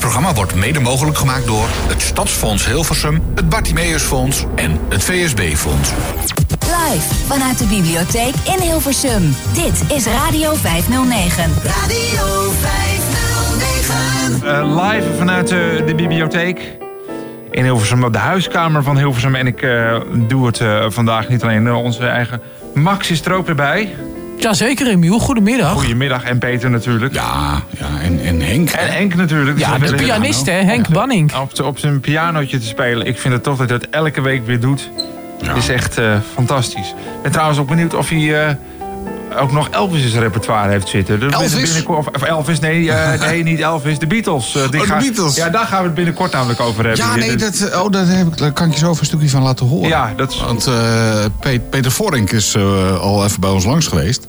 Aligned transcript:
programma 0.00 0.32
wordt 0.32 0.54
mede 0.54 0.80
mogelijk 0.80 1.16
gemaakt 1.16 1.46
door 1.46 1.68
het 1.88 2.02
Stadsfonds 2.02 2.66
Hilversum, 2.66 3.22
het 3.34 3.48
Bartimeusfonds 3.48 4.44
en 4.54 4.78
het 4.88 5.04
VSB-fonds. 5.04 5.90
Live 6.60 7.14
vanuit 7.26 7.58
de 7.58 7.64
bibliotheek 7.64 8.34
in 8.44 8.60
Hilversum. 8.60 9.34
Dit 9.52 9.96
is 9.96 10.06
Radio 10.06 10.54
509. 10.54 11.44
Radio 11.64 12.50
509. 12.60 14.48
Eh, 14.48 14.82
live 14.82 15.16
vanuit 15.18 15.48
de, 15.48 15.82
de 15.86 15.94
bibliotheek 15.94 16.78
in 17.50 17.64
Hilversum, 17.64 18.04
op 18.04 18.12
de 18.12 18.18
huiskamer 18.18 18.82
van 18.82 18.98
Hilversum. 18.98 19.34
En 19.34 19.46
ik 19.46 19.62
eh, 19.62 20.00
doe 20.28 20.46
het 20.46 20.60
eh, 20.60 20.84
vandaag 20.88 21.28
niet 21.28 21.42
alleen. 21.42 21.66
eh, 21.66 21.82
onze 21.82 22.06
eigen 22.06 22.40
Max 22.74 23.10
is 23.10 23.24
er 23.24 23.32
ook 23.32 23.46
weer 23.46 23.54
bij. 23.54 23.94
Jazeker, 24.42 24.86
Emiel. 24.86 25.18
Goedemiddag. 25.18 25.72
Goedemiddag. 25.72 26.22
En 26.24 26.38
Peter 26.38 26.70
natuurlijk. 26.70 27.14
Ja, 27.14 27.62
ja 27.78 27.86
en, 28.02 28.20
en 28.24 28.40
Henk. 28.40 28.70
En 28.70 28.92
Henk 28.92 29.14
natuurlijk. 29.14 29.58
Ja, 29.58 29.78
Dus 29.78 29.90
de 29.90 29.96
pianist, 29.96 30.46
hè, 30.46 30.52
Henk 30.52 30.88
Banning. 30.88 31.34
Op, 31.36 31.60
op 31.64 31.78
zijn 31.78 32.00
pianootje 32.00 32.58
te 32.58 32.66
spelen. 32.66 33.06
Ik 33.06 33.18
vind 33.18 33.34
het 33.34 33.42
toch 33.42 33.56
dat 33.56 33.68
hij 33.68 33.78
dat 33.78 33.88
elke 33.90 34.20
week 34.20 34.46
weer 34.46 34.60
doet. 34.60 34.90
Ja. 35.42 35.54
is 35.54 35.68
echt 35.68 35.98
eh, 35.98 36.12
fantastisch. 36.34 36.88
Ik 36.88 37.22
ben 37.22 37.30
trouwens 37.32 37.58
ook 37.58 37.68
benieuwd 37.68 37.94
of 37.94 38.08
hij 38.08 38.46
eh, 38.46 38.54
ook 39.42 39.52
nog 39.52 39.68
Elvis 39.68 40.02
in 40.02 40.08
zijn 40.08 40.22
repertoire 40.22 40.70
heeft 40.70 40.88
zitten. 40.88 41.20
Dus 41.20 41.32
Elvis? 41.32 41.84
Of, 41.86 42.06
of 42.06 42.22
Elvis, 42.22 42.58
nee, 42.60 42.92
eh, 42.92 43.20
nee, 43.28 43.42
niet 43.42 43.60
Elvis. 43.60 43.98
De 43.98 44.06
Beatles. 44.06 44.52
die 44.52 44.62
Oh, 44.62 44.70
de 44.70 44.78
gaan- 44.78 44.98
Beatles. 44.98 45.34
Ja, 45.36 45.48
daar 45.48 45.66
gaan 45.66 45.78
we 45.78 45.84
het 45.84 45.94
binnenkort 45.94 46.32
namelijk 46.32 46.60
over 46.60 46.86
hebben. 46.86 47.04
Ja, 47.06 47.14
nee, 47.16 47.36
dat, 47.36 47.70
oh, 47.82 47.90
dat 47.90 48.06
heb 48.08 48.26
ik, 48.26 48.38
daar 48.38 48.52
kan 48.52 48.66
ik 48.66 48.72
je 48.72 48.78
zo 48.78 48.86
even 48.88 49.00
een 49.00 49.06
stukje 49.06 49.28
van 49.28 49.42
laten 49.42 49.66
horen. 49.66 49.88
Ja, 49.88 50.12
dat 50.16 50.30
is... 50.30 50.40
Want 50.40 50.66
eh, 50.66 51.24
Pe- 51.40 51.60
Peter 51.70 51.90
Vorink 51.90 52.30
is 52.32 52.54
eh, 52.54 53.00
al 53.00 53.24
even 53.24 53.40
bij 53.40 53.50
ons 53.50 53.64
langs 53.64 53.86
geweest. 53.86 54.28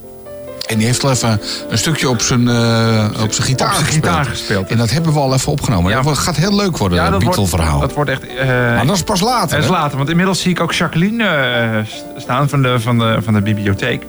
En 0.71 0.77
die 0.77 0.85
heeft 0.85 1.03
al 1.03 1.11
even 1.11 1.39
een 1.69 1.77
stukje 1.77 2.09
op 2.09 2.21
zijn, 2.21 2.47
eh, 2.47 3.09
op 3.23 3.31
zijn 3.31 3.47
gitaar, 3.47 3.67
Op 3.67 3.73
zijn 3.73 3.85
gespeeld. 3.85 4.05
gitaar 4.15 4.25
gespeeld. 4.25 4.69
En 4.69 4.77
dat 4.77 4.89
hebben 4.91 5.13
we 5.13 5.19
al 5.19 5.33
even 5.33 5.51
opgenomen. 5.51 5.91
Ja. 5.91 6.01
Dat 6.01 6.17
gaat 6.17 6.35
heel 6.35 6.55
leuk 6.55 6.77
worden, 6.77 6.97
Ja, 6.97 7.03
dat 7.03 7.11
wordt, 7.23 7.25
Beatle-verhaal. 7.25 7.79
dat 7.79 7.93
wordt 7.93 8.09
echt... 8.09 8.27
eh, 8.35 8.47
Maar 8.47 8.85
dat 8.85 8.95
is 8.95 9.03
pas 9.03 9.19
later. 9.21 9.55
Dat 9.55 9.63
is 9.65 9.69
later, 9.71 9.97
want 9.97 10.09
inmiddels 10.09 10.41
zie 10.41 10.51
ik 10.51 10.59
ook 10.59 10.73
Jacqueline 10.73 11.23
eh, 11.23 11.69
st- 11.85 12.03
staan 12.17 12.49
van 12.49 12.61
de, 12.61 12.79
van, 12.79 12.97
de, 12.97 13.17
van 13.23 13.33
de 13.33 13.41
bibliotheek. 13.41 14.03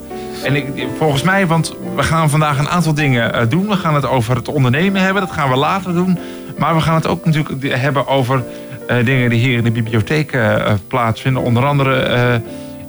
En 0.44 0.56
ik, 0.56 0.66
volgens 0.98 1.22
mij, 1.22 1.46
want 1.46 1.74
we 1.96 2.02
gaan 2.02 2.30
vandaag 2.30 2.58
een 2.58 2.68
aantal 2.68 2.94
dingen 2.94 3.48
doen. 3.48 3.68
We 3.68 3.76
gaan 3.76 3.94
het 3.94 4.06
over 4.06 4.36
het 4.36 4.48
ondernemen 4.48 5.02
hebben, 5.02 5.22
dat 5.22 5.32
gaan 5.32 5.50
we 5.50 5.56
later 5.56 5.94
doen. 5.94 6.18
Maar 6.58 6.74
we 6.74 6.80
gaan 6.80 6.94
het 6.94 7.06
ook 7.06 7.24
natuurlijk 7.24 7.80
hebben 7.80 8.06
over 8.06 8.44
dingen 9.04 9.30
die 9.30 9.38
hier 9.38 9.56
in 9.58 9.64
de 9.64 9.70
bibliotheek 9.70 10.36
plaatsvinden. 10.88 11.42
Onder 11.42 11.66
andere, 11.66 12.40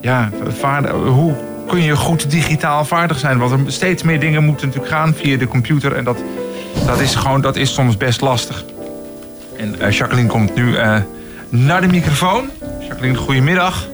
ja, 0.02 0.30
vaardig, 0.60 0.92
hoe 0.92 1.36
kun 1.68 1.82
je 1.84 1.96
goed 1.96 2.32
digitaal 2.32 2.86
vaardig 2.86 3.20
zijn? 3.20 3.38
Want 3.38 3.52
er 3.52 3.72
steeds 3.72 4.04
meer 4.04 4.20
dingen 4.20 4.44
moeten 4.44 4.68
natuurlijk 4.68 4.94
gaan 4.94 5.14
via 5.14 5.38
de 5.38 5.48
computer. 5.48 5.96
En 5.96 6.04
dat, 6.04 6.18
dat, 6.86 7.00
is, 7.00 7.16
gewoon, 7.16 7.42
dat 7.42 7.56
is 7.56 7.74
soms 7.74 7.98
best 7.98 8.22
lastig. 8.22 8.64
En 9.58 9.80
eh, 9.82 9.92
Jacqueline 9.92 10.28
komt 10.30 10.56
nu 10.56 10.76
eh, 10.76 10.96
naar 11.50 11.82
de 11.82 11.88
microfoon. 11.88 12.50
Jacqueline, 12.88 13.18
goedemiddag. 13.18 13.88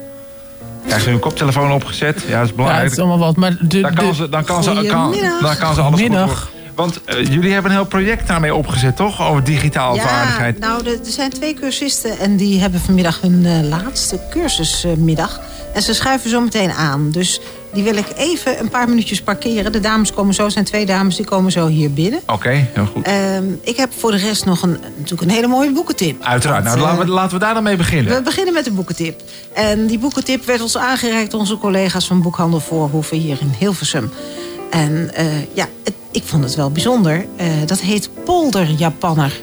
Krijgt 0.86 1.06
u 1.06 1.10
een 1.10 1.18
koptelefoon 1.18 1.72
opgezet? 1.72 2.24
Ja, 2.28 2.34
dat 2.36 2.42
is 2.44 2.48
Ja, 2.50 2.54
belangrijk. 2.56 2.82
het 2.82 2.92
is 2.92 2.98
allemaal 2.98 3.18
wat. 3.18 3.36
Maar 3.36 3.56
de, 3.60 3.80
dan, 3.80 3.94
kan 3.94 4.06
de- 4.08 4.14
ze, 4.14 4.28
dan, 4.28 4.44
kan 4.44 4.62
ze, 4.62 4.70
kan, 4.88 5.14
dan 5.40 5.56
kan 5.56 5.74
ze 5.74 5.80
alles 5.80 6.00
goed. 6.00 6.48
Want 6.74 7.00
eh, 7.04 7.24
jullie 7.24 7.52
hebben 7.52 7.70
een 7.70 7.76
heel 7.76 7.86
project 7.86 8.26
daarmee 8.26 8.54
opgezet, 8.54 8.96
toch? 8.96 9.22
Over 9.28 9.44
digitaal 9.44 9.96
vaardigheid. 9.96 10.58
nou, 10.58 10.86
er 10.86 10.98
zijn 11.02 11.30
twee 11.30 11.54
cursisten 11.54 12.18
en 12.18 12.36
die 12.36 12.60
hebben 12.60 12.80
vanmiddag 12.80 13.20
hun 13.20 13.68
laatste 13.68 14.20
cursusmiddag. 14.30 15.40
en 15.74 15.82
ze 15.82 15.94
schuiven 15.94 16.30
zo 16.30 16.40
meteen 16.40 16.72
aan. 16.72 17.10
Dus 17.10 17.40
die 17.72 17.82
wil 17.82 17.96
ik 17.96 18.06
even 18.16 18.60
een 18.60 18.68
paar 18.68 18.88
minuutjes 18.88 19.22
parkeren. 19.22 19.72
De 19.72 19.80
dames 19.80 20.12
komen 20.12 20.34
zo, 20.34 20.44
er 20.44 20.50
zijn 20.50 20.64
twee 20.64 20.86
dames, 20.86 21.16
die 21.16 21.24
komen 21.24 21.52
zo 21.52 21.66
hier 21.66 21.92
binnen. 21.92 22.20
Oké, 22.26 22.50
heel 22.50 22.86
goed. 22.86 23.06
Ehm, 23.06 23.44
ik 23.60 23.76
heb 23.76 23.92
voor 23.98 24.10
de 24.10 24.16
rest 24.16 24.44
nog 24.44 24.62
een, 24.62 24.78
natuurlijk 24.96 25.22
een 25.22 25.36
hele 25.36 25.46
mooie 25.46 25.72
boekentip. 25.72 26.22
Uiteraard. 26.22 26.64
Nou, 26.64 26.78
laten, 26.78 26.98
eh, 26.98 27.04
we, 27.04 27.10
laten 27.10 27.38
we 27.38 27.44
daar 27.44 27.54
dan 27.54 27.62
mee 27.62 27.76
beginnen. 27.76 28.14
we 28.14 28.22
beginnen 28.22 28.54
met 28.54 28.64
de 28.64 28.72
boekentip. 28.72 29.22
En 29.52 29.86
die 29.86 29.98
boekentip 29.98 30.44
werd 30.44 30.60
ons 30.60 30.76
aangereikt 30.76 31.30
door 31.30 31.40
onze 31.40 31.58
collega's 31.58 32.06
van 32.06 32.22
Boekhandel 32.22 32.60
Voorhoeven 32.60 33.16
hier 33.16 33.38
in 33.40 33.54
Hilversum. 33.58 34.10
En 34.70 35.14
eh, 35.14 35.26
ja, 35.54 35.66
het- 35.84 35.94
ik 36.12 36.22
vond 36.24 36.44
het 36.44 36.54
wel 36.54 36.70
bijzonder. 36.70 37.26
Eh, 37.36 37.46
dat 37.66 37.80
heet 37.80 38.10
Polder 38.24 38.70
Japanner. 38.70 39.40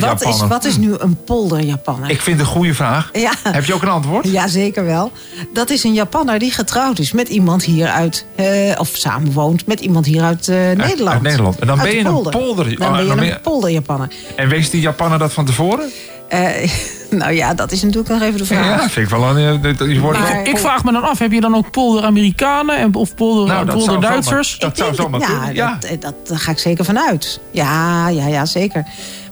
Wat 0.00 0.24
is, 0.24 0.46
wat 0.48 0.64
is 0.64 0.76
nu 0.76 0.94
een 0.98 1.16
polder 1.24 1.60
Japanner? 1.60 2.10
Ik 2.10 2.20
vind 2.20 2.38
het 2.38 2.46
een 2.46 2.52
goede 2.52 2.74
vraag. 2.74 3.10
Ja. 3.12 3.32
Heb 3.42 3.64
je 3.64 3.74
ook 3.74 3.82
een 3.82 3.88
antwoord? 3.88 4.28
Ja, 4.28 4.48
zeker 4.48 4.84
wel. 4.84 5.12
Dat 5.52 5.70
is 5.70 5.84
een 5.84 5.92
Japanner 5.92 6.38
die 6.38 6.50
getrouwd 6.50 6.98
is 6.98 7.12
met 7.12 7.28
iemand 7.28 7.64
hier 7.64 7.86
uit... 7.88 8.26
eh, 8.34 8.46
of 8.78 8.88
samenwoont 8.92 9.66
met 9.66 9.80
iemand 9.80 10.06
hier 10.06 10.22
uit 10.22 10.48
eh, 10.48 10.56
Nederland. 10.56 11.08
uit 11.08 11.22
Nederland. 11.22 11.58
En 11.58 11.66
dan 11.66 11.80
Uit 11.80 11.88
ben 11.88 11.98
je 11.98 12.04
een 12.04 12.12
polder- 12.12 12.32
Dan 12.32 12.42
oh, 12.42 12.56
ben 12.56 12.70
je 12.70 12.76
dan 13.08 13.16
ben 13.18 13.30
een 13.32 13.40
polder-Japanner. 13.40 14.08
En 14.36 14.48
wees 14.48 14.70
die 14.70 14.80
Japaner 14.80 15.18
dat 15.18 15.32
van 15.32 15.44
tevoren? 15.44 15.90
Eh, 16.32 16.70
nou 17.20 17.32
ja, 17.32 17.54
dat 17.54 17.72
is 17.72 17.82
natuurlijk 17.82 18.08
nog 18.08 18.22
even 18.22 18.38
de 18.38 18.44
vraag. 18.46 18.66
Ja, 18.66 18.88
vind 18.88 19.06
ik 19.10 19.16
wel 19.16 19.36
een... 19.36 19.64
eh, 19.64 19.92
Je 19.92 20.00
wordt 20.00 20.18
Maar- 20.18 20.48
Ik 20.48 20.58
vraag 20.58 20.84
me 20.84 20.92
dan 20.92 21.02
af, 21.02 21.18
heb 21.18 21.32
je 21.32 21.40
dan 21.40 21.54
ook 21.54 21.70
polder 21.70 22.04
Amerikanen 22.04 22.76
en, 22.76 22.94
of 22.94 23.14
polder, 23.14 23.46
Nou, 23.46 23.64
dat 23.66 23.74
polder 23.74 23.90
zou 23.92 24.00
Duitsers? 24.12 24.58
Dat 24.58 24.70
Ik 24.70 24.76
zou 24.76 24.94
zomaar 24.94 25.20
ja, 25.20 25.26
kunnen. 25.26 25.54
Ja. 25.54 25.76
Dat, 25.80 25.90
eh, 25.90 26.00
dat, 26.00 26.14
daar 26.28 26.38
ga 26.38 26.50
ik 26.50 26.58
zeker 26.58 26.84
van 26.84 26.98
uit. 27.00 27.40
Ja, 27.50 28.08
ja, 28.08 28.26
ja, 28.26 28.46
zeker. 28.46 28.84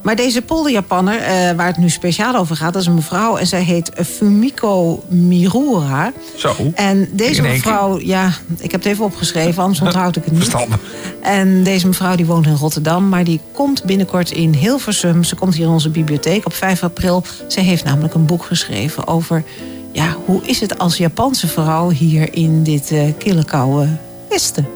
Maar 0.02 0.16
deze 0.16 0.42
polderjapanner, 0.42 1.20
eh 1.20 1.56
waar 1.56 1.66
het 1.66 1.76
nu 1.76 1.88
speciaal 1.88 2.34
over 2.34 2.56
gaat... 2.56 2.72
dat 2.72 2.82
is 2.82 2.88
een 2.88 2.94
mevrouw 2.94 3.36
en 3.36 3.46
zij 3.46 3.62
heet 3.62 3.90
Fumiko 4.06 5.02
Mirura. 5.08 6.12
Zo. 6.36 6.54
En 6.74 7.08
deze 7.12 7.42
mevrouw, 7.42 8.00
ja, 8.00 8.32
ik 8.58 8.70
heb 8.70 8.82
het 8.82 8.92
even 8.92 9.04
opgeschreven, 9.04 9.62
anders 9.62 9.80
onthoud 9.80 10.16
ik 10.16 10.24
het 10.24 10.32
niet. 10.32 10.42
Verstandig. 10.42 10.80
En 11.22 11.62
deze 11.62 11.86
mevrouw 11.86 12.16
die 12.16 12.26
woont 12.26 12.46
in 12.46 12.54
Rotterdam, 12.54 13.08
maar 13.08 13.24
die 13.24 13.40
komt 13.52 13.84
binnenkort 13.84 14.30
in 14.30 14.52
Hilversum. 14.54 15.24
Ze 15.24 15.34
komt 15.34 15.54
hier 15.54 15.66
in 15.66 15.72
onze 15.72 15.90
bibliotheek 15.90 16.46
op 16.46 16.54
5 16.54 16.82
april. 16.82 17.24
Zij 17.48 17.62
heeft 17.62 17.84
namelijk 17.84 18.14
een 18.14 18.26
boek 18.26 18.44
geschreven 18.44 19.06
over... 19.06 19.44
ja, 19.92 20.16
hoe 20.24 20.42
is 20.46 20.60
het 20.60 20.78
als 20.78 20.96
Japanse 20.96 21.48
vrouw 21.48 21.90
hier 21.90 22.34
in 22.34 22.62
dit 22.62 22.90
eh 22.90 23.02
kille 23.18 23.44
koude 23.44 23.88
westen? 24.28 24.66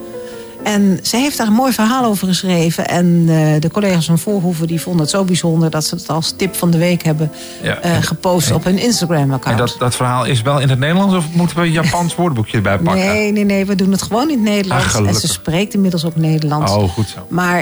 En 0.65 0.99
zij 1.01 1.19
heeft 1.21 1.37
daar 1.37 1.47
een 1.47 1.53
mooi 1.53 1.73
verhaal 1.73 2.05
over 2.05 2.27
geschreven. 2.27 2.87
En 2.87 3.25
eh, 3.27 3.61
de 3.61 3.69
collega's 3.71 4.05
van 4.05 4.19
Voorhoeven 4.19 4.67
die 4.67 4.81
vonden 4.81 5.01
het 5.01 5.09
zo 5.09 5.23
bijzonder... 5.23 5.69
dat 5.69 5.83
ze 5.85 5.95
het 5.95 6.09
als 6.09 6.33
tip 6.37 6.55
van 6.55 6.71
de 6.71 6.77
week 6.77 7.03
hebben 7.03 7.31
Ja. 7.61 7.79
eh, 7.79 7.91
gepost 8.01 8.51
op 8.51 8.63
hun 8.63 8.77
En 8.77 8.83
Instagram-account. 8.83 9.57
dat, 9.57 9.75
dat 9.79 9.95
verhaal 9.95 10.25
is 10.25 10.41
wel 10.41 10.59
in 10.59 10.69
het 10.69 10.79
Nederlands 10.79 11.15
of 11.15 11.25
moeten 11.33 11.57
we 11.57 11.63
een 11.63 11.71
Japans 11.71 12.15
woordenboekje 12.19 12.57
erbij 12.57 12.77
pakken? 12.77 13.05
Nee, 13.05 13.31
nee, 13.31 13.45
nee, 13.45 13.65
we 13.65 13.75
doen 13.75 13.91
het 13.91 14.01
gewoon 14.01 14.29
in 14.29 14.35
het 14.37 14.43
Nederlands. 14.49 14.95
Ah, 14.95 15.07
en 15.07 15.15
ze 15.15 15.27
spreekt 15.27 15.73
inmiddels 15.73 16.05
ook 16.05 16.15
Nederlands. 16.15 16.71
Oh, 16.71 16.89
goed 16.89 17.07
zo. 17.07 17.25
Maar 17.29 17.57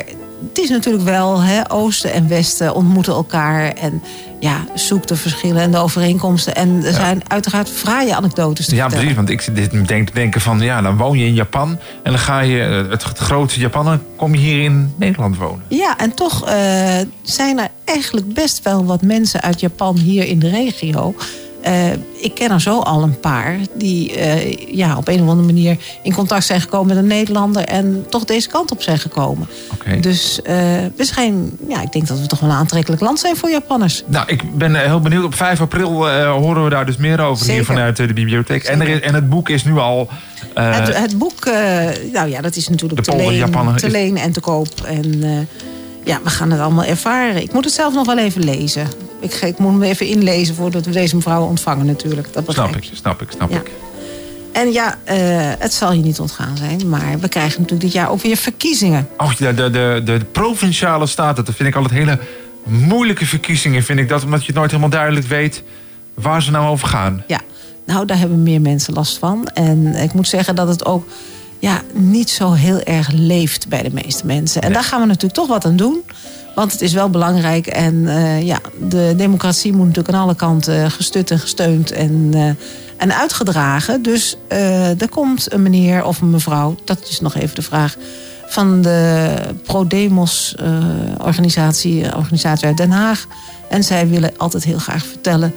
het 0.48 0.60
is 0.60 0.70
natuurlijk 0.70 1.04
wel, 1.04 1.42
hè, 1.42 1.72
Oosten 1.72 2.14
en 2.14 2.28
Westen 2.28 2.76
ontmoeten 2.76 3.14
elkaar. 3.14 3.68
En 3.74 4.02
ja, 4.44 4.66
zoek 4.74 5.08
de 5.08 5.16
verschillen 5.16 5.62
en 5.62 5.72
de 5.72 5.78
overeenkomsten. 5.78 6.56
En 6.56 6.84
er 6.86 6.94
zijn 6.94 7.22
uiteraard 7.28 7.70
fraaie 7.70 8.16
anekdotes 8.16 8.66
te 8.66 8.76
Ja, 8.76 8.82
vertellen. 8.82 9.06
precies. 9.06 9.16
Want 9.16 9.30
ik 9.30 9.42
zit 9.42 9.56
dit 9.56 10.06
te 10.08 10.14
denken 10.14 10.42
van... 10.42 10.60
ja, 10.60 10.82
dan 10.82 10.98
woon 10.98 11.18
je 11.18 11.26
in 11.26 11.34
Japan... 11.34 11.70
en 12.04 12.12
dan 12.12 12.20
ga 12.20 12.40
je 12.40 12.62
eh, 12.62 12.90
het, 12.90 13.04
het 13.04 13.18
grote 13.18 13.60
Japan... 13.60 13.86
dan 13.86 14.02
kom 14.16 14.34
je 14.34 14.40
hier 14.40 14.64
in 14.64 14.94
Nederland 14.98 15.38
wonen. 15.38 15.64
Ja, 15.68 15.98
en 15.98 16.14
toch 16.14 16.48
eh, 16.48 16.56
zijn 17.22 17.60
er 17.60 17.68
eigenlijk 17.86 18.34
best 18.34 18.64
wel 18.64 18.86
wat 18.86 19.02
mensen 19.02 19.42
uit 19.42 19.60
Japan 19.60 19.98
hier 19.98 20.26
in 20.26 20.40
de 20.40 20.50
regio. 20.50 21.16
Eh, 21.64 21.92
ik 22.16 22.34
ken 22.36 22.52
er 22.52 22.62
zo 22.62 22.80
al 22.80 23.04
een 23.04 23.20
paar 23.20 23.56
die 23.76 24.14
eh, 24.16 24.76
ja, 24.76 24.98
op 24.98 25.08
een 25.08 25.22
of 25.22 25.28
andere 25.30 25.46
manier 25.54 25.78
in 26.02 26.14
contact 26.14 26.46
zijn 26.46 26.62
gekomen 26.62 26.88
met 26.88 26.98
een 26.98 27.08
Nederlander 27.10 27.64
en 27.64 28.06
toch 28.10 28.26
deze 28.26 28.50
kant 28.50 28.72
op 28.72 28.82
zijn 28.82 29.00
gekomen. 29.00 29.48
Oké. 29.74 30.00
Dus 30.00 30.42
eh, 30.42 30.56
we 30.96 31.04
zijn, 31.06 31.52
ja, 31.68 31.82
ik 31.82 31.92
denk 31.92 32.08
dat 32.08 32.20
we 32.20 32.28
toch 32.28 32.40
wel 32.40 32.50
een 32.50 32.56
aantrekkelijk 32.56 33.02
land 33.02 33.20
zijn 33.20 33.36
voor 33.36 33.50
Japanners. 33.50 34.04
Nou, 34.06 34.26
ik 34.28 34.58
ben 34.58 34.76
eh, 34.76 34.82
heel 34.86 35.00
benieuwd. 35.00 35.24
Op 35.24 35.36
5 35.36 35.62
april 35.62 36.10
eh, 36.10 36.32
horen 36.32 36.64
we 36.64 36.70
daar 36.70 36.86
dus 36.86 36.98
meer 36.98 37.22
over 37.22 37.52
hier 37.52 37.66
vanuit 37.66 38.00
eh, 38.00 38.08
de 38.08 38.14
bibliotheek. 38.14 38.64
En, 38.64 38.82
er 38.82 38.88
is, 38.88 39.00
en 39.00 39.14
het 39.14 39.30
boek 39.30 39.50
is 39.50 39.64
nu 39.64 39.78
al... 39.78 40.10
eh, 40.54 40.76
het, 40.80 40.98
het 40.98 41.18
boek, 41.18 41.46
eh, 41.46 41.54
nou 42.14 42.30
ja, 42.30 42.42
dat 42.42 42.56
is 42.56 42.70
natuurlijk 42.70 43.02
te 43.02 43.16
leen, 43.16 43.52
te 43.76 43.90
leen 43.90 44.18
en 44.18 44.32
te 44.32 44.40
koop. 44.40 44.82
En 44.86 45.24
eh, 45.24 45.30
ja, 46.06 46.20
we 46.24 46.30
gaan 46.30 46.52
het 46.52 46.60
allemaal 46.60 46.84
ervaren. 46.84 47.42
Ik 47.42 47.54
moet 47.54 47.64
het 47.66 47.74
zelf 47.74 47.94
nog 47.94 48.06
wel 48.06 48.18
even 48.18 48.44
lezen. 48.44 48.88
Ik, 49.20 49.34
ik 49.34 49.58
moet 49.58 49.78
me 49.78 49.86
even 49.86 50.06
inlezen 50.08 50.56
voordat 50.56 50.86
we 50.86 50.92
deze 50.92 51.16
mevrouw 51.16 51.44
ontvangen 51.46 51.86
natuurlijk. 51.86 52.34
Dat 52.34 52.46
begrijp 52.46 52.70
snap 52.70 52.82
ik, 52.84 52.90
snap 52.94 53.22
ik, 53.22 53.32
snap 53.32 53.52
Ja. 53.52 53.58
ik. 53.58 53.72
En 54.52 54.72
ja, 54.72 54.98
eh, 55.04 55.18
het 55.60 55.74
zal 55.74 55.94
je 55.94 56.02
niet 56.02 56.20
ontgaan 56.20 56.58
zijn. 56.58 56.90
Maar 56.90 57.20
we 57.20 57.28
krijgen 57.28 57.62
natuurlijk 57.62 57.82
dit 57.82 57.92
jaar 57.92 58.10
ook 58.10 58.22
weer 58.22 58.38
verkiezingen. 58.38 59.08
Oh, 59.18 59.36
de, 59.36 59.54
de, 59.54 59.70
de, 59.70 60.02
de 60.04 60.26
provinciale 60.32 61.06
staten, 61.08 61.46
dat 61.46 61.56
vind 61.56 61.70
ik 61.70 61.76
altijd 61.76 61.94
hele 61.94 62.20
moeilijke 62.64 63.26
verkiezingen. 63.26 63.84
Vind 63.84 64.00
ik 64.00 64.10
dat, 64.10 64.24
omdat 64.24 64.46
je 64.46 64.54
nooit 64.54 64.70
helemaal 64.70 64.92
duidelijk 64.92 65.26
weet 65.28 65.64
waar 66.14 66.42
ze 66.42 66.52
nou 66.52 66.68
over 66.68 66.88
gaan. 66.88 67.24
Ja, 67.28 67.40
nou, 67.86 68.06
daar 68.06 68.18
hebben 68.18 68.44
meer 68.44 68.62
mensen 68.62 68.94
last 68.94 69.18
van. 69.18 69.48
En 69.48 69.96
ik 69.96 70.14
moet 70.14 70.28
zeggen 70.28 70.56
dat 70.56 70.68
het 70.68 70.86
ook 70.86 71.08
ja, 71.64 71.82
niet 71.94 72.30
zo 72.30 72.52
heel 72.52 72.82
erg 72.82 73.12
leeft 73.12 73.68
bij 73.68 73.84
de 73.84 73.94
meeste 73.94 74.26
mensen. 74.26 74.62
En 74.62 74.68
Nee. 74.68 74.78
daar 74.78 74.88
gaan 74.88 75.00
we 75.00 75.06
natuurlijk 75.06 75.34
toch 75.34 75.48
wat 75.48 75.66
aan 75.66 75.76
doen. 75.76 76.04
Want 76.56 76.72
het 76.72 76.82
is 76.82 76.94
wel 76.94 77.10
belangrijk. 77.10 77.68
En 77.68 78.08
eh, 78.08 78.42
ja, 78.42 78.60
de 78.90 79.14
democratie 79.18 79.72
moet 79.74 79.88
natuurlijk 79.88 80.16
aan 80.16 80.24
alle 80.24 80.36
kanten 80.36 80.92
gestut 80.92 81.32
en 81.32 81.40
gesteund 81.40 81.92
en, 81.92 82.30
eh, 82.34 82.50
en 82.98 83.16
uitgedragen. 83.18 84.02
Dus 84.02 84.38
eh, 84.48 85.02
er 85.02 85.10
komt 85.10 85.54
een 85.54 85.62
meneer 85.62 86.06
of 86.06 86.22
een 86.22 86.30
mevrouw, 86.30 86.76
dat 86.86 87.08
is 87.10 87.20
nog 87.20 87.36
even 87.36 87.56
de 87.56 87.62
vraag 87.62 87.96
van 88.48 88.82
de 88.82 89.34
Pro-Demos 89.64 90.56
organisatie, 91.18 92.06
eh, 92.06 92.18
organisatie 92.18 92.68
uit 92.68 92.78
Den 92.78 92.92
Haag. 92.92 93.28
En 93.70 93.84
zij 93.84 94.08
willen 94.08 94.32
altijd 94.38 94.64
heel 94.64 94.78
graag 94.80 95.06
vertellen 95.06 95.54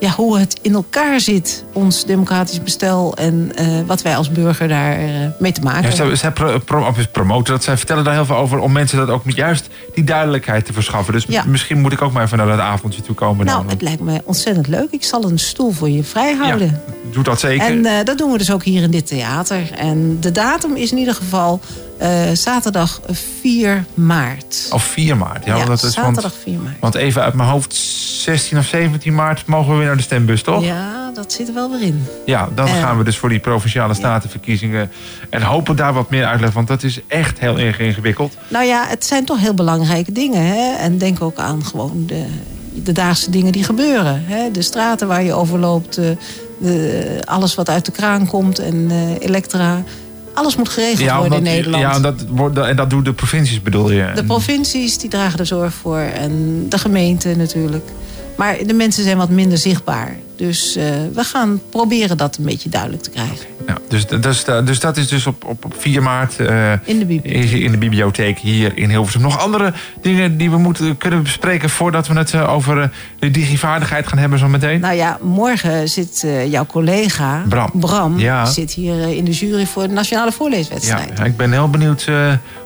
ja, 0.00 0.10
hoe 0.10 0.38
het 0.38 0.58
in 0.62 0.74
elkaar 0.74 1.20
zit, 1.20 1.64
ons 1.72 2.04
democratisch 2.04 2.62
bestel 2.62 3.16
en 3.16 3.52
eh, 3.54 3.66
wat 3.86 4.02
wij 4.02 4.16
als 4.16 4.30
burger 4.30 4.68
daar 4.68 4.98
eh, 4.98 5.06
mee 5.38 5.52
te 5.52 5.60
maken 5.60 5.90
Ja, 5.90 5.96
hebben. 5.96 6.18
zij, 6.18 6.30
pro- 6.32 6.58
promoten 7.12 7.52
dat. 7.52 7.62
Zij 7.64 7.76
vertellen 7.76 8.04
daar 8.04 8.14
heel 8.14 8.24
veel 8.24 8.36
over 8.36 8.58
om 8.58 8.72
mensen 8.72 8.98
dat 8.98 9.08
ook 9.08 9.24
met 9.24 9.34
juist 9.36 9.68
die 9.94 10.04
duidelijkheid 10.04 10.64
te 10.64 10.72
verschaffen. 10.72 11.12
Dus 11.12 11.24
Ja. 11.28 11.44
misschien 11.46 11.80
moet 11.80 11.92
ik 11.92 12.02
ook 12.02 12.12
maar 12.12 12.24
even 12.24 12.38
naar 12.38 12.46
dat 12.46 12.58
avondje 12.58 13.02
toe 13.02 13.14
komen. 13.14 13.46
Nou, 13.46 13.58
dan. 13.62 13.70
het 13.70 13.82
lijkt 13.82 14.00
me 14.00 14.20
ontzettend 14.24 14.66
leuk. 14.66 14.90
Ik 14.90 15.04
zal 15.04 15.24
een 15.24 15.38
stoel 15.38 15.70
voor 15.72 15.90
je 15.90 16.04
vrijhouden. 16.04 16.66
Ja, 16.66 16.92
doe 17.12 17.24
dat 17.24 17.40
zeker. 17.40 17.66
En 17.66 17.86
eh, 17.86 18.04
dat 18.04 18.18
doen 18.18 18.32
we 18.32 18.38
dus 18.38 18.52
ook 18.52 18.62
hier 18.64 18.82
in 18.82 18.90
dit 18.90 19.06
theater. 19.06 19.70
En 19.76 20.16
de 20.20 20.32
datum 20.32 20.76
is 20.76 20.92
in 20.92 20.98
ieder 20.98 21.14
geval 21.14 21.60
eh, 22.00 22.30
zaterdag 22.32 23.00
4 23.40 23.84
maart. 23.94 24.68
Of 24.72 24.82
4 24.84 25.16
maart. 25.16 25.44
Ja, 25.44 25.64
dat 25.64 25.82
is 25.82 25.92
zaterdag 25.92 26.22
want, 26.22 26.42
4 26.42 26.58
maart. 26.58 26.76
want 26.80 26.94
even 26.94 27.22
uit 27.22 27.34
mijn 27.34 27.48
hoofd, 27.48 27.74
16 27.74 28.58
of 28.58 28.64
17 28.66 29.14
maart 29.14 29.46
mogen 29.46 29.70
we 29.72 29.76
weer 29.76 29.86
naar 29.86 29.96
de 29.96 30.02
stembus, 30.02 30.42
toch? 30.42 30.64
Ja, 30.64 31.10
dat 31.14 31.32
zit 31.32 31.48
er 31.48 31.54
wel 31.54 31.70
weer 31.70 31.82
in. 31.82 32.06
Ja, 32.26 32.48
dan 32.54 32.66
Eh, 32.66 32.80
gaan 32.80 32.98
we 32.98 33.04
dus 33.04 33.16
voor 33.16 33.28
die 33.28 33.38
provinciale 33.38 33.94
statenverkiezingen. 33.94 34.90
En 35.30 35.42
hopen 35.42 35.76
daar 35.76 35.92
wat 35.92 36.10
meer 36.10 36.24
uitleg, 36.26 36.52
want 36.52 36.68
dat 36.68 36.82
is 36.82 37.00
echt 37.08 37.38
heel 37.38 37.58
erg 37.58 37.78
ingewikkeld. 37.78 38.36
Nou 38.48 38.64
ja, 38.64 38.86
het 38.88 39.06
zijn 39.06 39.24
toch 39.24 39.38
heel 39.38 39.54
belangrijke 39.54 40.12
dingen. 40.12 40.46
Hè? 40.46 40.74
En 40.76 40.98
denk 40.98 41.22
ook 41.22 41.38
aan 41.38 41.64
gewoon 41.64 42.04
de, 42.06 42.24
de 42.74 42.92
dagelijkse 42.92 43.30
dingen 43.30 43.52
die 43.52 43.64
gebeuren. 43.64 44.22
Hè? 44.26 44.50
De 44.50 44.62
straten 44.62 45.08
waar 45.08 45.22
je 45.22 45.32
overloopt, 45.32 45.94
de, 45.94 46.16
de, 46.58 47.20
alles 47.24 47.54
wat 47.54 47.68
uit 47.68 47.84
de 47.84 47.92
kraan 47.92 48.26
komt 48.26 48.58
en 48.58 48.86
eh, 48.90 49.26
elektra. 49.26 49.82
Alles 50.40 50.56
moet 50.56 50.68
geregeld 50.68 51.10
worden 51.10 51.38
in 51.38 51.42
Nederland. 51.42 51.82
ja 51.82 52.00
dat 52.00 52.14
wordt, 52.28 52.58
en 52.58 52.76
dat 52.76 52.90
doen 52.90 53.02
de 53.02 53.12
provincies, 53.12 53.62
bedoel 53.62 53.90
je? 53.90 54.12
De 54.14 54.24
provincies 54.24 54.98
die 54.98 55.10
dragen 55.10 55.38
er 55.38 55.46
zorg 55.46 55.72
voor 55.72 55.98
en 55.98 56.66
de 56.68 56.78
gemeente 56.78 57.36
natuurlijk. 57.36 57.90
Maar 58.40 58.56
de 58.66 58.72
mensen 58.72 59.04
zijn 59.04 59.16
wat 59.16 59.30
minder 59.30 59.58
zichtbaar. 59.58 60.16
Dus 60.36 60.76
eh, 60.76 60.84
we 61.14 61.24
gaan 61.24 61.60
proberen 61.70 62.16
dat 62.16 62.36
een 62.36 62.44
beetje 62.44 62.68
duidelijk 62.68 63.02
te 63.02 63.10
krijgen. 63.10 63.46
Ja, 63.66 63.76
dus, 63.88 64.06
dus, 64.06 64.44
dus 64.44 64.80
dat 64.80 64.96
is 64.96 65.08
dus 65.08 65.26
op, 65.26 65.44
op, 65.44 65.64
op 65.64 65.74
4 65.78 66.02
maart 66.02 66.36
eh, 66.36 66.72
In 66.84 66.98
de 66.98 67.04
bibliotheek. 67.04 67.44
is 67.44 67.52
in 67.52 67.70
de 67.70 67.78
bibliotheek 67.78 68.38
hier 68.38 68.76
in 68.76 68.90
Hilversum. 68.90 69.20
Nog 69.20 69.38
andere 69.38 69.72
dingen 70.00 70.36
die 70.36 70.50
we 70.50 70.56
moeten 70.56 70.96
kunnen 70.96 71.22
bespreken... 71.22 71.70
voordat 71.70 72.08
we 72.08 72.14
het 72.14 72.34
eh, 72.34 72.52
over 72.52 72.90
de 73.18 73.30
digivaardigheid 73.30 74.06
gaan 74.06 74.18
hebben 74.18 74.38
zo 74.38 74.48
meteen? 74.48 74.80
Nou 74.80 74.94
ja, 74.94 75.18
morgen 75.22 75.88
zit 75.88 76.26
jouw 76.48 76.66
collega 76.66 77.42
Bram. 77.72 78.18
Ja. 78.18 78.46
zit 78.46 78.72
hier 78.72 79.16
in 79.16 79.24
de 79.24 79.32
jury 79.32 79.66
voor 79.66 79.82
de 79.88 79.94
nationale 79.94 80.30
ja, 80.30 80.36
voorleeswedstrijd. 80.36 81.20
ik 81.24 81.36
ben 81.36 81.52
heel 81.52 81.70
benieuwd 81.70 82.04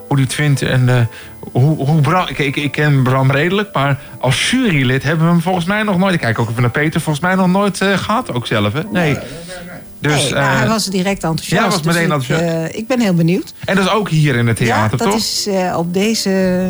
hoe 0.08 0.16
die 0.16 0.24
het 0.24 0.34
vindt. 0.34 0.62
En 0.62 1.08
hoe, 1.52 1.86
hoe 1.86 2.00
Bram, 2.00 2.26
ik, 2.28 2.38
ik, 2.38 2.56
ik 2.56 2.72
ken 2.72 3.02
Bram 3.02 3.30
redelijk, 3.30 3.72
maar 3.74 3.98
als 4.18 4.50
jurylid 4.50 5.02
hebben 5.02 5.24
we 5.26 5.32
hem 5.32 5.40
volgens 5.42 5.64
mij 5.64 5.82
nog 5.82 5.98
nooit... 5.98 6.14
Ik 6.14 6.20
kijk 6.20 6.38
ook 6.38 6.48
even 6.50 6.62
naar 6.62 6.70
Peter, 6.70 7.00
volgens 7.00 7.24
mij 7.24 7.34
nog 7.34 7.48
nooit 7.48 7.80
eh, 7.80 7.98
gehad 7.98 8.32
ook 8.32 8.46
zelf, 8.46 8.72
hè? 8.72 8.80
Nee. 8.92 9.18
Dus, 9.98 10.22
Nee, 10.22 10.32
nou, 10.32 10.44
eh, 10.52 10.58
hij 10.58 10.68
was 10.68 10.86
direct 10.86 11.22
enthousiast. 11.24 11.62
ja, 11.62 11.68
was 11.68 11.82
dus 11.82 11.86
meteen 11.86 12.06
ik, 12.06 12.12
enthousiast. 12.12 12.42
eh, 12.72 12.78
ik 12.78 12.86
ben 12.86 13.00
heel 13.00 13.14
benieuwd. 13.14 13.52
En 13.64 13.76
dat 13.76 13.84
is 13.84 13.90
ook 13.90 14.08
hier 14.08 14.34
in 14.36 14.46
het 14.46 14.58
ja, 14.58 14.64
theater, 14.64 14.98
dat 14.98 15.06
toch? 15.10 15.16
is 15.16 15.46
eh, 15.46 15.74
op 15.78 15.94
deze 15.94 16.68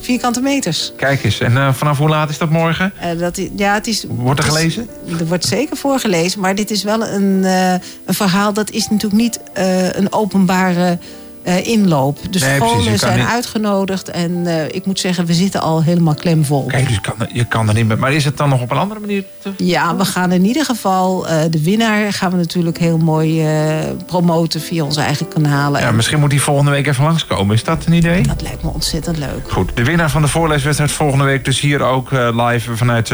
vierkante 0.00 0.40
meters. 0.40 0.92
Kijk 0.96 1.24
eens, 1.24 1.40
en 1.40 1.56
eh, 1.56 1.72
vanaf 1.72 1.98
hoe 1.98 2.08
laat 2.08 2.30
is 2.30 2.38
dat 2.38 2.50
morgen? 2.50 2.92
Eh, 3.00 3.18
dat 3.18 3.38
is, 3.38 3.48
ja, 3.56 3.74
het 3.74 3.86
is, 3.86 4.04
Wordt 4.08 4.40
er 4.40 4.46
is- 4.46 4.52
gelezen? 4.52 4.88
er 5.18 5.26
wordt 5.26 5.44
zeker 5.44 5.76
voorgelezen, 5.76 6.40
maar 6.40 6.54
dit 6.54 6.70
is 6.70 6.82
wel 6.82 7.06
een, 7.06 7.44
eh, 7.44 7.72
een 8.06 8.14
verhaal... 8.14 8.52
dat 8.52 8.70
is 8.70 8.88
natuurlijk 8.88 9.22
niet 9.22 9.40
eh, 9.52 9.92
een 9.92 10.12
openbare 10.12 10.98
eh, 11.46 11.66
inloop. 11.66 12.18
De 12.32 12.38
Nee, 12.38 12.56
scholen 12.56 12.98
zijn 12.98 13.18
niet- 13.18 13.28
uitgenodigd 13.28 14.10
en 14.10 14.46
eh, 14.46 14.64
ik 14.70 14.86
moet 14.86 15.00
zeggen, 15.00 15.26
we 15.26 15.34
zitten 15.34 15.60
al 15.60 15.82
helemaal 15.82 16.14
klemvol. 16.14 16.64
Kijk, 16.66 16.88
dus 16.88 17.00
kan, 17.00 17.14
je 17.32 17.44
kan 17.44 17.68
er 17.68 17.74
niet 17.74 17.86
meer. 17.86 17.98
Maar 17.98 18.12
is 18.12 18.24
het 18.24 18.36
dan 18.36 18.48
nog 18.48 18.60
op 18.60 18.70
een 18.70 18.76
andere 18.76 19.00
manier 19.00 19.24
te 19.42 19.50
Ja, 19.56 19.96
we 19.96 20.04
gaan 20.04 20.32
in 20.32 20.44
ieder 20.44 20.64
geval 20.64 21.28
eh, 21.28 21.40
de 21.50 21.62
winnaar 21.62 22.12
gaan 22.12 22.30
we 22.30 22.36
natuurlijk 22.36 22.78
heel 22.78 22.98
mooi 22.98 23.46
eh, 23.46 23.74
promoten 24.06 24.60
via 24.60 24.84
onze 24.84 25.00
eigen 25.00 25.28
kanalen. 25.28 25.80
Ja, 25.80 25.88
En 25.88 25.96
misschien 25.96 26.20
moet 26.20 26.30
die 26.30 26.42
volgende 26.42 26.70
week 26.70 26.86
even 26.86 27.04
langskomen. 27.04 27.54
Is 27.54 27.64
dat 27.64 27.84
een 27.86 27.92
idee? 27.92 28.22
Dat 28.22 28.42
lijkt 28.42 28.62
me 28.62 28.70
ontzettend 28.70 29.18
leuk. 29.18 29.50
Goed, 29.50 29.70
de 29.76 29.84
winnaar 29.84 30.10
van 30.10 30.22
de 30.22 30.28
voorleeswedstrijd 30.28 30.90
volgende 30.92 31.24
week. 31.24 31.44
Dus 31.44 31.60
hier 31.60 31.82
ook 31.82 32.12
eh, 32.12 32.46
live 32.48 32.76
vanuit 32.76 33.08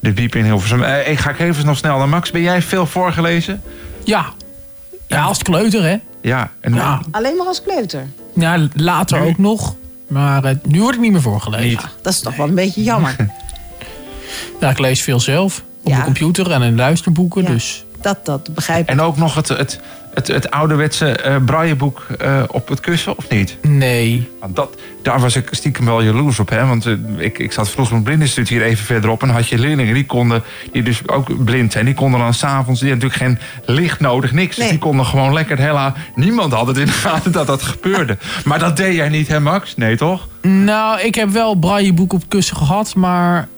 de 0.00 0.12
Biep 0.12 0.34
in 0.34 0.44
Hilversum. 0.44 0.82
Eh, 0.82 1.08
ik 1.10 1.18
ga 1.18 1.34
even 1.38 1.66
nog 1.66 1.76
snel 1.76 1.98
naar 1.98 2.08
Max. 2.08 2.30
Ben 2.30 2.42
jij 2.42 2.62
veel 2.62 2.86
voorgelezen? 2.86 3.62
Ja. 4.04 4.24
Ja, 5.06 5.22
als 5.22 5.42
kleuter, 5.42 5.82
hè? 5.84 5.96
Ja. 6.22 6.50
En, 6.60 6.74
Ja. 6.74 7.00
Alleen 7.10 7.36
maar 7.36 7.46
als 7.46 7.62
kleuter. 7.62 8.06
Ja, 8.34 8.68
later 8.74 9.20
ook 9.20 9.38
nog. 9.38 9.74
Maar 10.08 10.44
eh, 10.44 10.54
nu 10.66 10.80
word 10.80 10.94
ik 10.94 11.00
niet 11.00 11.12
meer 11.12 11.20
voorgelezen. 11.22 11.68
Niet. 11.68 11.86
Dat 12.02 12.12
is 12.12 12.20
toch 12.20 12.36
wel 12.36 12.48
een 12.48 12.54
beetje 12.54 12.82
jammer. 12.82 13.16
Ja, 14.60 14.70
ik 14.70 14.78
lees 14.78 15.02
veel 15.02 15.20
zelf. 15.20 15.58
Op 15.58 15.64
Ja. 15.88 15.92
mijn 15.92 16.04
computer 16.04 16.50
en 16.50 16.62
in 16.62 16.76
luisterboeken. 16.76 17.42
Ja. 17.42 17.48
Dus 17.48 17.84
Dat, 18.00 18.24
dat 18.26 18.54
begrijp 18.54 18.80
ik. 18.82 18.88
En 18.88 19.00
ook 19.00 19.16
nog 19.16 19.34
het, 19.34 19.48
het, 19.48 19.80
het, 20.14 20.26
het 20.26 20.50
ouderwetse 20.50 21.12
eh 21.12 21.36
brailleboek 21.44 22.06
eh, 22.18 22.42
op 22.46 22.68
het 22.68 22.80
kussen, 22.80 23.16
of 23.16 23.28
niet? 23.28 23.56
nee. 23.62 24.28
Want 24.40 24.56
dat, 24.56 24.76
daar 25.02 25.20
was 25.20 25.36
ik 25.36 25.48
stiekem 25.50 25.84
wel 25.84 26.02
jaloers 26.02 26.38
op. 26.38 26.48
Hè? 26.48 26.66
Want 26.66 26.86
eh, 26.86 26.92
ik, 27.16 27.38
ik 27.38 27.52
zat 27.52 27.70
vroeger 27.70 27.92
op 27.92 27.98
het 27.98 28.04
blindeninstituut 28.04 28.48
hier 28.48 28.62
even 28.62 28.84
verderop. 28.84 29.20
En 29.20 29.26
dan 29.26 29.36
had 29.36 29.48
je 29.48 29.58
leerlingen 29.58 29.94
die 29.94 30.06
konden, 30.06 30.42
die 30.72 30.82
dus 30.82 31.08
ook 31.08 31.44
blind 31.44 31.72
zijn. 31.72 31.84
Die 31.84 31.94
konden 31.94 32.20
dan 32.20 32.34
s'avonds, 32.34 32.80
die 32.80 32.90
hadden 32.90 33.08
natuurlijk 33.08 33.40
geen 33.66 33.74
licht 33.74 34.00
nodig, 34.00 34.32
niks. 34.32 34.56
Dus 34.56 34.68
die 34.68 34.78
konden 34.78 35.06
gewoon 35.06 35.32
lekker 35.32 35.56
het 35.56 35.66
hele... 35.66 35.92
Niemand 36.14 36.52
had 36.52 36.66
het 36.66 36.76
in 36.76 36.86
de 36.86 36.92
gaten 36.92 37.32
dat 37.32 37.46
dat 37.46 37.62
gebeurde. 37.62 38.16
Maar 38.44 38.58
dat 38.58 38.76
deed 38.76 38.94
jij 38.94 39.08
niet, 39.08 39.28
hè 39.28 39.40
Max? 39.40 39.76
Nee, 39.76 39.96
toch? 39.96 40.28
Nou, 40.42 41.00
ik 41.00 41.14
heb 41.14 41.30
wel 41.30 41.54
brailleboek 41.54 42.12
op 42.12 42.22
kussen 42.28 42.56
gehad, 42.56 42.94
maar 42.94 43.48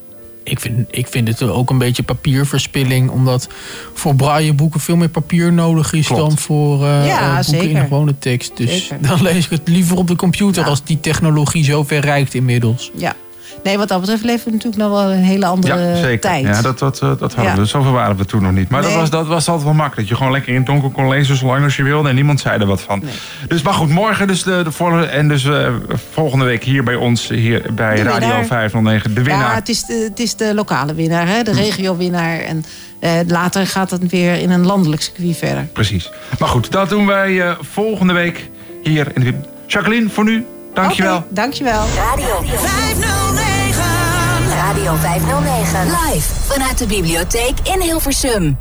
ik 0.44 0.61
vind, 0.61 0.87
ik 0.91 1.06
vind 1.06 1.29
het 1.29 1.43
ook 1.43 1.71
een 1.71 1.79
beetje 1.79 2.03
papierverspilling. 2.03 3.11
Omdat 3.11 3.49
voor 3.94 4.15
brailleboeken 4.15 4.81
veel 4.81 4.97
meer 4.97 5.09
papier 5.09 5.53
nodig 5.53 5.93
is 5.93 6.06
Klopt. 6.06 6.21
dan 6.23 6.39
voor 6.39 6.85
eh, 6.87 7.06
Ja, 7.06 7.19
eh, 7.21 7.35
boeken 7.35 7.55
in 7.55 7.61
zeker. 7.61 7.75
de 7.75 7.81
gewone 7.81 8.19
tekst. 8.19 8.56
Dus 8.56 8.87
Zeker. 8.87 8.97
dan 9.09 9.23
lees 9.23 9.44
ik 9.44 9.50
het 9.50 9.69
liever 9.69 9.97
op 9.97 10.06
de 10.09 10.17
computer 10.17 10.62
Ja. 10.62 10.69
als 10.69 10.85
die 10.85 11.00
technologie 11.00 11.65
zo 11.65 11.85
ver 11.85 12.00
reikt 12.00 12.35
inmiddels. 12.35 12.91
Ja. 12.97 13.15
Nee, 13.62 13.79
wat 13.79 13.88
dat 13.88 14.00
betreft 14.00 14.25
leven 14.25 14.44
we 14.44 14.50
natuurlijk 14.50 14.82
nog 14.82 14.91
wel 14.91 15.12
een 15.12 15.23
hele 15.23 15.47
andere 15.47 15.79
ja, 15.81 15.97
zeker. 15.97 16.20
tijd. 16.20 16.44
Ja, 16.44 16.62
dat, 16.62 16.79
dat, 16.79 17.00
eh, 17.00 17.09
dat 17.19 17.35
hadden 17.35 17.55
Ja. 17.55 17.61
we. 17.61 17.64
Zoveel 17.67 17.93
waren 17.93 18.17
we 18.17 18.25
toen 18.25 18.43
nog 18.43 18.53
niet. 18.53 18.69
Maar 18.69 18.82
dat, 18.82 18.94
was, 18.94 19.11
dat 19.11 19.26
was 19.26 19.49
altijd 19.49 19.64
wel 19.64 19.75
makkelijk. 19.75 19.97
Dat 20.00 20.09
je 20.09 20.14
gewoon 20.17 20.32
lekker 20.32 20.50
in 20.53 20.56
het 20.56 20.67
donker 20.67 20.91
kon 20.91 21.09
lezen 21.09 21.37
zolang 21.37 21.64
als 21.64 21.76
je 21.76 21.82
wilde. 21.82 22.09
En 22.09 22.14
niemand 22.14 22.41
zei 22.41 22.61
er 22.61 22.67
wat 22.67 22.81
van. 22.81 23.00
Nee. 23.05 23.12
Dus 23.49 23.62
maar 23.62 23.75
goed, 23.75 23.88
morgen 23.88 24.26
dus 24.26 24.43
de, 24.43 24.61
de 24.64 24.73
voor, 24.73 25.03
En 25.03 25.29
dus 25.29 25.44
eh, 25.44 25.69
volgende 26.12 26.44
week 26.44 26.64
hier 26.64 26.82
bij 26.85 26.94
ons, 26.94 27.29
hier 27.29 27.62
bij 27.75 27.97
De 27.97 28.03
Radio 28.03 28.19
winnaar. 28.29 28.44
509. 28.44 29.14
De 29.14 29.23
winnaar. 29.23 29.49
Ja, 29.49 29.55
het 29.55 29.69
is 29.69 29.85
de, 29.85 30.06
het 30.11 30.19
is 30.20 30.37
de 30.37 30.55
lokale 30.55 30.94
winnaar, 30.94 31.26
hè? 31.29 31.43
de 31.43 31.53
regio-winnaar. 31.53 32.39
En 32.39 32.65
eh, 33.01 33.10
later 33.27 33.67
gaat 33.67 33.91
het 33.91 34.10
weer 34.10 34.34
in 34.34 34.51
een 34.51 34.67
landelijk 34.67 35.03
circuit 35.03 35.36
verder. 35.36 35.65
Precies. 35.72 36.10
Maar 36.39 36.48
goed, 36.48 36.72
dat 36.72 36.89
doen 36.89 37.06
wij 37.06 37.41
eh, 37.41 37.53
volgende 37.60 38.13
week 38.13 38.48
hier 38.82 39.06
in 39.15 39.20
de 39.25 39.34
Jacqueline, 39.67 40.08
voor 40.10 40.25
nu, 40.25 40.46
dankjewel. 40.75 41.17
Oké, 41.17 41.27
dankjewel. 41.34 41.84
Radio, 41.96 42.43
509. 42.43 43.31
Radio 44.72 44.94
509. 44.94 45.84
Live 45.84 46.26
vanuit 46.46 46.79
de 46.79 46.86
bibliotheek 46.86 47.58
in 47.62 47.81
Hilversum. 47.81 48.58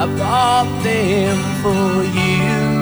I 0.00 0.06
bought 0.16 0.70
them 0.84 1.36
for 1.60 2.04
you. 2.04 2.78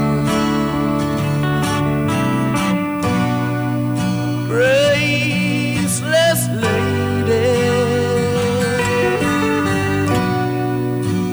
graceless 4.56 6.42
lady. 6.64 7.52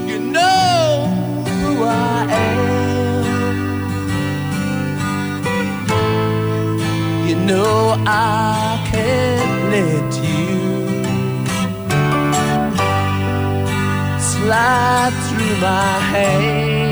You 0.09 0.19
know 0.19 1.07
who 1.59 1.71
I 1.83 2.27
am. 2.31 3.25
You 7.27 7.35
know 7.35 7.75
I 8.07 8.52
slide 14.53 15.13
through 15.29 15.55
my 15.61 15.99
hands. 16.11 16.82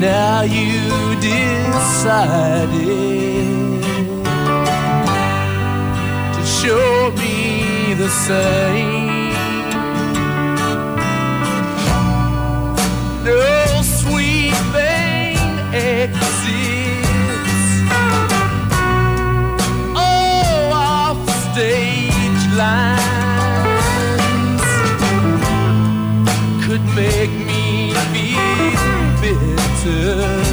Now 0.00 0.42
you 0.42 1.14
decided 1.20 2.70
to 6.34 6.42
show 6.46 7.12
me 7.18 7.92
the 7.92 8.08
same. 8.08 9.34
No 13.24 13.82
sweeping 13.82 15.36
exits. 15.74 16.79
Make 27.00 27.30
me 27.30 27.94
feel 28.12 29.20
bitter. 29.20 30.49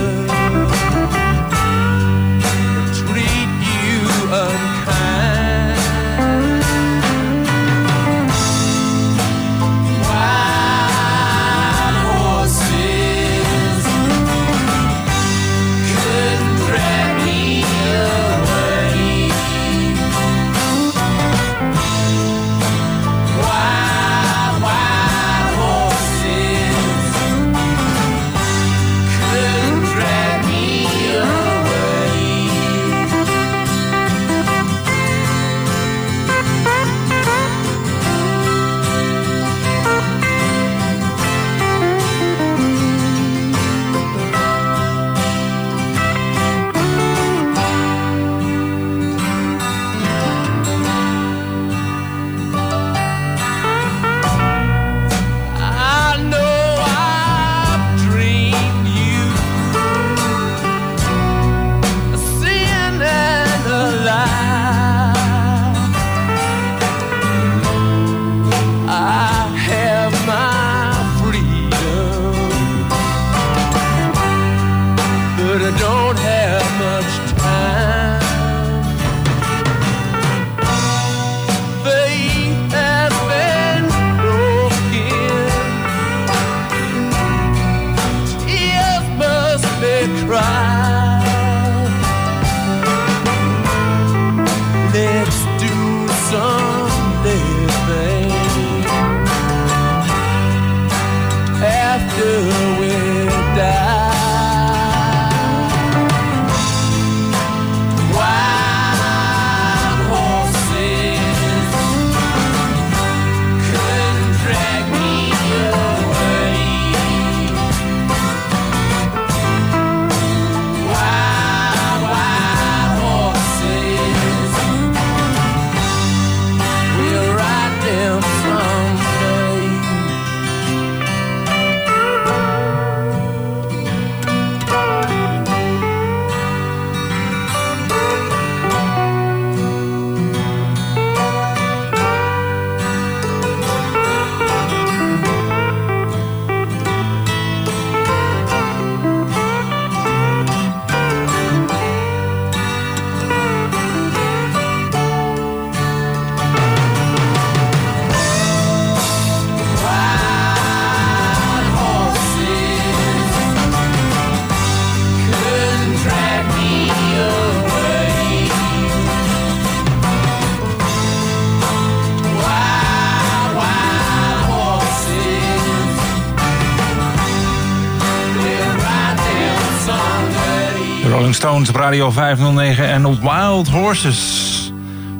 Stones 181.34 181.70
op 181.70 181.76
Radio 181.76 182.12
509 182.12 182.86
en 182.86 183.22
Wild 183.22 183.68
Horses. 183.68 184.72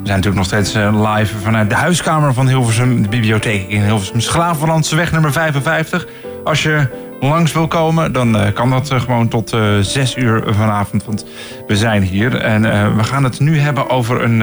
We 0.08 0.14
zijn 0.14 0.18
natuurlijk 0.22 0.36
nog 0.36 0.46
steeds 0.46 0.74
eh, 0.74 1.14
live 1.16 1.38
vanuit 1.38 1.70
de 1.70 1.76
huiskamer 1.76 2.34
van 2.34 2.48
Hilversum, 2.48 3.02
de 3.02 3.08
bibliotheek 3.10 3.68
in 3.70 3.82
Hilversum. 3.82 4.20
Schravenlandse 4.22 4.96
weg 4.96 5.12
nummer 5.12 5.32
55. 5.32 6.08
Als 6.44 6.64
je 6.64 6.88
langs 7.20 7.52
wil 7.52 7.68
komen, 7.68 8.12
dan 8.12 8.38
eh, 8.38 8.54
kan 8.54 8.70
dat 8.70 8.92
eh, 8.92 9.00
gewoon 9.00 9.28
tot 9.28 9.54
eh 9.54 9.78
6 9.80 10.16
uur 10.16 10.44
vanavond. 10.50 11.06
Want 11.06 11.26
we 11.68 11.76
zijn 11.76 12.02
hier 12.04 12.36
en 12.36 12.62
we 12.98 13.04
gaan 13.04 13.24
het 13.24 13.40
nu 13.40 13.60
hebben 13.60 13.90
over 13.90 14.24
een, 14.24 14.40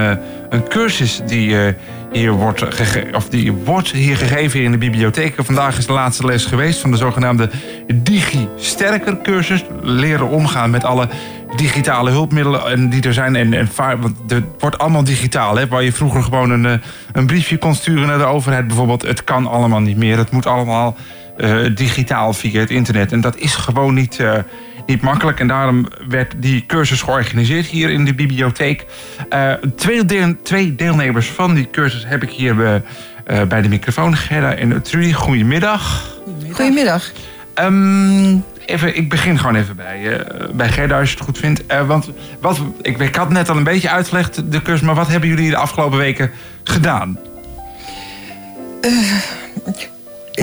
een 0.48 0.68
cursus 0.68 1.20
die 1.26 1.56
hier 2.12 2.32
wordt, 2.32 2.62
of 3.12 3.28
die 3.28 3.52
wordt 3.52 3.90
hier 3.90 4.16
gegeven 4.16 4.62
in 4.62 4.70
de 4.70 4.78
bibliotheek. 4.78 5.34
Vandaag 5.36 5.78
is 5.78 5.86
de 5.86 5.92
laatste 5.92 6.26
les 6.26 6.44
geweest 6.44 6.80
van 6.80 6.90
de 6.90 6.96
zogenaamde 6.96 7.50
Digi 7.94 8.48
Sterker 8.56 9.18
cursus. 9.22 9.64
Leren 9.82 10.28
omgaan 10.28 10.70
met 10.70 10.84
alle 10.84 11.08
digitale 11.56 12.10
hulpmiddelen 12.10 12.66
en 12.66 12.88
die 12.88 13.02
er 13.02 13.14
zijn. 13.14 13.36
En, 13.36 13.52
en 13.52 13.68
want 13.76 14.16
het 14.26 14.44
wordt 14.58 14.78
allemaal 14.78 15.04
digitaal. 15.04 15.56
Hè? 15.56 15.68
Waar 15.68 15.82
je 15.82 15.92
vroeger 15.92 16.22
gewoon 16.22 16.50
een, 16.50 16.66
eh, 16.66 16.72
een 17.12 17.26
briefje 17.26 17.58
kon 17.58 17.74
sturen 17.74 18.06
naar 18.06 18.18
de 18.18 18.24
overheid 18.24 18.66
bijvoorbeeld. 18.66 19.02
Het 19.02 19.24
kan 19.24 19.46
allemaal 19.46 19.80
niet 19.80 19.96
meer. 19.96 20.16
Het 20.18 20.30
moet 20.30 20.46
allemaal 20.46 20.96
eh, 21.36 21.56
digitaal 21.74 22.32
via 22.32 22.60
het 22.60 22.70
internet. 22.70 23.12
En 23.12 23.20
dat 23.20 23.36
is 23.36 23.54
gewoon 23.54 23.94
niet, 23.94 24.18
eh, 24.20 24.32
niet 24.86 25.00
makkelijk. 25.02 25.40
En 25.40 25.46
daarom 25.46 25.86
werd 26.08 26.34
die 26.36 26.64
cursus 26.66 27.02
georganiseerd 27.02 27.66
hier 27.66 27.90
in 27.90 28.04
de 28.04 28.14
bibliotheek. 28.14 28.84
Eh, 29.28 29.52
twee, 29.76 30.04
deel- 30.04 30.36
twee 30.42 30.74
deelnemers 30.74 31.26
van 31.26 31.54
die 31.54 31.70
cursus 31.70 32.04
heb 32.06 32.22
ik 32.22 32.30
hier 32.30 32.54
bij, 32.56 32.82
eh, 33.24 33.42
bij 33.42 33.62
de 33.62 33.68
microfoon. 33.68 34.16
Gerda 34.16 34.54
en 34.54 34.82
Trudy, 34.82 35.12
goedemiddag. 35.12 36.12
Goedemiddag. 36.52 37.10
Ehm, 37.54 38.36
even, 38.66 38.96
ik 38.96 39.08
begin 39.08 39.38
gewoon 39.38 39.54
even 39.54 39.76
bij, 39.76 40.18
eh, 40.18 40.48
bij 40.54 40.68
Gerda, 40.68 40.98
als 40.98 41.10
je 41.10 41.16
het 41.16 41.24
goed 41.24 41.38
vindt. 41.38 41.66
Eh, 41.66 41.86
want 41.86 42.10
wat, 42.40 42.60
ik, 42.82 42.98
ik 42.98 43.14
had 43.14 43.30
net 43.30 43.48
al 43.48 43.56
een 43.56 43.64
beetje 43.64 43.90
uitgelegd, 43.90 44.52
de 44.52 44.62
cursus... 44.62 44.86
maar 44.86 44.94
wat 44.94 45.08
hebben 45.08 45.28
jullie 45.28 45.50
de 45.50 45.56
afgelopen 45.56 45.98
weken 45.98 46.30
gedaan? 46.64 47.18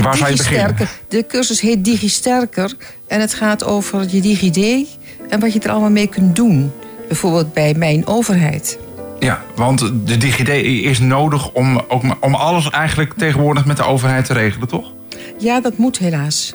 Waar 0.02 0.18
zou 0.18 0.30
je 0.30 0.38
beginnen? 0.38 0.76
De 1.08 1.26
cursus 1.28 1.62
heet 1.62 1.86
DigiSterker. 1.86 2.74
En 3.08 3.20
het 3.20 3.34
gaat 3.34 3.64
over 3.64 4.06
je 4.10 4.22
DigiD 4.22 4.88
en 5.30 5.40
wat 5.40 5.54
je 5.54 5.60
er 5.60 5.70
allemaal 5.70 5.90
mee 5.90 6.08
kunt 6.08 6.36
doen. 6.36 6.72
Bijvoorbeeld 7.08 7.54
bij 7.54 7.74
mijn 7.74 8.08
overheid. 8.08 8.80
Ja, 9.20 9.42
want 9.56 9.80
de 10.06 10.18
DigiD 10.18 10.50
is 10.86 11.00
nodig 11.00 11.52
om, 11.52 11.82
ook, 11.88 12.04
om 12.20 12.36
alles 12.36 12.70
eigenlijk 12.70 13.14
tegenwoordig 13.18 13.66
met 13.66 13.78
de 13.78 13.84
overheid 13.84 14.26
te 14.26 14.34
regelen, 14.34 14.68
toch? 14.68 14.94
Ja, 15.38 15.62
dat 15.62 15.78
moet 15.78 15.98
helaas. 15.98 16.54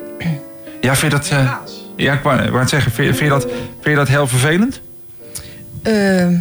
Ja, 0.81 0.97
vind 0.97 1.13
je 1.13 1.19
dat... 1.19 1.29
eh, 1.29 1.53
ja, 1.97 2.13
ik 2.13 2.23
wou, 2.23 2.51
net 2.51 2.69
zeggen, 2.69 2.93
vind, 2.93 3.17
vind 3.17 3.33
je 3.33 3.39
dat, 3.39 3.43
vind 3.43 3.85
je 3.85 3.95
dat 3.95 4.09
heel 4.09 4.27
vervelend? 4.27 4.81
Ehm, 5.83 6.33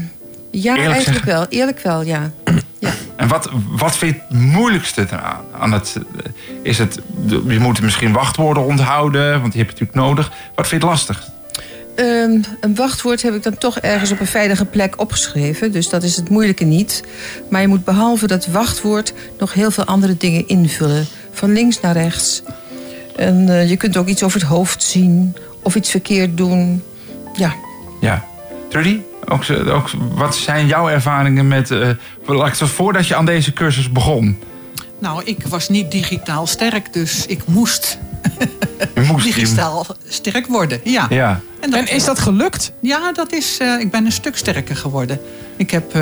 ja, 0.52 0.76
Eerlijk 0.76 0.94
eigenlijk 0.94 1.04
zeggen. 1.04 1.26
wel. 1.26 1.46
Eerlijk 1.50 1.80
wel, 1.80 2.02
ja. 2.02 2.32
ja. 2.80 2.90
En 3.16 3.28
wat, 3.28 3.50
wat 3.70 3.98
vind 3.98 4.16
je 4.16 4.22
het 4.28 4.40
moeilijkste 4.40 5.06
eraan? 5.12 5.44
Aan 5.60 5.72
het, 5.72 5.96
eh, 6.24 6.32
is 6.62 6.78
het, 6.78 7.00
je 7.48 7.60
moet 7.60 7.82
misschien 7.82 8.14
wachtwoorden 8.14 8.66
onthouden, 8.66 9.42
want 9.42 9.54
die 9.54 9.62
heb 9.62 9.72
je 9.78 9.84
natuurlijk 9.86 10.08
nodig. 10.08 10.32
Wat 10.56 10.68
vind 10.68 10.82
je 10.82 10.88
het 10.88 10.98
lastig? 10.98 11.34
Ehm, 11.96 12.42
een 12.60 12.76
wachtwoord 12.76 13.22
heb 13.22 13.34
ik 13.34 13.44
dan 13.44 13.58
toch 13.58 13.80
ergens 13.80 14.12
op 14.12 14.20
een 14.20 14.28
veilige 14.28 14.66
plek 14.66 15.00
opgeschreven. 15.02 15.72
Dus 15.72 15.90
dat 15.90 16.04
is 16.04 16.16
het 16.16 16.30
moeilijke 16.30 16.64
niet. 16.64 17.04
Maar 17.50 17.62
je 17.62 17.68
moet 17.68 17.84
behalve 17.84 18.28
dat 18.28 18.48
wachtwoord 18.48 19.14
nog 19.40 19.54
heel 19.54 19.72
veel 19.72 19.86
andere 19.86 20.18
dingen 20.18 20.48
invullen. 20.48 21.06
Van 21.32 21.54
links 21.54 21.82
naar 21.82 21.94
rechts. 21.94 22.44
En 23.16 23.50
eh, 23.50 23.70
je 23.70 23.78
kunt 23.78 23.98
ook 23.98 24.08
iets 24.08 24.24
over 24.24 24.40
het 24.40 24.50
hoofd 24.50 24.84
zien. 24.84 25.36
Of 25.62 25.76
iets 25.76 25.90
verkeerd 25.92 26.38
doen. 26.38 26.84
Ja. 27.36 27.54
Ja. 28.02 28.24
Trudy, 28.70 29.00
ook, 29.26 29.44
wat 30.16 30.36
zijn 30.36 30.68
jouw 30.68 30.90
ervaringen 30.90 31.48
met... 31.48 31.72
eh, 31.72 31.90
zo- 32.56 32.66
voordat 32.66 33.08
je 33.08 33.16
aan 33.16 33.26
deze 33.26 33.54
cursus 33.54 33.92
begon? 33.92 34.40
Nou, 35.00 35.22
ik 35.24 35.48
was 35.48 35.70
niet 35.70 35.92
digitaal 35.92 36.48
sterk, 36.48 36.94
dus 36.94 37.26
ik 37.26 37.42
moest 37.48 37.98
moest, 39.12 39.24
digitaal 39.24 39.86
sterk 40.08 40.48
worden. 40.48 40.80
Ja. 40.84 41.06
Ja. 41.10 41.40
En 41.72 41.88
is 41.88 42.06
dat 42.06 42.20
gelukt? 42.20 42.72
Ja, 42.82 43.12
dat 43.14 43.34
is, 43.34 43.58
eh, 43.58 43.80
ik 43.80 43.92
ben 43.92 44.06
een 44.06 44.12
stuk 44.12 44.38
sterker 44.38 44.76
geworden. 44.76 45.20
Ik 45.56 45.72
heb 45.72 45.96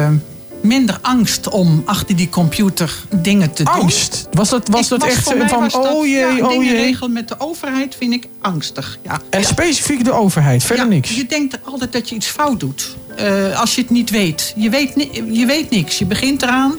minder 0.63 0.97
angst 1.01 1.49
om 1.49 1.81
achter 1.85 2.15
die 2.15 2.29
computer 2.29 2.93
dingen 3.21 3.53
te 3.53 3.63
doen. 3.63 3.73
Angst? 3.73 4.27
Was 4.31 4.49
dat, 4.49 4.67
was 4.67 4.81
Ik 4.83 4.89
dat 4.99 5.03
echt 5.09 5.23
voor 5.23 5.37
mij 5.37 5.47
van, 5.49 5.59
was 5.59 5.73
dat, 5.73 5.87
oh 5.93 6.07
ja, 6.07 6.31
jee, 6.33 6.45
oh 6.47 6.63
jee. 6.63 6.75
regelen 6.75 7.11
met 7.13 7.27
de 7.27 7.35
overheid 7.37 7.95
vind 7.99 8.13
ik 8.13 8.27
angstig. 8.41 8.97
Ja. 9.03 9.21
En 9.29 9.43
specifiek 9.43 10.03
de 10.03 10.11
overheid, 10.11 10.63
verder 10.63 10.85
Ja, 10.85 10.91
niks. 10.91 11.15
Je 11.15 11.25
denkt 11.25 11.57
altijd 11.63 11.91
dat 11.93 12.09
je 12.09 12.15
iets 12.15 12.27
fout 12.27 12.59
doet. 12.59 12.95
Eh, 13.15 13.59
als 13.59 13.75
je 13.75 13.81
het 13.81 13.89
niet 13.89 14.09
weet. 14.09 14.53
Je 14.57 14.69
weet, 14.69 14.95
ni- 14.95 15.23
je 15.39 15.45
weet 15.45 15.69
niks. 15.69 15.97
Je 15.99 16.05
begint 16.05 16.41
eraan. 16.41 16.73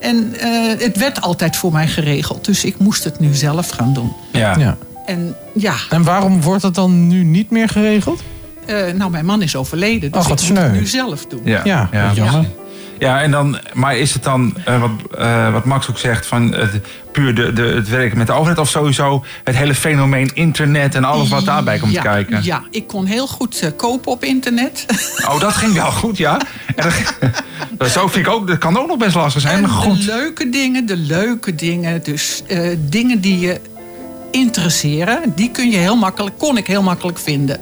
En 0.00 0.34
eh, 0.40 0.50
het 0.84 0.96
werd 0.96 1.20
altijd 1.20 1.56
voor 1.56 1.72
mij 1.72 1.88
geregeld. 1.88 2.44
Dus 2.44 2.64
ik 2.64 2.78
moest 2.78 3.04
het 3.04 3.20
nu 3.20 3.34
zelf 3.34 3.68
gaan 3.70 3.92
doen. 3.94 4.12
Ja. 4.32 4.56
Ja. 4.58 4.76
En 5.06 5.36
ja, 5.54 5.74
En 5.90 6.02
waarom 6.02 6.40
wordt 6.42 6.62
dat 6.62 6.74
dan 6.74 7.06
nu 7.08 7.24
niet 7.24 7.50
meer 7.50 7.68
geregeld? 7.68 8.22
eh, 8.66 8.92
nou, 8.92 9.10
mijn 9.10 9.24
man 9.24 9.42
is 9.42 9.56
overleden. 9.56 10.10
Dus 10.12 10.22
Oh, 10.22 10.28
wat 10.28 10.40
ik 10.40 10.48
moet 10.48 10.58
het 10.58 10.72
nu 10.72 10.86
zelf 10.86 11.26
doen. 11.26 11.40
Ja, 11.44 11.60
Ja, 11.64 11.88
ja. 11.92 12.12
jammer. 12.14 12.46
Ja, 13.00 13.20
en 13.22 13.30
dan, 13.30 13.58
maar 13.72 13.96
is 13.96 14.14
het 14.14 14.22
dan, 14.22 14.56
eh, 14.64 14.80
wat, 14.80 14.90
eh, 15.18 15.52
wat 15.52 15.64
Max 15.64 15.90
ook 15.90 15.98
zegt, 15.98 16.26
van 16.26 16.54
puur 17.12 17.34
de, 17.34 17.52
de, 17.52 17.62
het 17.62 17.88
werken 17.88 18.18
met 18.18 18.26
de 18.26 18.32
overheid 18.32 18.58
of 18.58 18.68
sowieso 18.68 19.24
het 19.44 19.56
hele 19.56 19.74
fenomeen 19.74 20.30
internet 20.34 20.94
en 20.94 21.04
alles 21.04 21.28
wat 21.28 21.44
daarbij 21.44 21.78
komt 21.78 21.92
ja, 21.92 22.02
kijken? 22.02 22.44
Ja, 22.44 22.62
ik 22.70 22.86
kon 22.86 23.04
heel 23.04 23.26
goed 23.26 23.60
eh, 23.60 23.70
kopen 23.76 24.12
op 24.12 24.24
internet. 24.24 24.86
Oh, 25.30 25.40
dat 25.40 25.52
ging 25.52 25.72
wel 25.72 25.92
goed, 25.92 26.16
ja. 26.16 26.40
En 26.76 26.82
dat, 26.84 26.92
dat, 27.78 27.90
zo 27.90 28.08
vind 28.08 28.26
ik 28.26 28.32
ook, 28.32 28.46
dat 28.46 28.58
kan 28.58 28.78
ook 28.78 28.86
nog 28.86 28.98
best 28.98 29.14
lastig 29.14 29.42
zijn. 29.42 29.54
En 29.54 29.60
Maar 29.60 29.70
de 29.70 29.76
goed. 29.76 30.04
leuke 30.04 30.48
dingen, 30.48 30.86
de 30.86 30.96
leuke 30.96 31.54
dingen. 31.54 32.02
Dus 32.02 32.42
dingen 32.78 33.20
die 33.20 33.38
je 33.38 33.60
interesseren, 34.30 35.18
die 35.34 35.50
kun 35.50 35.70
je 35.70 35.76
heel 35.76 35.96
makkelijk, 35.96 36.38
kon 36.38 36.56
ik 36.56 36.66
heel 36.66 36.82
makkelijk 36.82 37.18
vinden. 37.18 37.60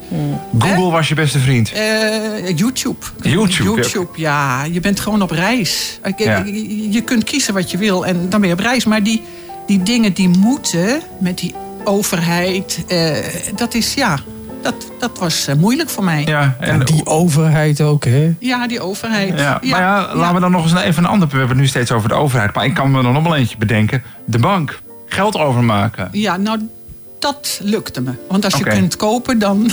Google 0.59 0.91
was 0.91 1.09
je 1.09 1.15
beste 1.15 1.39
vriend. 1.39 1.73
Eh, 1.73 2.49
YouTube. 2.57 3.07
YouTube, 3.21 3.63
YouTube, 3.81 4.09
ja. 4.15 4.65
Je 4.65 4.81
bent 4.81 5.01
gewoon 5.01 5.23
op 5.23 5.31
reis. 5.31 5.99
Ik- 6.03 6.19
Ja. 6.19 6.43
Je, 6.47 6.91
je 6.91 7.01
kunt 7.01 7.25
kiezen 7.25 7.55
wat 7.55 7.71
je 7.71 7.79
wil 7.79 8.07
en 8.07 8.29
dan 8.29 8.41
ben 8.41 8.49
je 8.49 8.55
op 8.55 8.61
reis. 8.61 8.85
Maar 8.85 9.03
die, 9.03 9.23
die 9.67 9.83
dingen 9.83 10.13
die 10.13 10.29
moeten 10.29 11.01
met 11.21 11.39
die 11.39 11.55
overheid, 11.85 12.85
eh, 12.89 13.11
dat 13.57 13.75
is 13.75 13.95
ja, 13.95 14.19
dat, 14.63 14.75
dat 14.99 15.19
was 15.19 15.47
eh, 15.47 15.55
moeilijk 15.55 15.91
voor 15.91 16.05
mij. 16.05 16.23
Ja, 16.27 16.57
en, 16.61 16.85
die 16.85 17.07
overheid 17.07 17.81
ook, 17.81 18.05
hè? 18.05 18.35
Ja, 18.39 18.67
die 18.67 18.81
overheid. 18.81 19.39
ja, 19.41 19.61
maar 19.63 19.81
ja, 19.81 20.15
laten 20.15 20.35
we 20.35 20.41
dan 20.41 20.51
nog 20.51 20.63
eens 20.63 20.73
naar 20.73 20.85
even 20.85 21.05
een 21.05 21.11
ander. 21.11 21.29
We 21.29 21.37
hebben 21.37 21.57
het 21.57 21.65
nu 21.65 21.67
steeds 21.71 21.93
over 21.93 22.09
de 22.09 22.15
overheid. 22.15 22.55
Maar 22.55 22.65
ik 22.65 22.75
kan 22.75 22.91
me 22.91 22.99
er 22.99 23.13
nog 23.13 23.23
wel 23.23 23.37
eentje 23.37 23.57
bedenken. 23.57 24.03
De 24.25 24.39
bank. 24.39 24.81
Geld 25.19 25.37
overmaken. 25.37 26.09
Ja, 26.13 26.37
nou, 26.37 26.69
dat 27.19 27.61
lukte 27.63 28.01
me. 28.01 28.13
Want 28.29 28.45
als 28.45 28.55
je 28.55 28.65
kunt 28.65 28.97
kopen, 28.97 29.39
dan... 29.39 29.71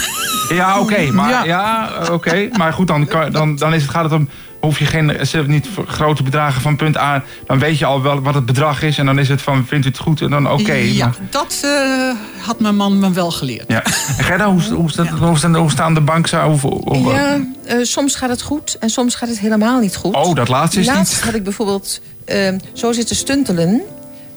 Ja, 0.49 0.79
oké. 0.79 1.01
maar 1.11 1.29
Ja. 1.29 1.43
ja, 1.43 1.89
oké. 2.11 2.49
Maar 2.57 2.73
goed, 2.73 2.87
dan, 2.87 3.07
kan- 3.07 3.31
dan, 3.31 3.55
dan 3.55 3.73
is 3.73 3.81
het, 3.81 3.91
gaat 3.91 4.03
het 4.03 4.13
om. 4.13 4.29
Hoef 4.59 4.79
je 4.79 4.85
geen, 4.85 5.17
zelf 5.21 5.45
niet 5.47 5.67
voor 5.73 5.85
grote 5.87 6.23
bedragen 6.23 6.61
van 6.61 6.75
punt 6.75 6.97
A. 6.97 7.23
Dan 7.47 7.59
weet 7.59 7.77
je 7.79 7.85
al 7.85 8.01
wel 8.01 8.21
wat 8.21 8.33
het 8.33 8.45
bedrag 8.45 8.81
is. 8.81 8.97
En 8.97 9.05
dan 9.05 9.19
is 9.19 9.29
het 9.29 9.41
van: 9.41 9.65
vindt 9.67 9.85
u 9.85 9.89
het 9.89 9.97
goed? 9.97 10.21
En 10.21 10.29
dan 10.29 10.51
oké. 10.51 10.73
ja, 10.73 11.05
maar- 11.05 11.15
dat 11.29 11.59
eh, 11.63 12.11
had 12.45 12.59
mijn 12.59 12.75
man 12.75 12.99
me 12.99 13.11
wel 13.11 13.31
geleerd. 13.31 13.65
Ja. 13.67 13.83
En 14.17 14.23
Gerda, 14.23 14.51
hoe, 14.51 14.61
hoe, 14.73 14.91
staat, 14.91 15.07
hoe, 15.07 15.37
staan, 15.37 15.55
hoe 15.55 15.69
staan 15.71 15.93
de 15.93 16.01
banken? 16.01 16.43
Hoe, 16.43 16.59
hoe- 16.59 17.13
Ja, 17.13 17.39
eh, 17.65 17.77
soms 17.81 18.15
gaat 18.15 18.29
het 18.29 18.41
goed 18.41 18.77
en 18.79 18.89
soms 18.89 19.15
gaat 19.15 19.29
het 19.29 19.39
helemaal 19.39 19.79
niet 19.79 19.95
goed. 19.95 20.15
Oh, 20.15 20.35
dat 20.35 20.47
laatste 20.47 20.79
is 20.79 20.85
Laatst 20.85 21.13
niet. 21.15 21.23
had 21.23 21.33
ik 21.33 21.43
bijvoorbeeld 21.43 22.01
eh, 22.25 22.53
zo 22.73 22.91
zitten 22.91 23.15
stuntelen, 23.15 23.81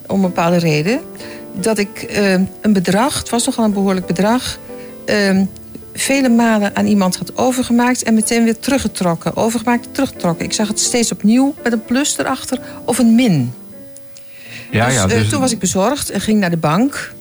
om 0.08 0.24
een 0.24 0.30
bepaalde 0.30 0.58
reden... 0.58 1.00
dat 1.52 1.78
ik 1.78 2.02
eh, 2.02 2.32
een 2.32 2.72
bedrag, 2.72 3.18
het 3.18 3.28
was 3.28 3.46
nogal 3.46 3.64
een 3.64 3.72
behoorlijk 3.72 4.06
bedrag... 4.06 4.58
eh, 5.04 5.40
vele 5.92 6.28
malen 6.28 6.76
aan 6.76 6.86
iemand 6.86 7.16
had 7.16 7.36
overgemaakt 7.36 8.02
en 8.02 8.14
meteen 8.14 8.44
weer 8.44 8.58
teruggetrokken. 8.58 9.36
Overgemaakt, 9.36 9.88
teruggetrokken. 9.92 10.44
Ik 10.44 10.52
zag 10.52 10.68
het 10.68 10.80
steeds 10.80 11.12
opnieuw 11.12 11.54
met 11.62 11.72
een 11.72 11.84
plus 11.84 12.18
erachter 12.18 12.60
of 12.84 12.98
een 12.98 13.14
min. 13.14 13.52
Ja, 14.70 14.86
dus, 14.86 14.94
ja, 14.94 15.02
eh, 15.02 15.08
dus, 15.08 15.28
toen 15.28 15.40
was 15.40 15.52
ik 15.52 15.58
bezorgd 15.58 16.10
en 16.10 16.20
ging 16.20 16.40
naar 16.40 16.50
de 16.50 16.56
bank. 16.56 17.14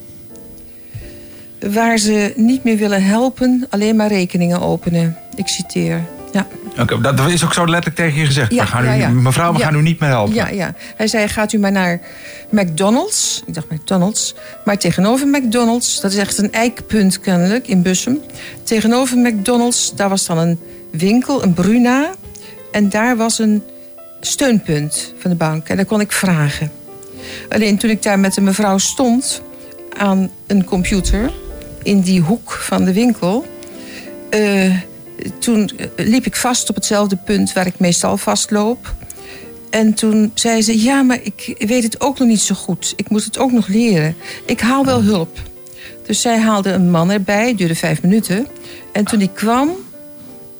Waar 1.70 1.98
ze 1.98 2.32
niet 2.36 2.64
meer 2.64 2.76
willen 2.76 3.04
helpen, 3.04 3.66
alleen 3.70 3.96
maar 3.96 4.08
rekeningen 4.08 4.60
openen. 4.60 5.16
Ik 5.34 5.48
citeer. 5.48 6.06
Ja. 6.32 6.46
Oké, 6.78 7.00
dat, 7.00 7.28
is 7.28 7.44
ook 7.44 7.52
zo 7.52 7.66
letterlijk 7.66 7.96
tegen 7.96 8.20
je 8.20 8.26
gezegd. 8.26 8.52
Ja, 8.52 8.62
we 8.62 8.68
gaan 8.68 8.98
ja, 8.98 9.08
u. 9.08 9.12
Mevrouw, 9.12 9.52
we 9.52 9.58
gaan 9.58 9.74
u 9.74 9.82
niet 9.82 10.00
meer 10.00 10.08
helpen. 10.08 10.34
Ja, 10.34 10.48
ja. 10.48 10.74
Hij 10.96 11.06
zei, 11.06 11.28
gaat 11.28 11.52
u 11.52 11.58
maar 11.58 11.72
naar 11.72 12.00
McDonald's. 12.50 13.42
Ik 13.46 13.54
dacht 13.54 13.70
McDonald's. 13.70 14.34
Maar 14.64 14.78
tegenover 14.78 15.26
McDonald's, 15.26 16.00
dat 16.00 16.12
is 16.12 16.16
echt 16.16 16.38
een 16.38 16.52
eikpunt 16.52 17.20
kennelijk 17.20 17.68
in 17.68 17.82
Bussum. 17.82 18.20
Tegenover 18.62 19.18
McDonald's, 19.18 19.94
daar 19.94 20.08
was 20.08 20.26
dan 20.26 20.38
een 20.38 20.60
winkel, 20.90 21.42
een 21.42 21.54
Bruna. 21.54 22.10
En 22.72 22.88
daar 22.88 23.16
was 23.16 23.38
een 23.38 23.62
steunpunt 24.20 25.14
van 25.18 25.30
de 25.30 25.36
bank. 25.36 25.68
En 25.68 25.76
daar 25.76 25.84
kon 25.84 26.00
ik 26.00 26.12
vragen. 26.12 26.70
Alleen 27.48 27.78
toen 27.78 27.90
ik 27.90 28.02
daar 28.02 28.18
met 28.18 28.36
een 28.36 28.44
mevrouw 28.44 28.78
stond 28.78 29.42
aan 29.98 30.30
een 30.46 30.64
computer... 30.64 31.32
in 31.82 32.00
die 32.00 32.20
hoek 32.20 32.52
van 32.52 32.84
de 32.84 32.92
winkel... 32.92 33.46
eh, 34.30 34.74
toen 35.38 35.70
eh, 35.76 35.86
liep 35.96 36.26
ik 36.26 36.36
vast 36.36 36.68
op 36.68 36.74
hetzelfde 36.74 37.16
punt 37.16 37.52
waar 37.52 37.66
ik 37.66 37.78
meestal 37.78 38.16
vastloop. 38.16 38.94
En 39.70 39.94
toen 39.94 40.30
zei 40.34 40.62
ze: 40.62 40.82
Ja, 40.82 41.02
maar 41.02 41.18
ik 41.22 41.54
weet 41.58 41.82
het 41.82 42.00
ook 42.00 42.18
nog 42.18 42.28
niet 42.28 42.40
zo 42.40 42.54
goed. 42.54 42.92
Ik 42.96 43.08
moet 43.08 43.24
het 43.24 43.38
ook 43.38 43.52
nog 43.52 43.66
leren. 43.66 44.16
Ik 44.44 44.60
haal 44.60 44.84
wel 44.84 45.02
hulp. 45.02 45.38
Dus 46.06 46.20
zij 46.20 46.38
haalde 46.38 46.70
een 46.70 46.90
man 46.90 47.10
erbij, 47.10 47.54
duurde 47.54 47.74
vijf 47.74 48.02
minuten. 48.02 48.46
En 48.92 49.04
toen 49.04 49.18
die 49.18 49.30
kwam, 49.34 49.70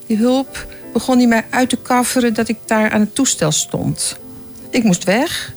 die 0.07 0.17
hulp, 0.17 0.67
begon 0.93 1.19
hij 1.19 1.27
mij 1.27 1.45
uit 1.51 1.69
te 1.69 1.77
kafferen 1.77 2.35
dat 2.35 2.49
ik 2.49 2.57
daar 2.67 2.91
aan 2.91 3.01
het 3.01 3.15
toestel 3.15 3.53
stond. 3.53 4.17
Ik 4.71 4.85
moest 4.85 5.05
weg. 5.05 5.55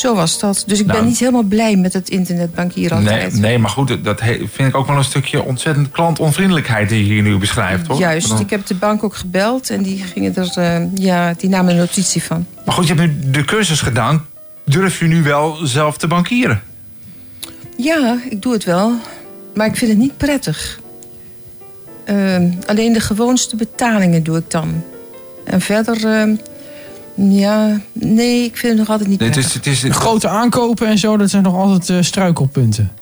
Zo 0.00 0.14
was 0.14 0.38
dat. 0.38 0.64
Dus 0.66 0.80
ik 0.80 0.86
Nou. 0.86 0.98
ben 0.98 1.08
niet 1.08 1.18
helemaal 1.18 1.42
blij 1.42 1.76
met 1.76 1.92
het 1.92 2.08
internetbankieren 2.08 3.02
Nee, 3.02 3.12
altijd. 3.14 3.38
nee, 3.38 3.58
maar 3.58 3.70
goed, 3.70 4.04
dat 4.04 4.20
vind 4.52 4.68
ik 4.68 4.74
ook 4.76 4.86
wel 4.86 4.96
een 4.96 5.04
stukje 5.04 5.42
ontzettend 5.42 5.90
klantonvriendelijkheid 5.90 6.88
die 6.88 6.98
je 7.06 7.12
hier 7.12 7.22
nu 7.22 7.36
beschrijft, 7.38 7.86
hoor. 7.86 7.98
Juist, 7.98 8.28
Dan- 8.28 8.40
ik 8.40 8.50
heb 8.50 8.66
de 8.66 8.74
bank 8.74 9.04
ook 9.04 9.14
gebeld 9.14 9.70
en 9.70 9.82
die, 9.82 10.02
gingen 10.04 10.34
er, 10.36 10.50
eh, 10.56 10.82
ja, 10.94 11.34
die 11.38 11.48
namen 11.48 11.72
een 11.72 11.78
notitie 11.78 12.22
van. 12.22 12.46
Maar 12.64 12.74
goed, 12.74 12.86
je 12.86 12.94
hebt 12.94 13.24
nu 13.24 13.30
de 13.30 13.44
cursus 13.44 13.80
gedaan. 13.80 14.26
Durf 14.64 14.98
je 14.98 15.04
nu 15.06 15.22
wel 15.22 15.56
zelf 15.62 15.96
te 15.96 16.06
bankieren? 16.06 16.62
Ja, 17.76 18.18
ik 18.30 18.42
doe 18.42 18.52
het 18.52 18.64
wel. 18.64 18.92
Maar 19.54 19.66
ik 19.66 19.76
vind 19.76 19.90
het 19.90 20.00
niet 20.00 20.16
prettig. 20.16 20.80
Ehm, 22.04 22.50
alleen 22.66 22.92
de 22.92 23.00
gewoonste 23.00 23.56
betalingen 23.56 24.22
doe 24.22 24.36
ik 24.38 24.50
dan. 24.50 24.84
En 25.44 25.60
verder... 25.60 26.04
ehm, 26.06 26.34
ja, 27.28 27.80
nee, 27.92 28.44
ik 28.44 28.56
vind 28.56 28.72
het 28.72 28.78
nog 28.78 28.88
altijd 28.90 29.08
niet 29.08 29.20
Nee, 29.20 29.28
het 29.28 29.38
is, 29.38 29.54
het 29.54 29.66
is, 29.66 29.84
Grote 29.88 30.28
aankopen 30.28 30.86
en 30.86 30.98
zo, 30.98 31.16
dat 31.16 31.30
zijn 31.30 31.42
nog 31.42 31.54
altijd 31.54 31.88
eh, 31.88 31.96
struikelpunten. 32.00 32.92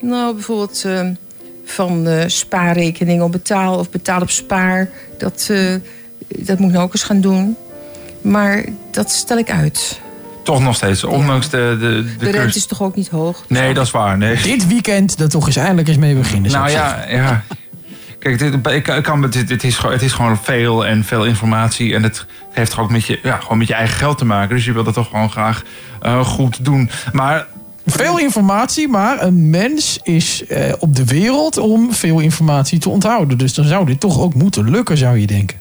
Nou, 0.00 0.34
bijvoorbeeld 0.34 0.82
ehm, 0.84 1.12
van 1.64 2.06
eh, 2.06 2.24
spaarrekening 2.26 3.22
op 3.22 3.32
betaal 3.32 3.78
of 3.78 3.90
betaal 3.90 4.20
op 4.20 4.30
spaar. 4.30 4.88
Dat, 5.18 5.48
eh, 5.50 5.74
dat 6.28 6.58
moet 6.58 6.68
ik 6.68 6.74
nou 6.74 6.84
ook 6.84 6.92
eens 6.92 7.02
gaan 7.02 7.20
doen. 7.20 7.56
Maar 8.22 8.64
dat 8.90 9.10
stel 9.10 9.38
ik 9.38 9.50
uit. 9.50 10.00
Toch 10.42 10.60
nog 10.60 10.74
steeds, 10.74 11.04
ondanks 11.04 11.48
de... 11.48 11.56
De, 11.56 11.76
de, 11.78 12.02
De 12.18 12.24
rente 12.24 12.38
cursus- 12.38 12.56
is 12.56 12.66
toch 12.66 12.82
ook 12.82 12.96
niet 12.96 13.08
hoog? 13.08 13.44
Nee, 13.48 13.74
dat 13.74 13.84
is 13.84 13.90
waar. 13.90 14.18
Nee. 14.18 14.42
Dit 14.42 14.66
weekend 14.66 15.20
er 15.20 15.28
toch 15.28 15.46
eens 15.46 15.56
eindelijk 15.56 15.88
eens 15.88 15.96
mee 15.96 16.14
beginnen. 16.14 16.50
Nou 16.50 16.70
ja, 16.70 17.04
ja. 17.08 17.42
Kijk, 18.18 18.38
dit, 18.38 18.54
ik, 18.66 18.88
ik 18.88 19.02
kan, 19.02 19.20
dit, 19.30 19.48
dit 19.48 19.64
is, 19.64 19.76
gewoon- 19.76 19.92
het 19.92 20.02
is 20.02 20.12
gewoon 20.12 20.38
veel 20.38 20.86
en 20.86 21.04
veel 21.04 21.24
informatie. 21.24 21.94
En 21.94 22.02
het 22.02 22.26
heeft 22.52 22.70
toch 22.70 22.80
ook 22.80 22.90
met 22.90 23.06
je, 23.06 23.18
ja, 23.22 23.36
gewoon 23.36 23.58
met 23.58 23.66
je 23.68 23.74
eigen 23.74 23.96
geld 23.96 24.18
te 24.18 24.24
maken. 24.24 24.56
Dus 24.56 24.64
je 24.64 24.72
wil 24.72 24.84
dat 24.84 24.94
toch 24.94 25.08
gewoon 25.08 25.30
graag 25.30 25.62
eh, 26.00 26.20
goed 26.24 26.64
doen. 26.64 26.90
Maar 27.12 27.46
Veel 27.86 28.18
informatie, 28.18 28.88
maar 28.88 29.22
een 29.22 29.50
mens 29.50 29.98
is 30.02 30.46
eh, 30.46 30.72
op 30.78 30.96
de 30.96 31.04
wereld 31.04 31.56
om 31.58 31.92
veel 31.92 32.18
informatie 32.18 32.78
te 32.78 32.88
onthouden. 32.88 33.38
Dus 33.38 33.54
dan 33.54 33.64
zou 33.64 33.86
dit 33.86 34.00
toch 34.00 34.20
ook 34.20 34.34
moeten 34.34 34.70
lukken, 34.70 34.96
zou 34.96 35.18
je 35.18 35.26
denken. 35.26 35.60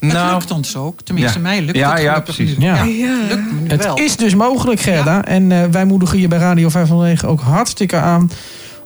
Het 0.00 0.12
nou, 0.12 0.32
lukt 0.32 0.50
ons 0.50 0.76
ook. 0.76 1.00
Tenminste, 1.00 1.38
Ja. 1.38 1.42
mij 1.42 1.60
lukt 1.62 1.76
Ja, 1.78 1.92
het 1.92 2.02
ja, 2.02 2.20
precies. 2.20 2.56
nu. 2.56 2.64
Ja. 2.64 2.84
lukt 3.28 3.52
me 3.52 3.60
nu 3.60 3.68
Het 3.68 3.84
wel. 3.84 3.96
is 3.98 4.16
dus 4.16 4.34
mogelijk, 4.34 4.80
Gerda. 4.80 5.24
En 5.24 5.52
eh, 5.52 5.64
wij 5.70 5.84
moedigen 5.84 6.18
je 6.20 6.28
bij 6.28 6.38
Radio 6.38 6.68
509 6.68 7.28
ook 7.28 7.40
hartstikke 7.40 7.96
aan 7.96 8.30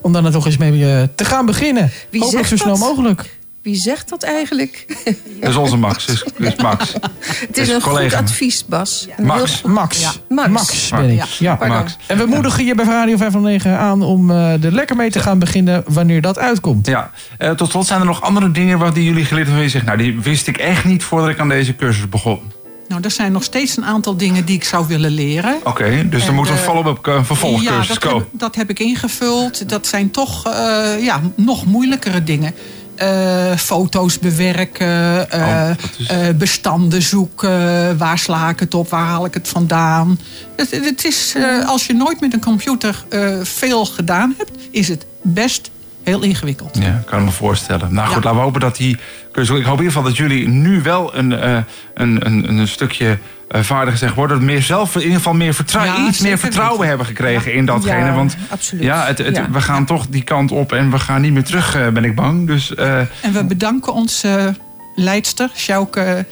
om 0.05 0.13
daar 0.13 0.31
toch 0.31 0.45
eens 0.45 0.57
mee 0.57 0.85
eh, 0.85 1.03
te 1.15 1.25
gaan 1.25 1.45
beginnen. 1.45 1.91
Wie 2.09 2.21
Hopelijk 2.21 2.47
zo 2.47 2.55
snel 2.55 2.77
dat? 2.77 2.87
mogelijk. 2.87 3.37
Wie 3.61 3.75
zegt 3.75 4.09
dat 4.09 4.23
eigenlijk? 4.23 4.85
dat 5.41 5.49
is 5.49 5.55
onze 5.55 5.77
Max. 5.77 6.05
Is, 6.05 6.25
is 6.37 6.55
Max. 6.55 6.93
Het 7.47 7.57
is 7.57 7.67
Is 7.67 7.73
een 7.73 7.81
collega. 7.81 8.17
goed 8.17 8.27
advies, 8.27 8.65
Bas. 8.65 9.07
Max. 9.21 9.61
Max. 9.61 9.99
Ja. 10.01 10.11
Max. 10.29 10.49
Max 10.49 10.89
ben 10.89 11.09
ik. 11.09 11.23
Ja. 11.23 11.57
Max. 11.67 11.97
En 12.07 12.17
we 12.17 12.25
moedigen 12.25 12.65
je 12.65 12.75
bij 12.75 12.85
Radio 12.85 13.17
509 13.17 13.77
aan 13.77 14.01
om 14.01 14.31
eh, 14.31 14.63
er 14.63 14.71
lekker 14.71 14.95
mee 14.95 15.11
te 15.11 15.19
gaan 15.19 15.39
beginnen 15.39 15.83
wanneer 15.87 16.21
dat 16.21 16.39
uitkomt. 16.39 16.87
Ja, 16.87 17.11
eh, 17.37 17.51
tot 17.51 17.69
slot 17.69 17.85
zijn 17.85 17.99
er 17.99 18.05
nog 18.05 18.21
andere 18.21 18.51
dingen 18.51 18.77
wat 18.77 18.95
die 18.95 19.03
jullie 19.03 19.25
geleerd 19.25 19.47
hebben. 19.47 19.53
Waar 19.53 19.63
je 19.63 19.69
zegt, 19.69 19.85
nou, 19.85 19.97
die 19.97 20.19
wist 20.21 20.47
ik 20.47 20.57
echt 20.57 20.85
niet 20.85 21.03
voordat 21.03 21.29
ik 21.29 21.39
aan 21.39 21.49
deze 21.49 21.75
cursus 21.75 22.09
begon. 22.09 22.51
Nou, 22.87 23.01
er 23.03 23.11
zijn 23.11 23.31
nog 23.31 23.43
steeds 23.43 23.77
een 23.77 23.85
aantal 23.85 24.17
dingen 24.17 24.45
die 24.45 24.55
ik 24.55 24.63
zou 24.63 24.87
willen 24.87 25.11
leren. 25.11 25.55
Oké, 25.63 26.07
dus 26.09 26.21
En 26.21 26.27
er 26.27 26.33
moet 26.33 26.47
een 26.49 26.55
de- 26.55 26.59
follow-up 26.61 27.07
eh, 27.07 27.23
vervolgcursus 27.23 27.87
ja, 27.87 27.93
dat 27.93 27.97
komen. 27.99 28.17
heb, 28.31 28.39
dat 28.39 28.55
heb 28.55 28.69
ik 28.69 28.79
ingevuld. 28.79 29.69
Dat 29.69 29.87
zijn 29.87 30.11
toch 30.11 30.45
eh, 30.45 31.03
ja, 31.03 31.21
nog 31.35 31.65
moeilijkere 31.65 32.23
dingen. 32.23 32.53
Eh, 32.95 33.55
foto's 33.57 34.19
bewerken, 34.19 35.29
eh, 35.31 35.41
Oh, 35.41 35.69
is- 35.97 36.07
eh, 36.07 36.17
bestanden 36.35 37.01
zoeken. 37.01 37.97
Waar 37.97 38.17
sla 38.19 38.49
ik 38.49 38.59
het 38.59 38.73
op? 38.73 38.89
Waar 38.89 39.05
haal 39.05 39.25
ik 39.25 39.33
het 39.33 39.47
vandaan? 39.47 40.19
Het, 40.55 40.71
het 40.71 41.05
is, 41.05 41.33
eh, 41.37 41.67
als 41.69 41.85
je 41.87 41.93
nooit 41.93 42.19
met 42.21 42.33
een 42.33 42.39
computer 42.41 43.03
eh, 43.09 43.29
veel 43.43 43.85
gedaan 43.85 44.33
hebt, 44.37 44.51
is 44.71 44.87
het 44.87 45.05
best 45.21 45.69
heel 46.03 46.21
ingewikkeld. 46.21 46.77
Ja, 46.79 47.03
kan 47.05 47.19
ik 47.19 47.25
me 47.25 47.31
voorstellen. 47.31 47.93
Nou 47.93 48.07
goed, 48.07 48.15
Ja. 48.15 48.21
laten 48.23 48.35
we 48.39 48.45
hopen 48.45 48.61
dat 48.61 48.75
die 48.75 48.97
cursus... 49.35 49.57
Ik 49.59 49.63
hoop 49.65 49.77
in 49.79 49.83
ieder 49.83 49.93
geval 49.97 50.03
dat 50.09 50.17
jullie 50.17 50.47
nu 50.47 50.81
wel 50.81 51.15
een, 51.15 51.33
eh, 51.39 51.57
een, 51.93 52.25
een, 52.25 52.49
een 52.57 52.67
stukje 52.67 53.17
eh, 53.49 53.61
vaardiger 53.61 53.97
zijn 53.99 54.09
geworden. 54.11 54.45
Meer 54.45 54.61
zelf, 54.61 54.95
in 54.95 55.01
ieder 55.01 55.17
geval 55.17 55.33
meer 55.33 55.53
vertrou- 55.53 55.85
Ja, 55.85 56.07
iets 56.07 56.19
meer 56.19 56.37
vertrouwen 56.37 56.73
weten. 56.79 56.87
hebben 56.87 57.05
gekregen 57.07 57.53
in 57.53 57.65
datgene. 57.65 58.05
Ja, 58.05 58.13
Want 58.13 58.37
absoluut. 58.49 58.83
ja, 58.83 59.05
het, 59.05 59.17
het- 59.17 59.35
Ja. 59.35 59.49
we 59.51 59.61
gaan 59.61 59.85
toch 59.85 60.07
die 60.09 60.23
kant 60.23 60.51
op 60.51 60.71
en 60.73 60.91
we 60.91 60.99
gaan 60.99 61.21
niet 61.21 61.33
meer 61.33 61.43
terug, 61.43 61.75
eh, 61.75 61.87
ben 61.87 62.03
ik 62.03 62.15
bang. 62.15 62.47
Dus 62.47 62.75
eh, 62.75 62.97
En 62.99 63.33
we 63.33 63.43
bedanken 63.43 63.93
onze 63.93 64.55
leidster, 64.95 65.49
Sjouke 65.55 66.25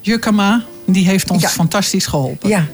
Jukkama. 0.00 0.62
Die 0.86 1.06
heeft 1.06 1.30
ons 1.30 1.42
Ja. 1.42 1.48
fantastisch 1.48 2.06
geholpen. 2.06 2.48
Ja, 2.48 2.64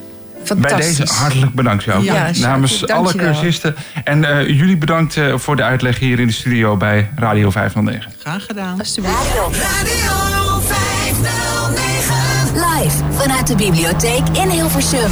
bij 0.57 0.75
deze 0.75 1.03
hartelijk 1.13 1.53
bedankt 1.53 1.83
jou. 1.83 2.03
Ja, 2.03 2.31
Namens 2.39 2.79
dank 2.79 2.91
alle 2.91 3.15
cursisten. 3.15 3.75
En 4.03 4.23
eh, 4.23 4.47
jullie 4.47 4.77
bedankt 4.77 5.17
eh, 5.17 5.37
voor 5.37 5.55
de 5.55 5.63
uitleg 5.63 5.99
hier 5.99 6.19
in 6.19 6.27
de 6.27 6.33
studio 6.33 6.77
bij 6.77 7.09
Radio 7.15 7.49
509. 7.49 8.11
Graag 8.19 8.45
gedaan. 8.45 8.79
Alsjeblieft. 8.79 9.17
Radio 9.35 10.61
509. 10.61 12.15
Live 12.53 12.97
vanuit 13.11 13.47
de 13.47 13.55
bibliotheek 13.55 14.23
in 14.33 14.49
Hilversum. 14.49 15.11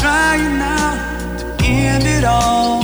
trying 0.00 0.58
now 0.58 1.36
to 1.38 1.64
end 1.64 2.04
it 2.06 2.24
all. 2.24 2.77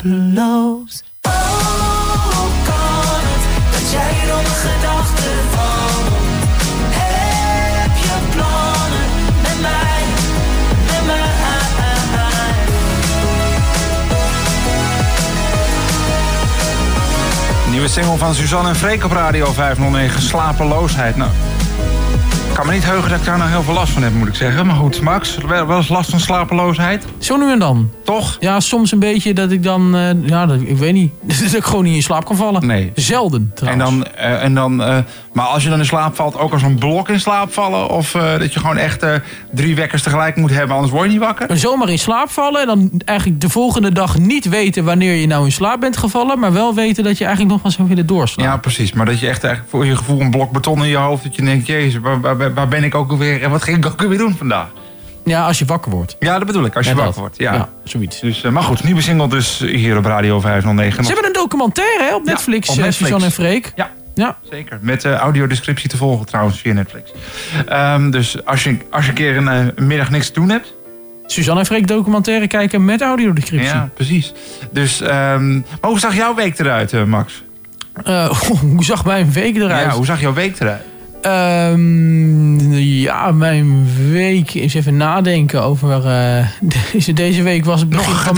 Slapeloos. 0.00 1.02
Oh, 1.22 1.32
met 9.42 9.60
mij? 9.60 9.78
Nieuwe 17.70 17.88
single 17.88 18.16
van 18.16 18.34
Suzanne 18.34 18.68
en 18.68 18.76
Freek 18.76 19.04
op 19.04 19.12
Radio 19.12 19.52
509, 19.52 20.22
Slapeloosheid. 20.22 21.16
Nou, 21.16 21.30
kan 22.60 22.68
me 22.68 22.74
niet 22.74 22.84
heugen 22.84 23.10
dat 23.10 23.18
ik 23.18 23.24
daar 23.24 23.38
nou 23.38 23.50
heel 23.50 23.62
veel 23.62 23.74
last 23.74 23.92
van 23.92 24.02
heb, 24.02 24.12
moet 24.12 24.28
ik 24.28 24.34
zeggen. 24.34 24.66
Maar 24.66 24.76
goed, 24.76 25.00
Max, 25.00 25.36
wel 25.36 25.66
wel 25.66 25.76
eens 25.76 25.88
last 25.88 26.10
van 26.10 26.20
slapeloosheid? 26.20 27.04
Zo 27.18 27.36
nu 27.36 27.50
en 27.50 27.58
dan. 27.58 27.90
Toch? 28.04 28.36
Ja, 28.40 28.60
soms 28.60 28.92
een 28.92 28.98
beetje 28.98 29.34
dat 29.34 29.50
ik 29.50 29.62
dan, 29.62 29.96
eh, 29.96 30.28
ja, 30.28 30.46
dat, 30.46 30.60
ik 30.60 30.76
weet 30.76 30.92
niet, 30.92 31.12
dat 31.42 31.52
ik 31.52 31.64
gewoon 31.64 31.84
niet 31.84 31.94
in 31.94 32.02
slaap 32.02 32.24
kan 32.24 32.36
vallen. 32.36 32.66
Nee. 32.66 32.92
Zelden 32.94 33.40
En 33.40 33.50
trouwens. 33.54 33.90
dan, 33.90 34.04
eh, 34.06 34.42
en 34.42 34.54
dan, 34.54 34.82
eh, 34.82 34.98
maar 35.32 35.46
als 35.46 35.62
je 35.62 35.68
dan 35.68 35.78
in 35.78 35.84
slaap 35.84 36.14
valt, 36.14 36.38
ook 36.38 36.52
als 36.52 36.62
een 36.62 36.78
blok 36.78 37.08
in 37.08 37.20
slaap 37.20 37.52
vallen? 37.52 37.88
Of 37.88 38.14
eh, 38.14 38.38
dat 38.38 38.52
je 38.52 38.60
gewoon 38.60 38.76
echt 38.76 39.02
eh, 39.02 39.14
drie 39.52 39.74
wekkers 39.74 40.02
tegelijk 40.02 40.36
moet 40.36 40.50
hebben, 40.50 40.74
anders 40.74 40.92
word 40.92 41.04
je 41.04 41.10
niet 41.10 41.20
wakker? 41.20 41.56
Zomaar 41.58 41.88
in 41.88 41.98
slaap 41.98 42.30
vallen 42.30 42.60
en 42.60 42.66
dan 42.66 42.90
eigenlijk 43.04 43.40
de 43.40 43.48
volgende 43.48 43.92
dag 43.92 44.18
niet 44.18 44.48
weten 44.48 44.84
wanneer 44.84 45.14
je 45.14 45.26
nou 45.26 45.44
in 45.44 45.52
slaap 45.52 45.80
bent 45.80 45.96
gevallen, 45.96 46.38
maar 46.38 46.52
wel 46.52 46.74
weten 46.74 47.04
dat 47.04 47.18
je 47.18 47.24
eigenlijk 47.24 47.54
nog 47.54 47.62
wel 47.62 47.72
zou 47.72 47.88
willen 47.88 48.06
doorslaan. 48.06 48.46
Ja, 48.46 48.56
precies. 48.56 48.92
Maar 48.92 49.06
dat 49.06 49.20
je 49.20 49.28
echt 49.28 49.44
eigenlijk 49.44 49.74
voor 49.74 49.86
je 49.86 49.96
gevoel 49.96 50.20
een 50.20 50.30
blok 50.30 50.50
beton 50.50 50.78
in 50.78 50.88
je 50.88 50.96
hoofd, 50.96 51.22
dat 51.22 51.34
je 51.34 51.42
denkt, 51.42 51.66
jezus, 51.66 52.00
waar, 52.00 52.20
waar, 52.20 52.54
waar 52.54 52.68
ben 52.68 52.84
ik 52.84 52.94
ook 52.94 53.10
alweer 53.10 53.42
en 53.42 53.50
wat 53.50 53.62
ging 53.62 53.76
ik 53.76 53.86
ook 53.86 54.02
alweer 54.02 54.18
doen 54.18 54.36
vandaag? 54.36 54.66
Ja, 55.24 55.46
als 55.46 55.58
je 55.58 55.64
wakker 55.64 55.92
wordt. 55.92 56.16
Ja, 56.18 56.38
dat 56.38 56.46
bedoel 56.46 56.64
ik, 56.64 56.76
als 56.76 56.86
je 56.86 56.94
wakker 56.94 57.12
dat. 57.12 57.20
wordt. 57.20 57.38
Ja. 57.38 57.52
Ja, 57.54 57.68
zoiets. 57.84 58.20
Dus, 58.20 58.42
eh, 58.42 58.50
maar 58.50 58.62
goed, 58.62 58.84
nieuwe 58.84 59.02
single 59.02 59.28
dus 59.28 59.58
hier 59.58 59.96
op 59.96 60.04
Radio 60.04 60.40
509. 60.40 61.04
Ze 61.04 61.12
hebben 61.12 61.26
een 61.26 61.40
documentaire 61.40 62.04
hè, 62.04 62.14
op 62.14 62.26
Ja, 62.26 62.32
Netflix, 62.32 62.68
op 62.68 62.76
eh, 62.76 62.82
Netflix. 62.82 63.10
Suzanne 63.10 63.24
en 63.24 63.32
Freek. 63.32 63.72
Ja, 63.74 63.90
Ja. 64.14 64.36
zeker. 64.50 64.78
Met 64.80 65.04
eh, 65.04 65.14
audiodescriptie 65.14 65.88
te 65.88 65.96
volgen 65.96 66.26
trouwens 66.26 66.60
via 66.60 66.72
Netflix. 66.72 67.12
Ehm, 67.66 68.10
dus 68.10 68.44
als 68.44 68.64
je, 68.64 68.76
als 68.90 69.04
je 69.04 69.10
een 69.10 69.16
keer 69.16 69.36
een 69.36 69.48
eh, 69.48 69.84
middag 69.84 70.10
niks 70.10 70.26
te 70.26 70.32
doen 70.32 70.48
hebt. 70.48 70.74
Suzanne 71.26 71.60
en 71.60 71.66
Freek 71.66 71.86
documentaire 71.86 72.46
kijken 72.46 72.84
met 72.84 73.02
audiodescriptie. 73.02 73.68
Ja, 73.68 73.90
precies. 73.94 74.32
Dus, 74.70 75.00
ehm, 75.00 75.52
maar 75.52 75.90
hoe 75.90 75.98
zag 75.98 76.16
jouw 76.16 76.34
week 76.34 76.58
eruit, 76.58 76.92
eh, 76.92 77.04
Max? 77.04 77.42
Eh, 78.04 78.30
hoe 78.60 78.84
zag 78.84 79.04
mijn 79.04 79.32
week 79.32 79.56
eruit? 79.56 79.86
Ja, 79.86 79.96
hoe 79.96 80.04
zag 80.04 80.20
jouw 80.20 80.32
week 80.32 80.60
eruit? 80.60 80.82
Ehm, 81.22 82.72
ja, 82.78 83.30
mijn 83.32 83.86
week 84.10 84.54
is 84.54 84.74
even 84.74 84.96
nadenken 84.96 85.62
over. 85.62 86.02
deze, 86.92 87.12
deze 87.12 87.42
week 87.42 87.64
was 87.64 87.80
het 87.80 87.88
begin 87.88 88.12
Nog 88.12 88.22
van. 88.24 88.34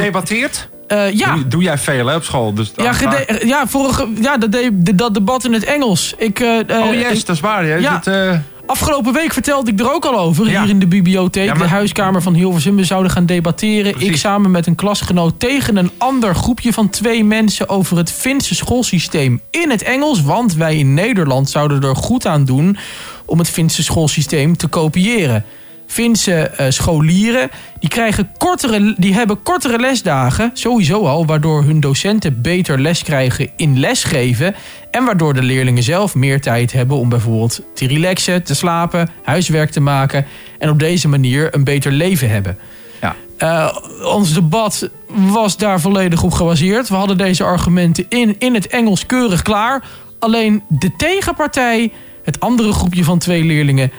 Eh, 0.93 1.13
ja, 1.13 1.35
Doe, 1.35 1.49
doe 1.49 1.63
jij 1.63 1.79
veel 1.79 2.07
hè, 2.07 2.15
op 2.17 2.25
school? 2.25 2.55
Dus 2.55 2.73
ja, 2.77 2.93
gede- 2.93 3.47
ja, 3.47 3.67
vorige, 3.67 4.09
ja 4.21 4.37
dat, 4.37 4.57
dat 4.95 5.15
debat 5.15 5.45
in 5.45 5.53
het 5.53 5.65
Engels. 5.65 6.15
Ik, 6.19 6.41
eh, 6.41 6.59
eh, 6.71 6.81
oh 6.87 6.95
yes, 6.95 7.19
ik- 7.19 7.27
dat 7.27 7.37
is 7.37 7.41
waar. 7.43 7.65
Hè? 7.65 7.75
ja. 7.75 8.01
Dat, 8.05 8.39
afgelopen 8.67 9.13
week 9.13 9.33
vertelde 9.33 9.71
ik 9.71 9.81
er 9.81 9.93
ook 9.93 10.05
al 10.05 10.19
over. 10.19 10.51
Ja. 10.51 10.61
Hier 10.61 10.71
in 10.71 10.79
de 10.79 10.87
bibliotheek, 10.87 11.45
Ja, 11.47 11.55
maar- 11.55 11.63
de 11.63 11.69
huiskamer 11.69 12.23
van 12.23 12.35
Hilversum. 12.35 12.77
We 12.77 12.85
zouden 12.85 13.11
gaan 13.13 13.27
debatteren. 13.27 13.91
Precies. 13.93 14.09
Ik 14.09 14.17
samen 14.17 14.51
met 14.51 14.67
een 14.67 14.75
klasgenoot 14.75 15.41
tegen 15.41 15.77
een 15.77 15.91
ander 15.99 16.35
groepje 16.35 16.73
van 16.73 16.91
twee 16.91 17.25
mensen... 17.25 17.69
over 17.69 17.97
het 17.97 18.13
Finse 18.13 18.55
schoolsysteem 18.55 19.41
in 19.51 19.71
het 19.71 19.83
Engels. 19.83 20.23
Want 20.23 20.55
wij 20.55 20.77
in 20.77 20.95
Nederland 20.95 21.51
zouden 21.51 21.83
er 21.83 21.97
goed 21.97 22.27
aan 22.27 22.45
doen... 22.45 22.77
om 23.25 23.39
het 23.39 23.51
Finse 23.51 23.83
schoolsysteem 23.83 24.57
te 24.57 24.67
kopiëren. 24.67 25.45
Finse 25.93 26.33
eh, 26.33 26.67
scholieren 26.69 27.51
die 27.79 27.89
krijgen 27.89 28.31
kortere, 28.39 28.95
die 28.97 29.15
hebben 29.15 29.43
kortere 29.43 29.79
lesdagen, 29.79 30.51
sowieso 30.55 31.07
al, 31.07 31.27
waardoor 31.27 31.63
hun 31.65 31.81
docenten 31.81 32.41
beter 32.43 32.81
les 32.81 33.03
krijgen 33.03 33.51
in 33.57 33.79
lesgeven. 33.79 34.55
En 34.91 35.05
waardoor 35.05 35.35
de 35.35 35.43
leerlingen 35.43 35.83
zelf 35.83 36.15
meer 36.15 36.41
tijd 36.41 36.73
hebben 36.73 36.97
om 36.97 37.09
bijvoorbeeld 37.09 37.61
te 37.75 37.87
relaxen, 37.87 38.43
te 38.43 38.55
slapen, 38.55 39.09
huiswerk 39.23 39.71
te 39.71 39.81
maken. 39.81 40.27
En 40.59 40.69
op 40.69 40.79
deze 40.79 41.09
manier 41.09 41.55
een 41.55 41.65
beter 41.65 41.93
leven 41.93 42.31
hebben. 42.31 42.59
Ja. 43.01 43.17
Eh, 43.37 43.77
ons 44.05 44.35
debat 44.35 44.91
was 45.09 45.57
daar 45.57 45.81
volledig 45.81 46.23
op 46.23 46.33
gebaseerd. 46.33 46.89
We 46.89 46.95
hadden 46.95 47.19
deze 47.19 47.45
argumenten 47.45 48.07
in, 48.09 48.35
in 48.39 48.55
het 48.55 48.67
Engels 48.67 49.07
keurig 49.07 49.43
klaar. 49.43 49.85
Alleen 50.19 50.63
de 50.69 50.97
tegenpartij, 50.97 51.93
het 52.23 52.41
andere 52.41 52.73
groepje 52.73 53.05
van 53.05 53.19
twee 53.19 53.45
leerlingen, 53.45 53.93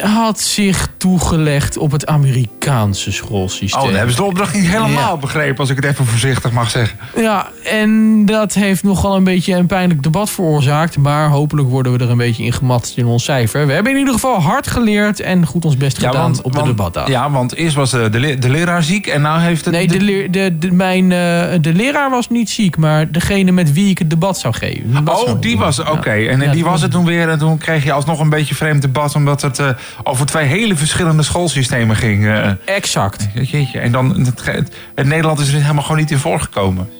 had 0.00 0.40
zich 0.40 0.88
toegelegd 0.96 1.76
op 1.76 1.90
het 1.92 2.06
Amerikaanse 2.06 3.12
schoolsysteem. 3.12 3.80
Oh, 3.80 3.86
dan 3.86 3.94
hebben 3.96 4.14
ze 4.14 4.20
de 4.20 4.26
opdracht 4.26 4.54
niet 4.54 4.66
helemaal 4.66 5.12
Ja. 5.12 5.16
begrepen, 5.16 5.58
als 5.58 5.70
ik 5.70 5.76
het 5.76 5.84
even 5.84 6.06
voorzichtig 6.06 6.50
mag 6.52 6.70
zeggen. 6.70 6.98
Ja, 7.16 7.48
en 7.64 8.24
dat 8.26 8.54
heeft 8.54 8.82
nogal 8.82 9.16
een 9.16 9.24
beetje 9.24 9.54
een 9.54 9.66
pijnlijk 9.66 10.02
debat 10.02 10.30
veroorzaakt. 10.30 10.96
Maar 10.96 11.28
hopelijk 11.28 11.68
worden 11.68 11.92
we 11.92 12.04
er 12.04 12.10
een 12.10 12.16
beetje 12.16 12.44
in 12.44 12.52
gematst 12.52 12.96
in 12.96 13.06
ons 13.06 13.24
cijfer. 13.24 13.66
We 13.66 13.72
hebben 13.72 13.92
in 13.92 13.98
ieder 13.98 14.14
geval 14.14 14.40
hard 14.40 14.66
geleerd 14.66 15.20
en 15.20 15.46
goed 15.46 15.64
ons 15.64 15.76
best 15.76 15.98
gedaan 15.98 16.36
op 16.42 16.52
de 16.52 16.62
debatdagen. 16.62 17.10
Ja, 17.10 17.30
want 17.30 17.54
eerst 17.54 17.76
was 17.76 17.92
eh, 17.92 18.10
de, 18.10 18.20
le- 18.20 18.38
de 18.38 18.50
leraar 18.50 18.82
ziek 18.82 19.06
en 19.06 19.22
nu 19.22 19.28
heeft 19.28 19.64
het... 19.64 19.74
Nee, 19.74 19.86
de, 19.86 20.28
de, 20.30 20.58
de, 20.58 20.72
mijn, 20.72 21.04
eh, 21.04 21.18
de 21.60 21.72
leraar 21.74 22.10
was 22.10 22.28
niet 22.28 22.50
ziek, 22.50 22.76
maar 22.76 23.10
degene 23.12 23.50
met 23.52 23.72
wie 23.72 23.90
ik 23.90 23.98
het 23.98 24.10
debat 24.10 24.38
zou 24.38 24.54
geven. 24.54 24.92
Debat 24.92 25.24
Oh, 25.28 25.40
die 25.40 25.58
was 25.58 25.78
oké. 25.80 26.12
Ja. 26.12 26.30
En 26.30 26.50
die 26.50 26.64
was 26.64 26.82
het 26.82 26.90
toen 26.90 27.04
weer. 27.04 27.28
En 27.28 27.38
toen 27.38 27.58
kreeg 27.58 27.84
je 27.84 27.92
alsnog 27.92 28.20
een 28.20 28.28
beetje 28.28 28.54
vreemd 28.54 28.82
debat. 28.82 29.14
Omdat 29.14 29.42
het 29.42 29.58
eh, 29.58 29.68
over 30.02 30.26
twee 30.26 30.46
hele 30.46 30.76
verschillende 30.76 31.22
schoolsystemen 31.22 31.96
ging. 31.96 32.26
eh. 32.26 32.50
Exact. 32.64 33.28
Jeetje. 33.34 33.78
En 33.78 33.92
dan, 33.92 34.20
het, 34.20 34.44
het, 34.44 34.74
het 34.94 35.06
Nederland 35.06 35.38
is 35.40 35.52
er 35.52 35.60
helemaal 35.60 35.82
gewoon 35.82 35.98
niet 35.98 36.10
in 36.10 36.18
voorgekomen. 36.18 36.90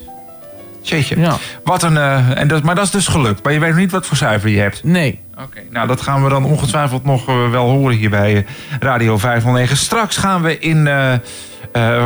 Jeetje. 0.83 1.21
Ja. 1.21 1.37
Wat 1.65 1.83
een, 1.83 1.97
eh, 1.97 2.39
en 2.39 2.49
dat, 2.49 2.63
maar 2.63 2.75
dat 2.75 2.85
is 2.85 2.91
dus 2.91 3.07
gelukt. 3.07 3.43
Maar 3.43 3.53
je 3.53 3.59
weet 3.59 3.71
nog 3.71 3.79
niet 3.79 3.91
wat 3.91 4.07
voor 4.07 4.17
cijfer 4.17 4.49
je 4.51 4.61
hebt. 4.61 4.85
Nee. 4.85 5.21
Oké, 5.35 5.61
nou 5.71 5.87
dat 5.87 6.01
gaan 6.01 6.23
we 6.23 6.29
dan 6.29 6.45
ongetwijfeld 6.45 7.05
nog 7.05 7.29
eh, 7.29 7.51
wel 7.51 7.69
horen 7.71 7.97
hier 7.97 8.11
bij 8.11 8.47
Radio 8.81 9.19
509. 9.19 9.77
Straks 9.77 10.17
gaan 10.17 10.43
we 10.43 10.59
in, 10.59 10.89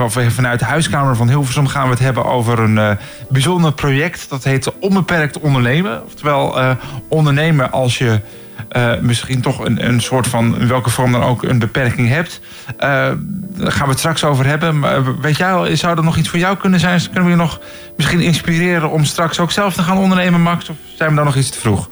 of 0.05 0.17
vanuit 0.29 0.59
de 0.59 0.65
huiskamer 0.65 1.17
van 1.17 1.29
Hilversum 1.29 1.67
gaan 1.67 1.85
we 1.85 1.91
het 1.91 1.99
hebben 1.99 2.25
over 2.25 2.59
een 2.59 2.99
bijzonder 3.29 3.73
project. 3.73 4.27
Dat 4.29 4.45
heet 4.45 4.79
Onbeperkt 4.79 5.39
Ondernemen. 5.39 6.05
Oftewel 6.05 6.59
eh, 6.61 6.71
ondernemen 7.09 7.73
als 7.73 7.99
je 7.99 8.21
eh, 8.69 8.93
misschien 9.01 9.41
toch 9.41 9.65
een, 9.65 9.87
een 9.89 10.01
soort 10.01 10.27
van, 10.27 10.61
in 10.61 10.69
welke 10.69 10.91
vorm 10.91 11.13
dan 11.13 11.23
ook, 11.23 11.43
een 11.43 11.59
beperking 11.59 12.09
hebt. 12.09 12.41
Eh, 12.67 13.11
daar 13.57 13.73
gaan 13.73 13.85
we 13.85 13.91
het 13.91 13.99
straks 13.99 14.25
over 14.25 14.47
hebben. 14.47 14.79
Maar 14.79 15.21
weet 15.21 15.37
jij, 15.37 15.77
zou 15.77 15.97
er 15.97 16.05
nog 16.05 16.17
iets 16.17 16.29
voor 16.29 16.39
jou 16.39 16.57
kunnen 16.57 16.81
zijn? 16.81 17.01
Kunnen 17.03 17.25
we 17.25 17.31
je 17.31 17.37
nog 17.37 17.61
misschien 17.97 18.21
inspireren 18.21 18.91
om 18.91 19.05
straks 19.05 19.39
ook 19.39 19.51
zelf 19.51 19.75
te 19.75 19.83
gaan 19.83 19.99
ondernemen, 19.99 20.41
Max? 20.41 20.69
Of 20.69 20.77
zijn 20.97 21.11
we 21.11 21.17
dan 21.17 21.25
nog 21.25 21.37
iets 21.37 21.51
te 21.51 21.59
vroeg? 21.59 21.89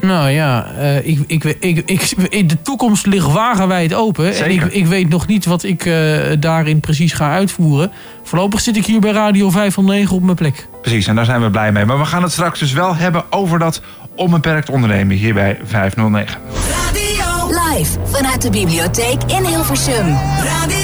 Nou 0.00 0.30
ja, 0.30 0.66
eh, 0.78 1.06
ik, 1.06 1.18
ik, 1.26 1.44
ik, 1.44 2.10
ik, 2.28 2.48
de 2.48 2.62
toekomst 2.62 3.06
ligt 3.06 3.32
wagenwijd 3.32 3.94
open. 3.94 4.26
En 4.26 4.34
Zeker. 4.34 4.66
ik, 4.66 4.72
ik 4.72 4.86
weet 4.86 5.08
nog 5.08 5.26
niet 5.26 5.44
wat 5.44 5.62
ik 5.62 5.86
eh, 5.86 6.18
daarin 6.38 6.80
precies 6.80 7.12
ga 7.12 7.30
uitvoeren. 7.30 7.90
Voorlopig 8.22 8.60
zit 8.60 8.76
ik 8.76 8.86
hier 8.86 9.00
bij 9.00 9.12
Radio 9.12 9.50
509 9.50 10.16
op 10.16 10.22
mijn 10.22 10.36
plek. 10.36 10.68
Precies, 10.82 11.06
en 11.06 11.14
daar 11.14 11.24
zijn 11.24 11.42
we 11.42 11.50
blij 11.50 11.72
mee. 11.72 11.84
Maar 11.84 11.98
we 11.98 12.04
gaan 12.04 12.22
het 12.22 12.32
straks 12.32 12.58
dus 12.58 12.72
wel 12.72 12.96
hebben 12.96 13.24
over 13.30 13.58
dat 13.58 13.82
onbeperkt 14.20 14.70
ondernemen 14.70 15.16
hier 15.16 15.34
bij 15.34 15.58
509. 15.64 16.40
Live 17.70 17.98
vanuit 18.04 18.42
de 18.42 18.50
bibliotheek 18.50 19.22
in 19.26 19.44
Hilversum. 19.44 20.06
Radio 20.42 20.79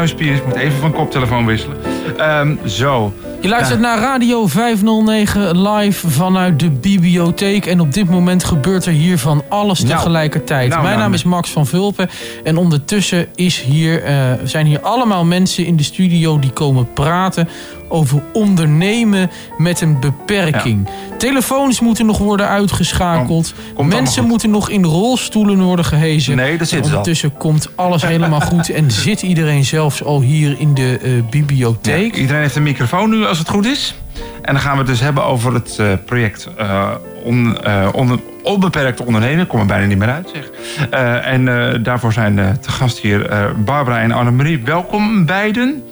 onze 0.00 0.14
huispier 0.14 0.42
moet 0.46 0.56
even 0.56 0.78
van 0.80 0.92
koptelefoon 0.92 1.46
wisselen. 1.46 1.76
Ehm, 2.18 2.56
zo. 2.66 3.12
Je 3.40 3.48
luistert 3.48 3.80
Ja. 3.80 3.86
naar 3.86 3.98
Radio 3.98 4.46
509 4.46 5.68
live 5.68 6.10
vanuit 6.10 6.60
de 6.60 6.70
bibliotheek. 6.70 7.66
En 7.66 7.80
op 7.80 7.92
dit 7.92 8.10
moment 8.10 8.44
gebeurt 8.44 8.86
er 8.86 8.92
hier 8.92 9.18
van 9.18 9.42
alles 9.48 9.82
Nou. 9.82 9.94
tegelijkertijd. 9.94 10.68
Nou, 10.68 10.82
Mijn 10.82 10.82
nou, 10.82 11.10
naam 11.10 11.10
nou. 11.10 11.14
is 11.14 11.22
Max 11.24 11.50
van 11.50 11.66
Vulpen. 11.66 12.10
En 12.44 12.56
ondertussen 12.56 13.26
is 13.34 13.60
hier, 13.60 14.02
eh, 14.02 14.14
zijn 14.44 14.66
hier 14.66 14.80
allemaal 14.80 15.24
mensen 15.24 15.66
in 15.66 15.76
de 15.76 15.82
studio 15.82 16.38
die 16.38 16.50
komen 16.50 16.92
praten 16.92 17.48
over 17.88 18.22
ondernemen 18.32 19.30
met 19.58 19.80
een 19.80 20.00
beperking. 20.00 20.88
Telefoons 21.20 21.80
moeten 21.80 22.06
nog 22.06 22.18
worden 22.18 22.48
uitgeschakeld. 22.48 23.54
mensen 23.82 24.24
moeten 24.24 24.50
nog 24.50 24.70
in 24.70 24.84
rolstoelen 24.84 25.60
worden 25.62 25.84
gehezen. 25.84 26.36
Nee, 26.36 26.58
dat 26.58 26.68
zit 26.68 26.78
En 26.78 26.84
ze 26.84 26.90
al. 26.90 26.96
Ondertussen 26.96 27.36
komt 27.36 27.68
alles 27.74 28.02
helemaal 28.02 28.40
goed. 28.40 28.70
En 28.70 28.90
zit 29.06 29.22
iedereen 29.22 29.64
zelfs 29.64 30.04
al 30.04 30.20
hier 30.20 30.56
in 30.58 30.74
de 30.74 30.98
eh, 31.02 31.10
bibliotheek. 31.30 32.14
Ja, 32.14 32.20
iedereen 32.20 32.42
heeft 32.42 32.56
een 32.56 32.62
microfoon 32.62 33.10
nu, 33.10 33.26
als 33.26 33.38
het 33.38 33.48
goed 33.48 33.66
is. 33.66 33.94
En 34.42 34.52
dan 34.52 34.62
gaan 34.62 34.72
we 34.72 34.78
het 34.78 34.86
dus 34.86 35.00
hebben 35.00 35.24
over 35.24 35.54
het 35.54 35.76
eh, 35.78 35.86
project 36.06 36.48
eh, 36.58 36.88
on, 37.24 37.62
eh, 37.62 37.88
on- 37.92 38.20
onbeperkt 38.42 39.04
ondernemen. 39.04 39.42
Ik 39.42 39.48
kom 39.48 39.60
er 39.60 39.66
bijna 39.66 39.86
niet 39.86 39.98
meer 39.98 40.08
uit, 40.10 40.30
zeg. 40.34 40.50
Eh, 40.90 41.26
en 41.32 41.48
eh, 41.72 41.78
daarvoor 41.84 42.12
zijn 42.12 42.58
te 42.60 42.70
gast 42.70 42.98
hier 42.98 43.26
eh, 43.28 43.44
Barbara 43.64 44.00
en 44.00 44.12
Annemarie. 44.12 44.62
Welkom 44.64 45.26
beiden. 45.26 45.82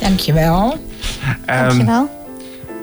Dankjewel. 0.00 0.76
Ehm, 1.46 1.66
Dankjewel. 1.68 2.15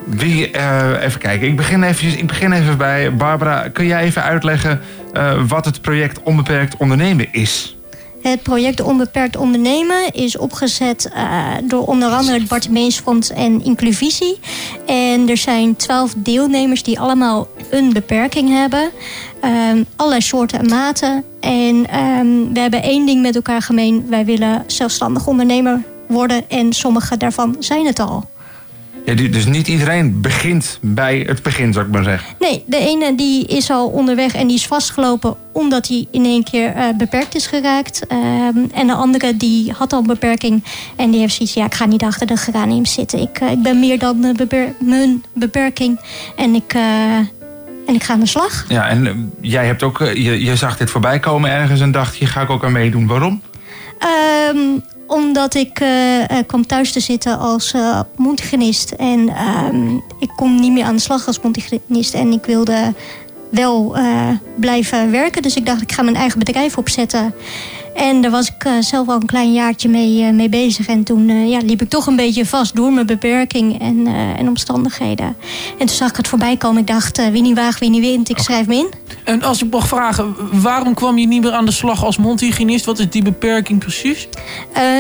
Wie, 0.06 0.52
eh, 0.52 1.04
even 1.04 1.20
kijken, 1.20 1.48
ik 1.48 1.56
begin, 1.56 1.84
eventjes, 1.84 2.16
ik 2.16 2.28
begin 2.28 2.52
even 2.52 2.78
bij 2.78 3.16
Barbara. 3.16 3.70
Kun 3.70 3.86
jij 3.86 4.04
even 4.04 4.24
uitleggen 4.24 4.82
eh, 5.14 5.42
wat 5.48 5.66
het 5.66 5.82
project 5.82 6.24
Onbeperkt 6.24 6.78
Ondernemen 6.78 7.34
is? 7.34 7.78
Het 8.22 8.44
project 8.44 8.82
Onbeperkt 8.82 9.36
Ondernemen 9.36 10.14
is 10.14 10.38
opgezet 10.38 11.10
eh, 11.14 11.48
door 11.64 11.86
onder 11.86 12.10
andere 12.10 12.40
het 12.40 12.48
Bart 12.48 12.70
Meesfonds 12.70 13.30
en 13.30 13.64
Incluvisie. 13.64 14.40
En 14.86 15.30
er 15.30 15.38
zijn 15.38 15.76
twaalf 15.76 16.14
deelnemers 16.18 16.84
die 16.84 17.00
allemaal 17.00 17.48
een 17.70 17.94
beperking 17.94 18.50
hebben. 18.50 18.90
Ehm, 19.42 19.84
allerlei 19.96 20.22
soorten 20.22 20.60
en 20.60 20.70
maten. 20.70 21.24
En 21.40 21.88
ehm, 21.90 22.54
we 22.54 22.60
hebben 22.60 22.84
één 22.84 23.06
ding 23.06 23.22
met 23.22 23.36
elkaar 23.36 23.62
gemeen. 23.62 24.06
Wij 24.10 24.26
willen 24.26 24.64
zelfstandig 24.68 25.28
ondernemer 25.28 25.82
worden. 26.08 26.50
En 26.50 26.74
sommige 26.74 27.18
daarvan 27.18 27.56
zijn 27.60 27.86
het 27.86 28.00
al. 28.00 28.32
Ja, 29.06 29.14
dus 29.14 29.46
niet 29.46 29.68
iedereen 29.68 30.22
begint 30.22 30.78
bij 30.82 31.24
het 31.28 31.44
begin, 31.44 31.74
zou 31.74 31.86
ik 31.86 31.92
maar 31.92 32.04
zeggen. 32.04 32.36
Nee, 32.40 32.64
de 32.68 32.78
ene 32.78 33.16
die 33.16 33.46
is 33.48 33.70
al 33.70 33.88
onderweg 33.88 34.34
en 34.36 34.48
die 34.48 34.56
is 34.56 34.68
vastgelopen 34.68 35.36
omdat 35.52 35.88
hij 35.88 36.08
in 36.12 36.26
één 36.26 36.44
keer 36.44 36.74
eh, 36.74 36.84
beperkt 36.98 37.36
is 37.36 37.48
geraakt. 37.48 38.08
Ehm, 38.08 38.58
en 38.74 38.88
de 38.88 38.94
andere 38.94 39.38
die 39.38 39.72
had 39.72 39.94
al 39.94 40.00
een 40.00 40.08
beperking 40.08 40.64
en 40.96 41.12
die 41.12 41.20
heeft 41.20 41.36
zoiets, 41.36 41.54
ja, 41.56 41.66
ik 41.66 41.74
ga 41.74 41.86
niet 41.86 42.04
achter 42.04 42.28
de 42.28 42.38
geranium 42.38 42.86
zitten. 42.86 43.20
Ik, 43.20 43.38
eh, 43.40 43.52
ik 43.52 43.62
ben 43.62 43.80
meer 43.80 44.00
dan 44.00 44.34
beper- 44.38 44.74
mijn 44.80 45.24
beperking 45.34 46.00
en 46.36 46.56
ik, 46.56 46.74
eh, 46.74 47.16
en 47.88 47.94
ik 47.94 48.04
ga 48.04 48.14
aan 48.14 48.20
de 48.20 48.26
slag. 48.26 48.66
Ja, 48.68 48.88
en 48.88 49.32
jij 49.42 49.66
hebt 49.66 49.84
ook, 49.84 50.00
je, 50.00 50.44
je 50.44 50.56
zag 50.56 50.78
dit 50.78 50.90
voorbij 50.90 51.20
komen 51.20 51.50
ergens 51.50 51.82
en 51.82 51.92
dacht, 51.92 52.16
hier 52.16 52.28
ga 52.28 52.42
ik 52.42 52.50
ook 52.50 52.64
aan 52.66 52.72
meedoen. 52.72 53.08
Waarom? 53.08 53.42
Ehm, 54.00 54.58
omdat 55.14 55.56
ik 55.56 55.80
eh, 55.80 56.22
eh, 56.24 56.48
kwam 56.48 56.66
thuis 56.66 56.92
te 56.92 57.00
zitten 57.00 57.40
als 57.40 57.74
mondhygiënist. 58.16 58.92
En 58.92 59.30
ehm, 59.30 59.96
ik 60.20 60.30
kon 60.36 60.60
niet 60.60 60.72
meer 60.72 60.86
aan 60.86 60.96
de 60.96 61.02
slag 61.02 61.28
als 61.28 61.40
mondhygiënist. 61.42 62.14
En 62.14 62.32
ik 62.32 62.46
wilde 62.46 62.94
wel 63.50 63.96
blijven 64.56 65.12
werken. 65.12 65.42
Dus 65.42 65.56
ik 65.56 65.66
dacht, 65.66 65.82
ik 65.82 65.92
ga 65.92 66.02
mijn 66.02 66.16
eigen 66.16 66.40
bedrijf 66.40 66.78
opzetten. 66.78 67.34
En 67.94 68.22
daar 68.22 68.32
was 68.32 68.48
ik 68.48 68.64
eh, 68.64 68.74
zelf 68.80 69.08
al 69.08 69.16
een 69.16 69.26
klein 69.26 69.54
jaartje 69.54 69.90
mee, 69.90 70.24
eh, 70.24 70.34
mee 70.34 70.50
bezig. 70.50 70.88
En 70.88 71.04
toen 71.04 71.30
eh, 71.30 71.50
ja, 71.50 71.60
liep 71.64 71.82
ik 71.82 71.90
toch 71.90 72.08
een 72.08 72.16
beetje 72.16 72.46
vast 72.46 72.76
door 72.76 72.94
mijn 72.94 73.06
beperking 73.06 73.80
en, 73.80 74.08
en 74.38 74.48
omstandigheden. 74.48 75.36
En 75.78 75.86
toen 75.86 75.96
zag 75.96 76.10
ik 76.10 76.16
het 76.16 76.28
voorbij 76.28 76.58
komen. 76.58 76.82
Ik 76.82 76.88
dacht, 76.88 77.30
wie 77.32 77.42
niet 77.42 77.56
waagt, 77.56 77.80
wie 77.80 77.90
niet 77.90 78.02
wint. 78.02 78.30
Ik 78.30 78.38
schrijf 78.38 78.68
me 78.68 78.76
in. 78.76 78.88
En 79.24 79.44
als 79.44 79.64
ik 79.64 79.72
mag 79.72 79.88
vragen, 79.88 80.36
waarom 80.62 80.94
kwam 80.94 81.18
je 81.18 81.28
niet 81.28 81.42
meer 81.42 81.52
aan 81.52 81.66
de 81.66 81.72
slag 81.72 82.06
als 82.06 82.18
mondhygiënist? 82.18 82.86
Wat 82.86 83.00
is 83.00 83.10
die 83.10 83.24
beperking 83.24 83.80
precies? 83.80 84.28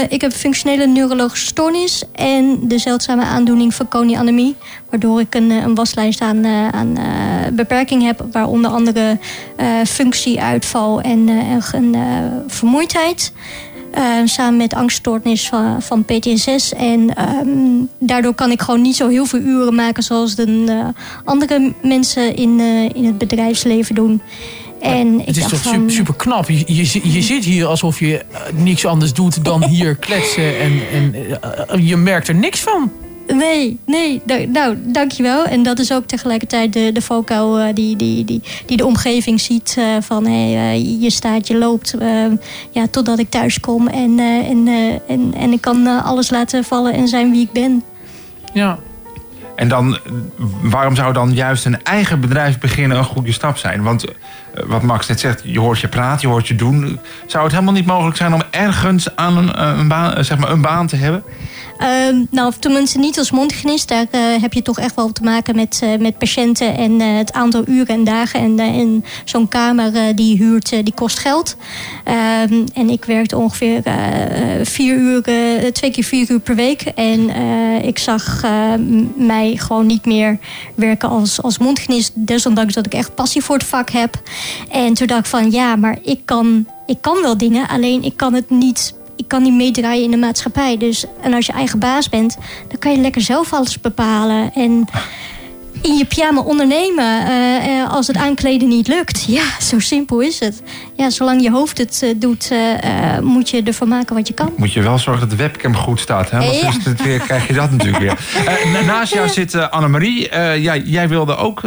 Ik 0.10 0.22
heb 0.22 0.34
functionele 0.34 0.88
neurologische 0.88 1.46
stoornis 1.46 2.04
en 2.12 2.60
de 2.62 2.78
zeldzame 2.78 3.24
aandoening 3.24 3.74
Fanconi-anemie. 3.74 4.56
Waardoor 4.94 5.20
ik 5.20 5.36
een, 5.36 5.52
eh, 5.52 5.58
een 5.58 5.76
waslijst 5.76 6.22
aan, 6.22 6.44
eh, 6.44 6.68
aan 6.68 6.98
eh, 6.98 7.52
beperking 7.54 8.04
heb. 8.04 8.26
Waar 8.32 8.48
onder 8.48 8.72
andere 8.72 9.18
functieuitval 9.86 11.02
en 11.02 11.30
en 11.30 11.94
een 11.94 11.96
vermoeidheid. 12.48 13.34
Samen 14.26 14.58
met 14.58 14.74
angststoornis 14.74 15.48
van, 15.48 15.82
van 15.82 16.04
PTSS. 16.04 16.74
En 16.74 17.16
ehm, 17.16 17.48
daardoor 18.00 18.34
kan 18.34 18.52
ik 18.52 18.62
gewoon 18.62 18.82
niet 18.82 18.96
zo 18.96 19.08
heel 19.08 19.26
veel 19.26 19.39
uren 19.39 19.76
maken 19.76 20.04
zoals 20.04 20.36
de 20.36 20.91
andere 21.24 21.74
mensen 21.82 22.36
in, 22.36 22.60
in 22.94 23.06
het 23.06 23.18
bedrijfsleven 23.18 23.96
doen. 23.96 24.22
En 24.80 25.20
ik 25.20 25.26
Het 25.26 25.38
is 25.38 25.48
toch 25.48 25.62
van, 25.62 25.89
super, 25.89 26.16
knap. 26.16 26.50
Je, 26.50 26.64
je, 26.66 27.12
je 27.12 27.22
zit 27.22 27.44
hier 27.44 27.66
alsof 27.66 28.00
je 28.00 28.22
niks 28.54 28.86
anders 28.86 29.14
doet 29.14 29.46
dan 29.46 29.64
hier 29.74 29.96
kletsen. 29.96 30.60
En, 30.60 30.82
en 31.68 31.86
je 31.86 31.98
merkt 31.98 32.28
er 32.28 32.36
niks 32.36 32.60
van. 32.60 32.91
Nee, 33.28 33.80
nee. 33.86 34.21
Nou, 34.47 34.78
dankjewel. 34.86 35.45
En 35.45 35.63
dat 35.63 35.80
is 35.80 35.93
ook 35.93 36.05
tegelijkertijd 36.05 36.74
de, 36.74 36.89
de 36.93 37.01
foco 37.01 37.57
eh, 37.57 37.74
die, 37.74 37.95
die, 37.95 38.26
die, 38.26 38.41
die 38.65 38.78
de 38.78 38.86
omgeving 38.86 39.41
ziet. 39.41 39.76
eh, 39.78 39.86
van 40.01 40.26
hey, 40.26 40.55
eh, 40.55 41.01
je 41.01 41.09
staat, 41.09 41.47
je 41.47 41.57
loopt. 41.57 41.93
eh, 41.93 42.26
ja, 42.71 42.88
totdat 42.88 43.19
ik 43.19 43.30
thuis 43.30 43.59
kom. 43.59 43.88
En, 43.88 44.19
eh, 44.19 44.49
en, 44.49 44.67
eh, 44.67 45.13
en, 45.13 45.34
en 45.38 45.51
ik 45.51 45.61
kan 45.61 45.88
eh, 45.88 46.05
alles 46.05 46.30
laten 46.30 46.63
vallen 46.63 46.93
en 46.93 47.07
zijn 47.07 47.32
wie 47.32 47.41
ik 47.41 47.51
ben. 47.51 47.84
Ja. 48.53 48.78
En 49.55 49.67
dan, 49.67 49.97
waarom 50.61 50.95
zou 50.95 51.13
dan 51.13 51.34
juist 51.34 51.65
een 51.65 51.84
eigen 51.84 52.19
bedrijf 52.21 52.59
beginnen 52.59 52.97
een 52.97 53.03
goede 53.03 53.32
stap 53.32 53.57
zijn? 53.57 53.84
Want 53.84 54.05
wat 54.67 54.82
Max 54.82 55.07
net 55.07 55.19
zegt, 55.19 55.41
je 55.45 55.59
hoort 55.59 55.80
je 55.80 55.88
praten, 55.88 56.21
je 56.28 56.34
hoort 56.34 56.47
je 56.47 56.55
doen. 56.55 56.99
Zou 57.26 57.43
het 57.43 57.51
helemaal 57.53 57.74
niet 57.74 57.86
mogelijk 57.86 58.17
zijn 58.17 58.34
om 58.34 58.41
ergens 58.51 59.15
aan 59.15 59.38
een, 59.38 59.61
een, 59.80 59.88
baan, 59.88 60.24
zeg 60.26 60.38
maar 60.38 60.51
een 60.51 60.61
baan 60.61 60.88
te 60.88 60.95
hebben? 60.95 61.24
Ehm, 61.84 62.26
nou, 62.30 62.54
tenminste 62.60 63.00
niet 63.00 63.18
als 63.18 63.32
mondhygiënist. 63.32 63.88
Daar 63.88 64.06
eh, 64.12 64.22
heb 64.42 64.54
je 64.54 64.62
toch 64.62 64.80
echt 64.80 64.96
wel 64.96 65.12
te 65.12 65.24
maken 65.24 65.56
met, 65.56 65.80
eh, 65.84 66.00
met 66.00 66.18
patiënten 66.18 66.78
en 66.78 67.02
eh, 67.02 67.18
het 67.18 67.34
aantal 67.34 67.64
uren 67.68 67.96
en 67.96 68.04
dagen. 68.04 68.40
En, 68.58 69.06
zo'n 69.26 69.48
kamer 69.48 70.16
die 70.16 70.38
huurt, 70.38 70.70
die 70.70 70.94
kost 70.94 71.20
geld. 71.20 71.56
Ehm, 72.04 72.66
en 72.74 72.90
ik 72.90 73.06
werkte 73.06 73.38
ongeveer 73.38 73.82
vier 74.64 74.96
uur, 74.96 75.22
twee 75.74 75.92
keer 75.92 76.04
vier 76.04 76.32
uur 76.32 76.40
per 76.40 76.56
week. 76.56 76.82
En 76.82 77.30
ik 77.84 78.00
zag 78.00 78.44
mij 79.16 79.56
gewoon 79.58 79.86
niet 79.86 80.06
meer 80.06 80.38
werken 80.76 81.10
als, 81.10 81.42
als 81.42 81.58
mondhygiënist. 81.58 82.12
Desondanks 82.16 82.74
dat 82.74 82.86
ik 82.86 82.94
echt 82.94 83.16
passie 83.16 83.44
voor 83.44 83.56
het 83.56 83.66
vak 83.66 83.90
heb. 83.90 84.22
En 84.70 84.94
toen 84.94 85.08
dacht 85.08 85.20
ik 85.20 85.26
van 85.26 85.52
ja, 85.52 85.76
maar 85.76 85.98
ik 86.04 86.20
kan, 86.26 86.66
ik 86.86 86.98
kan 87.02 87.22
wel 87.22 87.38
dingen. 87.38 87.68
Alleen 87.68 88.04
ik 88.04 88.18
kan 88.18 88.34
het 88.34 88.50
niet 88.50 88.94
ik 89.24 89.30
kan 89.30 89.43
niet 89.43 89.53
meedraaien 89.53 90.03
in 90.03 90.11
de 90.11 90.17
maatschappij. 90.17 90.78
Dus, 90.78 91.05
en 91.21 91.34
als 91.34 91.45
je 91.45 91.53
eigen 91.53 91.80
baas 91.80 92.09
bent, 92.09 92.38
dan 92.67 92.80
kan 92.80 92.91
je 92.91 92.97
lekker 92.97 93.21
zelf 93.21 93.53
alles 93.53 93.80
bepalen. 93.80 94.53
En 94.53 94.88
in 95.82 95.97
je 95.97 96.05
pyjama 96.05 96.41
ondernemen 96.41 97.28
eh, 97.28 97.80
eh, 97.82 97.91
als 97.91 98.07
het 98.07 98.17
aankleden 98.17 98.67
niet 98.67 98.88
lukt. 98.88 99.26
Ja, 99.28 99.43
zo 99.59 99.80
simpel 99.80 100.19
is 100.21 100.39
het. 100.39 100.61
Ja, 100.95 101.09
zolang 101.09 101.41
je 101.41 101.51
hoofd 101.51 101.78
het 101.78 101.99
eh, 102.03 102.09
doet, 102.17 102.51
moet 103.21 103.49
je 103.49 103.63
ervan 103.63 103.88
maken 103.88 104.15
wat 104.15 104.28
je 104.28 104.34
kan. 104.34 104.53
Moet 104.55 104.74
je 104.74 104.82
wel 104.82 104.97
zorgen 104.97 105.21
dat 105.21 105.38
de 105.38 105.43
webcam 105.43 105.76
goed 105.76 105.99
staat. 105.99 106.30
Hè? 106.30 106.38
Want 106.38 106.59
Ja. 106.59 106.67
is 106.67 106.86
het 106.86 107.03
weer, 107.03 107.19
krijg 107.19 107.47
je 107.47 107.53
dat 107.53 107.71
natuurlijk 107.71 107.99
weer. 107.99 108.17
Na- 108.74 108.82
naast 108.82 109.13
jou 109.13 109.30
zit 109.30 109.55
Annemarie. 109.71 110.36
Ja, 110.59 110.76
jij 110.76 111.07
wilde 111.07 111.36
ook 111.36 111.61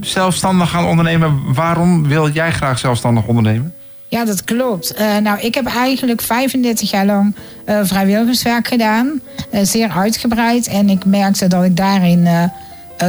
zelfstandig 0.00 0.70
gaan 0.70 0.84
ondernemen. 0.84 1.40
Waarom 1.54 2.08
wil 2.08 2.30
jij 2.30 2.52
graag 2.52 2.78
zelfstandig 2.78 3.26
ondernemen? 3.26 3.74
Ja, 4.08 4.24
dat 4.24 4.44
klopt. 4.44 4.92
Eh, 4.92 5.16
nou, 5.16 5.40
ik 5.40 5.54
heb 5.54 5.66
eigenlijk 5.66 6.20
35 6.22 6.90
jaar 6.90 7.06
lang 7.06 7.34
eh, 7.64 7.80
vrijwilligerswerk 7.82 8.68
gedaan. 8.68 9.20
Eh, 9.50 9.60
zeer 9.64 9.90
uitgebreid. 9.90 10.66
En 10.66 10.88
ik 10.88 11.04
merkte 11.04 11.46
dat 11.46 11.64
ik 11.64 11.76
daarin 11.76 12.28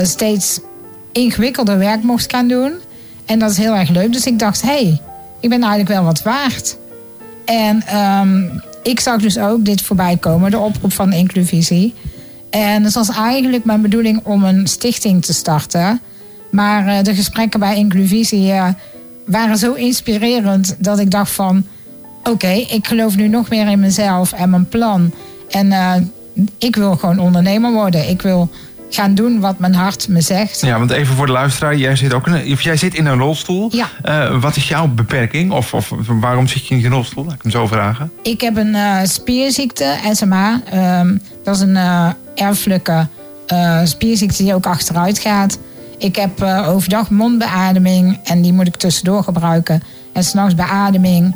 steeds 0.04 0.60
ingewikkelder 1.12 1.78
werk 1.78 2.04
mocht 2.04 2.32
gaan 2.32 2.48
doen. 2.48 2.74
En 3.26 3.40
dat 3.40 3.52
is 3.52 3.58
heel 3.58 3.76
erg 3.76 3.90
leuk. 3.90 4.14
Dus 4.14 4.26
ik 4.26 4.40
dacht, 4.40 4.62
hé, 4.62 4.68
hey, 4.68 5.02
ik 5.40 5.50
ben 5.50 5.60
eigenlijk 5.60 5.90
wel 5.90 6.04
wat 6.04 6.22
waard. 6.22 6.78
En 7.46 7.82
ehm, 7.86 8.44
ik 8.84 9.00
zag 9.00 9.22
dus 9.22 9.38
ook 9.38 9.66
dit 9.66 9.82
voorbij 9.82 10.18
komen, 10.18 10.52
de 10.52 10.60
oproep 10.60 10.94
van 10.94 11.14
Incluvisie. 11.14 11.94
En 12.50 12.84
het 12.84 12.94
was 12.94 13.10
eigenlijk 13.10 13.64
mijn 13.64 13.82
bedoeling 13.82 14.22
om 14.24 14.44
een 14.44 14.68
stichting 14.68 15.26
te 15.26 15.34
starten. 15.34 16.02
Maar 16.52 17.04
de 17.04 17.16
gesprekken 17.16 17.60
bij 17.60 17.76
Incluvisie 17.76 18.54
waren 19.30 19.58
zo 19.58 19.74
inspirerend 19.74 20.76
dat 20.80 21.00
ik 21.00 21.12
dacht 21.12 21.32
van... 21.32 21.66
oké, 22.24 22.48
ik 22.52 22.88
geloof 22.88 23.16
nu 23.16 23.28
nog 23.28 23.50
meer 23.50 23.68
in 23.68 23.80
mezelf 23.80 24.32
en 24.34 24.50
mijn 24.50 24.68
plan. 24.68 25.12
En 25.50 25.72
eh, 25.72 25.94
ik 26.58 26.76
wil 26.76 26.96
gewoon 26.96 27.20
ondernemer 27.20 27.72
worden. 27.72 28.10
Ik 28.10 28.22
wil 28.22 28.50
gaan 28.90 29.14
doen 29.16 29.40
wat 29.40 29.60
mijn 29.60 29.74
hart 29.74 30.08
me 30.08 30.22
zegt. 30.22 30.62
Ja, 30.62 30.78
want 30.80 30.92
even 30.92 31.16
voor 31.16 31.26
de 31.26 31.32
luisteraar. 31.32 31.76
Jij 31.76 31.96
zit, 31.96 32.14
ook 32.14 32.28
in, 32.28 32.34
een- 32.34 32.52
of 32.52 32.62
jij 32.62 32.78
zit 32.78 32.94
in 32.96 33.06
een 33.06 33.18
rolstoel. 33.18 33.70
Ja. 33.76 33.88
Eh, 34.02 34.42
wat 34.42 34.56
is 34.56 34.68
jouw 34.68 34.88
beperking? 34.88 35.52
Of, 35.52 35.74
of 35.74 35.94
waarom 36.08 36.48
zit 36.48 36.68
je 36.68 36.74
in 36.76 36.82
die 36.82 36.90
rolstoel? 36.90 37.24
Laat 37.26 37.34
ik 37.34 37.42
hem 37.42 37.52
zo 37.52 37.68
vragen. 37.68 38.12
Ik 38.24 38.42
heb 38.42 38.58
een 38.58 38.76
eh, 38.76 38.98
spierziekte, 39.04 39.96
SMA. 40.12 40.62
Ehm, 40.72 41.18
dat 41.44 41.56
is 41.56 41.62
een 41.62 41.78
erfelijke 42.36 43.08
spierziekte 43.84 44.44
die 44.44 44.54
ook 44.54 44.66
achteruit 44.66 45.20
gaat. 45.20 45.58
Ik 46.00 46.16
heb 46.16 46.42
eh, 46.42 46.70
overdag 46.70 47.10
mondbeademing 47.10 48.20
en 48.24 48.42
die 48.42 48.54
moet 48.54 48.68
ik 48.68 48.76
tussendoor 48.76 49.24
gebruiken. 49.24 49.84
En 50.14 50.24
s'nachts 50.24 50.56
beademing. 50.56 51.36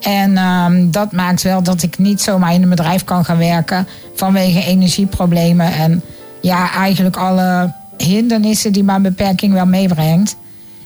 En 0.00 0.36
ehm, 0.36 0.90
dat 0.90 1.12
maakt 1.12 1.42
wel 1.42 1.62
dat 1.62 1.82
ik 1.82 1.98
niet 1.98 2.20
zomaar 2.20 2.54
in 2.54 2.62
een 2.62 2.68
bedrijf 2.68 3.04
kan 3.04 3.24
gaan 3.24 3.38
werken 3.38 3.86
vanwege 4.14 4.64
energieproblemen. 4.64 5.72
En 5.72 6.02
ja, 6.40 6.72
eigenlijk 6.72 7.16
alle 7.16 7.72
hindernissen 7.96 8.72
die 8.72 8.84
mijn 8.84 9.02
beperking 9.02 9.52
wel 9.52 9.66
meebrengt. 9.66 10.36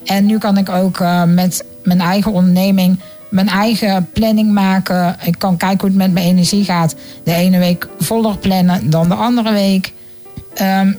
En 0.04 0.26
nu 0.26 0.38
kan 0.38 0.56
ik 0.56 0.68
ook 0.68 1.00
eh, 1.00 1.24
met 1.24 1.64
mijn 1.82 2.00
eigen 2.00 2.32
onderneming 2.32 2.98
mijn 3.28 3.48
eigen 3.48 4.08
planning 4.12 4.52
maken. 4.52 5.16
Ik 5.24 5.38
kan 5.38 5.56
kijken 5.56 5.80
hoe 5.80 5.88
het 5.88 5.98
met 5.98 6.12
mijn 6.12 6.26
energie 6.26 6.64
gaat. 6.64 6.94
De 7.24 7.34
ene 7.34 7.58
week 7.58 7.88
voller 7.98 8.38
plannen 8.38 8.90
dan 8.90 9.08
de 9.08 9.14
andere 9.14 9.52
week. 9.52 9.92
Ehm, 10.54 10.92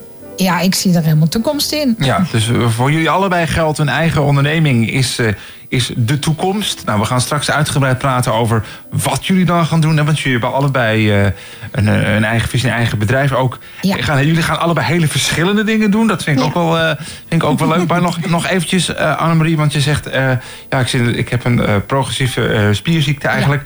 ja, 0.43 0.59
ik 0.59 0.75
zie 0.75 0.95
er 0.95 1.03
helemaal 1.03 1.27
toekomst 1.27 1.71
in. 1.71 1.95
Ja, 1.97 2.25
dus 2.31 2.49
eh, 2.49 2.69
voor 2.69 2.91
jullie 2.91 3.09
allebei 3.09 3.47
geldt 3.47 3.77
een 3.77 3.89
eigen 3.89 4.23
onderneming 4.23 4.91
is, 4.91 5.19
eh, 5.19 5.27
is 5.67 5.91
de 5.95 6.19
toekomst. 6.19 6.85
Nou, 6.85 6.99
we 6.99 7.05
gaan 7.05 7.21
straks 7.21 7.51
uitgebreid 7.51 7.97
praten 7.97 8.33
over 8.33 8.65
wat 8.89 9.25
jullie 9.25 9.45
dan 9.45 9.65
gaan 9.65 9.81
doen. 9.81 9.97
hè, 9.97 10.03
Want 10.03 10.19
jullie 10.19 10.39
hebben 10.39 10.57
allebei 10.57 11.11
eh, 11.11 11.23
een, 11.71 11.87
een 11.87 12.23
eigen 12.23 12.49
visie, 12.49 12.69
een 12.69 12.75
eigen 12.75 12.97
bedrijf 12.97 13.31
ook. 13.31 13.57
Gaan, 13.81 14.25
jullie 14.25 14.41
gaan 14.41 14.59
allebei 14.59 14.87
hele 14.87 15.07
verschillende 15.07 15.63
dingen 15.63 15.91
doen. 15.91 16.07
Dat 16.07 16.23
vind 16.23 16.39
ik 16.39 16.45
ook 16.45 16.53
wel, 16.53 16.95
vind 17.27 17.41
ik 17.41 17.43
ook 17.43 17.59
wel 17.59 17.67
leuk. 17.67 17.87
Maar 17.87 18.01
nog, 18.01 18.27
nog 18.27 18.47
eventjes, 18.47 18.93
eh 18.93 19.17
Annemarie, 19.17 19.57
want 19.57 19.73
je 19.73 19.81
zegt... 19.81 20.09
ja, 20.69 20.79
ik, 20.79 20.87
zit, 20.87 21.17
ik 21.17 21.29
heb 21.29 21.45
een 21.45 21.85
progressieve 21.85 22.69
spierziekte 22.71 23.27
eigenlijk. 23.27 23.63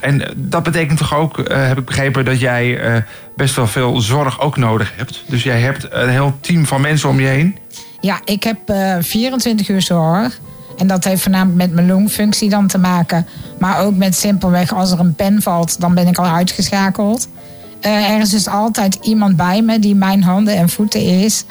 En 0.00 0.22
dat 0.36 0.62
betekent 0.62 0.98
toch 0.98 1.14
ook, 1.14 1.36
heb 1.48 1.78
ik 1.78 1.84
begrepen... 1.84 2.24
dat 2.24 2.40
jij 2.40 2.80
best 3.36 3.56
wel 3.56 3.66
veel 3.66 4.00
zorg 4.00 4.40
ook 4.40 4.56
nodig 4.56 4.92
hebt. 4.96 5.22
Dus 5.26 5.42
jij 5.42 5.60
hebt 5.60 5.86
een 5.90 6.08
heel 6.08 6.34
team 6.40 6.66
van 6.66 6.80
mensen 6.80 7.08
om 7.08 7.20
je 7.20 7.26
heen. 7.26 7.58
Ja, 8.00 8.20
ik 8.24 8.42
heb 8.42 8.68
eh 8.68 8.96
24 9.00 9.68
uur 9.68 9.82
zorg. 9.82 10.40
En 10.76 10.86
dat 10.86 11.04
heeft 11.04 11.22
voornamelijk 11.22 11.56
met 11.56 11.72
mijn 11.72 11.86
longfunctie 11.86 12.48
dan 12.48 12.66
te 12.66 12.78
maken. 12.78 13.26
Maar 13.58 13.80
ook 13.80 13.96
met 13.96 14.14
simpelweg 14.14 14.74
als 14.74 14.90
er 14.90 15.00
een 15.00 15.14
pen 15.14 15.42
valt, 15.42 15.80
dan 15.80 15.94
ben 15.94 16.06
ik 16.06 16.18
al 16.18 16.26
uitgeschakeld. 16.26 17.28
Eh, 17.80 18.10
er 18.10 18.20
is 18.20 18.30
dus 18.30 18.48
altijd 18.48 18.98
iemand 19.02 19.36
bij 19.36 19.62
me 19.62 19.78
die 19.78 19.94
mijn 19.94 20.22
handen 20.22 20.56
en 20.56 20.68
voeten 20.68 21.00
is. 21.00 21.44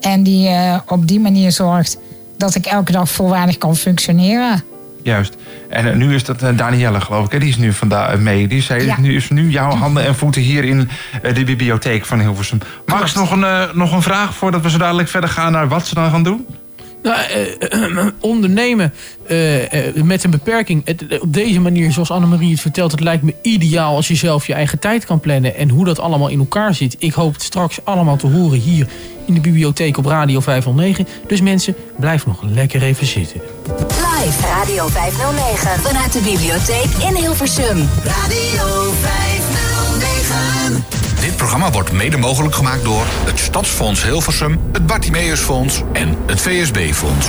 En 0.00 0.22
die 0.22 0.48
eh, 0.48 0.78
op 0.86 1.08
die 1.08 1.20
manier 1.20 1.52
zorgt 1.52 1.98
dat 2.36 2.54
ik 2.54 2.66
elke 2.66 2.92
dag 2.92 3.10
volwaardig 3.10 3.58
kan 3.58 3.76
functioneren. 3.76 4.64
Juist. 5.02 5.36
En 5.68 5.86
eh, 5.88 5.94
nu 5.94 6.14
is 6.14 6.24
dat 6.24 6.42
eh, 6.42 6.56
Danielle, 6.56 7.00
geloof 7.00 7.24
ik. 7.26 7.32
Hè? 7.32 7.38
Die 7.38 7.48
is 7.48 7.56
nu 7.56 7.72
vandaag 7.72 8.18
mee. 8.18 8.48
Die 8.48 8.62
zei, 8.62 8.84
Ja. 8.84 9.00
nu 9.00 9.14
is 9.14 9.30
nu 9.30 9.48
jouw 9.50 9.70
handen 9.70 10.04
en 10.04 10.14
voeten 10.14 10.42
hier 10.42 10.64
in 10.64 10.88
eh, 11.22 11.34
de 11.34 11.44
bibliotheek 11.44 12.04
van 12.04 12.20
Hilversum. 12.20 12.58
Max, 12.86 13.14
nog 13.14 13.30
een, 13.30 13.44
eh, 13.44 13.62
nog 13.72 13.92
een 13.92 14.02
vraag 14.02 14.34
voordat 14.34 14.62
we 14.62 14.70
zo 14.70 14.78
dadelijk 14.78 15.08
verder 15.08 15.30
gaan 15.30 15.52
naar 15.52 15.68
wat 15.68 15.86
ze 15.86 15.94
dan 15.94 16.10
gaan 16.10 16.22
doen? 16.22 16.46
Nou, 17.02 17.18
eh, 17.20 18.06
ondernemen 18.20 18.92
eh, 19.26 19.86
eh, 19.88 19.94
met 20.04 20.24
een 20.24 20.30
beperking. 20.30 20.82
Het- 20.84 21.06
eh, 21.06 21.22
op 21.22 21.32
deze 21.32 21.60
manier, 21.60 21.92
zoals 21.92 22.10
Annemarie 22.10 22.50
het 22.50 22.60
vertelt, 22.60 22.90
het 22.90 23.00
lijkt 23.00 23.22
me 23.22 23.34
ideaal 23.42 23.96
als 23.96 24.08
je 24.08 24.14
zelf 24.14 24.46
je 24.46 24.54
eigen 24.54 24.78
tijd 24.78 25.04
kan 25.06 25.20
plannen. 25.20 25.56
En 25.56 25.68
hoe 25.68 25.84
dat 25.84 25.98
allemaal 25.98 26.28
in 26.28 26.38
elkaar 26.38 26.74
zit. 26.74 26.96
Ik 26.98 27.12
hoop 27.12 27.32
het 27.32 27.42
straks 27.42 27.78
allemaal 27.84 28.16
te 28.16 28.26
horen 28.26 28.58
hier 28.58 28.86
in 29.26 29.34
de 29.34 29.40
bibliotheek 29.40 29.98
op 29.98 30.06
Radio 30.06 30.40
509. 30.40 31.06
Dus 31.26 31.40
mensen, 31.40 31.74
blijf 31.98 32.26
nog 32.26 32.42
lekker 32.42 32.82
even 32.82 33.06
zitten. 33.06 33.40
Live 33.88 34.46
Radio 34.46 34.88
509 34.88 35.80
vanuit 35.80 36.12
de 36.12 36.20
bibliotheek 36.20 37.08
in 37.08 37.14
Hilversum. 37.22 37.88
Radio 38.04 38.92
509. 38.92 39.21
Dit 41.42 41.50
programma 41.50 41.74
wordt 41.74 41.92
mede 41.92 42.16
mogelijk 42.16 42.54
gemaakt 42.54 42.84
door 42.84 43.04
het 43.24 43.38
Stadsfonds 43.38 44.02
Hilversum, 44.04 44.60
het 44.72 44.86
Bartimeusfonds 44.86 45.82
en 45.92 46.16
het 46.26 46.40
VSB-fonds. 46.40 47.28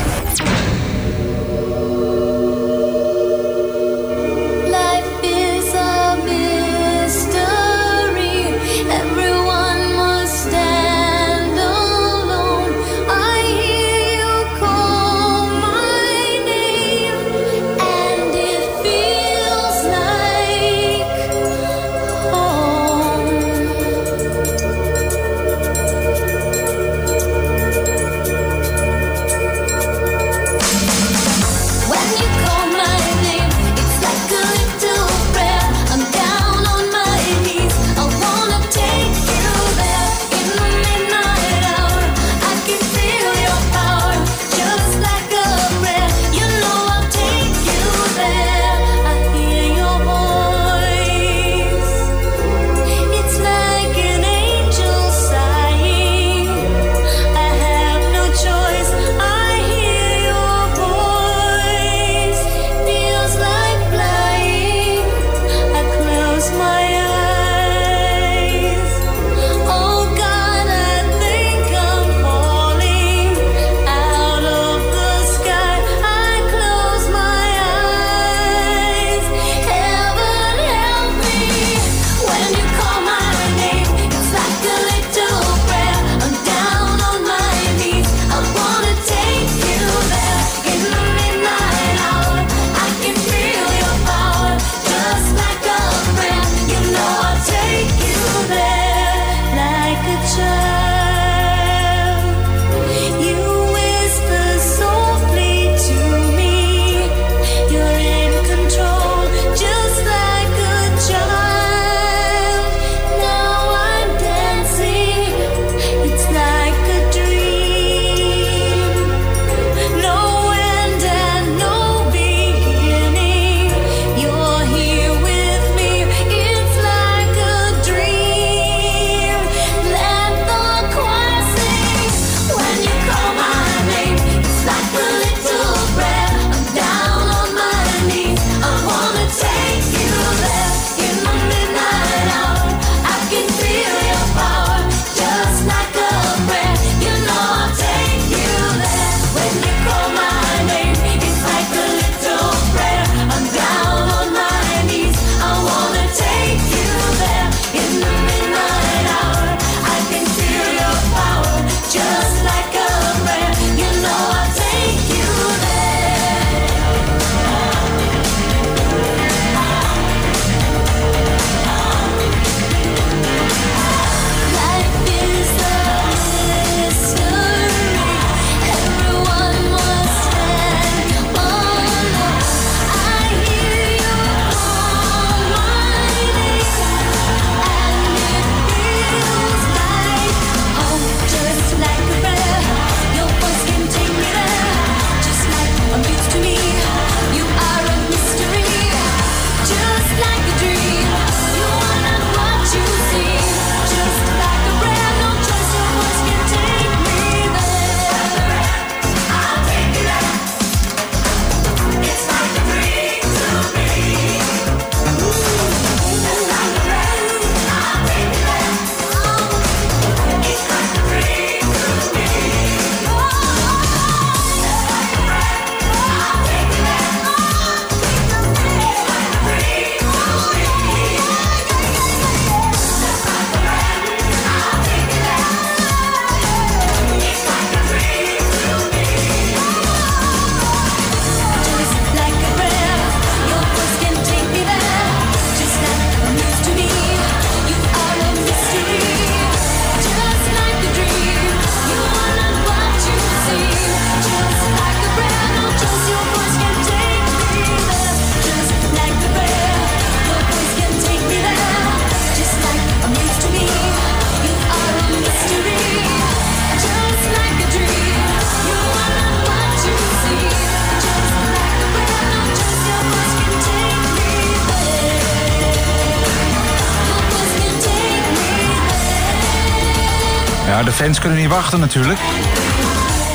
Kunnen 281.20 281.40
niet 281.40 281.48
wachten 281.50 281.80
natuurlijk. 281.80 282.20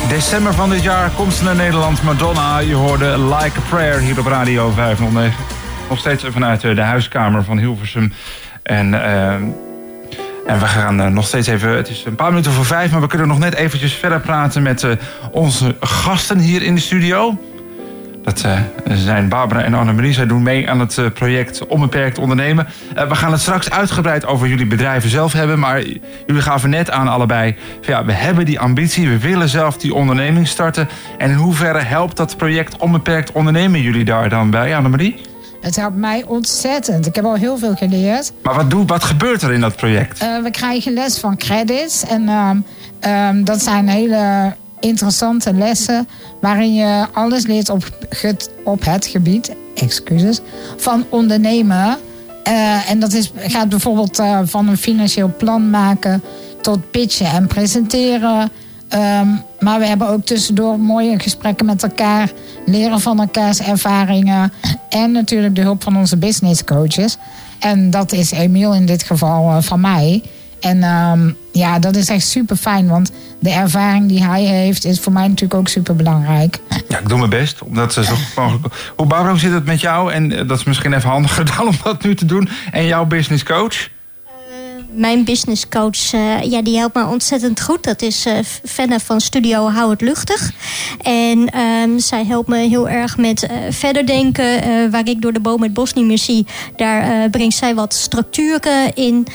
December 0.09 0.55
van 0.55 0.71
dit 0.71 0.83
jaar 0.83 1.11
komt 1.11 1.33
ze 1.35 1.45
naar 1.45 1.57
Nederland. 1.57 2.03
Madonna, 2.03 2.59
je 2.59 2.75
hoorde 2.75 3.19
Like 3.19 3.59
a 3.59 3.63
Prayer 3.69 3.99
hier 3.99 4.19
op 4.19 4.27
Radio 4.27 4.71
509. 4.71 5.45
Nog 5.89 5.99
steeds 5.99 6.25
vanuit 6.29 6.65
eh, 6.65 6.75
de 6.75 6.81
huiskamer 6.81 7.45
van 7.45 7.59
Hilversum. 7.59 8.13
En, 8.63 8.95
eh, 8.95 9.33
en 10.47 10.59
we 10.59 10.67
gaan 10.67 11.01
eh, 11.01 11.07
nog 11.07 11.27
steeds 11.27 11.47
even... 11.47 11.71
Het 11.71 11.89
is 11.89 12.05
een 12.05 12.15
paar 12.15 12.31
minuten 12.31 12.53
voor 12.53 12.65
vijf, 12.65 12.91
maar 12.91 13.01
we 13.01 13.07
kunnen 13.07 13.29
nog 13.29 13.39
net 13.39 13.55
eventjes 13.55 13.93
verder 13.93 14.21
praten... 14.21 14.63
met 14.63 14.87
onze 15.31 15.77
gasten 15.81 16.39
hier 16.39 16.63
in 16.63 16.75
de 16.75 16.81
studio. 16.81 17.39
Dat 18.29 18.43
eh, 18.45 18.61
zijn 18.97 19.29
Barbara 19.29 19.63
en 19.63 19.75
Annemarie. 19.75 20.13
Zij 20.13 20.27
doen 20.27 20.43
mee 20.43 20.71
aan 20.71 20.81
het 20.81 20.99
eh, 20.99 21.07
project 21.15 21.67
Onbeperkt 21.67 22.19
Ondernemen. 22.19 22.67
Eh, 22.95 23.09
we 23.09 23.15
gaan 23.15 23.33
het 23.33 23.41
straks 23.41 23.71
uitgebreid 23.71 24.27
over 24.27 24.49
jullie 24.49 24.67
bedrijven 24.67 25.11
zelf 25.11 25.33
hebben. 25.33 25.59
Maar 25.59 25.83
jullie 26.27 26.43
gaven 26.43 26.71
net 26.71 26.91
aan 26.91 27.09
allebei... 27.09 27.57
Van, 27.81 27.95
ja, 27.95 28.05
we 28.05 28.13
hebben 28.13 28.45
die 28.45 28.61
ambitie, 28.61 29.09
we 29.09 29.19
willen 29.19 29.49
zelf 29.49 29.77
die 29.77 29.95
onderneming 29.95 30.49
starten. 30.49 30.89
En 31.19 31.31
in 31.31 31.37
hoeverre 31.37 31.79
helpt 31.79 32.17
dat 32.17 32.37
project 32.37 32.77
Onbeperkt 32.77 33.33
Ondernemen 33.33 33.81
jullie 33.81 34.05
daar 34.05 34.29
dan 34.29 34.51
bij, 34.51 34.77
Annemarie? 34.77 35.21
Het 35.61 35.77
helpt 35.77 35.97
mij 35.97 36.25
ontzettend. 36.27 37.07
Ik 37.07 37.15
heb 37.15 37.25
al 37.25 37.37
heel 37.37 37.59
veel 37.59 37.75
geleerd. 37.75 38.33
Maar 38.43 38.55
wat, 38.55 38.71
doe, 38.71 38.87
wat 38.87 39.05
gebeurt 39.05 39.43
er 39.43 39.53
in 39.53 39.61
dat 39.61 39.77
project? 39.77 40.19
We 40.19 40.51
krijgen 40.51 40.93
les 40.93 41.19
van 41.19 41.37
credits. 41.37 42.05
En 42.05 42.29
ehm, 42.29 42.61
ehm, 43.01 43.45
dat 43.45 43.63
zijn 43.63 43.89
hele 43.89 44.53
interessante 44.81 45.53
lessen. 45.55 46.09
Waarin 46.41 46.75
je 46.75 47.07
alles 47.13 47.47
leert 47.47 47.69
op, 47.69 47.91
het- 48.09 48.51
op 48.65 48.85
het 48.85 49.07
gebied 49.07 49.53
excuses, 49.75 50.41
van 50.77 51.05
ondernemen. 51.09 51.97
Eh, 52.43 52.91
en 52.91 52.99
dat 53.01 53.13
is, 53.13 53.33
gaat 53.37 53.69
bijvoorbeeld 53.69 54.19
eh, 54.19 54.41
van 54.45 54.69
een 54.69 54.77
financieel 54.77 55.33
plan 55.39 55.71
maken 55.71 56.23
tot 56.61 56.91
pitchen 56.91 57.27
en 57.27 57.47
presenteren. 57.47 58.51
Ehm, 58.89 59.29
maar 59.59 59.79
we 59.79 59.87
hebben 59.87 60.09
ook 60.09 60.25
tussendoor 60.25 60.81
mooie 60.81 61.19
gesprekken 61.19 61.67
met 61.67 61.83
elkaar, 61.83 62.33
leren 62.67 63.01
van 63.01 63.21
elkaars 63.21 63.61
ervaringen 63.61 64.53
en 64.89 65.13
natuurlijk 65.13 65.55
de 65.55 65.61
hulp 65.61 65.83
van 65.83 65.97
onze 65.97 66.17
business 66.17 66.65
coaches. 66.65 67.17
En 67.59 67.91
dat 67.91 68.13
is 68.13 68.31
Emiel 68.31 68.75
in 68.75 68.87
dit 68.87 69.03
geval 69.03 69.51
eh, 69.51 69.57
van 69.63 69.81
mij. 69.81 70.23
En 70.61 70.83
ehm, 70.83 71.31
ja, 71.53 71.79
dat 71.79 71.97
is 71.97 72.09
echt 72.09 72.27
super 72.27 72.57
fijn, 72.57 72.89
want 72.89 73.13
de 73.39 73.51
ervaring 73.51 74.09
die 74.09 74.25
hij 74.25 74.43
heeft 74.43 74.85
is 74.85 75.01
voor 75.01 75.13
mij 75.13 75.29
natuurlijk 75.29 75.61
ook 75.61 75.69
super 75.69 75.97
belangrijk. 75.97 76.59
Ja, 76.89 76.99
ik 76.99 77.09
doe 77.09 77.19
mijn 77.19 77.31
best. 77.31 77.63
Omdat 77.63 77.93
ze 77.93 78.05
zo 78.05 78.15
mogelijk... 78.37 78.75
Hoe, 78.97 79.07
Barbara, 79.07 79.31
hoe 79.31 79.39
zit 79.39 79.53
het 79.53 79.65
met 79.65 79.81
jou? 79.81 80.13
En 80.13 80.33
eh, 80.33 80.49
dat 80.49 80.59
is 80.59 80.65
misschien 80.65 80.93
even 80.93 81.11
handiger 81.11 81.45
dan 81.57 81.69
om 81.69 81.75
dat 81.83 82.03
nu 82.03 82.15
te 82.15 82.25
doen. 82.25 82.49
En 82.71 82.87
jouw 82.87 83.05
business 83.05 83.45
coach? 83.45 83.89
Mijn 84.91 85.25
business 85.25 85.69
coach, 85.69 86.13
eh, 86.13 86.43
ja, 86.43 86.63
die 86.63 86.77
helpt 86.77 86.95
me 86.95 87.07
ontzettend 87.07 87.61
goed. 87.61 87.85
Dat 87.85 88.03
is 88.03 88.27
Fenne 88.65 89.01
van 89.01 89.21
Studio 89.21 89.69
Hou 89.69 89.91
het 89.91 90.01
Luchtig. 90.01 90.53
En 91.03 91.51
ehm, 91.51 91.99
zij 91.99 92.25
helpt 92.25 92.49
me 92.49 92.57
heel 92.57 92.89
erg 92.89 93.17
met 93.17 93.43
eh, 93.43 93.57
verder 93.71 94.07
denken. 94.07 94.91
waar 94.91 95.09
ik 95.09 95.23
door 95.23 95.33
de 95.33 95.41
boom 95.41 95.63
het 95.63 95.75
bos 95.75 95.93
niet 95.93 96.05
meer 96.05 96.19
zie. 96.19 96.47
Daar 96.77 97.31
brengt 97.31 97.57
zij 97.57 97.75
wat 97.75 97.95
structuren 97.95 98.95
in. 98.95 99.27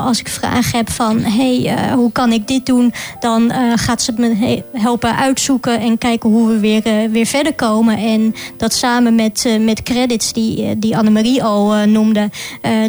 Als 0.00 0.20
ik 0.20 0.28
vragen 0.28 0.78
heb 0.78 0.90
van, 0.90 1.18
hey, 1.20 1.74
hoe 1.94 2.12
kan 2.12 2.32
ik 2.32 2.46
dit 2.46 2.66
doen? 2.66 2.92
Dan 3.20 3.52
gaat 3.74 4.02
ze 4.02 4.12
me 4.16 4.34
he- 4.34 4.62
helpen 4.72 5.16
uitzoeken 5.16 5.80
en 5.80 5.98
kijken 5.98 6.30
hoe 6.30 6.48
we 6.48 6.58
weer, 6.58 7.10
weer 7.10 7.26
verder 7.26 7.54
komen. 7.54 7.96
En 7.96 8.34
dat 8.56 8.74
samen 8.74 9.14
met, 9.14 9.56
met 9.60 9.82
credits 9.82 10.32
die, 10.32 10.78
die 10.78 10.96
Annemarie 10.96 11.42
al 11.42 11.86
noemde. 11.86 12.30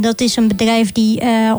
Dat 0.01 0.21
is 0.21 0.35
een 0.35 0.47
bedrijf 0.47 0.91
die 0.91 1.19
eh, 1.19 1.55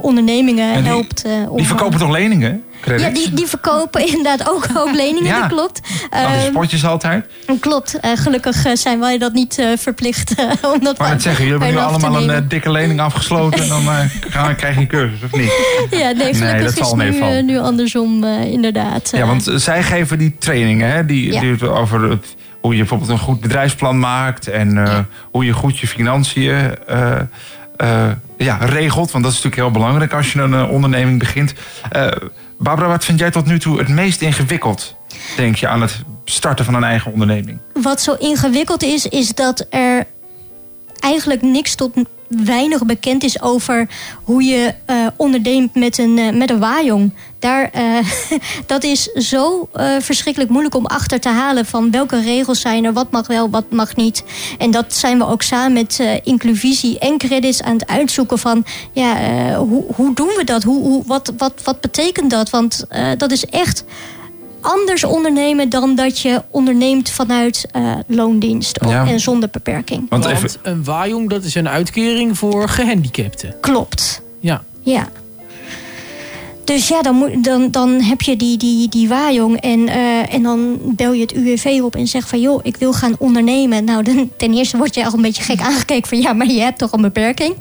ondernemingen 0.49 0.83
die- 0.83 0.93
helpt. 0.93 1.25
eh, 1.25 1.57
Die 1.57 1.67
verkopen 1.67 1.99
toch 1.99 2.11
leningen? 2.11 2.63
Credits? 2.81 3.07
Ja, 3.07 3.15
die, 3.15 3.35
die 3.35 3.47
verkopen 3.47 4.07
inderdaad 4.15 4.51
ook, 4.51 4.67
ook 4.77 4.95
leningen, 4.95 5.25
Ja. 5.25 5.41
dat 5.41 5.49
klopt. 5.49 5.81
Die 5.83 6.19
Ehm, 6.21 6.47
spotjes 6.51 6.85
altijd. 6.87 7.25
klopt. 7.61 8.01
Eh, 8.01 8.11
gelukkig 8.15 8.65
eh, 8.65 8.73
zijn 8.75 9.01
wij 9.01 9.19
dat 9.19 9.33
niet 9.33 9.63
verplicht. 9.77 10.35
om 10.75 10.85
dat 10.85 10.99
Maar 10.99 11.11
net 11.11 11.23
zeggen, 11.23 11.45
jullie 11.47 11.61
hebben 11.61 11.79
nu 11.83 11.87
allemaal 11.89 12.29
een 12.31 12.49
dikke 12.49 12.71
lening 12.71 13.01
afgesloten. 13.01 13.63
En 13.63 13.69
dan 13.69 13.83
gaan, 14.31 14.57
krijg 14.57 14.75
je 14.75 14.81
een 14.81 14.87
cursus, 14.87 15.23
of 15.25 15.33
niet? 15.33 15.53
Ja, 15.91 16.11
nee, 16.11 16.15
Nee, 16.15 16.35
gelukkig 16.35 16.75
dat 16.75 16.87
zal 16.89 17.01
is 17.01 17.15
nu, 17.21 17.43
nu 17.43 17.59
andersom 17.59 18.25
inderdaad. 18.25 19.11
Ja, 19.17 19.27
want 19.27 19.51
zij 19.55 19.83
geven 19.83 20.19
die 20.19 20.37
trainingen, 20.39 20.91
hè? 20.93 21.07
Die, 21.07 21.33
Ja. 21.33 21.41
die 21.41 21.69
over 21.71 22.11
het- 22.11 22.37
hoe 22.61 22.73
je 22.73 22.79
bijvoorbeeld 22.79 23.11
een 23.11 23.19
goed 23.19 23.41
bedrijfsplan 23.41 23.99
maakt. 23.99 24.49
En 24.49 24.79
hoe 25.31 25.45
je 25.45 25.53
goed 25.53 25.79
je 25.79 25.87
financiën 25.87 26.57
ja, 28.37 28.57
regelt. 28.57 29.11
Want 29.11 29.25
dat 29.25 29.33
is 29.33 29.43
natuurlijk 29.43 29.63
heel 29.63 29.81
belangrijk 29.81 30.13
als 30.13 30.33
je 30.33 30.41
een 30.41 30.55
eh, 30.55 30.71
onderneming 30.71 31.19
begint. 31.19 31.55
Eh, 31.91 32.07
Barbara, 32.59 32.89
wat 32.89 33.05
vind 33.05 33.19
jij 33.19 33.31
tot 33.31 33.47
nu 33.47 33.59
toe 33.59 33.79
het 33.79 33.89
meest 33.89 34.21
ingewikkeld, 34.21 34.97
denk 35.37 35.57
je, 35.57 35.69
aan 35.69 35.81
het 35.83 36.03
starten 36.25 36.65
van 36.65 36.75
een 36.75 36.85
eigen 36.85 37.13
onderneming? 37.13 37.59
Wat 37.73 38.01
zo 38.01 38.13
ingewikkeld 38.13 38.83
is, 38.83 39.07
is 39.07 39.29
dat 39.29 39.67
er 39.71 40.07
eigenlijk 41.01 41.43
niks 41.43 41.75
tot 41.75 41.97
weinig 42.45 42.85
bekend 42.85 43.23
is 43.23 43.43
over 43.43 43.89
hoe 44.25 44.43
je 44.43 44.75
eh, 44.85 45.07
onderneemt 45.17 45.75
met 45.75 45.99
een, 45.99 46.19
eh, 46.19 46.33
met 46.33 46.51
een. 46.51 47.15
Daar, 47.39 47.71
eh, 47.73 47.99
dat 48.67 48.85
is 48.85 49.03
zo 49.05 49.69
verschrikkelijk 49.99 50.51
moeilijk 50.51 50.75
om 50.75 50.87
achter 50.87 51.21
te 51.21 51.29
halen 51.29 51.67
van 51.67 51.91
welke 51.91 52.21
regels 52.21 52.61
zijn 52.61 52.85
er, 52.85 52.93
wat 52.93 53.11
mag 53.11 53.27
wel, 53.27 53.51
wat 53.51 53.71
mag 53.71 53.97
niet. 53.97 54.25
En 54.59 54.71
dat 54.71 54.95
zijn 54.95 55.19
we 55.19 55.27
ook 55.27 55.43
samen 55.43 55.73
met 55.73 56.01
eh 56.01 56.15
Incluvisie 56.23 56.99
en 56.99 57.19
Credits 57.19 57.63
aan 57.63 57.73
het 57.73 57.87
uitzoeken 57.87 58.39
van 58.39 58.65
ja, 58.93 59.15
hoe, 59.57 59.85
hoe 59.95 60.15
doen 60.15 60.33
we 60.37 60.45
dat? 60.45 60.63
Hoe, 60.63 60.83
hoe, 60.83 61.03
wat, 61.07 61.33
wat, 61.37 61.53
wat 61.65 61.81
betekent 61.81 62.31
dat? 62.31 62.51
Want 62.51 62.85
dat 63.17 63.31
is 63.31 63.45
echt 63.45 63.85
anders 64.63 65.05
ondernemen 65.05 65.69
dan 65.69 65.95
dat 65.95 66.19
je 66.19 66.43
onderneemt 66.51 67.11
vanuit 67.11 67.67
eh, 67.71 67.95
loondienst 68.07 68.81
of- 68.81 68.91
Ja. 68.91 69.07
en 69.07 69.21
zonder 69.21 69.49
beperking. 69.53 70.07
Want, 70.09 70.59
een 70.63 70.85
waaijong, 70.85 71.29
dat 71.31 71.45
is 71.45 71.55
een 71.55 71.69
uitkering 71.69 72.39
voor 72.39 72.69
gehandicapten. 72.69 73.55
Klopt. 73.61 74.23
Ja. 74.41 74.63
Ja. 74.81 75.09
Dus 76.65 76.89
ja, 76.89 77.03
dan, 77.03 77.15
moet, 77.15 77.45
dan, 77.45 77.71
dan 77.71 78.01
heb 78.01 78.21
je 78.23 78.37
die, 78.37 78.57
die, 78.57 78.89
die 78.89 79.09
waaijong 79.09 79.57
en, 79.61 79.89
eh, 79.89 80.35
en 80.35 80.43
dan 80.43 80.79
bel 80.83 81.13
je 81.13 81.21
het 81.21 81.33
UWV 81.33 81.81
op 81.83 81.97
en 81.97 82.07
zegt 82.07 82.29
van... 82.29 82.41
joh, 82.41 82.61
ik 82.63 82.77
wil 82.77 82.93
gaan 82.93 83.15
ondernemen. 83.19 83.85
Nou, 83.85 84.03
dan, 84.03 84.31
ten 84.37 84.55
eerste 84.55 84.77
word 84.77 84.95
je 84.95 85.05
al 85.05 85.13
een 85.15 85.23
beetje 85.23 85.43
gek 85.43 85.61
aangekeken 85.61 86.09
van... 86.09 86.21
ja, 86.21 86.33
maar 86.33 86.47
je 86.47 86.61
hebt 86.61 86.79
toch 86.79 86.93
een 86.93 87.01
beperking? 87.01 87.55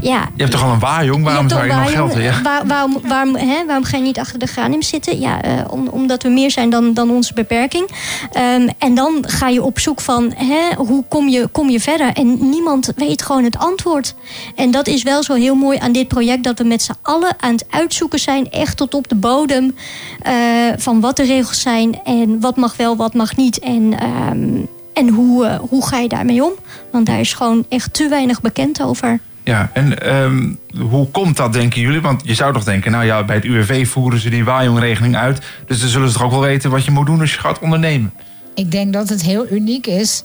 Ja, 0.00 0.28
Je 0.36 0.42
hebt 0.42 0.50
toch 0.50 0.64
al 0.64 0.70
een 0.70 0.78
waaijong? 0.78 1.24
Waarom 1.24 1.48
zou 1.48 1.64
je 1.64 1.70
toch 1.70 1.78
nog 1.80 1.90
geld... 1.90 2.14
Ja. 2.14 2.42
waar- 2.42 2.66
waarom, 2.66 2.98
waarom, 3.06 3.34
hè, 3.36 3.66
waarom 3.66 3.84
ga 3.84 3.96
je 3.96 4.02
niet 4.02 4.18
achter 4.18 4.38
de 4.38 4.46
granium 4.46 4.82
zitten? 4.82 5.20
Ja, 5.20 5.42
eh, 5.42 5.52
om, 5.70 5.88
omdat 5.88 6.22
we 6.22 6.28
meer 6.28 6.50
zijn 6.50 6.70
dan, 6.70 6.94
dan 6.94 7.10
onze 7.10 7.34
beperking. 7.34 7.88
Ehm, 8.32 8.68
en 8.78 8.94
dan 8.94 9.24
ga 9.26 9.48
je 9.48 9.62
op 9.62 9.78
zoek 9.78 10.00
van 10.00 10.32
hè, 10.36 10.74
hoe 10.76 11.04
kom 11.08 11.28
je, 11.28 11.46
kom 11.52 11.70
je 11.70 11.80
verder? 11.80 12.12
En 12.12 12.50
niemand 12.50 12.92
weet 12.96 13.22
gewoon 13.22 13.44
het 13.44 13.58
antwoord. 13.58 14.14
En 14.56 14.70
dat 14.70 14.86
is 14.86 15.02
wel 15.02 15.22
zo 15.22 15.34
heel 15.34 15.54
mooi 15.54 15.78
aan 15.78 15.92
dit 15.92 16.08
project... 16.08 16.44
dat 16.44 16.58
we 16.58 16.64
met 16.64 16.82
z'n 16.82 16.92
allen 17.02 17.36
aan 17.40 17.52
het 17.52 17.64
uitzoeken 17.70 18.18
zijn... 18.18 18.41
echt 18.50 18.76
tot 18.76 18.94
op 18.94 19.08
de 19.08 19.14
bodem 19.14 19.74
eh, 20.20 20.34
van 20.76 21.00
wat 21.00 21.16
de 21.16 21.24
regels 21.24 21.60
zijn... 21.60 22.00
en 22.04 22.40
wat 22.40 22.56
mag 22.56 22.76
wel, 22.76 22.96
wat 22.96 23.14
mag 23.14 23.36
niet. 23.36 23.58
En, 23.58 23.98
ehm, 23.98 24.48
en 24.92 25.08
hoe, 25.08 25.46
eh, 25.46 25.58
hoe 25.68 25.86
ga 25.86 25.98
je 25.98 26.08
daarmee 26.08 26.44
om? 26.44 26.52
Want 26.92 27.06
daar 27.06 27.20
is 27.20 27.34
gewoon 27.34 27.64
echt 27.68 27.94
te 27.94 28.08
weinig 28.08 28.40
bekend 28.40 28.82
over. 28.82 29.20
Ja, 29.44 29.70
en 29.72 30.02
ehm, 30.02 30.54
hoe 30.88 31.06
komt 31.10 31.36
dat, 31.36 31.52
denken 31.52 31.80
jullie? 31.80 32.00
Want 32.00 32.22
je 32.24 32.34
zou 32.34 32.52
toch 32.52 32.64
denken, 32.64 32.90
nou 32.90 33.04
ja, 33.04 33.24
bij 33.24 33.36
het 33.36 33.44
UWV 33.44 33.88
voeren 33.88 34.20
ze 34.20 34.30
die 34.30 34.44
waaijongregeling 34.44 35.16
uit. 35.16 35.40
Dus 35.66 35.80
dan 35.80 35.88
zullen 35.88 36.08
ze 36.08 36.14
toch 36.14 36.24
ook 36.24 36.30
wel 36.30 36.40
weten 36.40 36.70
wat 36.70 36.84
je 36.84 36.90
moet 36.90 37.06
doen 37.06 37.20
als 37.20 37.32
je 37.32 37.40
gaat 37.40 37.58
ondernemen. 37.58 38.12
Ik 38.54 38.70
denk 38.70 38.92
dat 38.92 39.08
het 39.08 39.22
heel 39.22 39.46
uniek 39.50 39.86
is. 39.86 40.24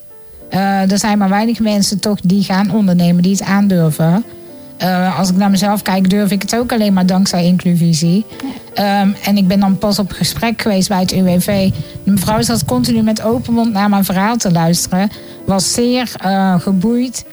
Eh, 0.49 0.91
er 0.91 0.97
zijn 0.97 1.17
maar 1.17 1.29
weinig 1.29 1.59
mensen 1.59 1.99
toch 1.99 2.21
die 2.21 2.43
gaan 2.43 2.71
ondernemen, 2.71 3.23
die 3.23 3.31
het 3.31 3.43
aandurven. 3.43 4.23
Eh, 4.77 5.19
als 5.19 5.29
ik 5.29 5.35
naar 5.35 5.49
mezelf 5.49 5.81
kijk, 5.81 6.09
durf 6.09 6.31
ik 6.31 6.41
het 6.41 6.55
ook 6.55 6.71
alleen 6.71 6.93
maar 6.93 7.05
dankzij 7.05 7.45
inclusie. 7.45 8.25
Ehm, 8.73 9.09
en 9.23 9.37
ik 9.37 9.47
ben 9.47 9.59
dan 9.59 9.77
pas 9.77 9.99
op 9.99 10.11
gesprek 10.11 10.61
geweest 10.61 10.89
bij 10.89 10.99
het 10.99 11.11
UWV. 11.11 11.71
De 12.03 12.11
mevrouw 12.11 12.41
zat 12.41 12.65
continu 12.65 13.01
met 13.01 13.21
open 13.21 13.53
mond 13.53 13.73
naar 13.73 13.89
mijn 13.89 14.05
verhaal 14.05 14.37
te 14.37 14.51
luisteren. 14.51 15.09
Was 15.45 15.73
zeer 15.73 16.11
eh, 16.17 16.59
geboeid. 16.59 17.25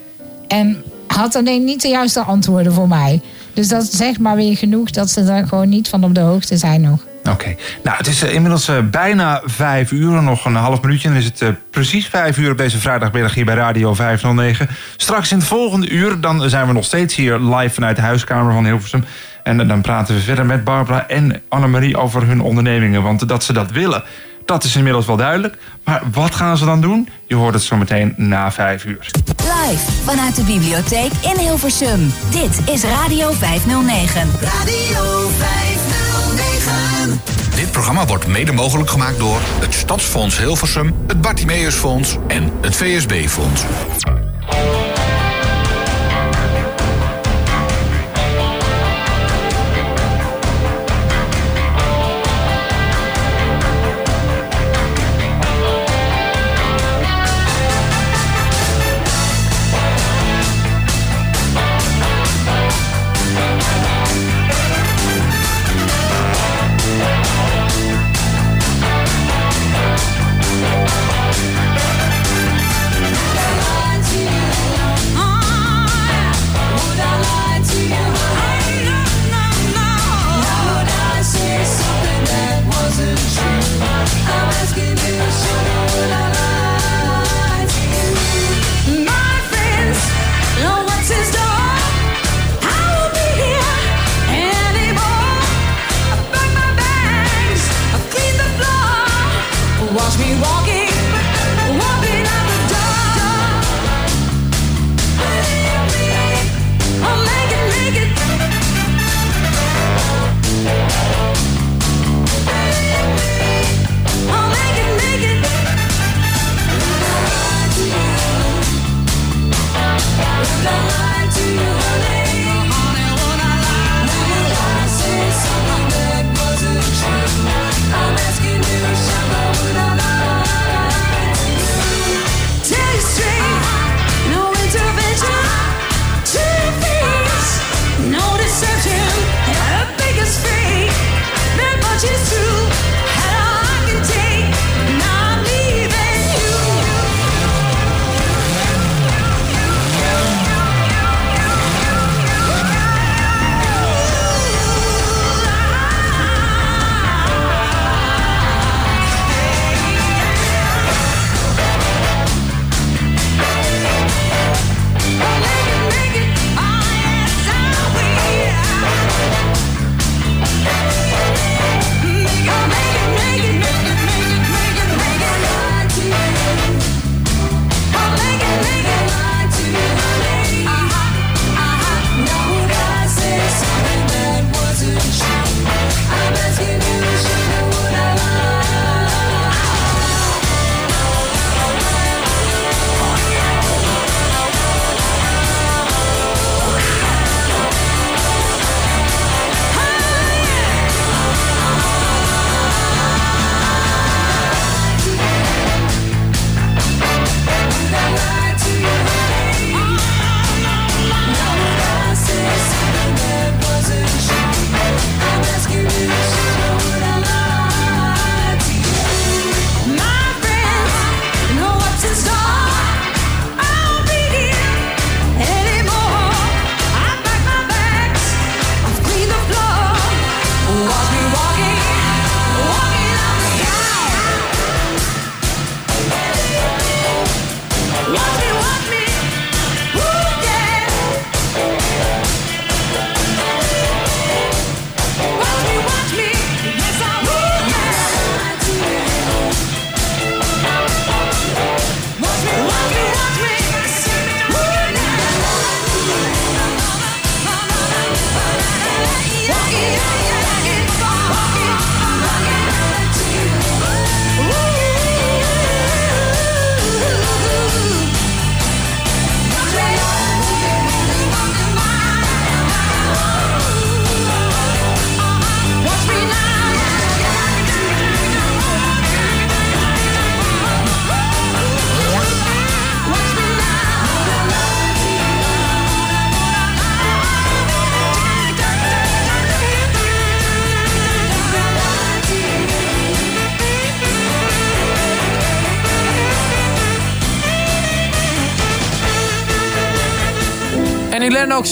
En 0.49 0.82
had 1.07 1.34
alleen 1.34 1.64
niet 1.64 1.82
de 1.82 1.88
juiste 1.88 2.20
antwoorden 2.20 2.72
voor 2.72 2.88
mij. 2.88 3.20
Dus 3.55 3.68
dat 3.68 3.92
zegt 3.92 4.18
maar 4.18 4.36
weer 4.36 4.57
genoeg 4.57 4.90
dat 4.90 5.11
ze 5.11 5.20
er 5.20 5.49
gewoon 5.49 5.68
niet 5.68 5.88
van 5.88 6.05
op 6.05 6.14
de 6.14 6.20
hoogte 6.20 6.57
zijn 6.57 6.80
nog. 6.80 7.05
Oké, 7.31 7.57
nou 7.83 7.97
het 7.97 8.07
is 8.07 8.22
eh, 8.22 8.35
inmiddels 8.35 8.68
eh, 8.68 8.79
bijna 8.91 9.43
vijf 9.45 9.93
uur, 9.93 10.22
nog 10.22 10.45
een 10.45 10.55
half 10.55 10.83
minuutje. 10.83 11.09
Dan 11.09 11.16
is 11.16 11.25
het 11.25 11.43
eh, 11.43 11.49
precies 11.70 12.07
vijf 12.07 12.39
uur 12.39 12.51
op 12.51 12.59
deze 12.59 12.79
vrijdagmiddag 12.79 13.35
hier 13.35 13.45
bij 13.45 13.55
Radio 13.55 13.95
509. 13.95 14.68
Straks 14.97 15.33
in 15.33 15.39
het 15.39 15.47
volgende 15.47 15.89
uur, 15.89 16.20
dan 16.20 16.51
zijn 16.51 16.66
we 16.66 16.72
nog 16.72 16.85
steeds 16.85 17.14
hier 17.14 17.39
live 17.39 17.75
vanuit 17.75 17.97
de 17.97 18.03
huiskamer 18.03 18.53
van 18.53 18.64
Hilversum. 18.64 19.05
En 19.43 19.68
dan 19.68 19.81
praten 19.81 20.14
we 20.14 20.20
verder 20.20 20.47
met 20.47 20.64
Barbara 20.64 21.09
en 21.09 21.43
Annemarie 21.49 21.97
over 21.97 22.27
hun 22.27 22.41
ondernemingen. 22.41 23.03
Want 23.03 23.29
dat 23.29 23.45
ze 23.45 23.53
dat 23.53 23.70
willen, 23.70 24.03
dat 24.45 24.64
is 24.64 24.77
inmiddels 24.77 25.07
wel 25.07 25.16
duidelijk. 25.16 25.57
Maar 25.85 26.03
wat 26.12 26.35
gaan 26.35 26.57
ze 26.57 26.64
dan 26.64 26.81
doen? 26.81 27.09
Je 27.27 27.35
hoort 27.35 27.55
het 27.55 27.62
zo 27.62 27.77
meteen 27.77 28.14
na 28.16 28.53
vijf 28.53 28.85
uur. 28.85 29.11
Live 29.37 29.93
vanuit 30.05 30.37
de 30.37 30.43
bibliotheek 30.43 31.12
in 31.20 31.39
Hilversum. 31.39 32.12
Dit 32.31 32.61
is 32.75 32.83
Radio 32.85 33.33
509. 33.33 34.31
Radio 34.41 35.29
509. 35.29 35.74
Programma 37.75 38.07
wordt 38.07 38.27
mede 38.27 38.53
mogelijk 38.53 38.91
gemaakt 38.91 39.18
door 39.18 39.41
het 39.61 39.75
Stadsfonds 39.75 40.39
Hilversum, 40.39 40.95
het 41.07 41.20
Bartimeusfonds 41.20 42.16
en 42.27 42.53
het 42.61 42.77
VSB-fonds. 42.77 43.62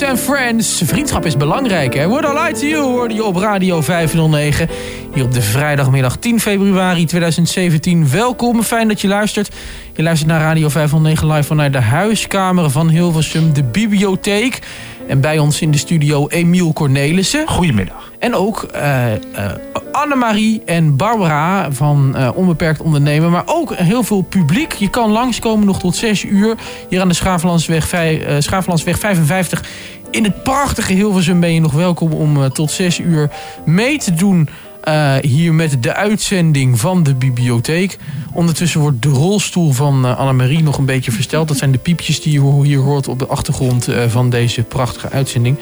En 0.01 0.19
Friends. 0.19 0.83
Vriendschap 0.85 1.27
is 1.27 1.37
belangrijk, 1.37 1.95
hè? 1.95 2.09
What 2.09 2.25
I 2.25 2.39
Lie 2.39 2.53
To 2.53 2.67
You 2.67 2.93
hoorde 2.93 3.15
je 3.15 3.25
op 3.25 3.37
Radio 3.37 3.81
509. 3.81 4.69
Hier 5.15 5.25
op 5.25 5.33
de 5.33 5.43
vrijdagmiddag 5.43 6.17
10 6.17 6.41
februari 6.41 7.05
2017. 7.05 8.11
Welkom, 8.11 8.63
fijn 8.63 8.89
dat 8.89 9.01
je 9.01 9.09
luistert. 9.09 9.55
Je 9.93 10.03
luistert 10.03 10.31
naar 10.31 10.41
Radio 10.41 10.69
509 10.69 11.27
live 11.33 11.43
vanuit 11.43 11.73
de 11.73 11.81
huiskamer 11.81 12.71
van 12.71 12.89
Hilversum, 12.89 13.53
de 13.53 13.65
bibliotheek. 13.65 14.59
En 15.09 15.21
bij 15.21 15.39
ons 15.39 15.61
in 15.61 15.71
de 15.71 15.79
studio 15.79 16.29
Emiel 16.29 16.73
Cornelissen. 16.73 17.49
Goedemiddag. 17.49 18.13
En 18.19 18.35
ook 18.35 18.63
eh, 18.63 19.05
Annemarie 20.03 20.63
en 20.65 20.97
Barbara 20.97 21.73
van 21.73 22.17
eh, 22.17 22.29
Onbeperkt 22.35 22.81
Ondernemen. 22.81 23.31
Maar 23.31 23.43
ook 23.47 23.75
heel 23.75 24.03
veel 24.03 24.23
publiek. 24.23 24.73
Je 24.73 24.91
kan 24.91 25.11
langskomen 25.11 25.67
nog 25.67 25.79
tot 25.79 25.97
6 25.97 26.25
uur. 26.25 26.55
Hier 26.89 27.01
aan 27.01 27.09
de 27.09 27.15
Schaaflandsweg, 27.15 27.89
vij- 27.89 28.25
eh, 28.27 28.37
Schaaflandsweg 28.39 28.99
55. 28.99 29.65
In 30.11 30.25
het 30.25 30.43
prachtige 30.43 30.93
Hilversum 30.93 31.41
ben 31.41 31.55
je 31.55 31.61
nog 31.61 31.73
welkom 31.73 32.13
om 32.13 32.43
eh, 32.43 32.51
tot 32.51 32.71
6 32.71 32.99
uur 32.99 33.31
mee 33.65 33.99
te 33.99 34.15
doen 34.15 34.49
Eh, 34.83 35.15
hier 35.21 35.55
met 35.55 35.83
de 35.83 35.95
uitzending 35.95 36.81
van 36.81 37.03
de 37.03 37.15
bibliotheek. 37.15 37.99
Ondertussen 38.33 38.81
wordt 38.81 39.03
de 39.03 39.09
rolstoel 39.09 39.73
van 39.73 40.07
eh, 40.07 40.19
Annemarie 40.19 40.63
nog 40.63 40.79
een 40.79 40.85
beetje 40.85 41.13
versteld. 41.13 41.49
Dat 41.49 41.57
zijn 41.57 41.73
de 41.73 41.79
piepjes 41.79 42.21
die 42.21 42.33
je 42.33 42.63
hier 42.63 42.79
hoort 42.79 43.09
op 43.09 43.19
de 43.19 43.27
achtergrond 43.27 43.89
eh, 43.89 44.03
van 44.09 44.31
deze 44.31 44.63
prachtige 44.63 45.11
uitzending. 45.11 45.59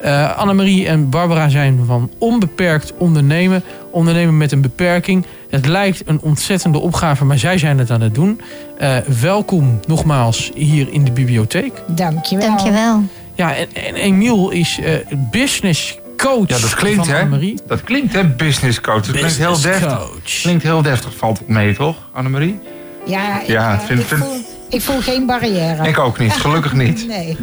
Eh 0.00 0.36
Annemarie 0.36 0.86
en 0.86 1.08
Barbara 1.08 1.48
zijn 1.48 1.80
van 1.86 2.10
onbeperkt 2.18 2.92
ondernemen. 2.98 3.62
Ondernemen 3.90 4.36
met 4.36 4.52
een 4.52 4.60
beperking. 4.60 5.26
Het 5.50 5.66
lijkt 5.66 6.02
een 6.04 6.20
ontzettende 6.20 6.78
opgave, 6.78 7.24
maar 7.24 7.38
zij 7.38 7.58
zijn 7.58 7.78
het 7.78 7.90
aan 7.90 8.00
het 8.00 8.14
doen. 8.14 8.40
Eh, 8.78 8.96
welkom 9.20 9.80
nogmaals 9.86 10.50
hier 10.54 10.92
in 10.92 11.04
de 11.04 11.10
bibliotheek. 11.10 11.82
Dankjewel. 11.86 12.46
Dankjewel. 12.46 13.02
Ja, 13.34 13.56
en, 13.56 13.68
en 13.72 13.94
Emiel 13.94 14.50
is 14.50 14.78
eh, 14.80 14.92
business 15.30 15.98
coach 16.20 16.48
Ja, 16.48 16.58
dat 16.58 16.74
klinkt, 16.74 16.98
van 17.06 17.08
hè? 17.14 17.18
Annemarie. 17.20 17.58
Dat 17.66 17.82
klinkt, 17.84 18.12
hè? 18.12 18.24
Business 18.26 18.80
coach. 18.80 19.02
Dat 19.06 19.16
klinkt 19.16 19.36
heel 19.36 19.60
deftig. 19.60 19.98
coach. 19.98 20.40
Klinkt 20.42 20.62
heel 20.62 20.82
deftig. 20.82 21.16
Valt 21.16 21.38
het 21.38 21.48
mee, 21.48 21.74
toch, 21.74 21.96
Annemarie? 22.12 22.58
Ja, 23.06 23.40
ik, 23.40 23.46
Ja, 23.46 23.72
eh, 23.72 23.80
vind- 23.80 24.00
ik, 24.00 24.06
vind- 24.06 24.20
voel, 24.24 24.36
ik 24.68 24.82
voel 24.82 25.00
geen 25.00 25.26
barrière. 25.26 25.88
Ik 25.88 25.98
ook 25.98 26.18
niet, 26.18 26.32
gelukkig 26.32 26.72
niet. 26.84 27.06
Nee. 27.06 27.36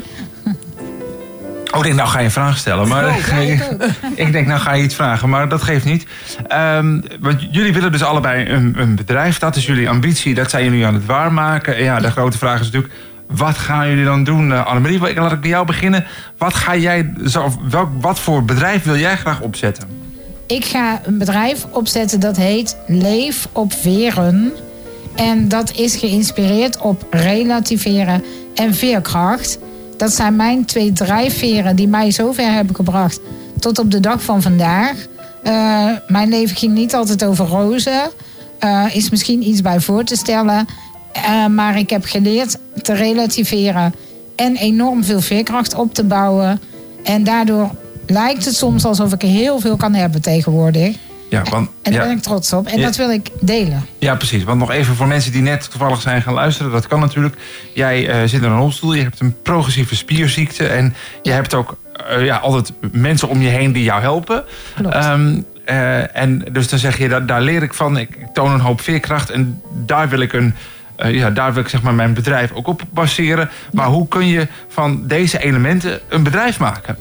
Oh, 1.71 1.77
ik 1.77 1.83
denk, 1.83 1.95
nou 1.95 2.07
ga 2.09 2.19
je 2.19 2.25
een 2.25 2.31
vraag 2.31 2.57
stellen. 2.57 2.87
Maar 2.87 3.05
Oh, 3.07 3.15
ja, 3.29 3.35
ik 3.37 3.61
ik 4.25 4.31
denk, 4.31 4.47
nou 4.47 4.59
ga 4.59 4.73
je 4.73 4.83
iets 4.83 4.95
vragen, 4.95 5.29
maar 5.29 5.49
dat 5.49 5.61
geeft 5.61 5.85
niet. 5.85 6.05
Ehm, 6.47 6.99
want 7.19 7.47
jullie 7.51 7.73
willen 7.73 7.91
dus 7.91 8.03
allebei 8.03 8.49
een, 8.49 8.73
een 8.77 8.95
bedrijf. 8.95 9.39
Dat 9.39 9.55
is 9.55 9.65
jullie 9.65 9.89
ambitie. 9.89 10.33
Dat 10.33 10.49
zijn 10.49 10.63
jullie 10.63 10.85
aan 10.85 10.93
het 10.93 11.05
waarmaken. 11.05 11.75
En 11.75 11.83
ja, 11.83 11.99
de 11.99 12.11
grote 12.11 12.37
vraag 12.37 12.59
is 12.59 12.65
natuurlijk... 12.65 12.93
Wat 13.27 13.57
gaan 13.57 13.89
jullie 13.89 14.05
dan 14.05 14.23
doen? 14.23 14.49
Uh, 14.49 14.65
Annemarie, 14.65 15.13
laat 15.13 15.31
ik 15.31 15.41
bij 15.41 15.49
jou 15.49 15.65
beginnen. 15.65 16.05
Wat, 16.37 16.53
ga 16.53 16.75
jij, 16.75 17.13
welk, 17.69 17.89
wat 18.01 18.19
voor 18.19 18.43
bedrijf 18.43 18.83
wil 18.83 18.97
jij 18.97 19.17
graag 19.17 19.41
opzetten? 19.41 19.87
Ik 20.47 20.65
ga 20.65 21.01
een 21.03 21.17
bedrijf 21.17 21.65
opzetten 21.71 22.19
dat 22.19 22.37
heet 22.37 22.77
Leef 22.87 23.47
op 23.51 23.73
Veren. 23.73 24.53
En 25.15 25.47
dat 25.47 25.71
is 25.71 25.95
geïnspireerd 25.95 26.77
op 26.77 27.05
relativeren 27.09 28.23
en 28.55 28.73
veerkracht. 28.73 29.59
Dat 29.97 30.13
zijn 30.13 30.35
mijn 30.35 30.65
twee 30.65 30.93
drijfveren 30.93 31.75
die 31.75 31.87
mij 31.87 32.11
zover 32.11 32.51
hebben 32.51 32.75
gebracht 32.75 33.19
tot 33.59 33.79
op 33.79 33.91
de 33.91 33.99
dag 33.99 34.21
van 34.21 34.41
vandaag. 34.41 35.05
Eh, 35.43 35.89
mijn 36.07 36.29
leven 36.29 36.55
ging 36.55 36.73
niet 36.73 36.95
altijd 36.95 37.23
over 37.23 37.45
rozen. 37.45 38.09
Eh, 38.59 38.85
is 38.93 39.09
misschien 39.09 39.47
iets 39.47 39.61
bij 39.61 39.79
voor 39.79 40.03
te 40.03 40.15
stellen. 40.15 40.65
Eh, 41.11 41.45
maar 41.45 41.77
ik 41.77 41.89
heb 41.89 42.05
geleerd 42.05 42.57
te 42.81 42.93
relativeren 42.93 43.93
en 44.35 44.55
enorm 44.55 45.03
veel 45.03 45.21
veerkracht 45.21 45.73
op 45.73 45.93
te 45.93 46.03
bouwen. 46.03 46.61
En 47.03 47.23
daardoor 47.23 47.71
lijkt 48.07 48.45
het 48.45 48.55
soms 48.55 48.85
alsof 48.85 49.13
ik 49.13 49.21
heel 49.21 49.59
veel 49.59 49.77
kan 49.77 49.93
hebben 49.93 50.21
tegenwoordig. 50.21 50.95
Ja, 51.29 51.43
want, 51.49 51.69
En 51.81 51.91
daar 51.91 52.01
ja, 52.01 52.07
ben 52.07 52.17
ik 52.17 52.23
trots 52.23 52.53
op. 52.53 52.67
En 52.67 52.79
Ja. 52.79 52.85
dat 52.85 52.95
wil 52.95 53.11
ik 53.11 53.29
delen. 53.39 53.85
ja, 53.99 54.15
precies. 54.15 54.43
Want 54.43 54.59
nog 54.59 54.71
even 54.71 54.95
voor 54.95 55.07
mensen 55.07 55.31
die 55.31 55.41
net 55.41 55.69
toevallig 55.71 56.01
zijn 56.01 56.21
gaan 56.21 56.33
luisteren. 56.33 56.71
Dat 56.71 56.87
kan 56.87 56.99
natuurlijk. 56.99 57.35
Jij 57.73 58.09
eh, 58.09 58.19
zit 58.27 58.41
in 58.41 58.51
een 58.51 58.57
rolstoel. 58.57 58.93
Je 58.93 59.03
hebt 59.03 59.19
een 59.19 59.35
progressieve 59.41 59.95
spierziekte. 59.95 60.67
En 60.67 60.95
je 61.21 61.31
hebt 61.31 61.53
ook 61.53 61.77
eh, 62.09 62.25
ja, 62.25 62.37
altijd 62.37 62.71
mensen 62.91 63.29
om 63.29 63.41
je 63.41 63.49
heen 63.49 63.71
die 63.71 63.83
jou 63.83 64.01
helpen. 64.01 64.43
Eh, 65.65 66.15
en 66.15 66.43
dus 66.51 66.69
dan 66.69 66.79
zeg 66.79 66.97
je, 66.97 67.07
daar, 67.09 67.25
daar 67.25 67.41
leer 67.41 67.63
ik 67.63 67.73
van. 67.73 67.97
Ik 67.97 68.17
toon 68.33 68.51
een 68.51 68.59
hoop 68.59 68.81
veerkracht. 68.81 69.29
En 69.29 69.61
daar 69.85 70.09
wil 70.09 70.19
ik 70.19 70.33
een... 70.33 70.55
eh, 70.97 71.13
ja, 71.13 71.29
daar 71.29 71.53
wil 71.53 71.63
ik 71.63 71.69
zeg 71.69 71.81
maar 71.81 71.93
mijn 71.93 72.13
bedrijf 72.13 72.51
ook 72.51 72.67
op 72.67 72.81
baseren. 72.93 73.49
Maar 73.71 73.87
hoe 73.87 74.07
kun 74.07 74.27
je 74.27 74.47
van 74.67 75.07
deze 75.07 75.39
elementen 75.39 75.99
een 76.09 76.23
bedrijf 76.23 76.59
maken? 76.59 76.97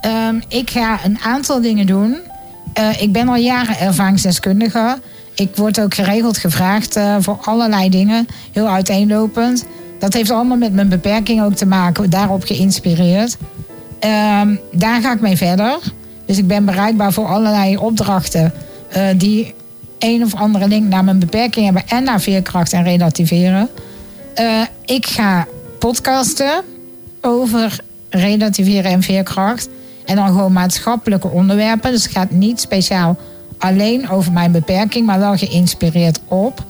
Ehm, 0.00 0.40
ik 0.48 0.70
ga 0.70 1.04
een 1.04 1.18
aantal 1.22 1.60
dingen 1.60 1.86
doen. 1.86 2.16
Eh, 2.72 3.02
ik 3.02 3.12
ben 3.12 3.28
al 3.28 3.36
jaren 3.36 3.78
ervaringsdeskundige. 3.78 4.98
Ik 5.34 5.56
word 5.56 5.80
ook 5.80 5.94
geregeld 5.94 6.38
gevraagd 6.38 6.96
eh, 6.96 7.16
voor 7.20 7.38
allerlei 7.42 7.88
dingen. 7.88 8.26
Heel 8.52 8.68
uiteenlopend. 8.68 9.66
Dat 9.98 10.12
heeft 10.12 10.30
allemaal 10.30 10.56
met 10.56 10.72
mijn 10.72 10.88
beperking 10.88 11.42
ook 11.42 11.54
te 11.54 11.66
maken. 11.66 12.10
Daarop 12.10 12.44
geïnspireerd. 12.44 13.36
Ehm, 14.00 14.54
daar 14.72 15.00
ga 15.00 15.12
ik 15.12 15.20
mee 15.20 15.36
verder. 15.36 15.78
Dus 16.26 16.38
ik 16.38 16.46
ben 16.46 16.64
bereikbaar 16.64 17.12
voor 17.12 17.26
allerlei 17.26 17.76
opdrachten. 17.76 18.52
die 19.16 19.54
een 19.98 20.24
of 20.24 20.34
andere 20.34 20.68
link 20.68 20.88
naar 20.88 21.04
mijn 21.04 21.18
beperking 21.18 21.64
hebben. 21.64 21.82
En 21.88 22.04
naar 22.04 22.20
veerkracht 22.20 22.72
en 22.72 22.82
relativeren. 22.82 23.68
Eh, 24.34 24.62
ik 24.84 25.06
ga 25.06 25.46
podcasten 25.78 26.62
over 27.20 27.80
relativeren 28.08 28.90
en 28.90 29.02
veerkracht. 29.02 29.68
En 30.04 30.16
dan 30.16 30.26
gewoon 30.26 30.52
maatschappelijke 30.52 31.28
onderwerpen. 31.28 31.90
Dus 31.90 32.02
het 32.02 32.12
gaat 32.12 32.30
niet 32.30 32.60
speciaal 32.60 33.16
alleen 33.58 34.10
over 34.10 34.32
mijn 34.32 34.52
beperking, 34.52 35.06
maar 35.06 35.18
wel 35.18 35.36
geïnspireerd 35.36 36.20
op. 36.28 36.64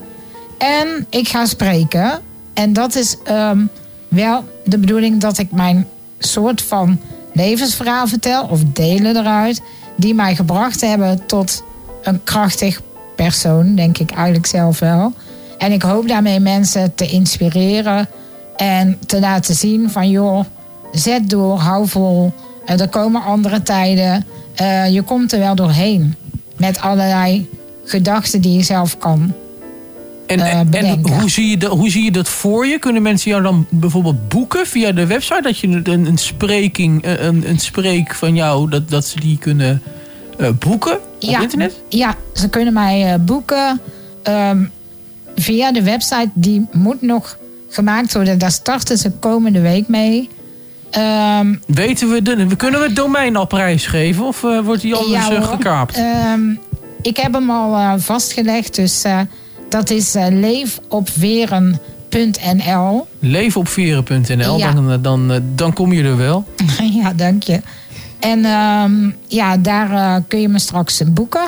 En 0.59 1.07
ik 1.11 1.29
ga 1.29 1.47
spreken. 1.47 2.20
En 2.55 2.72
dat 2.72 2.95
is 2.95 3.16
ehm, 3.24 3.64
wel 4.09 4.45
de 4.64 4.79
bedoeling 4.79 5.20
dat 5.20 5.39
ik 5.39 5.51
mijn 5.51 5.87
soort 6.18 6.62
van 6.62 7.01
levensverhaal 7.33 8.07
vertel 8.07 8.45
of 8.45 8.61
delen 8.64 9.16
eruit. 9.16 9.62
Die 9.97 10.14
mij 10.14 10.35
gebracht 10.35 10.81
hebben 10.81 11.26
tot 11.26 11.62
een 12.03 12.24
krachtig 12.24 12.81
persoon, 13.25 13.75
denk 13.75 13.99
ik 13.99 14.11
eigenlijk 14.11 14.47
zelf 14.47 14.79
wel. 14.79 15.12
En 15.59 15.73
ik 15.73 15.83
hoop 15.83 16.09
daarmee 16.09 16.41
mensen 16.41 16.95
te 16.95 17.07
inspireren 17.07 18.09
en 18.57 18.99
te 19.07 19.21
laten 19.21 19.55
zien 19.55 19.91
van 19.91 20.11
joh, 20.11 20.45
zet 20.93 21.31
door, 21.31 21.59
hou 21.59 21.89
vol. 21.89 22.33
Eh, 22.66 22.81
er 22.81 22.89
komen 22.89 23.23
andere 23.23 23.62
tijden. 23.62 24.27
Eh, 24.55 24.93
je 24.93 25.03
komt 25.03 25.33
er 25.33 25.39
wel 25.39 25.55
doorheen. 25.55 26.14
Met 26.57 26.81
allerlei 26.81 27.49
gedachten 27.85 28.41
die 28.41 28.53
je 28.53 28.62
zelf 28.62 28.99
kan 28.99 29.35
En, 30.27 30.41
eh, 30.41 30.59
en, 30.71 31.09
hoe, 31.09 31.31
zie 31.31 31.51
je 31.51 31.57
dat, 31.57 31.71
hoe 31.71 31.91
zie 31.91 32.05
je 32.05 32.11
dat 32.11 32.29
voor 32.29 32.66
je? 32.66 32.79
Kunnen 32.79 33.03
mensen 33.03 33.31
jou 33.31 33.43
dan 33.43 33.66
bijvoorbeeld 33.71 34.29
boeken 34.29 34.66
via 34.66 34.93
de 34.93 35.07
website? 35.07 35.43
Dat 35.43 35.59
je 35.59 35.81
een, 35.83 36.07
een 36.07 36.19
spreking, 36.19 37.05
een, 37.07 37.49
een 37.49 37.59
spreek 37.59 38.14
van 38.14 38.35
jou, 38.35 38.71
dat, 38.71 38.91
dat 38.91 39.07
ze 39.07 39.21
die 39.21 39.39
kunnen 39.39 39.83
boeken 40.59 40.99
op 41.20 41.41
internet? 41.41 41.82
Ja, 41.89 42.14
ze 42.34 42.49
kunnen 42.49 42.72
mij 42.72 43.12
eh, 43.12 43.18
boeken 43.20 43.80
ehm, 44.22 44.64
via 45.36 45.72
de 45.72 45.82
website. 45.82 46.30
Die 46.34 46.66
moet 46.72 47.03
nog 47.03 47.39
gemaakt 47.68 48.14
worden. 48.14 48.39
Daar 48.39 48.51
starten 48.53 48.99
ze 48.99 49.11
komende 49.11 49.61
week 49.61 49.89
mee. 49.89 50.28
Ehm, 50.91 51.55
Weten 51.66 52.11
we, 52.11 52.22
de, 52.22 52.57
kunnen 52.57 52.80
we 52.80 52.86
het 52.86 52.97
domein 52.97 53.36
al 53.36 53.47
prijsgeven? 53.47 54.24
Of 54.24 54.45
eh, 54.45 54.61
wordt 54.61 54.82
die 54.82 54.95
anders 54.95 55.26
Ja, 55.28 55.34
eh, 55.34 55.49
gekaapt? 55.49 55.97
Ehm, 55.97 56.41
ik 57.03 57.16
heb 57.16 57.32
hem 57.32 57.51
al 57.51 57.76
eh, 57.76 57.93
vastgelegd. 57.97 58.74
Dus 58.74 59.05
eh, 59.05 59.20
dat 59.68 59.91
is 59.91 60.14
eh, 60.14 60.26
leefopveren.nl. 60.30 63.07
Leefopveren.nl, 63.18 64.59
Ja. 64.59 64.72
dan, 64.72 65.03
dan, 65.03 65.32
eh, 65.32 65.39
dan 65.55 65.72
kom 65.72 65.93
je 65.93 66.03
er 66.03 66.16
wel. 66.16 66.45
ja, 67.03 67.12
dank 67.12 67.43
je. 67.43 67.61
En 68.21 68.45
ehm, 68.45 69.11
ja, 69.27 69.57
daar 69.57 69.91
eh, 69.93 70.23
kun 70.29 70.41
je 70.41 70.49
me 70.49 70.59
straks 70.59 71.03
boeken. 71.07 71.47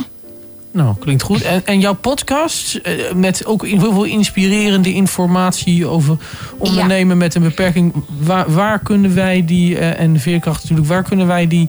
Nou, 0.72 0.94
klinkt 0.98 1.22
goed. 1.22 1.42
En, 1.42 1.62
en 1.66 1.80
jouw 1.80 1.94
podcast, 1.94 2.74
eh, 2.74 3.12
met 3.14 3.46
ook 3.46 3.66
heel 3.66 3.92
veel 3.92 4.04
inspirerende 4.04 4.94
informatie 4.94 5.86
over 5.86 6.16
ondernemen 6.58 7.16
met 7.18 7.34
een 7.34 7.42
beperking. 7.42 7.92
Waar, 8.20 8.52
waar 8.52 8.78
kunnen 8.78 9.14
wij 9.14 9.44
die, 9.44 9.78
eh, 9.78 10.00
en 10.00 10.12
de 10.12 10.18
veerkracht 10.18 10.62
natuurlijk, 10.62 10.88
waar 10.88 11.02
kunnen 11.02 11.26
wij 11.26 11.46
die 11.46 11.68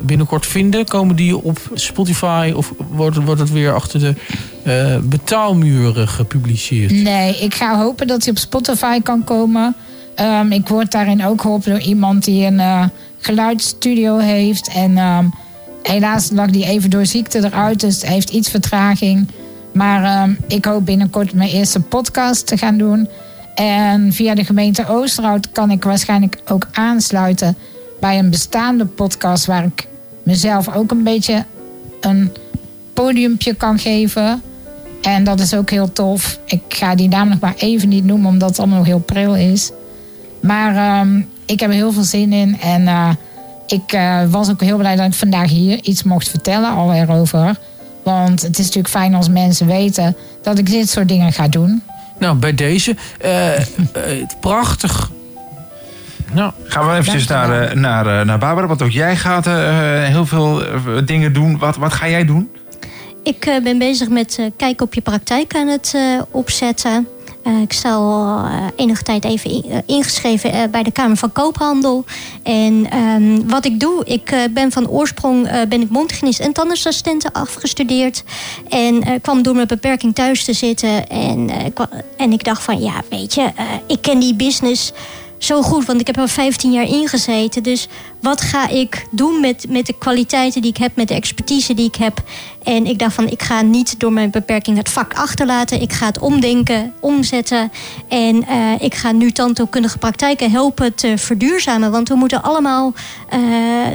binnenkort 0.00 0.46
vinden? 0.46 0.84
Komen 0.86 1.16
die 1.16 1.36
op 1.42 1.58
Spotify 1.74 2.52
of 2.56 2.72
wordt, 2.90 3.16
het- 3.16 3.24
wordt 3.24 3.40
het 3.40 3.50
weer 3.50 3.74
achter 3.74 4.00
de 4.00 4.14
betaalmuren 5.02 6.08
gepubliceerd? 6.08 6.90
Nee, 6.90 7.36
ik 7.38 7.54
ga 7.54 7.78
hopen 7.78 8.06
dat 8.06 8.22
hij 8.24 8.30
op 8.32 8.38
Spotify 8.38 9.00
kan 9.00 9.24
komen. 9.24 9.74
Ehm, 10.14 10.52
ik 10.52 10.68
word 10.68 10.90
daarin 10.90 11.24
ook 11.24 11.40
geholpen 11.40 11.70
door 11.70 11.80
iemand 11.80 12.24
die 12.24 12.46
een 12.46 12.90
geluidsstudio 13.24 14.18
heeft. 14.18 14.68
En 14.68 14.98
ehm, 14.98 15.26
helaas 15.82 16.30
lag 16.30 16.50
die 16.50 16.64
even 16.64 16.90
door 16.90 17.06
ziekte 17.06 17.38
eruit, 17.38 17.80
dus 17.80 18.02
heeft 18.02 18.30
iets 18.30 18.50
vertraging. 18.50 19.28
Maar 19.72 20.04
ehm, 20.04 20.34
ik 20.48 20.64
hoop 20.64 20.86
binnenkort 20.86 21.32
mijn 21.32 21.50
eerste 21.50 21.80
podcast 21.80 22.46
te 22.46 22.56
gaan 22.56 22.78
doen. 22.78 23.08
En 23.54 24.12
via 24.12 24.34
de 24.34 24.44
gemeente 24.44 24.88
Oosterhout 24.88 25.52
kan 25.52 25.70
ik 25.70 25.84
waarschijnlijk 25.84 26.40
ook 26.48 26.66
aansluiten 26.72 27.56
bij 28.00 28.18
een 28.18 28.30
bestaande 28.30 28.86
podcast 28.86 29.46
waar 29.46 29.64
ik 29.64 29.86
mezelf 30.22 30.74
ook 30.74 30.90
een 30.90 31.02
beetje 31.02 31.44
een 32.00 32.32
podiumpje 32.92 33.54
kan 33.54 33.78
geven. 33.78 34.42
En 35.02 35.24
dat 35.24 35.40
is 35.40 35.54
ook 35.54 35.70
heel 35.70 35.92
tof. 35.92 36.38
Ik 36.44 36.62
ga 36.68 36.94
die 36.94 37.08
naam 37.08 37.28
nog 37.28 37.40
maar 37.40 37.54
even 37.56 37.88
niet 37.88 38.04
noemen, 38.04 38.30
omdat 38.30 38.48
het 38.48 38.58
allemaal 38.58 38.78
nog 38.78 38.86
heel 38.86 38.98
pril 38.98 39.34
is. 39.34 39.70
Maar 40.40 40.76
ehm, 40.76 41.22
ik 41.46 41.60
heb 41.60 41.68
er 41.68 41.74
heel 41.74 41.92
veel 41.92 42.02
zin 42.02 42.32
in. 42.32 42.60
En 42.60 42.88
eh, 42.88 43.08
ik 43.66 43.92
eh, 43.92 44.18
was 44.28 44.50
ook 44.50 44.60
heel 44.60 44.76
blij 44.76 44.96
dat 44.96 45.06
ik 45.06 45.14
vandaag 45.14 45.50
hier 45.50 45.78
iets 45.82 46.02
mocht 46.02 46.28
vertellen 46.28 46.74
al 46.74 46.92
erover. 46.92 47.56
Want 48.02 48.42
het 48.42 48.58
is 48.58 48.64
natuurlijk 48.64 48.94
fijn 48.94 49.14
als 49.14 49.28
mensen 49.28 49.66
weten 49.66 50.16
dat 50.42 50.58
ik 50.58 50.66
dit 50.70 50.90
soort 50.90 51.08
dingen 51.08 51.32
ga 51.32 51.48
doen. 51.48 51.82
Nou, 52.18 52.36
bij 52.36 52.54
deze. 52.54 52.96
eh, 53.20 53.50
prachtig. 54.40 55.10
Nou, 56.32 56.52
Gaan 56.64 56.86
we 56.86 56.92
eventjes 56.92 57.26
naar, 57.26 57.76
naar, 57.76 58.26
naar 58.26 58.38
Barbara, 58.38 58.66
want 58.66 58.82
ook 58.82 58.90
jij 58.90 59.16
gaat 59.16 59.46
eh, 59.46 59.54
heel 60.04 60.26
veel 60.26 60.62
dingen 61.04 61.32
doen. 61.32 61.58
Wat, 61.58 61.76
wat 61.76 61.92
ga 61.92 62.08
jij 62.08 62.24
doen? 62.24 62.50
ik 63.22 63.46
eh, 63.46 63.62
ben 63.62 63.78
bezig 63.78 64.08
met 64.08 64.36
eh, 64.38 64.46
kijken 64.56 64.86
op 64.86 64.94
je 64.94 65.00
praktijk 65.00 65.54
aan 65.54 65.68
het 65.68 65.92
eh, 65.96 66.02
opzetten. 66.30 67.08
Eh, 67.44 67.60
ik 67.60 67.72
sta 67.72 67.92
al 67.92 68.44
eh, 68.44 68.66
enige 68.76 69.02
tijd 69.02 69.24
even 69.24 69.50
eh, 69.50 69.78
ingeschreven 69.86 70.70
bij 70.70 70.82
de 70.82 70.90
Kamer 70.90 71.16
van 71.16 71.32
Koophandel. 71.32 72.04
En 72.42 72.90
ehm, 72.90 73.46
wat 73.46 73.64
ik 73.64 73.80
doe, 73.80 74.04
ik 74.04 74.48
ben 74.50 74.72
van 74.72 74.88
oorsprong 74.88 75.66
ben 75.68 75.80
ik 75.80 75.90
mondhygiënist 75.90 76.40
en 76.40 76.52
tandartsassistente 76.52 77.32
afgestudeerd. 77.32 78.24
En 78.68 79.20
kwam 79.20 79.42
door 79.42 79.54
mijn 79.54 79.66
beperking 79.66 80.14
thuis 80.14 80.44
te 80.44 80.52
zitten. 80.52 81.08
En, 81.08 81.50
en 82.16 82.32
ik 82.32 82.44
dacht 82.44 82.62
van, 82.62 82.80
ja, 82.80 83.02
weet 83.10 83.34
je, 83.34 83.52
ik 83.86 84.02
ken 84.02 84.18
die 84.18 84.34
business 84.34 84.92
zo 85.44 85.62
goed, 85.62 85.84
want 85.84 86.00
ik 86.00 86.06
heb 86.06 86.16
er 86.16 86.28
15 86.28 86.72
jaar 86.72 86.86
ingezeten. 86.86 87.62
Dus 87.62 87.88
wat 88.20 88.40
ga 88.40 88.68
ik 88.68 89.06
doen 89.10 89.40
met, 89.40 89.66
met 89.68 89.86
de 89.86 89.94
kwaliteiten 89.98 90.62
die 90.62 90.70
ik 90.70 90.76
heb, 90.76 90.96
met 90.96 91.08
de 91.08 91.14
expertise 91.14 91.74
die 91.74 91.86
ik 91.86 91.94
heb? 91.94 92.22
En 92.62 92.86
ik 92.86 92.98
dacht 92.98 93.14
van, 93.14 93.28
ik 93.28 93.42
ga 93.42 93.62
niet 93.62 94.00
door 94.00 94.12
mijn 94.12 94.30
beperking 94.30 94.76
het 94.76 94.88
vak 94.88 95.14
achterlaten. 95.14 95.80
Ik 95.80 95.92
ga 95.92 96.06
het 96.06 96.18
omdenken, 96.18 96.92
omzetten. 97.00 97.72
En 98.08 98.46
eh, 98.46 98.72
ik 98.78 98.94
ga 98.94 99.12
nu 99.12 99.30
tandheelkundige 99.30 99.98
praktijken 99.98 100.50
helpen 100.50 100.94
te 100.94 101.18
verduurzamen. 101.18 101.90
Want 101.90 102.08
we 102.08 102.14
moeten 102.14 102.42
allemaal 102.42 102.92
eh, 103.28 103.40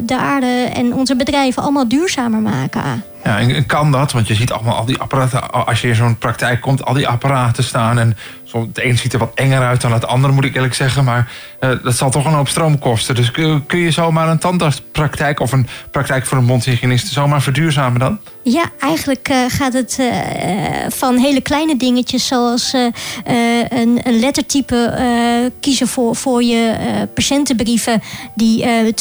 de 0.04 0.18
aarde 0.18 0.70
en 0.74 0.94
onze 0.94 1.16
bedrijven 1.16 1.64
allemaal 1.64 1.88
duurzamer 1.88 2.40
maken. 2.40 3.04
Ja, 3.24 3.40
en 3.40 3.66
kan 3.66 3.92
dat? 3.92 4.12
Want 4.12 4.28
je 4.28 4.36
ziet 4.36 4.52
allemaal 4.52 4.76
al 4.76 4.86
die 4.86 4.98
apparaten. 4.98 5.52
Als 5.52 5.82
je 5.82 5.88
in 5.88 5.96
zo'n 5.96 6.18
praktijk 6.18 6.62
komt, 6.62 6.86
al 6.86 6.94
die 6.94 7.08
apparaten 7.08 7.64
staan. 7.64 8.00
En 8.00 8.18
het 8.52 8.84
een 8.84 8.98
ziet 8.98 9.14
er 9.14 9.20
wat 9.20 9.32
enger 9.36 9.62
uit 9.62 9.82
dan 9.82 9.94
het 9.94 10.06
andere, 10.06 10.34
moet 10.34 10.46
ik 10.46 10.56
eerlijk 10.56 10.74
zeggen. 10.74 11.04
Maar 11.04 11.32
eh, 11.60 11.72
dat 11.84 11.96
zal 11.96 12.10
toch 12.10 12.26
een 12.26 12.34
hoop 12.34 12.48
stroom 12.48 12.80
kosten. 12.80 13.16
Dus 13.16 13.32
kun, 13.32 13.80
je 13.80 13.92
zomaar 13.92 14.28
een 14.30 14.38
tandartspraktijk 14.38 15.40
of 15.40 15.52
een 15.52 15.68
praktijk 15.92 16.26
voor 16.26 16.38
een 16.38 16.46
mondhygiënist 16.46 17.08
zomaar 17.08 17.42
verduurzamen 17.42 18.00
dan? 18.00 18.20
Ja, 18.52 18.72
eigenlijk 18.80 19.30
eh, 19.30 19.46
gaat 19.48 19.74
het 19.74 19.96
eh, 20.00 20.86
eh, 20.86 20.92
van 20.92 21.18
hele 21.18 21.42
kleine 21.42 21.78
dingetjes 21.78 22.28
zoals 22.28 22.74
een, 22.74 24.00
een 24.04 24.20
lettertype 24.20 25.52
kiezen 25.60 25.88
voor, 25.88 26.16
voor 26.16 26.44
je 26.44 26.76
patiëntenbrieven 27.14 28.02
die 28.36 28.64
eh 28.64 28.94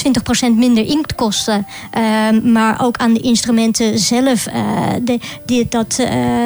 20% 0.51 0.55
minder 0.55 0.85
inkt 0.87 1.15
kosten. 1.15 1.67
Ehm, 1.91 2.53
maar 2.53 2.85
ook 2.85 2.97
aan 2.97 3.13
de 3.15 3.21
instrumenten 3.21 3.99
zelf. 3.99 4.47
die, 5.45 5.67
dat, 5.69 6.03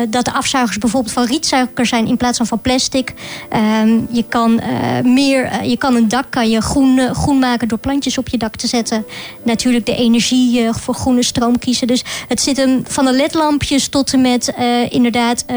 dat 0.09 0.25
de 0.25 0.33
afzuigers 0.33 0.79
bijvoorbeeld 0.79 1.13
van 1.13 1.27
rietsuiker 1.27 1.87
zijn 1.87 2.07
in 2.07 2.17
plaats 2.17 2.37
van 2.37 2.47
van 2.47 2.61
plastic. 2.61 3.15
Ehm, 3.49 4.01
je, 4.11 4.25
kan, 4.29 4.61
meer, 5.03 5.65
je 5.65 5.77
kan 5.77 5.95
een 5.95 6.09
dak 6.09 6.27
kan 6.31 6.51
je 6.51 6.61
groen, 6.61 7.15
groen 7.15 7.39
maken 7.39 7.69
door 7.69 7.79
plantjes 7.79 8.19
op 8.19 8.29
je 8.29 8.39
dak 8.39 8.57
te 8.57 8.67
zetten. 8.67 9.05
Natuurlijk 9.43 9.87
de 9.87 9.97
energie 9.97 10.73
voor 10.73 10.95
groene 10.95 11.23
stroom 11.23 11.59
kiezen. 11.59 11.87
Dus 11.87 12.05
het 12.29 12.41
zit 12.41 12.57
hem 12.57 12.85
van 12.93 13.05
de 13.05 13.13
ledlampjes 13.13 13.89
tot 13.89 14.13
en 14.13 14.21
met 14.21 14.55
eh, 14.55 14.93
inderdaad 14.93 15.45
eh, 15.47 15.57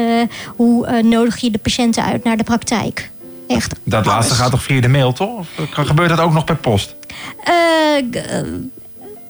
hoe 0.56 0.86
eh, 0.86 1.02
nodig 1.02 1.36
je 1.36 1.50
de 1.50 1.58
patiënten 1.58 2.04
uit 2.04 2.24
naar 2.24 2.36
de 2.36 2.44
praktijk. 2.44 3.10
Echt. 3.48 3.74
Dat 3.84 4.06
laatste 4.06 4.34
gaat 4.34 4.50
toch 4.50 4.62
via 4.62 4.80
de 4.80 4.88
mail, 4.88 5.12
toch? 5.12 5.46
Gebeurt 5.70 6.08
dat 6.08 6.20
ook 6.20 6.32
nog 6.32 6.44
per 6.44 6.56
post? 6.56 6.94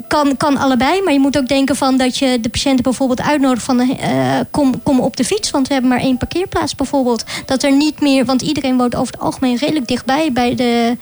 Kan, 0.08 0.36
kan 0.36 0.56
allebei, 0.56 1.02
maar 1.02 1.12
je 1.12 1.18
moet 1.18 1.38
ook 1.38 1.48
denken 1.48 1.76
van 1.76 1.96
dat 1.96 2.18
je 2.18 2.40
de 2.40 2.48
patiënten 2.48 2.82
bijvoorbeeld 2.82 3.20
uitnodigt 3.20 3.64
van 3.64 3.80
eh, 3.80 4.38
kom, 4.50 4.82
kom 4.82 5.00
op 5.00 5.16
de 5.16 5.24
fiets, 5.24 5.50
want 5.50 5.66
we 5.66 5.72
hebben 5.72 5.90
maar 5.90 6.00
één 6.00 6.16
parkeerplaats 6.16 6.74
bijvoorbeeld. 6.74 7.24
Dat 7.46 7.62
er 7.62 7.72
niet 7.72 8.00
meer, 8.00 8.24
want 8.24 8.42
iedereen 8.42 8.76
woont 8.76 8.94
over 8.94 9.12
het 9.12 9.22
algemeen 9.22 9.56
redelijk 9.56 9.88
dichtbij 9.88 10.32
bij 10.32 10.54
de, 10.54 10.96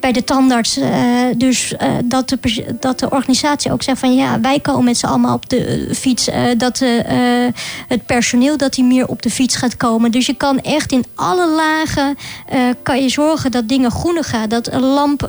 bij 0.00 0.12
de 0.12 0.24
tandarts. 0.24 0.76
eh, 0.76 0.90
dus 1.36 1.76
eh, 1.76 1.92
dat, 2.04 2.28
de, 2.28 2.38
dat 2.80 2.98
de 2.98 3.10
organisatie 3.10 3.72
ook 3.72 3.82
zegt 3.82 3.98
van 3.98 4.14
ja, 4.14 4.40
wij 4.40 4.60
komen 4.60 4.84
met 4.84 4.96
z'n 4.96 5.06
allemaal 5.06 5.34
op 5.34 5.48
de 5.48 5.90
fiets. 5.94 6.28
dat 6.56 6.78
het 7.88 8.06
personeel 8.06 8.56
dat 8.56 8.74
die 8.74 8.84
meer 8.84 9.06
op 9.06 9.22
de 9.22 9.30
fiets 9.30 9.56
gaat 9.56 9.76
komen. 9.76 10.10
Dus 10.10 10.26
je 10.26 10.34
kan 10.34 10.60
echt 10.60 10.92
in 10.92 11.04
alle 11.14 11.48
lagen 11.48 12.16
kan 12.82 13.02
je 13.02 13.08
zorgen 13.08 13.50
dat 13.50 13.68
dingen 13.68 13.90
groener 13.90 14.24
gaan. 14.24 14.48
Dat 14.48 14.72
een 14.72 14.82
lamp 14.82 15.28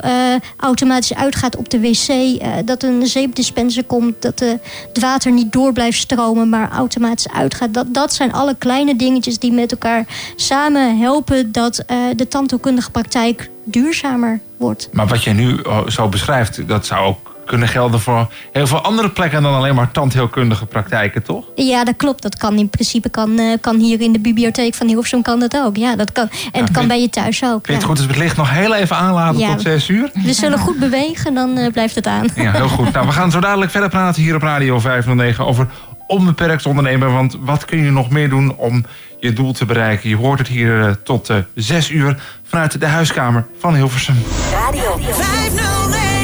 automatisch 0.58 1.14
uitgaat 1.14 1.56
op 1.56 1.70
de 1.70 1.80
wc. 1.80 2.40
dat 2.66 2.84
een 2.84 3.05
zeepdispenser 3.08 3.84
komt. 3.84 4.22
Dat 4.22 4.38
de, 4.38 4.60
het 4.88 5.00
water 5.00 5.32
niet 5.32 5.52
door 5.52 5.74
blijft 5.74 5.98
stromen, 5.98 6.50
maar 6.50 6.72
automatisch 6.72 7.30
uitgaat. 7.30 7.74
Dat, 7.74 7.94
dat 7.94 8.14
zijn 8.14 8.34
alle 8.34 8.56
kleine 8.58 8.96
dingetjes 8.96 9.40
die 9.40 9.52
met 9.52 9.72
elkaar 9.72 10.06
samen 10.36 10.98
helpen 10.98 11.52
dat 11.52 11.78
eh, 11.78 11.98
de 12.16 12.28
tandheelkundige 12.28 12.92
praktijk 12.92 13.50
duurzamer 13.64 14.40
wordt. 14.58 14.90
Maar 14.92 15.08
wat 15.08 15.24
je 15.24 15.32
nu 15.32 15.60
oh, 15.60 15.88
zo 15.88 16.10
beschrijft, 16.10 16.68
dat 16.68 16.86
zou 16.86 17.06
ook 17.06 17.35
kunnen 17.46 17.68
gelden 17.68 18.00
voor 18.00 18.28
heel 18.52 18.68
veel 18.68 18.82
andere 18.82 19.10
plekken 19.10 19.42
dan 19.44 19.54
alleen 19.54 19.76
maar 19.76 19.92
tandheelkundige 19.92 20.66
praktijken, 20.66 21.24
toch? 21.24 21.46
Ja, 21.56 21.84
dat 21.84 21.96
klopt. 21.98 22.22
Dat 22.22 22.38
kan 22.38 22.58
in 22.58 22.70
principe 22.70 23.10
kan, 23.10 23.40
eh, 23.40 23.58
kan 23.62 23.80
hier 23.80 24.02
in 24.02 24.12
de 24.12 24.20
bibliotheek 24.20 24.74
van 24.74 24.88
Hilversum 24.88 25.22
kan 25.22 25.40
dat 25.40 25.58
ook. 25.58 25.78
Ja, 25.78 25.96
dat 25.96 26.12
kan. 26.12 26.30
En 26.52 26.62
het 26.62 26.72
kan 26.72 26.88
bij 26.88 27.02
je 27.02 27.10
thuis 27.10 27.44
ook. 27.44 27.66
Vind 27.66 27.66
je 27.66 27.72
het 27.74 27.82
ja. 27.82 27.88
goed 27.88 27.98
als 27.98 28.06
we 28.06 28.12
het 28.14 28.22
licht 28.22 28.38
nog 28.38 28.50
heel 28.50 28.76
even 28.76 28.96
aanlaten 28.96 29.40
Ja. 29.40 29.52
tot 29.52 29.62
zes 29.62 29.90
uur? 29.90 30.10
We 30.14 30.34
zullen 30.34 30.60
goed 30.60 30.80
bewegen, 30.80 31.34
dan 31.34 31.58
eh, 31.58 31.72
blijft 31.72 31.96
het 31.96 32.08
aan. 32.08 32.28
Ja, 32.36 32.52
heel 32.52 32.68
goed. 32.68 32.92
Nou, 32.92 33.06
we 33.06 33.12
gaan 33.12 33.32
zo 33.32 33.40
dadelijk 33.40 33.72
verder 33.72 33.90
praten 33.90 34.22
hier 34.22 34.36
op 34.36 34.42
Radio 34.42 34.80
509 34.80 35.46
over 35.46 35.68
onbeperkt 36.08 36.66
ondernemen. 36.66 37.14
Want 37.14 37.38
wat 37.40 37.66
kun 37.66 37.84
je 37.84 37.92
nog 37.92 38.10
meer 38.10 38.30
doen 38.30 38.56
om 38.56 38.86
je 39.20 39.34
doel 39.34 39.54
te 39.54 39.66
bereiken? 39.66 40.10
Je 40.10 40.16
hoort 40.16 40.40
het 40.40 40.48
hier 40.48 40.82
eh, 40.88 40.94
tot 41.04 41.30
eh, 41.30 41.38
zes 41.56 41.90
uur 41.90 42.22
vanuit 42.44 42.80
de 42.80 42.86
huiskamer 42.88 43.48
van 43.60 43.76
Hilversum. 43.76 44.16
Radio 44.52 44.98
509. 45.02 46.15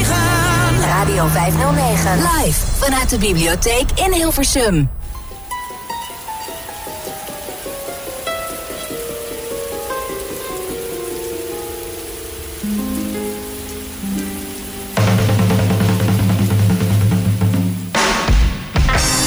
Radio 1.11 1.27
509. 1.27 2.17
Live 2.17 2.57
vanuit 2.79 3.09
de 3.09 3.17
bibliotheek 3.17 3.91
in 3.95 4.13
Hilversum. 4.13 4.89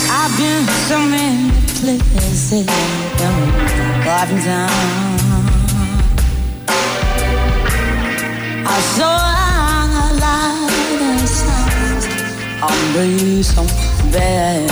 I've 0.08 0.36
been 0.36 0.66
so 0.88 0.98
many 0.98 1.50
places 1.80 2.66
up 4.06 4.28
and 4.30 4.44
down. 4.44 4.70
I 8.66 8.80
saw 8.96 9.43
on 12.64 12.92
the 12.94 13.42
so 13.42 13.62
bad 14.10 14.64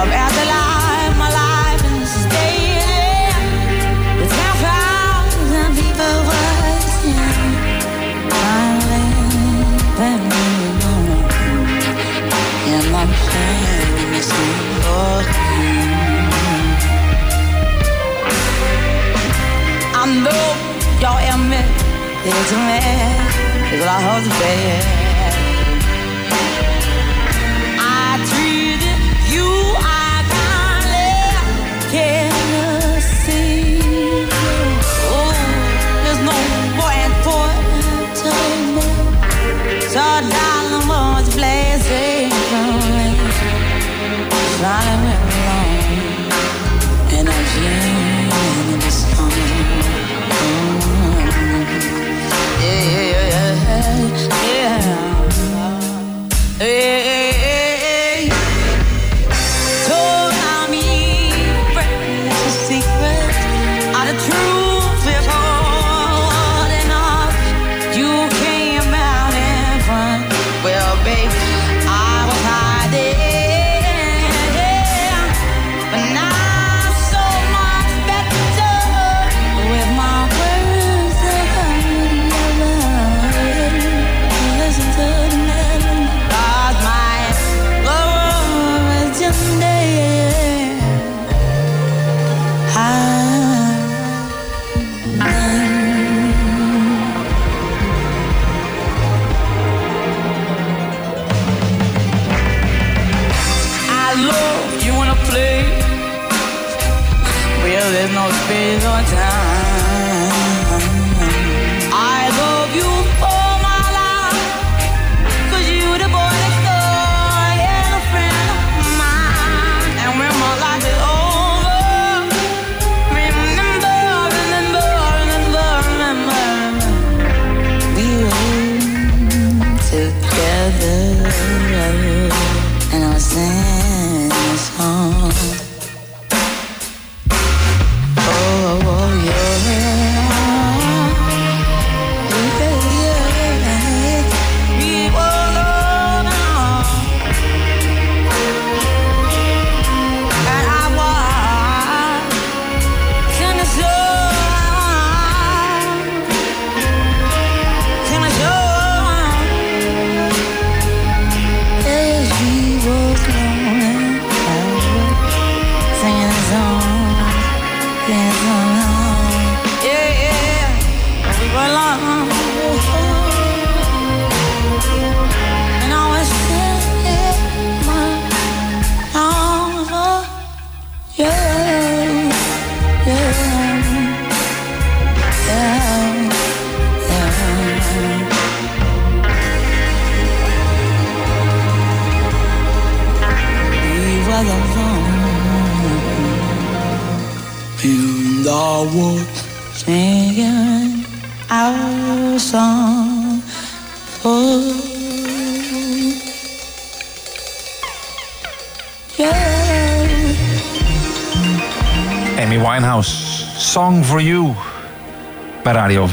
of 0.00 0.08
afterlife, 0.10 1.14
my 1.22 1.30
life 1.30 1.82
is 2.02 2.26
dead. 2.34 3.34
The. 4.18 4.26
Finally, 8.32 9.06
alone. 10.72 11.22
And 12.74 12.86
I'm 13.00 13.10
I 19.94 20.04
know 20.24 20.46
y'all 21.00 21.20
am 21.32 21.52
it. 21.52 21.68
It's 22.26 22.52
a 22.52 22.54
man. 22.56 23.14
It's 23.72 23.80
what 23.80 23.88
I 23.88 24.00
hope 24.06 24.24
to 24.24 24.95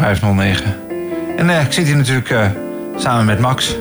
509. 0.04 0.76
En 1.38 1.50
eh, 1.50 1.62
ik 1.62 1.72
zit 1.72 1.86
hier 1.86 1.96
natuurlijk 1.96 2.30
eh, 2.30 2.46
samen 2.98 3.26
met 3.26 3.40
Max. 3.40 3.76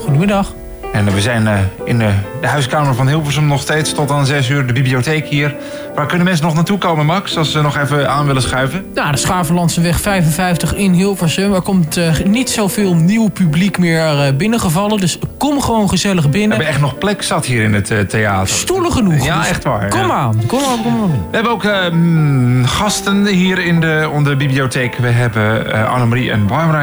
Goedemiddag. 0.00 0.54
En 0.92 1.08
eh, 1.08 1.14
we 1.14 1.20
zijn 1.20 1.68
in 1.84 1.98
de, 1.98 2.10
de 2.40 2.46
huiskamer 2.46 2.94
van 2.94 3.08
Hilversum 3.08 3.46
nog 3.46 3.60
steeds 3.60 3.92
tot 3.92 4.10
aan 4.10 4.26
6 4.26 4.48
uur. 4.48 4.66
De 4.66 4.72
bibliotheek 4.72 5.26
hier. 5.26 5.54
Waar 5.94 6.06
kunnen 6.06 6.26
mensen 6.26 6.44
nog 6.44 6.54
naartoe 6.54 6.78
komen, 6.78 7.06
Max? 7.06 7.36
Als 7.36 7.52
ze 7.52 7.60
nog 7.60 7.76
even 7.76 8.10
aan 8.10 8.26
willen 8.26 8.42
schuiven. 8.42 8.86
Ja, 8.94 9.10
de 9.10 9.18
Schavenlandse 9.18 9.80
weg 9.80 10.00
55 10.00 10.74
in 10.74 10.92
Hilversum. 10.92 11.54
Er 11.54 11.62
komt 11.62 12.00
niet 12.24 12.50
zoveel 12.50 12.94
nieuw 12.94 13.28
publiek 13.28 13.78
meer 13.78 14.36
binnengevallen. 14.36 15.00
Dus 15.00 15.18
kom 15.42 15.60
gewoon 15.60 15.88
gezellig 15.88 16.22
We 16.22 16.28
binnen. 16.28 16.50
hebben 16.50 16.66
echt 16.66 16.80
nog 16.80 16.98
plek 16.98 17.22
zat 17.22 17.46
hier 17.46 17.62
in 17.62 17.74
het 17.74 17.90
eh, 17.90 17.98
theater. 17.98 18.54
Stoelen 18.54 18.92
genoeg. 18.92 19.24
Ja, 19.24 19.38
Dus 19.38 19.48
echt 19.48 19.64
waar. 19.64 19.88
Kom 19.88 20.00
ja. 20.00 20.10
aan, 20.10 20.46
kom 20.46 20.58
aan, 20.64 20.82
kom 20.82 21.02
aan. 21.02 21.10
We 21.10 21.36
hebben 21.36 21.52
ook 21.52 21.64
eh, 21.64 21.90
mm, 21.90 22.64
gasten 22.64 23.26
hier 23.26 23.58
in 23.58 23.80
de, 23.80 24.08
onder 24.12 24.32
de 24.32 24.38
bibliotheek. 24.38 24.96
We 24.96 25.08
hebben 25.08 25.72
eh 25.72 25.92
Annemarie 25.92 26.30
en 26.30 26.46
Barbara 26.46 26.82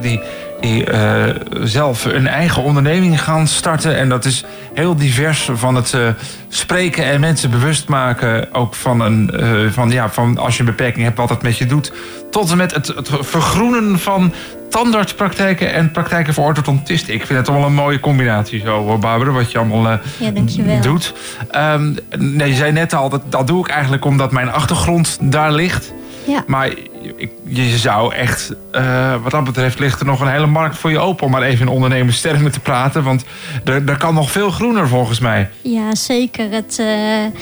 die, 0.00 0.20
die 0.60 0.84
eh, 0.84 1.34
zelf 1.62 2.04
een 2.04 2.26
eigen 2.26 2.62
onderneming 2.62 3.22
gaan 3.22 3.46
starten. 3.46 3.96
En 3.96 4.08
dat 4.08 4.24
is 4.24 4.44
heel 4.74 4.96
divers 4.96 5.50
van 5.52 5.74
het 5.74 5.94
eh, 5.94 6.08
spreken 6.48 7.04
en 7.04 7.20
mensen 7.20 7.50
bewust 7.50 7.88
maken. 7.88 8.54
Ook 8.54 8.74
van, 8.74 9.00
een, 9.00 9.30
eh, 9.30 9.70
van, 9.70 9.90
ja, 9.90 10.10
van 10.10 10.38
als 10.38 10.54
je 10.54 10.60
een 10.60 10.66
beperking 10.66 11.04
hebt 11.04 11.16
wat 11.16 11.28
dat 11.28 11.42
met 11.42 11.58
je 11.58 11.66
doet. 11.66 11.92
Tot 12.30 12.50
en 12.50 12.56
met 12.56 12.74
het, 12.74 12.86
het 12.86 13.10
vergroenen 13.20 13.98
van 13.98 14.32
tandartspraktijken 14.70 15.72
en 15.72 15.90
praktijken 15.90 16.34
voor 16.34 16.44
orthodontisten. 16.44 17.14
Ik 17.14 17.26
vind 17.26 17.38
het 17.38 17.48
wel 17.48 17.64
een 17.64 17.74
mooie 17.74 18.00
combinatie 18.00 18.60
zo, 18.60 18.98
Barbara, 18.98 19.30
wat 19.30 19.52
je 19.52 19.58
allemaal 19.58 19.88
eh, 19.88 19.98
Ja, 20.18 20.30
dankjewel. 20.30 20.80
doet. 20.80 21.14
Ehm, 21.50 21.94
nee, 22.18 22.48
je 22.48 22.54
zei 22.54 22.72
net 22.72 22.92
al, 22.94 23.08
dat, 23.08 23.22
dat 23.28 23.46
doe 23.46 23.64
ik 23.64 23.70
eigenlijk 23.70 24.04
omdat 24.04 24.32
mijn 24.32 24.50
achtergrond 24.52 25.18
daar 25.20 25.52
ligt. 25.52 25.92
Ja. 26.26 26.44
Maar 26.46 26.68
ik, 27.16 27.30
je 27.44 27.78
zou 27.78 28.14
echt, 28.14 28.54
eh, 28.72 29.14
wat 29.22 29.30
dat 29.30 29.44
betreft, 29.44 29.78
ligt 29.78 30.00
er 30.00 30.06
nog 30.06 30.20
een 30.20 30.30
hele 30.30 30.46
markt 30.46 30.78
voor 30.78 30.90
je 30.90 30.98
open 30.98 31.24
om 31.26 31.30
maar 31.32 31.42
even 31.42 31.66
in 31.66 31.72
ondernemerstermen 31.72 32.52
te 32.52 32.60
praten. 32.60 33.02
Want 33.02 33.24
er, 33.64 33.82
er 33.88 33.96
kan 33.96 34.14
nog 34.14 34.30
veel 34.30 34.50
groener 34.50 34.88
volgens 34.88 35.18
mij. 35.20 35.48
Ja, 35.60 35.94
zeker. 35.94 36.50
Het, 36.50 36.78
eh, 36.78 37.40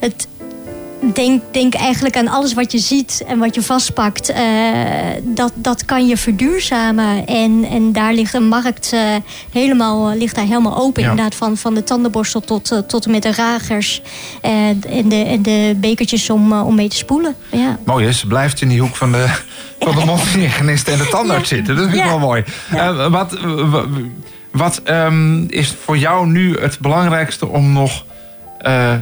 het 0.00 0.28
denk, 1.14 1.42
denk 1.50 1.74
eigenlijk 1.74 2.16
aan 2.16 2.28
alles 2.28 2.54
wat 2.54 2.72
je 2.72 2.78
ziet 2.78 3.24
en 3.26 3.38
wat 3.38 3.54
je 3.54 3.62
vastpakt. 3.62 4.28
eh, 4.28 4.42
dat, 5.22 5.52
dat 5.54 5.84
kan 5.84 6.06
je 6.06 6.16
verduurzamen. 6.16 7.26
En, 7.26 7.66
en 7.70 7.92
daar 7.92 8.12
ligt 8.14 8.34
een 8.34 8.48
markt 8.48 8.92
eh, 8.92 9.00
helemaal, 9.52 10.14
ligt 10.16 10.34
daar 10.34 10.44
helemaal 10.44 10.76
open. 10.78 11.02
Ja. 11.02 11.10
Inderdaad, 11.10 11.34
van, 11.34 11.56
van 11.56 11.74
de 11.74 11.84
tandenborstel 11.84 12.40
tot, 12.40 12.72
eh, 12.72 12.78
tot 12.78 13.04
en 13.04 13.10
met 13.10 13.22
de 13.22 13.32
ragers. 13.32 14.02
eh, 14.40 14.68
en, 14.68 15.08
de, 15.08 15.16
en 15.24 15.42
de 15.42 15.76
bekertjes 15.76 16.30
om, 16.30 16.52
eh, 16.52 16.66
om 16.66 16.74
mee 16.74 16.88
te 16.88 16.96
spoelen. 16.96 17.34
Ja. 17.50 17.78
Mooi 17.84 18.06
is, 18.06 18.24
blijft 18.24 18.60
in 18.60 18.68
die 18.68 18.80
hoek 18.80 18.96
van 18.96 19.12
de, 19.12 19.26
van 19.80 19.94
de 19.94 20.04
mondhygiënist 20.10 20.88
en 20.88 20.98
de 20.98 21.08
tandarts 21.08 21.48
zitten. 21.48 21.76
Dat 21.76 21.84
vind 21.84 21.96
ik 21.98 22.04
wel 22.04 22.18
mooi. 22.18 22.44
Eh, 22.70 23.06
wat 23.10 23.38
wat, 24.52 24.80
ehm, 24.84 25.44
is 25.44 25.74
voor 25.84 25.98
jou 25.98 26.26
nu 26.26 26.56
het 26.60 26.78
belangrijkste 26.78 27.46
om 27.48 27.72
nog 27.72 27.90
eh, 27.92 28.09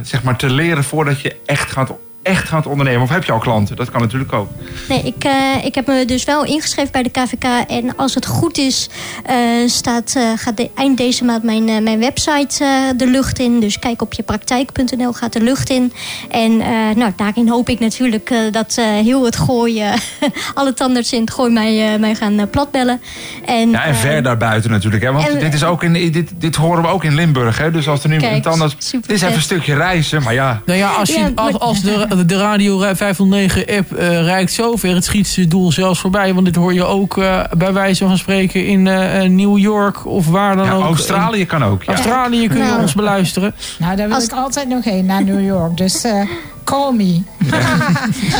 zeg 0.01 0.23
maar 0.23 0.37
te 0.37 0.49
leren 0.49 0.83
voordat 0.83 1.21
je 1.21 1.35
echt 1.45 1.71
gaat, 1.71 1.91
echt 2.21 2.47
gaat 2.47 2.65
ondernemen? 2.67 3.01
Of 3.01 3.09
heb 3.09 3.23
je 3.23 3.31
al 3.31 3.39
klanten? 3.39 3.75
Dat 3.75 3.91
kan 3.91 4.01
natuurlijk 4.01 4.33
ook. 4.33 4.49
Nee, 4.89 5.01
ik, 5.03 5.23
eh, 5.23 5.65
ik 5.65 5.75
heb 5.75 5.87
me 5.87 6.05
dus 6.05 6.23
wel 6.23 6.45
ingeschreven 6.45 6.91
bij 6.91 7.03
de 7.03 7.09
KVK. 7.09 7.43
En 7.69 7.95
als 7.95 8.15
het 8.15 8.25
goed 8.25 8.57
is, 8.57 8.89
eh, 9.25 9.35
staat, 9.65 10.13
eh, 10.17 10.23
gaat 10.35 10.57
de, 10.57 10.69
eind 10.75 10.97
deze 10.97 11.23
maand 11.23 11.43
mijn, 11.43 11.83
mijn 11.83 11.99
website 11.99 12.63
eh, 12.63 12.69
de 12.97 13.07
lucht 13.07 13.39
in. 13.39 13.59
Dus 13.59 13.79
kijk 13.79 14.01
op 14.01 14.13
je 14.13 14.23
praktijk.nl 14.23 15.13
gaat 15.13 15.33
de 15.33 15.41
lucht 15.41 15.69
in. 15.69 15.93
En 16.29 16.61
eh, 16.61 16.67
nou, 16.95 17.11
daarin 17.15 17.47
hoop 17.49 17.69
ik 17.69 17.79
natuurlijk 17.79 18.29
eh, 18.29 18.37
dat 18.51 18.75
eh, 18.79 18.85
heel 18.85 19.25
het 19.25 19.35
gooi, 19.35 19.81
eh, 19.81 19.93
alle 20.53 20.73
tandartsen 20.73 21.17
in 21.17 21.23
het 21.23 21.33
gooi 21.33 21.51
mij, 21.51 21.93
eh, 21.93 21.99
mij 21.99 22.15
gaan 22.15 22.49
platbellen. 22.49 23.01
En, 23.45 23.69
Ja, 23.69 23.83
en 23.85 23.95
ver 23.95 24.23
daarbuiten 24.23 24.71
natuurlijk. 24.71 25.03
Hè? 25.03 25.11
Want 25.11 25.27
en- 25.27 25.39
dit, 25.39 25.53
is 25.53 25.63
ook 25.63 25.83
in, 25.83 25.93
dit, 26.11 26.31
dit 26.37 26.55
horen 26.55 26.81
we 26.83 26.87
ook 26.89 27.03
in 27.03 27.15
Limburg. 27.15 27.57
Hè? 27.57 27.71
Dus 27.71 27.87
als 27.87 28.03
er 28.03 28.09
nu 28.09 28.17
Kijk, 28.17 28.33
een 28.35 28.41
tandarts... 28.41 28.75
super 28.77 29.07
Het 29.07 29.15
is 29.15 29.21
even 29.21 29.35
een 29.35 29.41
stukje 29.41 29.75
reizen, 29.75 30.23
maar 30.23 30.33
ja. 30.33 30.61
Nou 30.65 30.79
ja, 30.79 30.89
als, 30.91 31.09
je, 31.09 31.31
als, 31.35 31.59
als 31.59 31.81
de, 31.81 32.07
de 32.25 32.37
Radio 32.37 32.83
509-app 32.95 33.93
eh 33.93 34.21
rijkt 34.23 34.51
zover, 34.51 34.93
het 34.95 35.05
schiet 35.05 35.27
zijn 35.27 35.49
doel 35.49 35.71
zelfs 35.71 35.99
voorbij. 35.99 36.33
Want 36.33 36.45
dit 36.45 36.55
hoor 36.55 36.73
je 36.73 36.83
ook 36.85 37.17
eh, 37.17 37.43
bij 37.57 37.73
wijze 37.73 38.07
van 38.07 38.17
spreken 38.17 38.65
in 38.65 38.87
eh, 38.87 39.23
eh, 39.23 39.31
New 39.31 39.57
York 39.57 40.05
of 40.05 40.27
waar 40.27 40.55
dan 40.55 40.65
ja 40.65 40.71
ook. 40.73 40.83
Australië 40.83 41.45
kan 41.45 41.63
ook. 41.63 41.83
Ja. 41.83 41.93
Australië 41.93 42.47
kun 42.47 42.57
je 42.57 42.63
Nou. 42.63 42.81
ons 42.81 42.93
beluisteren. 42.93 43.55
Nou, 43.79 43.95
daar 43.95 44.07
wil 44.07 44.15
Als- 44.15 44.25
ik 44.25 44.31
altijd 44.31 44.67
nog 44.67 44.83
heen, 44.83 45.05
naar 45.05 45.23
New 45.23 45.45
York. 45.45 45.77
Dus 45.77 46.03
eh, 46.03 46.21
call 46.63 46.93
me. 46.93 47.21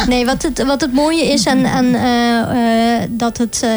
Nee, 0.07 0.25
wat 0.25 0.41
het, 0.41 0.63
wat 0.65 0.81
het 0.81 0.93
mooie 0.93 1.25
is 1.31 1.47
aan, 1.47 1.67
aan 1.67 1.93
eh, 1.95 3.01
eh, 3.01 3.09
dat 3.09 3.37
het. 3.37 3.67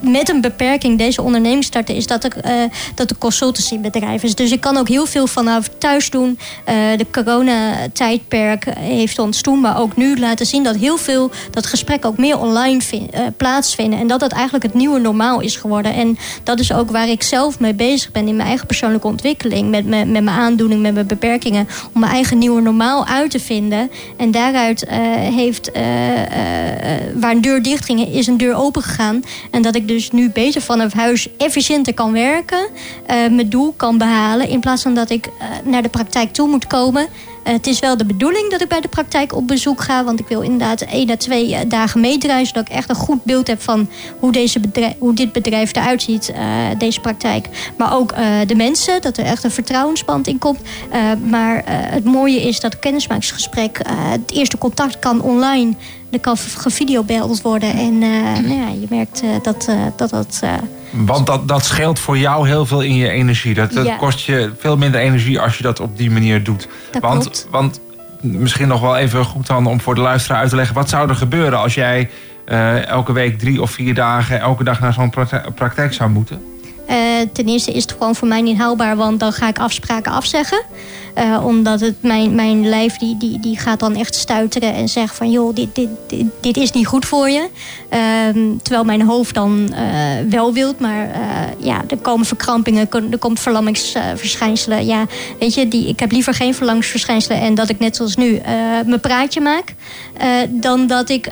Met 0.00 0.28
een 0.28 0.40
beperking 0.40 0.98
deze 0.98 1.22
onderneming 1.22 1.64
starten, 1.64 1.94
is 1.94 2.06
dat, 2.06 2.24
er, 2.24 2.36
eh 2.42 2.52
dat 2.94 3.18
consultancybedrijf 3.18 4.22
is. 4.22 4.34
Dus 4.34 4.50
ik 4.52 4.60
kan 4.60 4.76
ook 4.76 4.88
heel 4.88 5.06
veel 5.06 5.26
vanaf 5.26 5.68
thuis 5.78 6.10
doen. 6.10 6.38
Eh, 6.64 6.74
de 6.96 7.06
coronatijdperk 7.10 8.64
heeft 8.78 9.18
ons 9.18 9.40
toen, 9.40 9.60
maar 9.60 9.80
ook 9.80 9.96
nu 9.96 10.18
laten 10.18 10.46
zien 10.46 10.62
dat 10.62 10.76
heel 10.76 10.96
veel 10.96 11.30
dat 11.50 11.66
gesprek 11.66 12.04
ook 12.04 12.16
meer 12.18 12.38
online 12.38 12.80
vin- 12.80 13.10
eh, 13.10 13.20
plaatsvinden. 13.36 13.98
En 13.98 14.06
dat 14.06 14.20
dat 14.20 14.32
eigenlijk 14.32 14.64
het 14.64 14.74
nieuwe 14.74 14.98
normaal 14.98 15.40
is 15.40 15.56
geworden. 15.56 15.94
En 15.94 16.18
dat 16.42 16.60
is 16.60 16.72
ook 16.72 16.90
waar 16.90 17.08
ik 17.08 17.22
zelf 17.22 17.60
mee 17.60 17.74
bezig 17.74 18.10
ben 18.12 18.28
in 18.28 18.36
mijn 18.36 18.48
eigen 18.48 18.66
persoonlijke 18.66 19.06
ontwikkeling. 19.06 19.70
Met, 19.70 19.86
mijn- 19.86 20.12
met 20.12 20.22
mijn 20.24 20.36
aandoening, 20.36 20.82
met 20.82 20.94
mijn 20.94 21.06
beperkingen. 21.06 21.68
Om 21.94 22.00
mijn 22.00 22.12
eigen 22.12 22.38
nieuwe 22.38 22.60
normaal 22.60 23.06
uit 23.06 23.30
te 23.30 23.40
vinden. 23.40 23.90
En 24.16 24.30
daaruit 24.30 24.84
heeft, 25.34 25.70
waar 27.14 27.30
een 27.30 27.40
deur 27.40 27.62
dicht 27.62 27.84
ging, 27.84 28.08
is 28.14 28.26
een 28.26 28.36
deur 28.36 28.54
open 28.54 28.82
gegaan. 28.82 29.22
En 29.50 29.62
dat 29.62 29.74
ik 29.74 29.88
dus 29.94 30.10
nu 30.10 30.30
beter 30.30 30.60
vanaf 30.60 30.92
huis 30.92 31.28
efficiënter 31.36 31.94
kan 31.94 32.12
werken. 32.12 32.68
eh, 33.06 33.16
mijn 33.16 33.48
doel 33.48 33.74
kan 33.76 33.98
behalen. 33.98 34.48
In 34.48 34.60
plaats 34.60 34.82
van 34.82 34.94
dat 34.94 35.10
ik 35.10 35.26
eh, 35.26 35.32
naar 35.64 35.82
de 35.82 35.88
praktijk 35.88 36.32
toe 36.32 36.48
moet 36.48 36.66
komen. 36.66 37.06
Eh, 37.42 37.52
het 37.52 37.66
is 37.66 37.78
wel 37.78 37.96
de 37.96 38.04
bedoeling 38.04 38.50
dat 38.50 38.60
ik 38.60 38.68
bij 38.68 38.80
de 38.80 38.88
praktijk 38.88 39.34
op 39.34 39.46
bezoek 39.46 39.82
ga. 39.82 40.04
Want 40.04 40.20
ik 40.20 40.28
wil 40.28 40.40
inderdaad 40.40 40.80
één 40.80 41.10
à 41.10 41.16
twee 41.16 41.66
dagen 41.66 42.00
meedraaien. 42.00 42.46
Zodat 42.46 42.68
ik 42.68 42.74
echt 42.74 42.88
een 42.88 42.94
goed 42.94 43.24
beeld 43.24 43.46
heb 43.46 43.62
van 43.62 43.88
hoe, 44.18 44.32
deze 44.32 44.60
hoe 44.98 45.14
dit 45.14 45.32
bedrijf 45.32 45.76
eruit 45.76 46.02
ziet. 46.02 46.32
deze 46.78 47.00
praktijk. 47.00 47.72
Maar 47.76 47.94
ook 47.94 48.14
de 48.46 48.54
mensen. 48.54 49.02
Dat 49.02 49.16
er 49.16 49.24
echt 49.24 49.44
een 49.44 49.50
vertrouwensband 49.50 50.26
in 50.26 50.38
komt. 50.38 50.60
Maar 51.26 51.62
het 51.66 52.04
mooie 52.04 52.40
is 52.40 52.60
dat 52.60 52.72
het 52.72 52.80
kennismakingsgesprek. 52.80 53.80
het 53.86 54.32
eerste 54.32 54.58
contact 54.58 54.98
kan 54.98 55.22
online. 55.22 55.74
Er 56.10 56.20
kan 56.20 56.36
gevideobeld 56.36 57.42
worden. 57.42 57.72
En 57.72 58.02
eh, 58.02 58.44
nou 58.44 58.54
ja, 58.54 58.68
je 58.68 58.86
merkt 58.88 59.22
eh, 59.22 59.28
dat 59.42 59.66
eh, 59.68 59.76
dat. 59.96 60.10
dat 60.10 60.38
eh, 60.42 60.52
Want 60.90 61.26
dat, 61.26 61.48
dat 61.48 61.64
scheelt 61.64 61.98
voor 61.98 62.18
jou 62.18 62.46
heel 62.48 62.66
veel 62.66 62.80
in 62.80 62.94
je 62.94 63.08
energie. 63.08 63.54
Dat, 63.54 63.72
dat 63.72 63.86
Ja. 63.86 63.96
kost 63.96 64.20
je 64.20 64.50
veel 64.58 64.76
minder 64.76 65.00
energie 65.00 65.40
als 65.40 65.56
je 65.56 65.62
dat 65.62 65.80
op 65.80 65.96
die 65.96 66.10
manier 66.10 66.44
doet. 66.44 66.68
Dat 66.90 67.02
want, 67.02 67.22
klopt. 67.22 67.46
want 67.50 67.80
misschien 68.20 68.68
nog 68.68 68.80
wel 68.80 68.96
even 68.96 69.24
goed 69.24 69.46
dan 69.46 69.66
om 69.66 69.80
voor 69.80 69.94
de 69.94 70.00
luisteraar 70.00 70.40
uit 70.40 70.50
te 70.50 70.56
leggen. 70.56 70.74
Wat 70.74 70.88
zou 70.88 71.08
er 71.08 71.14
gebeuren 71.14 71.58
als 71.58 71.74
jij 71.74 72.10
elke 72.86 73.12
week 73.12 73.38
drie 73.38 73.62
of 73.62 73.70
vier 73.70 73.94
dagen... 73.94 74.40
elke 74.40 74.64
dag 74.64 74.80
naar 74.80 74.92
zo'n 74.92 75.10
prakti- 75.10 75.50
praktijk 75.54 75.92
zou 75.92 76.10
moeten? 76.10 76.42
Ten 77.32 77.44
eerste 77.46 77.72
is 77.72 77.82
het 77.82 77.92
gewoon 77.92 78.14
voor 78.14 78.28
mij 78.28 78.40
niet 78.40 78.58
haalbaar, 78.58 78.96
want 78.96 79.20
dan 79.20 79.32
ga 79.32 79.48
ik 79.48 79.58
afspraken 79.58 80.12
afzeggen. 80.12 80.62
Eh, 81.14 81.42
omdat 81.46 81.80
het, 81.80 81.94
mijn, 82.02 82.34
mijn 82.34 82.68
lijf 82.68 82.96
die, 82.96 83.16
die, 83.16 83.40
die 83.40 83.58
gaat 83.58 83.80
dan 83.80 83.96
echt 83.96 84.14
stuiteren 84.14 84.74
en 84.74 84.88
zegt 84.88 85.16
van 85.16 85.30
joh, 85.30 85.54
dit, 85.54 85.74
dit, 85.74 85.88
dit, 86.06 86.26
dit 86.40 86.56
is 86.56 86.72
niet 86.72 86.86
goed 86.86 87.04
voor 87.04 87.30
je. 87.30 87.48
Ehm, 87.88 88.56
terwijl 88.62 88.84
mijn 88.84 89.02
hoofd 89.02 89.34
dan 89.34 89.72
eh, 89.72 89.84
wel 90.30 90.52
wilt, 90.52 90.80
maar 90.80 91.10
eh, 91.10 91.20
ja, 91.58 91.82
er 91.88 91.96
komen 91.96 92.26
verkrampingen, 92.26 92.88
er 93.10 93.18
komt 93.18 93.40
verlammingsverschijnselen. 93.40 94.86
ja, 94.86 95.06
weet 95.38 95.54
je, 95.54 95.68
die, 95.68 95.88
ik 95.88 96.00
heb 96.00 96.12
liever 96.12 96.34
geen 96.34 96.54
verlammingsverschijnselen 96.54 97.40
en 97.40 97.54
dat 97.54 97.68
ik 97.68 97.78
net 97.78 97.96
zoals 97.96 98.16
nu 98.16 98.40
mijn 98.86 99.00
praatje 99.00 99.40
maak. 99.40 99.74
dan 100.48 100.86
dat 100.86 101.08
ik 101.08 101.30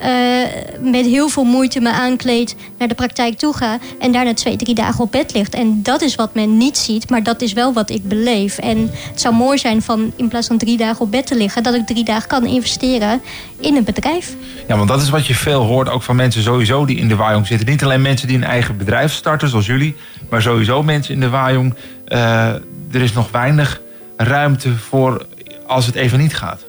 met 0.80 1.06
heel 1.06 1.28
veel 1.28 1.44
moeite 1.44 1.80
me 1.80 1.90
aankleed 1.90 2.56
naar 2.78 2.88
de 2.88 2.94
praktijk 2.94 3.38
toe 3.38 3.55
ga 3.55 3.78
en 3.98 4.12
daarna 4.12 4.34
twee, 4.34 4.56
drie 4.56 4.74
dagen 4.74 5.05
op 5.05 5.12
bed 5.12 5.32
ligt. 5.34 5.55
En 5.55 5.82
dat 5.82 6.02
is 6.02 6.14
wat 6.14 6.34
men 6.34 6.56
niet 6.56 6.78
ziet, 6.78 7.10
maar 7.10 7.22
dat 7.22 7.42
is 7.42 7.52
wel 7.52 7.72
wat 7.72 7.90
ik 7.90 8.09
beleef. 8.09 8.59
En 8.59 8.90
het 9.10 9.20
zou 9.20 9.34
mooi 9.34 9.59
zijn 9.59 9.67
van 9.76 10.12
in 10.16 10.28
plaats 10.28 10.46
van 10.46 10.58
drie 10.58 10.76
dagen 10.76 11.00
op 11.00 11.10
bed 11.10 11.26
te 11.26 11.36
liggen, 11.36 11.62
dat 11.62 11.74
ik 11.74 11.86
drie 11.86 12.04
dagen 12.04 12.28
kan 12.28 12.46
investeren 12.46 13.20
in 13.60 13.76
een 13.76 13.84
bedrijf. 13.84 14.34
Ja, 14.68 14.76
want 14.76 14.88
dat 14.88 15.02
is 15.02 15.10
wat 15.10 15.26
je 15.26 15.34
veel 15.34 15.64
hoort 15.64 15.88
ook 15.88 16.02
van 16.02 16.16
mensen 16.16 16.42
sowieso 16.42 16.84
die 16.84 16.96
in 16.96 17.08
de 17.08 17.16
Wajong 17.16 17.46
zitten. 17.46 17.68
Niet 17.68 17.84
alleen 17.84 18.02
mensen 18.02 18.28
die 18.28 18.36
een 18.36 18.44
eigen 18.44 18.76
bedrijf 18.76 19.12
starten, 19.12 19.48
zoals 19.48 19.66
jullie. 19.66 19.96
Maar 20.30 20.42
sowieso 20.42 20.82
mensen 20.82 21.14
in 21.14 21.20
de 21.20 21.28
Wajong. 21.28 21.74
Eh, 22.04 22.46
er 22.92 23.02
is 23.02 23.12
nog 23.12 23.30
weinig 23.30 23.80
ruimte 24.16 24.76
voor 24.76 25.26
als 25.66 25.86
het 25.86 25.94
even 25.94 26.18
niet 26.18 26.36
gaat. 26.36 26.64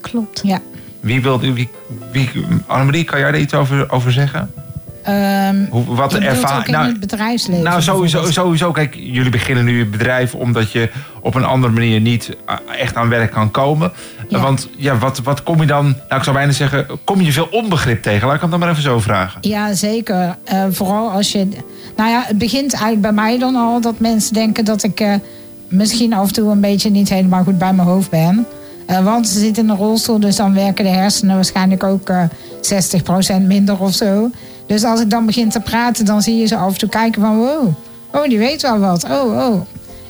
Klopt. 0.00 0.40
Ja. 0.44 0.60
Wie 1.00 1.22
wil... 1.22 1.40
Wie, 1.40 1.68
wie, 2.12 2.30
Annemarie, 2.66 3.04
kan 3.04 3.18
jij 3.18 3.30
daar 3.30 3.40
iets 3.40 3.54
over, 3.54 3.90
over 3.90 4.12
zeggen? 4.12 4.50
Ehm, 5.04 5.64
Hoe, 5.70 5.84
wat 5.94 6.12
je 6.12 6.18
ervaring... 6.18 6.76
ook 6.76 6.82
in 6.82 6.88
het 6.88 7.00
bedrijfsleven. 7.00 7.64
Nou, 7.64 7.82
sowieso, 7.82 8.30
sowieso. 8.30 8.72
Kijk, 8.72 8.94
jullie 8.94 9.30
beginnen 9.30 9.64
nu 9.64 9.80
een 9.80 9.90
bedrijf 9.90 10.34
omdat 10.34 10.72
je 10.72 10.90
op 11.20 11.34
een 11.34 11.44
andere 11.44 11.72
manier 11.72 12.00
niet 12.00 12.36
echt 12.78 12.96
aan 12.96 13.08
werk 13.08 13.30
kan 13.30 13.50
komen. 13.50 13.92
Ja. 14.28 14.40
Want 14.40 14.68
ja, 14.76 14.98
wat, 14.98 15.18
wat 15.18 15.42
kom 15.42 15.60
je 15.60 15.66
dan, 15.66 15.84
nou 15.84 16.16
ik 16.16 16.22
zou 16.22 16.36
bijna 16.36 16.52
zeggen, 16.52 16.86
kom 17.04 17.20
je 17.20 17.32
veel 17.32 17.48
onbegrip 17.50 18.02
tegen? 18.02 18.26
Laat 18.26 18.34
ik 18.34 18.40
hem 18.40 18.50
dan 18.50 18.58
maar 18.58 18.70
even 18.70 18.82
zo 18.82 19.00
vragen. 19.00 19.38
Ja, 19.40 19.74
zeker. 19.74 20.36
Eh, 20.44 20.64
vooral 20.70 21.10
als 21.10 21.32
je. 21.32 21.48
Nou 21.96 22.10
ja, 22.10 22.22
het 22.26 22.38
begint 22.38 22.72
eigenlijk 22.72 23.02
bij 23.02 23.12
mij 23.12 23.38
dan 23.38 23.54
al 23.54 23.80
dat 23.80 23.98
mensen 23.98 24.34
denken 24.34 24.64
dat 24.64 24.82
ik 24.82 25.00
eh, 25.00 25.14
misschien 25.68 26.12
af 26.12 26.26
en 26.26 26.32
toe 26.32 26.50
een 26.50 26.60
beetje 26.60 26.90
niet 26.90 27.08
helemaal 27.08 27.44
goed 27.44 27.58
bij 27.58 27.72
mijn 27.72 27.88
hoofd 27.88 28.10
ben. 28.10 28.46
Eh, 28.86 29.04
want 29.04 29.28
ze 29.28 29.38
zitten 29.38 29.62
in 29.62 29.70
een 29.70 29.76
rolstoel, 29.76 30.20
dus 30.20 30.36
dan 30.36 30.54
werken 30.54 30.84
de 30.84 30.90
hersenen 30.90 31.34
waarschijnlijk 31.34 31.84
ook 31.84 32.08
eh 32.08 32.24
60% 32.60 33.42
minder 33.42 33.80
of 33.80 33.94
zo. 33.94 34.30
Dus 34.66 34.84
als 34.84 35.00
ik 35.00 35.10
dan 35.10 35.26
begin 35.26 35.48
te 35.48 35.60
praten, 35.60 36.04
dan 36.04 36.22
zie 36.22 36.36
je 36.36 36.46
ze 36.46 36.56
af 36.56 36.72
en 36.72 36.78
toe 36.78 36.88
kijken 36.88 37.22
van 37.22 37.36
wow, 37.36 37.68
oh, 38.12 38.24
die 38.24 38.38
weet 38.38 38.62
wel 38.62 38.78
wat. 38.78 39.04
Oh, 39.04 39.50
oh. 39.50 39.60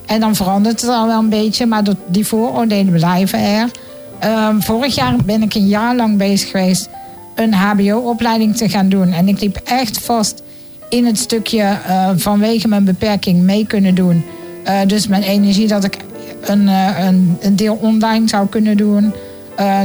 En 0.06 0.20
dan 0.20 0.36
verandert 0.36 0.80
het 0.80 0.90
al 0.90 1.06
wel 1.06 1.18
een 1.18 1.28
beetje, 1.28 1.66
maar 1.66 1.82
die 2.06 2.26
vooroordelen 2.26 2.92
blijven 2.92 3.38
er. 3.38 3.70
Ehm, 4.18 4.60
vorig 4.60 4.94
jaar 4.94 5.16
ben 5.24 5.42
ik 5.42 5.54
een 5.54 5.68
jaar 5.68 5.96
lang 5.96 6.18
bezig 6.18 6.50
geweest 6.50 6.88
een 7.34 7.54
HBO-opleiding 7.54 8.56
te 8.56 8.68
gaan 8.68 8.88
doen. 8.88 9.12
En 9.12 9.28
ik 9.28 9.40
liep 9.40 9.60
echt 9.64 9.98
vast 9.98 10.42
in 10.88 11.06
het 11.06 11.18
stukje 11.18 11.62
eh, 11.62 12.10
vanwege 12.16 12.68
mijn 12.68 12.84
beperking 12.84 13.42
mee 13.42 13.66
kunnen 13.66 13.94
doen. 13.94 14.24
Eh, 14.64 14.80
dus 14.86 15.06
mijn 15.06 15.22
energie 15.22 15.68
dat 15.68 15.84
ik 15.84 15.96
een, 16.40 16.68
eh, 16.68 17.04
een, 17.06 17.36
een 17.40 17.56
deel 17.56 17.78
online 17.80 18.28
zou 18.28 18.46
kunnen 18.48 18.76
doen. 18.76 19.12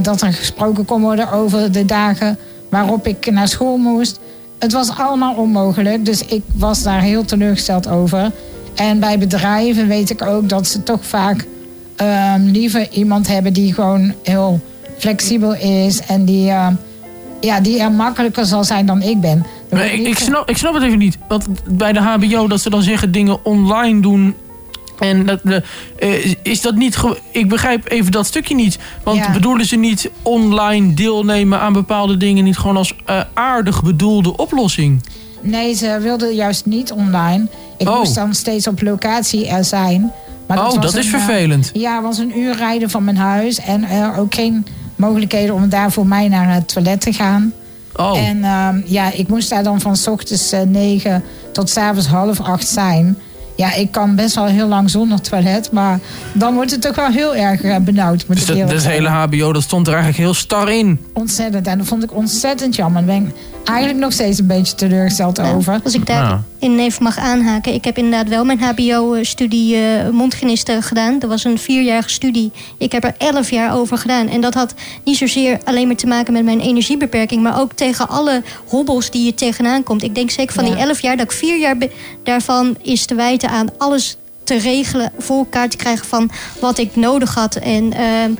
Dat 0.01 0.21
er 0.21 0.33
gesproken 0.33 0.85
kon 0.85 1.01
worden 1.01 1.31
over 1.31 1.71
de 1.71 1.85
dagen 1.85 2.37
waarop 2.69 3.07
ik 3.07 3.31
naar 3.31 3.47
school 3.47 3.77
moest. 3.77 4.19
Het 4.59 4.71
was 4.71 4.97
allemaal 4.97 5.35
onmogelijk, 5.35 6.05
dus 6.05 6.25
ik 6.25 6.41
was 6.53 6.83
daar 6.83 7.01
heel 7.01 7.25
teleurgesteld 7.25 7.87
over. 7.87 8.31
En 8.75 8.99
bij 8.99 9.19
bedrijven 9.19 9.87
weet 9.87 10.09
ik 10.09 10.21
ook 10.21 10.49
dat 10.49 10.67
ze 10.67 10.83
toch 10.83 11.05
vaak 11.05 11.47
ehm, 11.95 12.41
liever 12.41 12.87
iemand 12.91 13.27
hebben 13.27 13.53
die 13.53 13.73
gewoon 13.73 14.13
heel 14.23 14.59
flexibel 14.97 15.53
is 15.55 16.01
en 16.01 16.25
die, 16.25 16.49
eh, 16.49 16.67
ja, 17.41 17.59
die 17.59 17.79
er 17.79 17.91
makkelijker 17.91 18.45
zal 18.45 18.63
zijn 18.63 18.85
dan 18.85 19.01
ik 19.01 19.21
ben. 19.21 19.45
Maar 19.69 19.93
ik, 19.93 20.17
snap, 20.17 20.49
ik 20.49 20.57
snap 20.57 20.73
het 20.73 20.83
even 20.83 20.97
niet. 20.97 21.17
Want 21.27 21.47
bij 21.67 21.93
de 21.93 21.99
HBO 21.99 22.47
dat 22.47 22.61
ze 22.61 22.69
dan 22.69 22.81
zeggen 22.81 23.11
dingen 23.11 23.45
online 23.45 24.01
doen. 24.01 24.35
En 24.99 25.25
dat, 25.25 25.39
de, 25.43 25.63
eh, 25.99 26.33
is 26.41 26.61
dat 26.61 26.75
niet. 26.75 26.97
Ik 27.31 27.49
begrijp 27.49 27.89
even 27.91 28.11
dat 28.11 28.25
stukje 28.25 28.55
niet. 28.55 28.77
Want 29.03 29.17
Ja. 29.17 29.31
bedoelen 29.31 29.65
ze 29.65 29.75
niet 29.75 30.09
online 30.21 30.93
deelnemen 30.93 31.59
aan 31.59 31.73
bepaalde 31.73 32.17
dingen 32.17 32.43
niet 32.43 32.57
gewoon 32.57 32.77
als 32.77 32.95
eh, 33.05 33.19
aardig 33.33 33.83
bedoelde 33.83 34.37
oplossing? 34.37 35.03
Nee, 35.41 35.73
ze 35.73 35.97
wilden 36.01 36.35
juist 36.35 36.65
niet 36.65 36.91
online. 36.91 37.47
Ik 37.77 37.89
Oh. 37.89 37.97
moest 37.97 38.15
dan 38.15 38.33
steeds 38.33 38.67
op 38.67 38.81
locatie 38.81 39.47
er 39.47 39.63
zijn. 39.63 40.11
Maar 40.47 40.57
Oh, 40.57 40.81
dat 40.81 40.95
is 40.97 41.05
een, 41.05 41.13
eh, 41.13 41.19
vervelend. 41.25 41.69
ja, 41.73 41.95
het 41.95 42.03
was 42.03 42.17
een 42.17 42.39
uur 42.39 42.55
rijden 42.55 42.89
van 42.89 43.03
mijn 43.03 43.17
huis. 43.17 43.59
En 43.59 43.83
er 43.83 44.17
ook 44.17 44.33
geen 44.35 44.65
mogelijkheden 44.95 45.55
om 45.55 45.69
daar 45.69 45.91
voor 45.91 46.07
mij 46.07 46.27
naar 46.27 46.53
het 46.53 46.67
toilet 46.73 47.01
te 47.01 47.13
gaan. 47.13 47.53
Oh. 47.95 48.17
En 48.27 48.43
ehm, 48.43 48.81
ja, 48.85 49.11
ik 49.11 49.27
moest 49.27 49.49
daar 49.49 49.63
dan 49.63 49.81
van 49.81 49.95
s 49.95 50.07
ochtends 50.07 50.51
eh, 50.51 50.61
negen 50.61 51.23
tot 51.53 51.69
s 51.69 51.77
avonds 51.77 52.07
half 52.07 52.39
acht 52.39 52.67
zijn. 52.67 53.17
Ja, 53.59 53.73
ik 53.73 53.91
kan 53.91 54.15
best 54.15 54.35
wel 54.35 54.45
heel 54.45 54.67
lang 54.67 54.89
zonder 54.89 55.21
toilet. 55.21 55.71
Maar 55.71 55.99
dan 56.33 56.53
wordt 56.53 56.71
het 56.71 56.81
toch 56.81 56.95
wel 56.95 57.09
heel 57.09 57.35
erg 57.35 57.61
eh, 57.61 57.77
benauwd. 57.77 58.27
Met 58.27 58.37
Dus 58.47 58.83
de 58.83 58.89
hele 58.89 59.07
HBO 59.09 59.53
dat 59.53 59.63
stond 59.63 59.87
er 59.87 59.93
eigenlijk 59.93 60.23
heel 60.23 60.33
star 60.33 60.71
in. 60.71 60.99
Ontzettend. 61.13 61.67
En 61.67 61.77
dat 61.77 61.87
vond 61.87 62.03
ik 62.03 62.15
ontzettend 62.15 62.75
jammer. 62.75 63.05
Daar 63.05 63.15
ben 63.19 63.27
ik 63.27 63.33
eigenlijk 63.69 63.99
nog 63.99 64.11
steeds 64.13 64.39
een 64.39 64.47
beetje 64.47 64.75
teleurgesteld 64.75 65.39
over. 65.39 65.79
Als 65.83 65.93
ik 65.93 66.05
daar 66.05 66.23
Ja. 66.23 66.43
in 66.59 66.79
even 66.79 67.03
mag 67.03 67.17
aanhaken. 67.17 67.73
Ik 67.73 67.83
heb 67.85 67.97
inderdaad 67.97 68.27
wel 68.27 68.45
mijn 68.45 68.59
HBO-studie 68.61 69.77
mondgenisten 70.11 70.83
gedaan. 70.83 71.19
Dat 71.19 71.29
was 71.29 71.43
een 71.43 71.57
vierjarige 71.57 72.09
studie. 72.09 72.51
Ik 72.77 72.91
heb 72.91 73.03
er 73.03 73.15
elf 73.17 73.49
jaar 73.51 73.75
over 73.75 73.97
gedaan. 73.97 74.27
En 74.27 74.41
dat 74.41 74.53
had 74.53 74.73
niet 75.03 75.17
zozeer 75.17 75.59
alleen 75.63 75.87
maar 75.87 75.95
te 75.95 76.07
maken 76.07 76.33
met 76.33 76.43
mijn 76.43 76.59
energiebeperking... 76.59 77.43
maar 77.43 77.59
ook 77.59 77.73
tegen 77.73 78.09
alle 78.09 78.43
hobbels 78.67 79.11
die 79.11 79.25
je 79.25 79.33
tegenaan 79.33 79.83
komt. 79.83 80.03
Ik 80.03 80.15
denk 80.15 80.29
zeker 80.31 80.53
van 80.53 80.65
Ja. 80.65 80.75
die 80.75 80.83
elf 80.83 81.01
jaar... 81.01 81.17
dat 81.17 81.25
ik 81.25 81.37
vier 81.37 81.59
jaar 81.59 81.75
daarvan 82.23 82.75
is 82.81 83.05
te 83.05 83.15
wijten 83.15 83.49
aan 83.49 83.67
alles 83.77 84.17
te 84.43 84.57
regelen... 84.57 85.11
voor 85.17 85.37
elkaar 85.37 85.69
te 85.69 85.77
krijgen 85.77 86.05
van 86.05 86.29
wat 86.59 86.77
ik 86.77 86.95
nodig 86.95 87.33
had. 87.33 87.55
En... 87.55 87.93
ehm, 87.93 88.31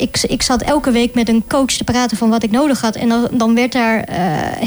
ik, 0.00 0.22
ik 0.22 0.42
zat 0.42 0.62
elke 0.62 0.90
week 0.90 1.14
met 1.14 1.28
een 1.28 1.44
coach 1.48 1.72
te 1.72 1.84
praten 1.84 2.16
van 2.16 2.30
wat 2.30 2.42
ik 2.42 2.50
nodig 2.50 2.80
had. 2.80 2.96
En 2.96 3.08
dan, 3.08 3.28
dan 3.30 3.54
werd 3.54 3.72
daar 3.72 4.04
eh, 4.04 4.16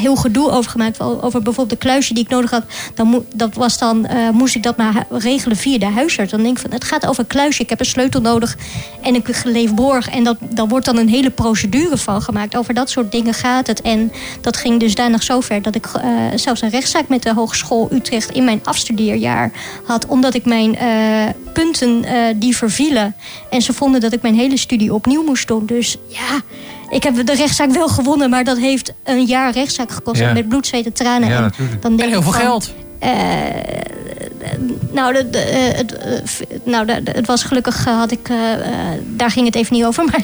heel 0.02 0.16
gedoe 0.16 0.52
over 0.52 0.72
gemaakt. 0.72 1.00
Over 1.00 1.42
bijvoorbeeld 1.42 1.70
de 1.70 1.86
kluisje 1.86 2.14
die 2.14 2.24
ik 2.24 2.30
nodig 2.30 2.52
had. 2.52 2.64
Dan 2.94 3.26
dat 3.36 3.54
was 3.54 3.78
dan, 3.78 4.06
eh, 4.06 4.30
moest 4.30 4.56
ik 4.56 4.64
dat 4.64 4.78
maar 4.78 5.06
regelen 5.10 5.58
via 5.58 5.78
de 5.78 5.86
huisarts. 5.86 6.32
Dan 6.32 6.44
denk 6.44 6.56
ik 6.56 6.62
van, 6.62 6.72
het 6.72 6.84
gaat 6.84 7.06
over 7.08 7.20
een 7.20 7.28
kluisje. 7.28 7.62
Ik 7.62 7.70
heb 7.70 7.80
een 7.80 7.86
sleutel 7.86 8.22
nodig 8.22 8.58
en 9.02 9.16
ik 9.16 9.44
leef 9.44 9.74
borg. 9.74 10.10
En 10.10 10.24
dat, 10.24 10.38
daar 10.40 10.68
wordt 10.68 10.86
dan 10.86 10.98
een 10.98 11.10
hele 11.10 11.30
procedure 11.30 11.98
van 11.98 12.22
gemaakt. 12.22 12.56
Over 12.56 12.74
dat 12.74 12.90
soort 12.90 13.12
dingen 13.12 13.34
gaat 13.34 13.68
het. 13.68 13.82
En 13.82 14.12
dat 14.42 14.58
ging 14.58 14.80
dus 14.80 14.96
daarna 14.96 15.20
zover 15.20 15.62
dat 15.62 15.76
ik 15.76 15.86
eh, 15.86 16.10
zelfs 16.36 16.62
een 16.62 16.70
rechtszaak 16.70 17.08
met 17.08 17.24
de 17.24 17.34
Hogeschool 17.34 17.90
Utrecht... 17.92 18.32
in 18.32 18.44
mijn 18.44 18.60
afstudeerjaar 18.64 19.52
had. 19.86 20.06
Omdat 20.06 20.34
ik 20.34 20.46
mijn 20.46 20.78
punten 21.54 22.06
die 22.40 22.58
vervielen. 22.58 23.16
En 23.50 23.62
ze 23.62 23.74
vonden 23.74 24.02
dat 24.02 24.14
ik 24.14 24.22
mijn 24.22 24.36
hele 24.36 24.58
studie 24.58 24.94
opnieuw 24.94 25.23
moest 25.26 25.48
doen. 25.48 25.66
Dus 25.66 25.98
ja, 26.08 26.42
ik 26.90 27.04
heb 27.04 27.26
de 27.26 27.36
rechtszaak 27.36 27.72
wel 27.72 27.88
gewonnen. 27.88 28.30
Maar 28.30 28.44
dat 28.44 28.58
heeft 28.58 28.94
een 29.04 29.26
jaar 29.26 29.52
rechtszaak 29.52 29.92
gekost. 29.92 30.20
Ja. 30.20 30.34
Met 30.34 30.48
bloed, 30.48 30.68
zweet 30.68 30.86
en 30.86 30.94
tranen. 30.94 31.30
Ja, 31.30 31.44
en 31.44 31.52
dan 31.80 31.96
denk 31.96 32.02
En 32.02 32.08
heel 32.08 32.18
ik 32.18 32.24
veel 32.24 32.32
van, 32.32 32.42
geld. 32.42 32.74
Eh, 34.44 34.50
nou, 34.92 35.14
de, 35.14 35.30
de, 35.30 35.38
eh, 35.40 35.78
het, 35.78 35.98
eh, 35.98 36.58
nou 36.64 36.86
de, 36.86 37.02
het 37.04 37.28
was 37.28 37.44
gelukkig, 37.44 37.86
had 37.86 38.12
ik, 38.12 38.30
daar 39.06 39.32
ging 39.32 39.46
het 39.46 39.56
even 39.56 39.76
niet 39.76 39.86
over. 39.86 40.04
Maar, 40.12 40.22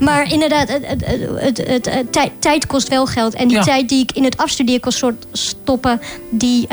maar 0.00 0.32
inderdaad, 0.32 0.68
het, 0.68 1.06
het, 1.34 1.84
het, 1.84 2.12
tijd, 2.12 2.30
tijd 2.38 2.66
kost 2.66 2.88
wel 2.88 3.06
geld. 3.06 3.34
En 3.34 3.48
die 3.48 3.56
Ja. 3.56 3.62
tijd 3.62 3.88
die 3.88 4.02
ik 4.02 4.12
in 4.12 4.24
het 4.24 4.36
afstudeerkonsort 4.36 5.26
stoppen, 5.32 6.00
die, 6.30 6.66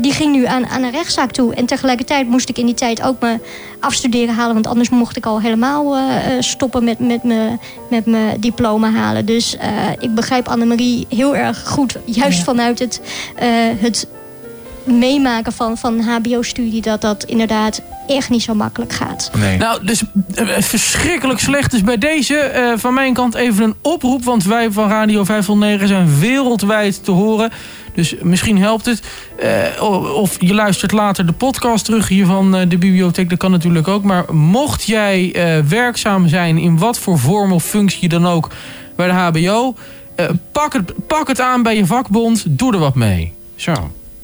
die 0.00 0.12
ging 0.12 0.32
nu 0.32 0.44
aan, 0.46 0.66
aan 0.66 0.82
een 0.82 0.90
rechtszaak 0.90 1.30
toe. 1.30 1.54
En 1.54 1.66
tegelijkertijd 1.66 2.28
moest 2.28 2.48
ik 2.48 2.58
in 2.58 2.66
die 2.66 2.74
tijd 2.74 3.02
ook 3.02 3.20
mijn 3.20 3.40
afstuderen 3.80 4.34
halen. 4.34 4.54
Want 4.54 4.66
anders 4.66 4.88
mocht 4.88 5.16
ik 5.16 5.26
al 5.26 5.40
helemaal 5.40 5.96
stoppen 6.40 6.84
met, 6.84 6.98
met 6.98 7.22
mijn 7.22 7.60
met 7.90 8.06
mijn 8.06 8.40
diploma 8.40 8.90
halen. 8.90 9.26
Dus 9.26 9.56
ik 9.98 10.14
begrijp 10.14 10.48
Annemarie 10.48 11.06
heel 11.08 11.36
erg 11.36 11.62
goed. 11.66 11.96
Juist 12.04 12.42
vanuit 12.42 12.78
het, 12.78 13.00
het 13.78 14.06
meemaken 14.86 15.52
van, 15.52 15.76
van 15.78 16.00
HBO-studie... 16.00 16.82
dat 16.82 17.00
dat 17.00 17.24
inderdaad 17.24 17.82
echt 18.06 18.30
niet 18.30 18.42
zo 18.42 18.54
makkelijk 18.54 18.92
gaat. 18.92 19.30
Nou, 19.58 19.84
dus 19.84 20.02
eh, 20.34 20.46
verschrikkelijk 20.58 21.38
slecht. 21.40 21.70
Dus 21.70 21.82
bij 21.82 21.98
deze 21.98 22.36
eh, 22.36 22.72
van 22.76 22.94
mijn 22.94 23.14
kant 23.14 23.34
even 23.34 23.64
een 23.64 23.74
oproep. 23.82 24.24
Want 24.24 24.44
wij 24.44 24.70
van 24.70 24.88
Radio 24.88 25.24
509 25.24 25.88
zijn 25.88 26.18
wereldwijd 26.18 27.04
te 27.04 27.10
horen. 27.10 27.50
Dus 27.94 28.14
misschien 28.22 28.58
helpt 28.58 28.84
het. 28.86 29.02
Eh, 29.38 29.82
of 30.14 30.36
je 30.40 30.54
luistert 30.54 30.92
later 30.92 31.26
de 31.26 31.32
podcast 31.32 31.84
terug 31.84 32.08
hier 32.08 32.26
van 32.26 32.56
eh, 32.56 32.68
de 32.68 32.78
bibliotheek. 32.78 33.30
Dat 33.30 33.38
kan 33.38 33.50
natuurlijk 33.50 33.88
ook. 33.88 34.02
Maar 34.02 34.34
mocht 34.34 34.84
jij 34.84 35.32
eh, 35.32 35.64
werkzaam 35.64 36.28
zijn 36.28 36.58
in 36.58 36.78
wat 36.78 36.98
voor 36.98 37.18
vorm 37.18 37.52
of 37.52 37.64
functie 37.64 38.08
dan 38.08 38.26
ook 38.26 38.50
bij 38.96 39.06
de 39.06 39.12
HBO... 39.12 39.74
eh, 40.16 40.26
pak, 40.52 40.72
het, 40.72 41.06
pak 41.06 41.28
het 41.28 41.40
aan 41.40 41.62
bij 41.62 41.76
je 41.76 41.86
vakbond. 41.86 42.44
Doe 42.48 42.72
er 42.72 42.78
wat 42.78 42.94
mee. 42.94 43.32
Zo. 43.54 43.72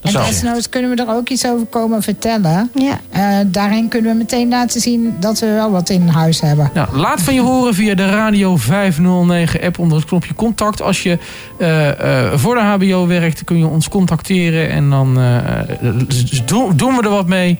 En 0.03 0.13
desnoods 0.13 0.69
kunnen 0.69 0.95
we 0.95 1.03
er 1.03 1.09
ook 1.15 1.29
iets 1.29 1.45
over 1.45 1.65
komen 1.65 2.01
vertellen. 2.01 2.71
Ja. 2.73 2.99
Eh, 3.09 3.45
daarin 3.47 3.87
kunnen 3.87 4.11
we 4.11 4.17
meteen 4.17 4.49
laten 4.49 4.81
zien 4.81 5.15
dat 5.19 5.39
we 5.39 5.47
wel 5.47 5.71
wat 5.71 5.89
in 5.89 6.07
huis 6.07 6.41
hebben. 6.41 6.69
Nou, 6.73 6.97
laat 6.97 7.21
van 7.21 7.33
je 7.33 7.41
horen 7.41 7.73
via 7.73 7.95
de 7.95 8.05
Radio 8.05 8.57
509 8.57 9.61
app 9.61 9.79
onder 9.79 9.97
het 9.97 10.07
knopje 10.07 10.33
contact. 10.33 10.81
Als 10.81 11.03
je 11.03 11.17
eh, 11.59 11.89
eh, 12.23 12.33
voor 12.37 12.55
de 12.55 12.61
HBO 12.61 13.07
werkt, 13.07 13.43
kun 13.43 13.57
je 13.57 13.67
ons 13.67 13.89
contacteren. 13.89 14.69
En 14.69 14.89
dan 14.89 15.13
dus 16.07 16.45
doen, 16.75 16.95
we 16.95 17.01
er 17.03 17.09
wat 17.09 17.27
mee. 17.27 17.59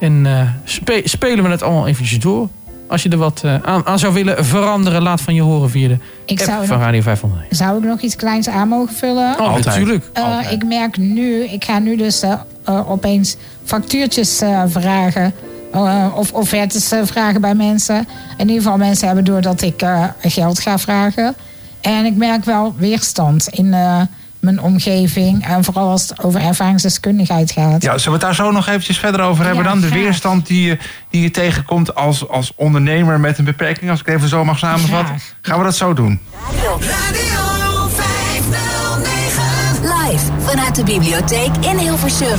En 0.00 0.26
eh, 0.26 0.40
spe- 0.64 1.02
spelen 1.04 1.44
we 1.44 1.50
het 1.50 1.62
allemaal 1.62 1.86
eventjes 1.88 2.18
door. 2.18 2.48
Als 2.88 3.02
je 3.02 3.08
er 3.08 3.16
wat 3.18 3.40
eh, 3.44 3.54
aan, 3.62 3.86
aan 3.86 3.98
zou 3.98 4.14
willen 4.14 4.44
veranderen, 4.44 5.02
laat 5.02 5.20
van 5.20 5.34
je 5.34 5.42
horen 5.42 5.70
via 5.70 5.88
de 5.88 5.96
Ik 6.24 6.38
app 6.40 6.48
zou 6.50 6.66
van 6.66 6.76
nog- 6.76 6.84
Radio 6.84 7.00
509. 7.00 7.56
Zou 7.56 7.78
ik 7.78 7.84
nog 7.84 8.00
iets 8.00 8.16
kleins 8.16 8.48
aan 8.48 8.68
mogen 8.68 8.94
vullen? 8.94 9.40
Oh, 9.40 9.56
natuurlijk. 9.64 10.10
Eh, 10.12 10.38
ik 10.50 10.64
merk 10.64 10.96
nu, 10.96 11.44
ik 11.44 11.64
ga 11.64 11.78
nu 11.78 11.96
dus 11.96 12.22
eh, 12.22 12.90
opeens 12.90 13.36
factuurtjes 13.64 14.40
eh, 14.40 14.62
vragen. 14.68 15.32
eh, 15.72 16.06
of 16.16 16.32
offertes 16.32 16.92
eh, 16.92 16.98
vragen 17.04 17.40
bij 17.40 17.54
mensen. 17.54 17.96
In 18.36 18.48
ieder 18.48 18.62
geval 18.62 18.78
mensen 18.78 19.06
hebben 19.06 19.24
door 19.24 19.40
dat 19.40 19.62
ik 19.62 19.82
eh, 19.82 20.04
geld 20.22 20.60
ga 20.60 20.78
vragen. 20.78 21.34
En 21.80 22.04
ik 22.04 22.16
merk 22.16 22.44
wel 22.44 22.74
weerstand 22.78 23.48
in 23.48 23.74
eh, 23.74 24.00
mijn 24.40 24.60
omgeving. 24.60 25.46
En 25.46 25.64
vooral 25.64 25.90
als 25.90 26.08
het 26.08 26.22
over 26.22 26.40
ervaringsdeskundigheid 26.40 27.50
gaat. 27.50 27.82
Ja, 27.82 27.98
zullen 27.98 28.04
we 28.04 28.10
het 28.26 28.36
daar 28.36 28.46
zo 28.46 28.50
nog 28.50 28.66
eventjes 28.68 28.98
verder 28.98 29.20
over 29.20 29.44
hebben 29.44 29.64
Ja, 29.64 29.70
dan? 29.70 29.80
De 29.80 29.88
weerstand 29.88 30.46
die 30.46 30.66
je, 30.66 30.78
die 31.10 31.22
je 31.22 31.30
tegenkomt 31.30 31.94
als, 31.94 32.28
als 32.28 32.52
ondernemer 32.56 33.20
met 33.20 33.38
een 33.38 33.44
beperking, 33.44 33.90
als 33.90 34.00
ik 34.00 34.06
het 34.06 34.14
even 34.14 34.28
zo 34.28 34.44
mag 34.44 34.58
samenvatten. 34.58 35.16
Gaan 35.40 35.58
we 35.58 35.64
dat 35.64 35.76
zo 35.76 35.94
doen? 35.94 36.20
Live 39.82 40.24
vanuit 40.38 40.74
de 40.74 40.84
bibliotheek 40.84 41.56
in 41.60 41.78
Hilversum. 41.78 42.38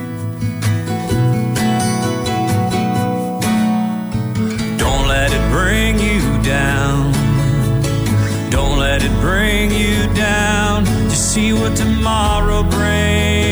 Bring 9.41 9.71
you 9.71 9.97
down. 10.13 10.85
Just 11.09 11.33
see 11.33 11.51
what 11.51 11.75
tomorrow 11.75 12.61
brings. 12.61 13.50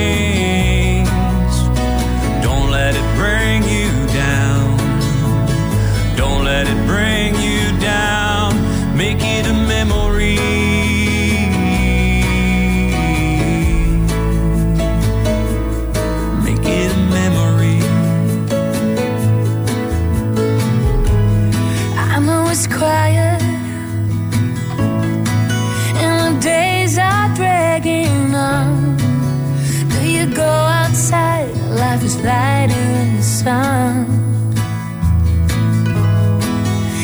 Lighter 32.24 32.74
in 33.02 33.18
the 33.18 33.24
sun. 33.24 34.06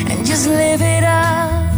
And 0.09 0.25
just 0.25 0.47
live 0.47 0.81
it 0.81 1.03
up. 1.03 1.71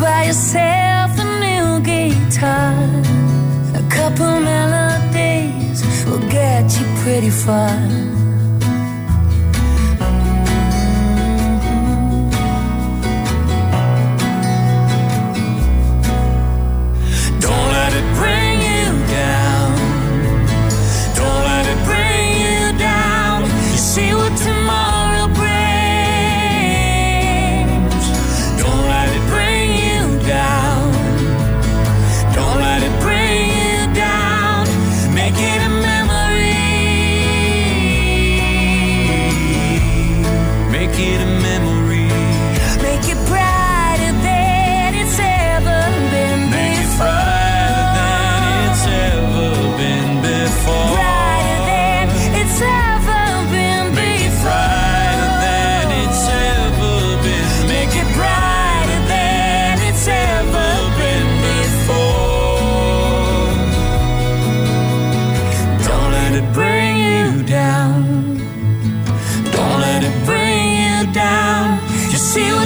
Buy 0.00 0.24
yourself 0.26 1.10
a 1.18 1.26
new 1.44 1.80
guitar. 1.80 2.74
A 3.74 3.84
couple 3.90 4.40
melodies 4.40 5.82
will 6.06 6.26
get 6.30 6.64
you 6.78 6.86
pretty 7.02 7.30
far. 7.30 8.15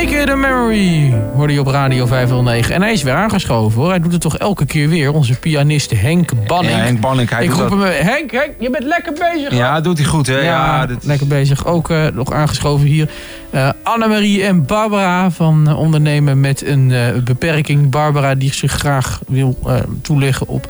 Make 0.00 0.20
it 0.22 0.28
a 0.30 0.34
memory, 0.36 1.14
hoorde 1.34 1.52
je 1.52 1.60
op 1.60 1.66
Radio 1.66 2.06
509. 2.06 2.74
En 2.74 2.82
hij 2.82 2.92
is 2.92 3.02
weer 3.02 3.14
aangeschoven 3.14 3.80
hoor. 3.80 3.90
Hij 3.90 4.00
doet 4.00 4.12
het 4.12 4.20
toch 4.20 4.36
elke 4.38 4.66
keer 4.66 4.88
weer. 4.88 5.12
Onze 5.12 5.38
pianist 5.38 5.90
Henk 6.00 6.46
Banning. 6.46 6.76
Ja, 6.76 6.82
Henk 6.82 7.00
Banning, 7.00 7.30
hij 7.30 7.44
Ik 7.44 7.50
roep 7.50 7.58
dat- 7.70 7.70
hem... 7.70 7.80
Henk, 8.06 8.30
Henk, 8.30 8.50
je 8.58 8.70
bent 8.70 8.84
lekker 8.84 9.12
bezig. 9.12 9.54
Ja, 9.54 9.80
doet 9.80 9.98
hij 9.98 10.06
goed 10.06 10.26
hè? 10.26 10.34
Ja, 10.38 10.42
Ja, 10.42 10.86
dit- 10.86 11.04
lekker 11.04 11.26
bezig. 11.26 11.66
Ook 11.66 11.90
eh, 11.90 12.06
nog 12.12 12.32
aangeschoven 12.32 12.86
hier 12.86 13.10
eh 13.50 13.68
Annemarie 13.82 14.44
en 14.44 14.66
Barbara 14.66 15.30
van 15.30 15.68
eh, 15.68 15.78
Ondernemen 15.78 16.40
met 16.40 16.66
een 16.66 16.92
beperking. 17.24 17.90
Barbara 17.90 18.34
die 18.34 18.54
zich 18.54 18.72
graag 18.72 19.20
wil 19.26 19.58
toeleggen 20.02 20.48
op 20.48 20.68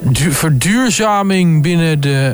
du- 0.00 0.32
verduurzaming 0.32 1.62
binnen 1.62 2.00
de 2.00 2.32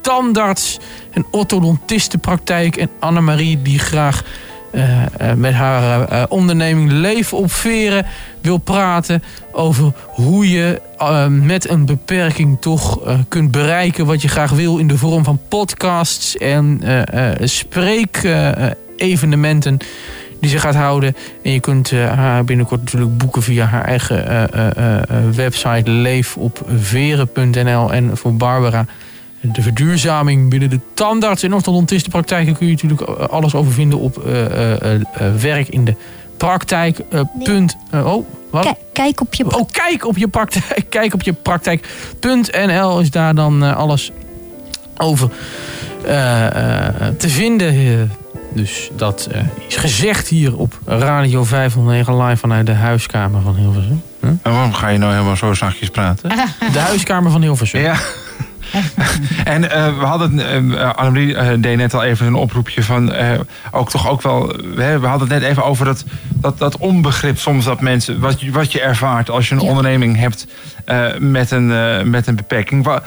tandarts- 0.00 0.78
en 1.12 1.26
orthodontistenpraktijk. 1.30 2.76
En 2.76 2.90
Annemarie 2.98 3.62
die 3.62 3.78
graag 3.78 4.22
eh, 4.70 5.02
eh, 5.02 5.08
met 5.36 5.52
haar 5.52 6.08
eh, 6.08 6.22
onderneming 6.28 6.90
Leven 6.90 7.38
op 7.38 7.52
Veren 7.52 8.06
wil 8.40 8.58
praten 8.58 9.22
over 9.52 9.92
hoe 10.06 10.50
je 10.50 10.80
met 11.30 11.68
een 11.68 11.86
beperking 11.86 12.56
toch 12.60 13.00
kunt 13.28 13.50
bereiken 13.50 14.06
wat 14.06 14.22
je 14.22 14.28
graag 14.28 14.50
wil 14.50 14.78
in 14.78 14.88
de 14.88 14.98
vorm 14.98 15.24
van 15.24 15.40
podcasts 15.48 16.36
en 16.36 16.80
spreek-evenementen 17.42 19.78
die 20.40 20.50
ze 20.50 20.58
gaat 20.58 20.74
houden. 20.74 21.16
En 21.42 21.52
je 21.52 21.60
kunt 21.60 21.90
haar 21.90 22.44
binnenkort 22.44 22.82
natuurlijk 22.82 23.18
boeken 23.18 23.42
via 23.42 23.64
haar 23.64 23.84
eigen 23.84 24.48
website 25.34 25.90
leefopveren.nl. 25.90 27.92
En 27.92 28.16
voor 28.16 28.34
Barbara 28.34 28.86
de 29.40 29.62
verduurzaming 29.62 30.50
binnen 30.50 30.70
de 30.70 30.80
tandarts- 30.94 31.42
en 31.42 31.54
orthodontistenpraktijken 31.54 32.56
kun 32.56 32.66
je 32.66 32.72
natuurlijk 32.72 33.00
eh, 33.00 33.26
alles 33.26 33.54
over 33.54 33.72
vinden 33.72 33.98
op 33.98 34.24
eh, 34.24 34.94
eh, 34.94 35.00
werk 35.40 35.68
in 35.68 35.84
de 35.84 35.94
praktijk. 36.36 37.00
punt, 37.42 37.76
oh, 37.94 38.26
wat? 38.50 38.64
Kijk, 38.64 38.76
kijk 38.92 39.20
op 39.20 39.34
je 39.34 39.58
Oh, 39.58 39.68
kijk 39.70 40.06
op 40.06 40.18
je 40.18 40.28
praktijk. 40.28 40.86
Kijk 40.96 41.14
op 41.14 41.22
je 41.22 41.32
praktijk.nl 41.32 43.00
is 43.00 43.10
daar 43.10 43.34
dan 43.34 43.62
alles 43.62 44.12
over 44.96 45.30
te 47.16 47.28
vinden. 47.28 48.10
Dus 48.54 48.90
dat 48.96 49.28
is 49.68 49.76
gezegd 49.76 50.28
hier 50.28 50.56
op 50.56 50.80
Radio 50.84 51.44
509 51.44 52.22
live 52.22 52.36
vanuit 52.36 52.66
de 52.66 52.72
huiskamer 52.72 53.42
van 53.42 53.54
Hilversum. 53.54 54.02
Huh? 54.20 54.30
En 54.42 54.52
waarom 54.52 54.72
ga 54.72 54.88
je 54.88 54.98
nou 54.98 55.12
helemaal 55.12 55.36
zo 55.36 55.54
zachtjes 55.54 55.88
praten? 55.88 56.28
De 56.72 56.78
huiskamer 56.78 57.30
van 57.30 57.42
Hilversum. 57.42 57.80
Ja. 57.80 57.96
en 59.44 59.70
eh, 59.70 59.98
we 59.98 60.04
hadden, 60.04 60.38
eh 60.70 60.92
Annemarie 60.94 61.36
eh, 61.36 61.48
deed 61.58 61.76
net 61.76 61.94
al 61.94 62.02
even 62.02 62.26
een 62.26 62.34
oproepje 62.34 62.82
van, 62.82 63.12
ook 63.70 63.90
toch 63.90 64.08
ook 64.08 64.22
wel, 64.22 64.56
hè, 64.76 64.98
we 65.00 65.06
hadden 65.06 65.28
het 65.30 65.40
net 65.40 65.50
even 65.50 65.64
over 65.64 65.84
dat, 65.84 66.04
dat, 66.28 66.58
dat 66.58 66.76
onbegrip 66.76 67.38
soms 67.38 67.64
dat 67.64 67.80
mensen, 67.80 68.20
wat, 68.20 68.40
je- 68.40 68.50
wat 68.50 68.72
je 68.72 68.80
ervaart 68.80 69.30
als 69.30 69.48
je 69.48 69.54
een 69.54 69.60
onderneming 69.60 70.16
hebt 70.16 70.46
met, 71.18 71.50
een, 71.50 71.66
met 72.10 72.26
een 72.26 72.36
beperking. 72.36 72.84
Wa- 72.84 73.02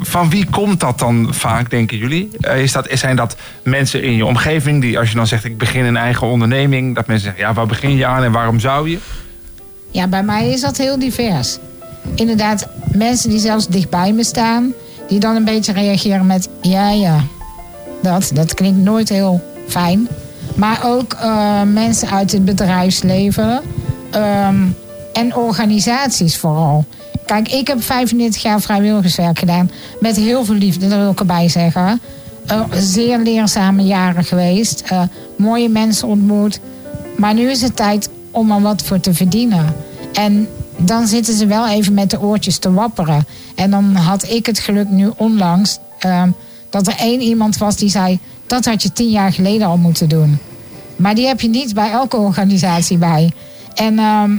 van 0.00 0.30
wie 0.30 0.46
komt 0.50 0.80
dat 0.80 0.98
dan 0.98 1.28
vaak, 1.30 1.70
denken 1.70 1.96
jullie? 1.98 2.30
Is 2.56 2.72
dat, 2.72 2.88
zijn 2.92 3.16
dat 3.16 3.36
mensen 3.62 4.02
in 4.02 4.16
je 4.16 4.24
omgeving 4.26 4.80
die, 4.80 4.98
als 4.98 5.08
je 5.08 5.14
dan 5.16 5.26
zegt 5.26 5.44
ik 5.44 5.58
begin 5.58 5.84
een 5.84 5.96
eigen 5.96 6.26
onderneming, 6.26 6.94
dat 6.94 7.06
mensen 7.06 7.26
zeggen 7.26 7.46
ja, 7.48 7.52
waar 7.52 7.66
begin 7.66 7.96
je 7.96 8.06
aan 8.06 8.22
en 8.22 8.32
waarom 8.32 8.60
zou 8.60 8.90
je? 8.90 8.98
Ja, 9.90 10.06
bij 10.08 10.22
mij 10.22 10.50
is 10.50 10.60
dat 10.60 10.76
heel 10.76 10.98
divers. 10.98 11.58
Inderdaad, 12.14 12.68
mensen 12.92 13.30
die 13.30 13.38
zelfs 13.38 13.66
dichtbij 13.68 14.12
me 14.12 14.24
staan, 14.24 14.72
die 15.08 15.18
dan 15.18 15.36
een 15.36 15.44
beetje 15.44 15.72
reageren 15.72 16.26
met 16.26 16.48
ja, 16.60 16.90
ja. 16.90 17.24
Dat, 18.02 18.30
dat 18.34 18.54
klinkt 18.54 18.78
nooit 18.78 19.08
heel 19.08 19.40
fijn. 19.66 20.08
Maar 20.54 20.80
ook 20.84 21.12
eh, 21.12 21.62
mensen 21.62 22.10
uit 22.10 22.32
het 22.32 22.44
bedrijfsleven 22.44 23.60
ehm, 24.10 24.66
en 25.12 25.36
organisaties 25.36 26.36
vooral. 26.36 26.84
Kijk, 27.26 27.52
ik 27.52 27.66
heb 27.66 27.82
35 27.82 28.42
jaar 28.42 28.60
vrijwilligerswerk 28.60 29.38
gedaan. 29.38 29.70
Met 30.00 30.16
heel 30.16 30.44
veel 30.44 30.54
liefde, 30.54 30.88
dat 30.88 30.98
wil 30.98 31.10
ik 31.10 31.20
erbij 31.20 31.48
zeggen. 31.48 32.00
Eh, 32.46 32.60
zeer 32.72 33.18
leerzame 33.18 33.82
jaren 33.82 34.24
geweest. 34.24 34.80
eh, 34.80 35.02
mooie 35.36 35.68
mensen 35.68 36.08
ontmoet. 36.08 36.60
Maar 37.16 37.34
nu 37.34 37.50
is 37.50 37.62
het 37.62 37.76
tijd 37.76 38.08
om 38.30 38.50
er 38.50 38.60
wat 38.60 38.82
voor 38.82 39.00
te 39.00 39.14
verdienen. 39.14 39.74
En 40.12 40.48
dan 40.78 41.06
zitten 41.06 41.34
ze 41.34 41.46
wel 41.46 41.68
even 41.68 41.94
met 41.94 42.10
de 42.10 42.20
oortjes 42.20 42.58
te 42.58 42.72
wapperen. 42.72 43.26
En 43.54 43.70
dan 43.70 43.94
had 43.94 44.30
ik 44.30 44.46
het 44.46 44.58
geluk 44.58 44.88
nu 44.88 45.10
onlangs... 45.16 45.78
ehm, 45.98 46.30
dat 46.70 46.86
er 46.86 46.96
één 46.98 47.20
iemand 47.20 47.58
was 47.58 47.76
die 47.76 47.88
zei... 47.88 48.18
dat 48.46 48.64
had 48.64 48.82
je 48.82 48.92
tien 48.92 49.10
jaar 49.10 49.32
geleden 49.32 49.66
al 49.66 49.76
moeten 49.76 50.08
doen. 50.08 50.38
Maar 50.96 51.14
die 51.14 51.26
heb 51.26 51.40
je 51.40 51.48
niet 51.48 51.74
bij 51.74 51.90
elke 51.90 52.16
organisatie 52.16 52.98
bij. 52.98 53.32
En 53.74 53.98
ehm, 53.98 54.36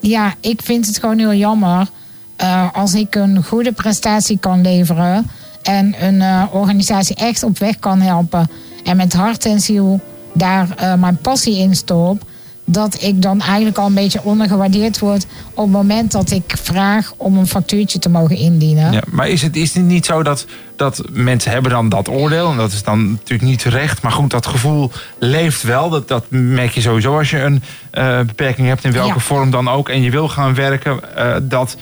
ja, 0.00 0.34
ik 0.40 0.62
vind 0.62 0.86
het 0.86 0.98
gewoon 0.98 1.18
heel 1.18 1.34
jammer... 1.34 1.88
eh, 2.36 2.68
als 2.72 2.94
ik 2.94 3.14
een 3.14 3.44
goede 3.44 3.72
prestatie 3.72 4.38
kan 4.38 4.60
leveren... 4.60 5.30
en 5.62 5.94
een 6.04 6.20
eh, 6.20 6.42
organisatie 6.52 7.16
echt 7.16 7.42
op 7.42 7.58
weg 7.58 7.78
kan 7.78 8.00
helpen... 8.00 8.50
en 8.84 8.96
met 8.96 9.12
hart 9.12 9.44
en 9.44 9.60
ziel 9.60 10.00
daar 10.32 10.68
eh, 10.76 10.94
mijn 10.94 11.16
passie 11.16 11.58
in 11.58 11.76
stop... 11.76 12.28
dat 12.72 13.02
ik 13.02 13.22
dan 13.22 13.40
eigenlijk 13.40 13.78
al 13.78 13.86
een 13.86 13.94
beetje 13.94 14.22
ondergewaardeerd 14.22 14.98
word... 14.98 15.26
op 15.54 15.64
het 15.64 15.72
moment 15.72 16.12
dat 16.12 16.30
ik 16.30 16.42
vraag 16.62 17.12
om 17.16 17.36
een 17.38 17.46
factuurtje 17.46 17.98
te 17.98 18.08
mogen 18.08 18.36
indienen. 18.36 18.92
Ja, 18.92 19.02
maar 19.10 19.28
is 19.28 19.42
het, 19.42 19.56
is 19.56 19.74
het 19.74 19.84
niet 19.84 20.06
zo 20.06 20.22
dat, 20.22 20.46
dat 20.76 21.02
mensen 21.10 21.50
hebben 21.52 21.70
dan 21.70 21.88
dat 21.88 22.08
oordeel? 22.08 22.50
En 22.50 22.56
dat 22.56 22.72
is 22.72 22.82
dan 22.82 23.10
natuurlijk 23.10 23.50
niet 23.50 23.58
terecht. 23.58 24.02
Maar 24.02 24.12
goed, 24.12 24.30
dat 24.30 24.46
gevoel 24.46 24.90
leeft 25.18 25.62
wel. 25.62 25.88
Dat, 25.90 26.08
dat 26.08 26.24
merk 26.28 26.70
je 26.70 26.80
sowieso 26.80 27.18
als 27.18 27.30
je 27.30 27.40
een 27.40 27.62
eh, 27.90 28.20
beperking 28.20 28.68
hebt. 28.68 28.84
In 28.84 28.92
welke 28.92 29.14
Ja. 29.14 29.20
vorm 29.20 29.50
dan 29.50 29.68
ook. 29.68 29.88
En 29.88 30.02
je 30.02 30.10
wil 30.10 30.28
gaan 30.28 30.54
werken. 30.54 31.16
eh, 31.16 31.36
dat 31.42 31.76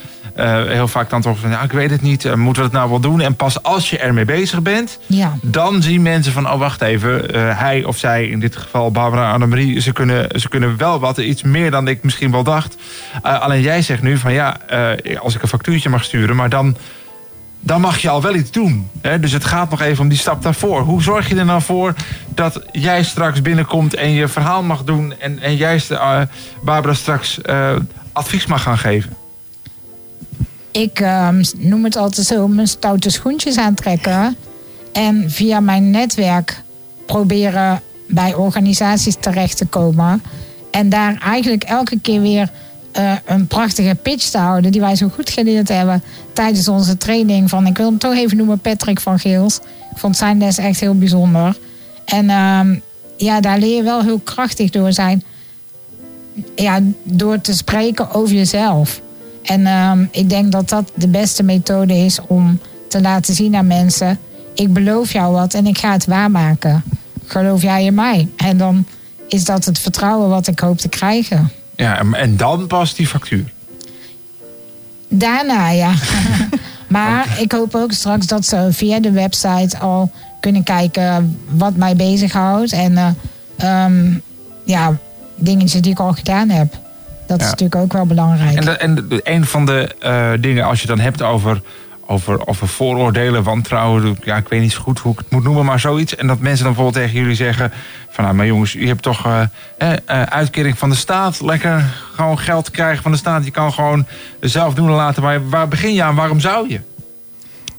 heel 0.45 0.89
vaak 0.89 1.11
dan 1.11 1.21
toch 1.21 1.39
van... 1.39 1.51
Ja, 1.51 1.63
ik 1.63 1.73
weet 1.73 1.91
het 1.91 2.03
niet. 2.03 2.25
eh, 2.25 2.35
moeten 2.35 2.63
we 2.63 2.69
het 2.69 2.79
nou 2.79 2.91
wel 2.91 3.01
doen? 3.01 3.21
En 3.21 3.35
pas 3.37 3.63
als 3.63 3.91
je 3.91 3.99
ermee 3.99 4.25
bezig 4.25 4.63
bent... 4.63 4.99
Ja. 5.07 5.39
Dan 5.43 5.83
zien 5.83 6.03
mensen 6.03 6.33
van, 6.33 6.51
oh 6.51 6.59
wacht 6.59 6.81
even, 6.83 7.35
eh, 7.35 7.59
hij 7.59 7.85
of 7.85 7.97
zij, 7.97 8.27
in 8.27 8.41
dit 8.41 8.57
geval 8.57 8.91
Barbara 8.91 9.33
Annemarie, 9.33 9.81
ze 9.81 9.93
kunnen, 9.93 10.41
ze 10.41 10.49
kunnen 10.49 10.77
wel 10.77 10.99
wat, 11.01 11.19
iets 11.19 11.43
meer 11.43 11.71
dan 11.71 11.89
ik 11.89 12.03
misschien 12.03 12.31
wel 12.31 12.43
dacht. 12.43 12.77
Eh, 13.23 13.41
alleen 13.41 13.61
jij 13.63 13.83
zegt 13.83 14.03
nu 14.03 14.17
van 14.17 14.33
ja, 14.33 14.57
eh, 14.67 15.21
als 15.21 15.35
ik 15.35 15.43
een 15.43 15.49
factuurtje 15.49 15.89
mag 15.89 16.05
sturen, 16.05 16.37
maar 16.37 16.49
dan, 16.49 16.77
dan 17.61 17.81
mag 17.81 17.99
je 17.99 18.09
al 18.09 18.23
wel 18.23 18.35
iets 18.35 18.51
doen. 18.51 18.91
Hè? 19.01 19.21
Dus 19.21 19.33
het 19.33 19.45
gaat 19.45 19.71
nog 19.71 19.81
even 19.81 20.03
om 20.03 20.09
die 20.09 20.19
stap 20.19 20.43
daarvoor. 20.43 20.81
Hoe 20.81 21.03
zorg 21.03 21.29
je 21.29 21.37
er 21.37 21.45
nou 21.45 21.63
voor 21.63 21.95
dat 22.35 22.63
jij 22.73 23.03
straks 23.05 23.43
binnenkomt 23.43 23.95
en 23.95 24.11
je 24.11 24.29
verhaal 24.29 24.63
mag 24.63 24.85
doen 24.85 25.15
en, 25.19 25.39
en 25.39 25.57
juist 25.57 25.91
eh, 25.91 26.21
Barbara 26.63 26.95
straks 26.95 27.41
eh, 27.43 27.77
advies 28.13 28.47
mag 28.47 28.63
gaan 28.63 28.79
geven? 28.79 29.17
Ik 30.71 31.01
ehm, 31.01 31.45
noem 31.57 31.85
het 31.85 31.97
altijd 31.97 32.27
zo, 32.27 32.49
mijn 32.49 32.69
stoute 32.69 33.11
schoentjes 33.11 33.59
aantrekken. 33.59 34.37
En 34.93 35.31
via 35.31 35.61
mijn 35.61 35.91
netwerk 35.91 36.63
proberen 37.07 37.83
bij 38.09 38.35
organisaties 38.35 39.17
terecht 39.21 39.57
te 39.57 39.67
komen. 39.67 40.23
En 40.71 40.89
daar 40.89 41.21
eigenlijk 41.23 41.65
elke 41.65 41.99
keer 42.01 42.21
weer 42.21 42.51
eh, 42.93 43.13
een 43.27 43.47
prachtige 43.47 43.95
pitch 43.95 44.29
te 44.29 44.39
houden... 44.39 44.73
die 44.73 44.81
wij 44.81 44.97
zo 44.97 45.09
goed 45.09 45.31
geleerd 45.31 45.69
hebben 45.69 46.03
tijdens 46.33 46.69
onze 46.69 46.97
training. 46.97 47.49
Van, 47.49 47.67
ik 47.67 47.77
wil 47.77 47.87
hem 47.87 47.99
toch 47.99 48.15
even 48.15 48.37
noemen 48.37 48.59
Patrick 48.59 49.01
van 49.01 49.19
Geels. 49.19 49.57
Ik 49.91 49.99
vond 49.99 50.17
zijn 50.17 50.39
les 50.39 50.59
echt 50.59 50.81
heel 50.81 50.99
bijzonder. 50.99 51.59
En 52.05 52.31
ehm, 52.31 52.79
ja, 53.17 53.41
daar 53.41 53.59
leer 53.59 53.77
je 53.77 53.83
wel 53.83 54.03
heel 54.03 54.19
krachtig 54.19 54.71
door 54.71 54.93
zijn. 54.93 55.25
Ja, 56.55 56.81
door 57.03 57.41
te 57.41 57.55
spreken 57.55 58.15
over 58.15 58.35
jezelf. 58.35 59.01
En 59.43 59.67
ehm, 59.67 60.05
ik 60.11 60.31
denk 60.31 60.53
dat 60.53 60.69
dat 60.69 60.91
de 60.95 61.09
beste 61.09 61.43
methode 61.43 61.95
is 61.95 62.19
om 62.27 62.61
te 62.89 63.01
laten 63.01 63.35
zien 63.35 63.57
aan 63.57 63.67
mensen: 63.67 64.19
ik 64.55 64.73
beloof 64.73 65.13
jou 65.13 65.33
wat 65.33 65.55
en 65.55 65.67
ik 65.67 65.79
ga 65.79 65.93
het 65.93 66.07
waarmaken. 66.07 66.83
Geloof 67.27 67.63
jij 67.63 67.85
in 67.85 67.95
mij? 67.95 68.29
En 68.37 68.57
dan 68.57 68.87
is 69.29 69.45
dat 69.45 69.65
het 69.65 69.79
vertrouwen 69.79 70.29
wat 70.29 70.47
ik 70.47 70.59
hoop 70.59 70.79
te 70.79 70.89
krijgen. 70.89 71.51
Ja, 71.77 72.05
en- 72.13 72.37
dan 72.37 72.67
pas 72.67 72.95
die 72.95 73.07
factuur. 73.07 73.53
Daarna, 75.09 75.71
ja. 75.71 75.93
maar 76.89 77.41
ik 77.41 77.53
hoop 77.53 77.75
ook 77.75 77.93
straks 77.93 78.27
dat 78.27 78.47
ze 78.47 78.69
via 78.71 79.01
de 79.01 79.11
website 79.11 79.79
al 79.79 80.11
kunnen 80.41 80.63
kijken 80.63 81.39
wat 81.49 81.77
mij 81.77 81.97
bezighoudt. 81.97 82.73
En 82.73 82.97
eh, 82.97 83.09
ehm, 83.57 84.19
ja, 84.65 84.97
dingetjes 85.37 85.81
die 85.83 85.93
ik 85.93 85.99
al 85.99 86.13
gedaan 86.13 86.49
heb. 86.49 86.79
Dat 87.29 87.41
is 87.41 87.47
natuurlijk 87.47 87.81
ook 87.83 87.93
wel 87.93 88.07
belangrijk. 88.07 88.57
En, 88.57 88.65
de- 88.65 88.71
en 88.77 88.95
de- 89.09 89.21
een 89.25 89.45
van 89.47 89.67
de 89.67 89.95
eh, 90.01 90.31
dingen, 90.41 90.65
als 90.65 90.81
je 90.81 90.87
dan 90.87 90.99
hebt 90.99 91.23
over, 91.23 91.61
over, 92.07 92.47
over 92.47 92.69
vooroordelen, 92.69 93.43
wantrouwen, 93.43 94.17
ja, 94.25 94.37
ik 94.37 94.49
weet 94.49 94.61
niet 94.61 94.73
zo 94.73 94.81
goed 94.81 94.99
hoe 94.99 95.13
ik 95.13 95.19
het 95.19 95.31
moet 95.31 95.43
noemen, 95.45 95.65
maar 95.65 95.81
zoiets. 95.81 96.17
En 96.17 96.27
dat 96.27 96.39
mensen 96.39 96.65
dan 96.65 96.75
bijvoorbeeld 96.75 97.05
tegen 97.05 97.21
jullie 97.21 97.35
zeggen: 97.37 97.73
van 98.11 98.25
nou, 98.25 98.37
maar 98.37 98.47
jongens, 98.47 98.75
u 98.75 98.87
hebt 98.87 99.03
toch 99.03 99.27
eh, 99.27 99.43
eh, 100.07 100.23
uitkering 100.23 100.79
van 100.79 100.91
de 100.91 100.97
staat, 100.97 101.41
lekker 101.41 101.85
gewoon 102.15 102.39
geld 102.39 102.71
krijgen 102.71 103.03
van 103.03 103.13
de 103.13 103.19
staat. 103.19 103.45
Je 103.45 103.51
kan 103.51 103.73
gewoon 103.73 104.07
zelf 104.41 104.75
doen 104.75 104.89
en 104.89 104.95
laten. 104.95 105.23
Maar 105.23 105.49
waar 105.49 105.69
begin 105.69 105.95
je 105.95 106.03
aan? 106.03 106.15
Waarom 106.15 106.41
zou 106.41 106.69
je? 106.69 106.81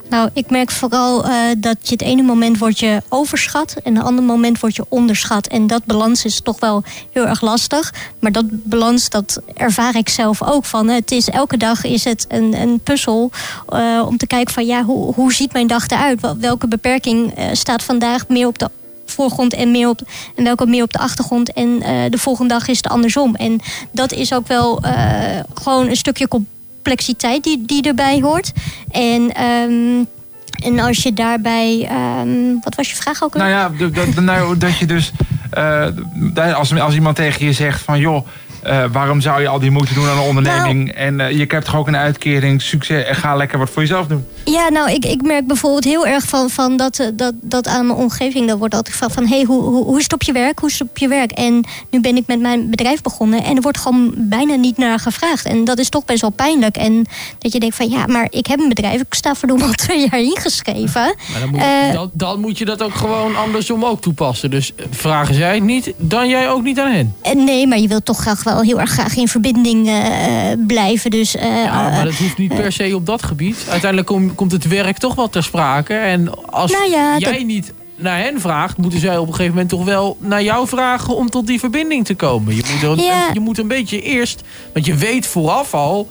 Nou, 0.10 0.30
ik 0.34 0.50
merk 0.50 0.72
vooral 0.72 1.26
eh, 1.26 1.32
dat 1.58 1.78
je 1.82 1.92
het 1.92 2.02
ene 2.02 2.22
moment 2.22 2.58
wordt 2.58 2.80
je 2.80 3.02
overschat 3.10 3.76
en 3.84 3.96
het 3.96 4.06
andere 4.06 4.28
moment 4.28 4.60
wordt 4.60 4.76
je 4.76 4.86
onderschat. 4.90 5.48
En 5.48 5.68
dat 5.68 5.86
balans 5.86 6.26
is 6.26 6.42
toch 6.42 6.60
wel 6.60 6.84
heel 7.12 7.28
erg 7.28 7.42
lastig. 7.42 7.94
Maar 8.20 8.32
dat 8.32 8.46
balans, 8.50 9.10
dat 9.10 9.42
ervaar 9.54 9.96
ik 9.96 10.10
zelf 10.10 10.44
ook 10.44 10.66
van. 10.66 10.88
Het 10.88 11.12
is 11.12 11.30
elke 11.30 11.58
dag 11.58 11.84
is 11.84 12.04
het 12.04 12.26
een, 12.28 12.62
een 12.62 12.80
puzzel 12.80 13.32
eh, 13.68 14.04
om 14.08 14.18
te 14.18 14.28
kijken 14.28 14.54
van 14.54 14.66
ja, 14.66 14.84
hoe, 14.84 15.14
hoe 15.14 15.34
ziet 15.34 15.54
mijn 15.54 15.68
dag 15.68 15.88
eruit? 15.88 16.22
Wel- 16.22 16.38
Welke 16.38 16.68
beperking 16.68 17.34
eh, 17.36 17.46
staat 17.52 17.84
vandaag 17.84 18.28
meer 18.28 18.48
op 18.48 18.60
de 18.60 18.70
voorgrond 19.06 19.54
en, 19.54 19.72
meer 19.72 19.90
op, 19.90 20.02
en 20.36 20.44
welke 20.44 20.66
meer 20.66 20.84
op 20.84 20.94
de 20.94 21.00
achtergrond. 21.00 21.54
En 21.54 21.80
de 22.10 22.18
volgende 22.18 22.54
dag 22.54 22.68
is 22.68 22.78
het 22.78 22.88
andersom. 22.88 23.36
En 23.36 23.60
dat 23.92 24.12
is 24.12 24.34
ook 24.34 24.48
wel 24.48 24.82
gewoon 25.54 25.88
een 25.88 25.96
stukje 25.96 26.28
complexiteit 26.90 27.44
die, 27.44 27.64
die 27.66 27.84
erbij 27.88 28.20
hoort. 28.22 28.52
En, 28.92 29.34
ehm, 29.34 30.04
en 30.64 30.80
als 30.80 31.04
je 31.04 31.14
daarbij. 31.14 31.88
ehm, 31.90 32.54
wat 32.64 32.76
was 32.76 32.90
je 32.90 32.96
vraag 32.96 33.24
ook? 33.24 33.34
Nou 33.36 33.50
ja, 33.50 33.70
d- 33.90 33.94
d- 34.16 34.22
nou, 34.22 34.58
dat 34.58 34.78
je 34.78 34.86
dus... 34.86 35.12
eh, 35.52 36.56
als, 36.56 36.80
als 36.80 36.94
iemand 36.94 37.16
tegen 37.16 37.46
je 37.46 37.54
zegt 37.54 37.82
van... 37.82 38.00
joh, 38.00 38.28
eh, 38.64 38.84
waarom 38.92 39.22
zou 39.22 39.42
je 39.42 39.48
al 39.48 39.60
die 39.60 39.72
moeite 39.72 39.94
doen 39.94 40.08
aan 40.08 40.18
een 40.18 40.24
onderneming? 40.24 40.86
Nou- 40.86 40.98
en 40.98 41.20
eh, 41.20 41.32
je 41.32 41.46
hebt 41.48 41.66
toch 41.66 41.76
ook 41.76 41.88
een 41.88 41.96
uitkering, 41.98 42.62
succes... 42.62 43.04
en 43.06 43.16
ga 43.16 43.36
lekker 43.36 43.60
wat 43.60 43.70
voor 43.70 43.82
jezelf 43.82 44.08
doen. 44.08 44.26
Ja, 44.46 44.70
nou, 44.70 44.92
ik, 44.92 45.06
ik 45.06 45.22
merk 45.22 45.48
bijvoorbeeld 45.48 45.84
heel 45.84 46.06
erg 46.08 46.24
van, 46.26 46.50
van 46.50 46.78
dat, 46.78 47.00
eh, 47.00 47.08
dat, 47.14 47.34
dat 47.42 47.68
aan 47.68 47.88
mijn 47.88 48.00
omgeving. 48.00 48.48
Dat 48.48 48.58
wordt 48.58 48.74
altijd 48.74 48.94
gevraagd 48.96 49.14
van, 49.14 49.28
hey, 49.28 49.44
hoe, 49.44 49.62
hoe, 49.64 49.84
hoe 49.86 49.98
is 49.98 50.04
het 50.04 50.14
op 50.14 50.22
je 50.24 50.32
werk? 50.32 50.60
Hoe 50.60 50.70
is 50.70 50.80
het 50.80 50.90
op 50.90 50.98
je 50.98 51.08
werk? 51.08 51.32
En 51.32 51.64
nu 51.90 52.00
ben 52.02 52.16
ik 52.18 52.24
met 52.28 52.40
mijn 52.40 52.70
bedrijf 52.70 53.02
begonnen 53.02 53.44
en 53.44 53.56
er 53.56 53.62
wordt 53.62 53.78
gewoon 53.78 54.14
bijna 54.18 54.56
niet 54.56 54.78
naar 54.78 55.00
gevraagd. 55.00 55.46
En 55.46 55.64
dat 55.64 55.80
is 55.80 55.90
toch 55.90 56.06
best 56.06 56.22
wel 56.22 56.30
pijnlijk. 56.30 56.78
En 56.78 57.06
dat 57.40 57.54
je 57.54 57.60
denkt 57.60 57.76
van, 57.76 57.90
ja, 57.90 58.06
maar 58.08 58.28
ik 58.30 58.48
heb 58.48 58.60
een 58.60 58.68
bedrijf. 58.70 59.02
Ik 59.02 59.14
sta 59.14 59.36
verdomme 59.36 59.64
al 59.66 59.72
twee 59.86 60.08
jaar 60.12 60.20
ingeschreven. 60.22 61.16
Maar 61.32 61.40
dan 61.40 61.50
moet, 61.50 61.60
Eh, 61.62 61.94
dan, 61.94 62.10
dan 62.14 62.40
moet 62.40 62.58
je 62.58 62.66
dat 62.66 62.82
ook 62.84 62.96
gewoon 62.96 63.36
andersom 63.36 63.86
ook 63.86 64.02
toepassen. 64.02 64.50
Dus 64.52 64.72
eh, 64.76 64.86
vragen 64.92 65.36
zij 65.36 65.54
het 65.56 65.64
niet, 65.64 65.94
dan 65.98 66.28
jij 66.28 66.50
ook 66.50 66.64
niet 66.64 66.80
aan 66.80 66.92
hen. 66.92 67.16
Nee, 67.34 67.68
maar 67.68 67.80
je 67.80 67.88
wilt 67.88 68.06
toch 68.06 68.20
graag 68.22 68.44
wel 68.44 68.62
heel 68.62 68.80
erg 68.80 68.92
graag 68.92 69.16
in 69.16 69.28
verbinding 69.28 69.92
blijven. 70.68 71.12
Dus, 71.12 71.32
Ja, 71.32 71.90
maar 71.90 72.06
dat 72.06 72.14
hoeft 72.16 72.38
niet 72.38 72.56
per 72.56 72.72
se 72.72 72.96
op 72.96 73.06
dat 73.06 73.24
gebied. 73.24 73.58
Uiteindelijk 73.70 74.08
kom- 74.08 74.36
komt 74.40 74.52
het 74.52 74.68
werk 74.68 74.98
toch 74.98 75.16
wel 75.16 75.30
ter 75.30 75.44
sprake. 75.44 75.94
En 75.94 76.46
als 76.52 76.72
Nou 76.72 76.90
ja, 76.90 77.18
jij 77.18 77.32
dat- 77.38 77.46
niet 77.46 77.74
naar 77.96 78.18
hen 78.20 78.42
vraagt, 78.42 78.78
moeten 78.78 79.00
zij 79.00 79.18
op 79.18 79.28
een 79.28 79.32
gegeven 79.34 79.52
moment 79.54 79.70
toch 79.70 79.84
wel 79.84 80.18
naar 80.20 80.44
jou 80.44 80.68
vragen 80.68 81.16
om 81.16 81.30
tot 81.30 81.48
die 81.48 81.60
verbinding 81.60 82.06
te 82.06 82.16
komen. 82.16 82.56
Je 82.56 82.64
moet, 82.86 83.00
Ja. 83.04 83.30
je 83.34 83.40
moet 83.40 83.58
een 83.58 83.68
beetje 83.68 84.02
eerst, 84.02 84.42
want 84.74 84.86
je 84.86 84.96
weet 84.96 85.28
vooraf 85.28 85.74
al. 85.74 86.10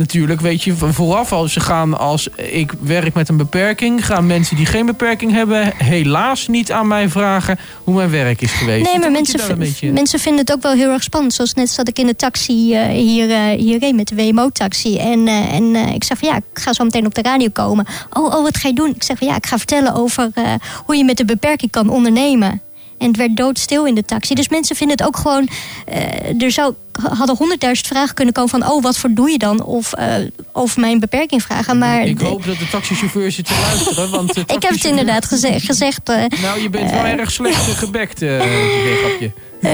Natuurlijk 0.00 0.40
weet 0.40 0.62
je 0.62 0.74
vooraf 0.76 1.32
al, 1.32 1.48
ze 1.48 1.60
gaan 1.60 1.98
als 1.98 2.28
ik 2.36 2.72
werk 2.80 3.14
met 3.14 3.28
een 3.28 3.36
beperking, 3.36 4.06
gaan 4.06 4.26
mensen 4.26 4.56
die 4.56 4.66
geen 4.66 4.86
beperking 4.86 5.32
hebben 5.32 5.72
helaas 5.76 6.48
niet 6.48 6.72
aan 6.72 6.86
mij 6.86 7.08
vragen 7.08 7.58
hoe 7.84 7.94
mijn 7.94 8.10
werk 8.10 8.40
is 8.40 8.52
geweest. 8.52 8.84
Nee, 8.84 8.98
maar 8.98 9.10
mensen, 9.10 9.58
beetje- 9.58 10.18
vinden 10.18 10.40
het 10.40 10.52
ook 10.52 10.62
wel 10.62 10.72
heel 10.72 10.90
erg 10.90 11.02
spannend. 11.02 11.34
Zoals 11.34 11.54
net 11.54 11.70
zat 11.70 11.88
ik 11.88 11.98
in 11.98 12.06
de 12.06 12.16
taxi 12.16 12.74
eh, 12.74 12.88
hier, 12.88 13.30
eh 13.30 13.58
hierheen 13.58 13.96
met 13.96 14.08
de 14.08 14.14
WMO-taxi. 14.14 14.98
En, 14.98 15.28
eh, 15.28 15.54
en 15.54 15.76
ik 15.76 16.04
zeg 16.04 16.18
van 16.18 16.28
ja, 16.28 16.36
ik 16.36 16.42
ga 16.52 16.72
zo 16.72 16.84
meteen 16.84 17.06
op 17.06 17.14
de 17.14 17.22
radio 17.22 17.48
komen. 17.52 17.86
Oh, 18.12 18.24
oh, 18.24 18.42
wat 18.42 18.56
ga 18.56 18.68
je 18.68 18.74
doen? 18.74 18.92
Ik 18.94 19.02
zeg 19.02 19.18
van 19.18 19.26
ja, 19.26 19.36
ik 19.36 19.46
ga 19.46 19.56
vertellen 19.58 19.94
over 19.94 20.30
hoe 20.84 20.96
je 20.96 21.04
met 21.04 21.20
een 21.20 21.26
beperking 21.26 21.70
kan 21.70 21.88
ondernemen. 21.88 22.60
En 23.00 23.06
het 23.06 23.16
werd 23.16 23.36
doodstil 23.36 23.84
in 23.86 23.94
de 23.94 24.04
taxi. 24.04 24.34
Dus 24.34 24.48
mensen 24.48 24.76
vinden 24.76 24.96
het 24.96 25.06
ook 25.06 25.16
gewoon... 25.16 25.48
eh, 25.86 26.42
er 26.42 26.50
zou, 26.50 26.74
hadden 27.12 27.36
honderdduizend 27.36 27.86
vragen 27.88 28.14
kunnen 28.14 28.34
komen 28.34 28.50
van... 28.50 28.66
oh, 28.70 28.82
wat 28.82 28.98
voor 28.98 29.10
doe 29.12 29.30
je 29.30 29.38
dan? 29.38 29.62
Of 29.64 29.92
eh, 29.92 30.14
over 30.52 30.80
mijn 30.80 31.00
beperking 31.00 31.42
vragen. 31.42 31.78
Maar 31.78 32.02
ik 32.06 32.20
hoop 32.20 32.44
dat 32.44 32.58
de 32.58 32.68
taxichauffeur 32.68 33.32
zit 33.32 33.46
te 33.46 33.60
luisteren. 33.66 34.10
Want 34.10 34.34
de 34.34 34.40
ik 34.56 34.62
heb 34.62 34.70
het 34.70 34.84
inderdaad 34.84 35.24
geze- 35.24 35.60
gezegd. 35.60 36.08
eh, 36.08 36.24
Nou, 36.42 36.60
je 36.62 36.70
bent 36.70 36.90
wel 36.90 37.04
eh, 37.04 37.12
erg 37.18 37.30
slecht 37.30 37.56
gebekt, 37.76 38.22
eh 38.22 38.40
grapje. 39.04 39.30
Eh, 39.60 39.70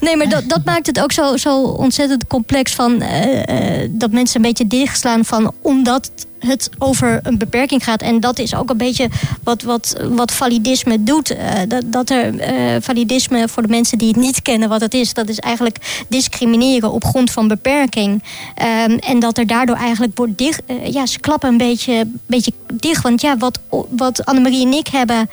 nee, 0.00 0.16
maar 0.16 0.28
dat, 0.28 0.48
dat 0.48 0.64
maakt 0.64 0.86
het 0.86 1.00
ook 1.00 1.12
zo, 1.12 1.36
zo 1.36 1.62
ontzettend 1.62 2.26
complex 2.26 2.72
van 2.74 3.00
eh, 3.02 3.82
eh, 3.82 3.90
dat 3.92 4.10
mensen 4.10 4.36
een 4.36 4.42
beetje 4.42 4.66
dichtslaan 4.66 5.24
van 5.24 5.52
omdat 5.62 6.10
het 6.38 6.70
over 6.78 7.20
een 7.22 7.38
beperking 7.38 7.84
gaat. 7.84 8.02
En 8.02 8.20
dat 8.20 8.38
is 8.38 8.54
ook 8.54 8.70
een 8.70 8.76
beetje 8.76 9.08
wat, 9.42 9.62
wat, 9.62 9.96
wat 10.08 10.32
validisme 10.32 11.02
doet. 11.02 11.30
Eh, 11.30 11.60
dat, 11.68 11.82
dat 11.86 12.10
er 12.10 12.38
eh, 12.38 12.76
validisme 12.80 13.48
voor 13.48 13.62
de 13.62 13.68
mensen 13.68 13.98
die 13.98 14.08
het 14.08 14.16
niet 14.16 14.42
kennen 14.42 14.68
wat 14.68 14.80
het 14.80 14.94
is, 14.94 15.14
dat 15.14 15.28
is 15.28 15.38
eigenlijk 15.38 16.04
discrimineren 16.08 16.92
op 16.92 17.04
grond 17.04 17.30
van 17.30 17.48
beperking. 17.48 18.22
Ehm, 18.54 18.90
en 18.90 19.18
dat 19.18 19.38
er 19.38 19.46
daardoor 19.46 19.76
eigenlijk 19.76 20.16
wordt 20.16 20.38
dicht. 20.38 20.62
eh, 20.66 20.92
ja, 20.92 21.06
ze 21.06 21.20
klappen 21.20 21.48
een 21.48 21.56
beetje, 21.56 22.10
beetje 22.26 22.52
dicht. 22.72 23.02
Want 23.02 23.20
ja, 23.20 23.36
wat, 23.36 23.58
wat 23.88 24.24
Annemarie 24.24 24.66
en 24.66 24.72
ik 24.72 24.86
hebben 24.86 25.28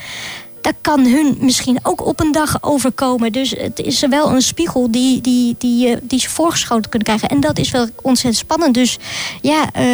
dat 0.64 0.76
kan 0.82 1.06
hun 1.06 1.38
misschien 1.40 1.80
ook 1.84 2.06
op 2.06 2.20
een 2.20 2.32
dag 2.32 2.58
overkomen. 2.62 3.32
Dus 3.32 3.50
het 3.58 3.80
is 3.80 4.00
wel 4.00 4.30
een 4.30 4.42
spiegel 4.42 4.92
die, 4.92 5.22
die, 5.22 5.56
die, 5.58 5.88
eh, 5.88 5.98
die 6.02 6.20
ze 6.20 6.30
voorgeschoten 6.30 6.90
kunnen 6.90 7.08
krijgen. 7.08 7.30
En 7.30 7.40
dat 7.40 7.58
is 7.58 7.72
wel 7.72 7.88
ontzettend 8.02 8.44
spannend. 8.44 8.74
Dus 8.74 9.00
ja, 9.42 9.72
eh, 9.74 9.86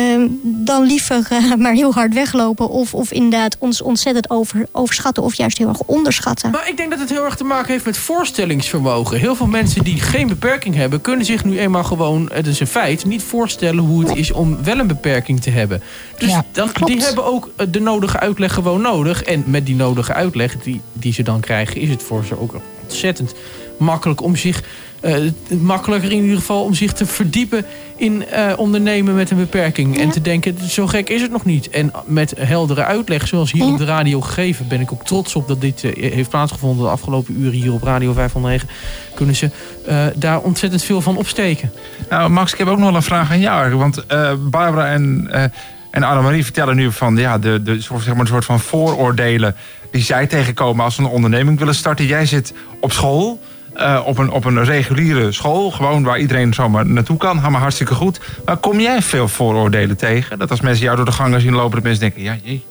dan 0.44 0.84
liever 0.84 1.28
eh, 1.30 1.54
maar 1.64 1.74
heel 1.74 1.94
hard 1.94 2.14
weglopen. 2.14 2.70
Of, 2.70 2.94
of 2.94 3.12
inderdaad 3.12 3.56
ons 3.60 3.82
ontzettend 3.82 4.30
over, 4.30 4.68
overschatten 4.72 5.24
of 5.24 5.34
juist 5.34 5.58
heel 5.58 5.68
erg 5.68 5.84
onderschatten. 5.86 6.52
Maar 6.52 6.70
ik 6.70 6.78
denk 6.78 6.90
dat 6.90 7.00
het 7.00 7.10
heel 7.10 7.26
erg 7.26 7.36
te 7.36 7.44
maken 7.44 7.72
heeft 7.72 7.86
met 7.86 7.98
voorstellingsvermogen. 7.98 9.20
Heel 9.20 9.36
veel 9.36 9.48
mensen 9.48 9.84
die 9.84 10.00
geen 10.00 10.28
beperking 10.28 10.76
hebben... 10.76 11.02
kunnen 11.02 11.26
zich 11.26 11.46
nu 11.46 11.60
eenmaal 11.60 11.84
gewoon, 11.84 12.30
het 12.34 12.48
is 12.48 12.60
een 12.60 12.68
feit... 12.68 13.06
niet 13.06 13.24
voorstellen 13.24 13.84
hoe 13.84 14.08
het 14.08 14.18
is 14.18 14.32
om 14.32 14.64
wel 14.64 14.80
een 14.80 14.88
beperking 14.88 15.42
te 15.42 15.50
hebben. 15.50 15.82
Dus 16.20 16.30
Ja, 16.30 16.46
dan, 16.52 16.70
die 16.86 17.02
hebben 17.02 17.26
ook 17.26 17.50
eh, 17.56 17.68
de 17.70 17.80
nodige 17.80 18.20
uitleg 18.20 18.54
gewoon 18.54 18.82
nodig. 18.82 19.24
En 19.24 19.44
met 19.46 19.66
die 19.66 19.76
nodige 19.76 20.14
uitleg 20.14 20.58
die, 20.58 20.82
die 20.94 21.14
ze 21.14 21.24
dan 21.24 21.40
krijgen... 21.40 21.82
is 21.82 21.90
het 21.90 22.04
voor 22.04 22.26
ze 22.26 22.40
ook 22.40 22.56
ontzettend 22.82 23.34
makkelijk 23.78 24.22
om 24.22 24.36
zich... 24.36 24.64
eh, 25.02 25.16
makkelijker 25.60 26.12
in 26.12 26.22
ieder 26.22 26.38
geval 26.38 26.64
om 26.64 26.74
zich 26.74 26.94
te 26.94 27.06
verdiepen 27.06 27.66
in 27.96 28.26
eh, 28.28 28.54
ondernemen 28.58 29.16
met 29.16 29.32
een 29.32 29.38
beperking. 29.38 30.00
En 30.00 30.10
te 30.10 30.22
denken, 30.22 30.70
zo 30.70 30.88
gek 30.88 31.10
is 31.10 31.22
het 31.22 31.32
nog 31.32 31.46
niet. 31.46 31.70
En 31.70 31.92
met 32.06 32.34
heldere 32.38 32.84
uitleg, 32.84 33.28
zoals 33.28 33.52
hier 33.52 33.66
op 33.66 33.78
de 33.78 33.86
radio 33.86 34.22
gegeven... 34.22 34.68
ben 34.68 34.82
ik 34.82 34.92
ook 34.92 35.06
trots 35.06 35.36
op 35.36 35.48
dat 35.48 35.62
dit 35.62 35.82
heeft 36.00 36.30
plaatsgevonden... 36.30 36.86
de 36.86 36.92
afgelopen 36.92 37.42
uren 37.42 37.60
hier 37.60 37.74
op 37.74 37.84
Radio 37.84 38.14
509... 38.14 38.70
kunnen 39.16 39.36
ze 39.36 39.50
eh, 39.86 40.06
daar 40.16 40.40
ontzettend 40.40 40.84
veel 40.84 41.02
van 41.02 41.18
opsteken. 41.18 41.72
Nou, 42.10 42.30
Max, 42.30 42.52
ik 42.52 42.58
heb 42.58 42.68
ook 42.68 42.78
nog 42.78 42.96
een 42.96 43.02
vraag 43.02 43.32
aan 43.32 43.40
jou. 43.40 43.76
Want 43.76 44.06
eh, 44.06 44.34
Barbara 44.50 44.88
en, 44.88 45.28
eh 45.32 45.44
en 45.92 46.04
Annemarie 46.04 46.44
vertellen 46.44 46.76
nu 46.76 46.92
van 46.92 47.18
ja, 47.18 47.38
de, 47.38 47.62
de, 47.62 47.80
zeg 47.80 48.08
maar, 48.08 48.20
een 48.20 48.28
soort 48.28 48.46
van 48.46 48.60
vooroordelen 48.60 49.56
die 49.92 50.04
zij 50.04 50.28
tegenkomen 50.28 50.86
als 50.86 50.96
ze 50.96 51.02
een 51.02 51.08
onderneming 51.08 51.60
willen 51.60 51.76
starten. 51.76 52.06
Jij 52.06 52.26
zit 52.26 52.54
op 52.82 52.92
school, 52.92 53.42
eh, 53.74 54.02
op, 54.06 54.18
een, 54.18 54.32
op 54.32 54.46
een 54.46 54.64
reguliere 54.64 55.32
school, 55.32 55.72
gewoon 55.72 56.04
waar 56.04 56.20
iedereen 56.20 56.54
zomaar 56.54 56.86
naartoe 56.86 57.18
kan. 57.18 57.38
Helemaal 57.38 57.62
hartstikke 57.62 57.94
goed. 57.94 58.20
Maar 58.46 58.58
kom 58.58 58.80
jij 58.80 59.02
veel 59.02 59.28
vooroordelen 59.28 59.98
tegen? 59.98 60.40
Dat 60.40 60.50
als 60.50 60.62
mensen 60.62 60.84
jou 60.84 60.96
door 60.96 61.06
de 61.06 61.12
gangen 61.12 61.42
zien 61.42 61.54
lopen, 61.54 61.72
dat 61.72 61.84
mensen 61.84 62.02
denken, 62.02 62.22
ja, 62.22 62.36
jee, 62.44 62.66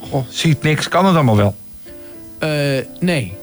goh, 0.00 0.26
ziet 0.28 0.62
niks, 0.62 0.88
kan 0.88 1.06
het 1.06 1.14
allemaal 1.14 1.36
wel. 1.36 1.56
Eh, 2.38 2.84
nee. 3.00 3.36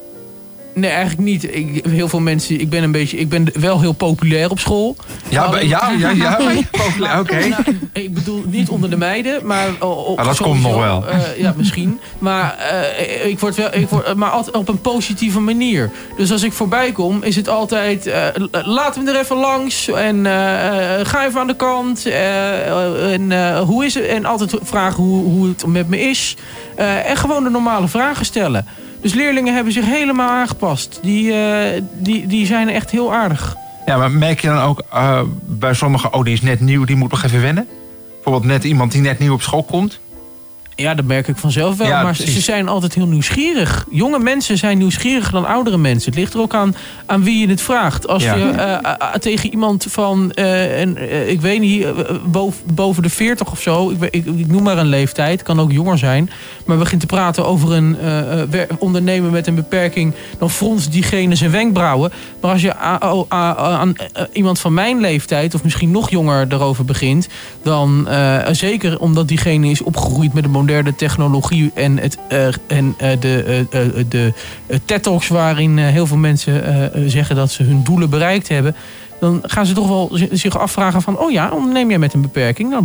Nee, 0.75 0.89
eigenlijk 0.91 1.21
niet. 1.29 1.55
Ik, 1.55 1.85
heel 1.89 2.07
veel 2.09 2.19
mensen, 2.19 2.59
ik 2.59 2.69
ben 2.69 2.83
een 2.83 2.91
beetje, 2.91 3.17
ik 3.17 3.29
ben 3.29 3.47
wel 3.59 3.81
heel 3.81 3.91
populair 3.93 4.49
op 4.49 4.59
school. 4.59 4.95
Ja, 5.29 5.49
Maar- 5.49 5.65
ja, 5.65 5.91
ja, 5.97 6.09
ja, 6.09 6.39
populair, 6.85 7.19
oké. 7.19 7.47
Nou, 7.47 7.63
ik 7.93 8.13
bedoel 8.13 8.43
niet 8.47 8.69
onder 8.69 8.89
de 8.89 8.97
meiden, 8.97 9.45
maar... 9.45 9.67
oh, 9.79 10.17
Ah, 10.17 10.25
dat 10.25 10.37
komt 10.41 10.61
nog 10.61 10.75
wel. 10.75 11.07
eh, 11.07 11.19
ja, 11.37 11.53
misschien. 11.57 11.99
Maar 12.19 12.57
eh, 12.57 13.25
ik 13.27 13.39
word 13.39 13.55
wel, 13.55 13.69
ik 13.73 13.87
word, 13.89 14.15
maar 14.15 14.29
altijd 14.29 14.55
op 14.55 14.67
een 14.69 14.81
positieve 14.81 15.39
manier. 15.39 15.91
Dus 16.17 16.31
als 16.31 16.43
ik 16.43 16.53
voorbij 16.53 16.91
kom, 16.91 17.23
is 17.23 17.35
het 17.35 17.49
altijd... 17.49 18.05
eh, 18.07 18.25
laten 18.63 19.03
we 19.05 19.11
er 19.11 19.19
even 19.19 19.35
langs 19.37 19.87
en 19.89 20.25
ga 21.05 21.25
even 21.25 21.39
aan 21.39 21.47
de 21.47 21.55
kant. 21.55 22.05
en 22.05 23.57
hoe 23.57 23.85
is 23.85 23.93
het? 23.93 24.05
En 24.05 24.25
altijd 24.25 24.55
vragen 24.61 25.03
hoe, 25.03 25.23
hoe 25.23 25.47
het 25.47 25.65
met 25.65 25.87
me 25.89 25.99
is. 25.99 26.35
En 27.05 27.17
gewoon 27.17 27.43
de 27.43 27.49
normale 27.49 27.87
vragen 27.87 28.25
stellen. 28.25 28.67
Dus 29.03 29.13
leerlingen 29.13 29.55
hebben 29.55 29.73
zich 29.73 29.85
helemaal 29.85 30.29
aangepast. 30.29 30.99
Die, 31.01 31.33
eh, 31.33 31.81
die, 31.93 32.27
die 32.27 32.45
zijn 32.45 32.69
echt 32.69 32.91
heel 32.91 33.13
aardig. 33.13 33.55
Ja, 33.85 33.97
maar 33.97 34.11
merk 34.11 34.41
je 34.41 34.47
dan 34.47 34.61
ook 34.61 34.83
eh, 34.91 35.21
bij 35.41 35.73
sommigen, 35.73 36.13
oh, 36.13 36.23
die 36.23 36.33
is 36.33 36.41
net 36.41 36.59
nieuw, 36.59 36.85
die 36.85 36.95
moet 36.95 37.11
nog 37.11 37.23
even 37.23 37.41
wennen? 37.41 37.67
Bijvoorbeeld 38.13 38.45
net 38.45 38.63
iemand 38.63 38.91
die 38.91 39.01
net 39.01 39.19
nieuw 39.19 39.33
op 39.33 39.41
school 39.41 39.63
komt? 39.63 39.99
Ja, 40.75 40.93
dat 40.93 41.05
merk 41.05 41.27
ik 41.27 41.37
vanzelf 41.37 41.77
wel. 41.77 41.87
Ja, 41.87 42.03
maar 42.03 42.15
ze, 42.15 42.21
precies. 42.23 42.39
ze 42.39 42.51
zijn 42.51 42.67
altijd 42.67 42.93
heel 42.93 43.07
nieuwsgierig. 43.07 43.85
Jonge 43.89 44.19
mensen 44.19 44.57
zijn 44.57 44.77
nieuwsgieriger 44.77 45.31
dan 45.31 45.45
oudere 45.45 45.77
mensen. 45.77 46.11
Het 46.11 46.19
ligt 46.19 46.33
er 46.33 46.39
ook 46.39 46.53
aan, 46.53 46.75
aan 47.05 47.23
wie 47.23 47.39
je 47.39 47.47
het 47.47 47.61
vraagt. 47.61 48.07
Als 48.07 48.23
Ja. 48.23 48.35
je 48.35 48.49
eh, 48.49 48.73
eh, 48.73 48.77
eh, 48.83 49.13
tegen 49.13 49.51
iemand 49.51 49.85
van, 49.89 50.31
en, 50.31 50.97
ik 51.29 51.41
weet 51.41 51.59
niet, 51.59 51.87
boven, 52.25 52.61
boven 52.73 53.03
de 53.03 53.09
40 53.09 53.51
of 53.51 53.61
zo, 53.61 53.89
ik, 53.89 54.01
ik, 54.01 54.25
ik 54.25 54.47
noem 54.47 54.63
maar 54.63 54.77
een 54.77 54.85
leeftijd, 54.85 55.43
kan 55.43 55.59
ook 55.59 55.71
jonger 55.71 55.97
zijn, 55.97 56.29
maar 56.65 56.77
begint 56.77 57.01
te 57.01 57.07
praten 57.07 57.45
over 57.45 57.71
een 57.73 57.97
ondernemer 58.79 59.31
met 59.31 59.47
een 59.47 59.55
beperking, 59.55 60.13
dan 60.39 60.49
fronst 60.49 60.91
diegene 60.91 61.35
zijn 61.35 61.51
wenkbrauwen. 61.51 62.11
Maar 62.41 62.51
als 62.51 62.61
je 62.61 62.75
aan 63.29 63.95
iemand 64.31 64.59
van 64.59 64.73
mijn 64.73 64.99
leeftijd, 64.99 65.53
of 65.53 65.63
misschien 65.63 65.91
nog 65.91 66.09
jonger, 66.09 66.47
daarover 66.49 66.85
begint, 66.85 67.27
dan 67.63 68.07
zeker 68.51 68.99
omdat 68.99 69.27
diegene 69.27 69.67
is 69.67 69.81
opgegroeid 69.81 70.33
met 70.33 70.43
een 70.43 70.51
moderne 70.65 70.95
technologie 70.95 71.71
en, 71.73 71.97
het, 71.97 72.17
eh, 72.29 72.47
en 72.67 72.93
eh, 72.97 73.19
de, 73.19 73.65
eh, 73.71 73.79
de 74.09 74.33
eh, 74.67 74.79
TED-talks 74.85 75.27
waarin 75.27 75.77
heel 75.77 76.07
veel 76.07 76.17
mensen 76.17 76.91
zeggen 77.09 77.35
dat 77.35 77.51
ze 77.51 77.63
hun 77.63 77.83
doelen 77.83 78.09
bereikt 78.09 78.47
hebben. 78.47 78.75
Dan 79.19 79.39
gaan 79.43 79.65
ze 79.65 79.73
toch 79.73 79.87
wel 79.87 80.09
zi- 80.13 80.29
zich 80.31 80.57
afvragen 80.57 81.01
van, 81.01 81.19
oh 81.19 81.31
ja, 81.31 81.49
onderneem 81.51 81.89
jij 81.89 81.99
met 81.99 82.13
een 82.13 82.21
beperking? 82.21 82.69
Nou, 82.69 82.83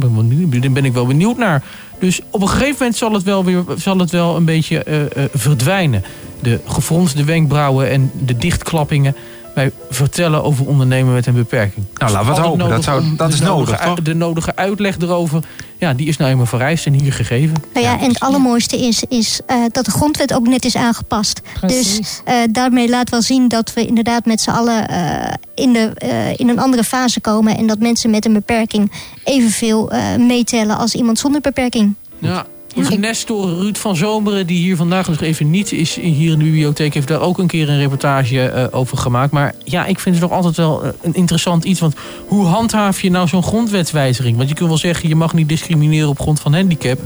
daar 0.60 0.70
ben 0.72 0.84
ik 0.84 0.92
wel 0.92 1.06
benieuwd 1.06 1.36
naar. 1.36 1.62
Dus 1.98 2.20
op 2.30 2.40
een 2.42 2.48
gegeven 2.48 2.76
moment 2.78 2.96
zal 2.96 3.12
het 3.12 3.22
wel, 3.22 3.44
weer, 3.44 3.64
zal 3.76 3.98
het 3.98 4.10
wel 4.10 4.36
een 4.36 4.44
beetje 4.44 5.08
verdwijnen. 5.34 6.04
De 6.40 6.60
gefronste 6.66 7.24
wenkbrauwen 7.24 7.90
en 7.90 8.10
de 8.24 8.36
dichtklappingen. 8.36 9.14
Wij 9.54 9.70
vertellen 9.90 10.44
over 10.44 10.66
ondernemen 10.66 11.14
met 11.14 11.26
een 11.26 11.34
beperking. 11.34 11.86
Nou, 11.94 12.12
laten 12.12 12.28
we 12.28 12.34
het 12.34 12.44
hopen. 12.44 12.68
Dat, 12.68 12.84
zou, 12.84 13.02
dat 13.16 13.32
is 13.32 13.40
nodig, 13.40 13.78
toch? 13.80 14.02
De 14.02 14.14
nodige 14.14 14.56
uitleg 14.56 14.98
erover, 14.98 15.42
ja, 15.78 15.94
die 15.94 16.06
is 16.06 16.16
nou 16.16 16.30
eenmaal 16.30 16.46
vereist 16.46 16.86
en 16.86 16.92
hier 16.92 17.12
gegeven. 17.12 17.56
Nou 17.72 17.86
ja, 17.86 18.00
en 18.00 18.08
het 18.08 18.20
allermooiste 18.20 18.78
is, 18.78 19.04
is 19.08 19.40
eh, 19.46 19.56
dat 19.70 19.84
de 19.84 19.90
grondwet 19.90 20.34
ook 20.34 20.46
net 20.46 20.64
is 20.64 20.76
aangepast. 20.76 21.40
Dus 21.66 22.00
eh, 22.24 22.34
daarmee 22.50 22.88
laat 22.88 23.10
wel 23.10 23.22
zien 23.22 23.48
dat 23.48 23.74
we 23.74 23.86
inderdaad 23.86 24.24
met 24.24 24.40
z'n 24.40 24.50
allen 24.50 24.88
eh, 24.88 25.34
in, 25.54 25.72
de, 25.72 25.92
eh, 25.94 26.38
in 26.38 26.48
een 26.48 26.58
andere 26.58 26.84
fase 26.84 27.20
komen. 27.20 27.56
En 27.56 27.66
dat 27.66 27.78
mensen 27.78 28.10
met 28.10 28.24
een 28.24 28.32
beperking 28.32 28.92
evenveel 29.24 29.90
eh, 29.90 30.16
meetellen 30.16 30.76
als 30.76 30.94
iemand 30.94 31.18
zonder 31.18 31.40
beperking. 31.40 31.94
Ja. 32.18 32.46
Onze 32.76 32.98
Nestor 32.98 33.48
Ruud 33.54 33.76
van 33.76 33.96
Zomeren, 33.96 34.46
die 34.46 34.58
hier 34.58 34.76
vandaag 34.76 35.08
nog 35.08 35.20
even 35.20 35.50
niet 35.50 35.72
is 35.72 35.94
hier 35.94 36.32
in 36.32 36.38
de 36.38 36.44
bibliotheek, 36.44 36.94
heeft 36.94 37.08
daar 37.08 37.20
ook 37.20 37.38
een 37.38 37.46
keer 37.46 37.68
een 37.68 37.78
reportage 37.78 38.48
eh, 38.48 38.66
over 38.70 38.98
gemaakt. 38.98 39.32
Maar 39.32 39.54
ja, 39.64 39.86
ik 39.86 39.98
vind 39.98 40.14
het 40.14 40.24
nog 40.24 40.32
altijd 40.32 40.56
wel 40.56 40.84
eh, 40.84 40.90
een 41.02 41.14
interessant 41.14 41.64
iets. 41.64 41.80
Want 41.80 41.94
hoe 42.26 42.44
handhaaf 42.46 43.00
je 43.00 43.10
nou 43.10 43.28
zo'n 43.28 43.42
grondwetswijziging? 43.42 44.36
Want 44.36 44.48
je 44.48 44.54
kunt 44.54 44.68
wel 44.68 44.78
zeggen, 44.78 45.08
je 45.08 45.16
mag 45.16 45.34
niet 45.34 45.48
discrimineren 45.48 46.08
op 46.08 46.20
grond 46.20 46.40
van 46.40 46.54
handicap. 46.54 46.98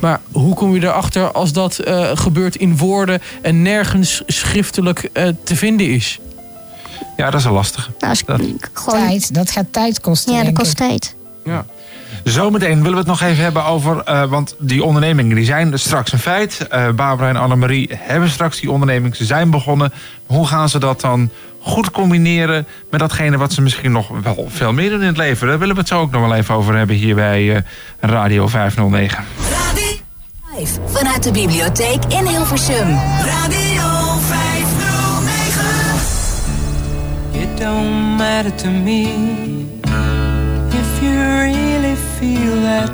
Maar 0.00 0.20
hoe 0.32 0.54
kom 0.54 0.74
je 0.74 0.80
erachter 0.82 1.32
als 1.32 1.52
dat 1.52 1.78
eh, 1.78 2.10
gebeurt 2.14 2.56
in 2.56 2.76
woorden 2.76 3.20
en 3.42 3.62
nergens 3.62 4.22
schriftelijk 4.26 5.10
eh, 5.12 5.28
te 5.44 5.56
vinden 5.56 5.90
is? 5.90 6.18
Ja, 7.16 7.30
dat 7.30 7.40
is 7.40 7.46
een 7.46 7.52
lastige. 7.52 7.90
Dat- 8.26 8.40
Tijd, 9.08 9.34
dat 9.34 9.50
gaat 9.50 9.66
tijd 9.72 10.00
kosten. 10.00 10.34
Ja, 10.34 10.44
dat 10.44 10.52
kost 10.54 10.76
tijd. 10.76 11.14
Ja. 11.44 11.66
Zometeen 12.26 12.76
willen 12.76 12.92
we 12.92 12.98
het 12.98 13.06
nog 13.06 13.20
even 13.20 13.42
hebben 13.42 13.64
over... 13.64 14.02
eh, 14.02 14.24
want 14.24 14.54
die 14.58 14.84
ondernemingen 14.84 15.36
die 15.36 15.44
zijn 15.44 15.78
straks 15.78 16.12
een 16.12 16.18
feit. 16.18 16.66
Eh, 16.68 16.90
Barbara 16.90 17.28
en 17.28 17.36
Annemarie 17.36 17.88
hebben 17.92 18.28
straks 18.28 18.60
die 18.60 18.70
onderneming. 18.70 19.16
Ze 19.16 19.24
zijn 19.24 19.50
begonnen. 19.50 19.92
Hoe 20.26 20.46
gaan 20.46 20.68
ze 20.68 20.78
dat 20.78 21.00
dan 21.00 21.30
goed 21.60 21.90
combineren... 21.90 22.66
met 22.90 23.00
datgene 23.00 23.36
wat 23.36 23.52
ze 23.52 23.62
misschien 23.62 23.92
nog 23.92 24.08
wel 24.22 24.46
veel 24.48 24.72
meer 24.72 24.90
doen 24.90 25.00
in 25.00 25.06
het 25.06 25.16
leven? 25.16 25.48
Daar 25.48 25.58
willen 25.58 25.74
we 25.74 25.80
het 25.80 25.90
zo 25.90 26.00
ook 26.00 26.10
nog 26.10 26.20
wel 26.20 26.34
even 26.34 26.54
over 26.54 26.76
hebben 26.76 26.96
hier 26.96 27.14
bij 27.14 27.56
eh, 27.56 27.62
Radio 28.00 28.48
509. 28.48 29.24
Live 30.56 30.80
vanuit 30.86 31.22
de 31.22 31.30
bibliotheek 31.30 32.04
in 32.04 32.26
Hilversum. 32.26 32.98
Radio 33.24 34.18
509. 34.20 35.64
It 37.32 37.58
don't 37.58 38.16
matter 38.16 38.54
to 38.54 38.70
me 38.70 39.65
feel 42.18 42.56
that 42.62 42.88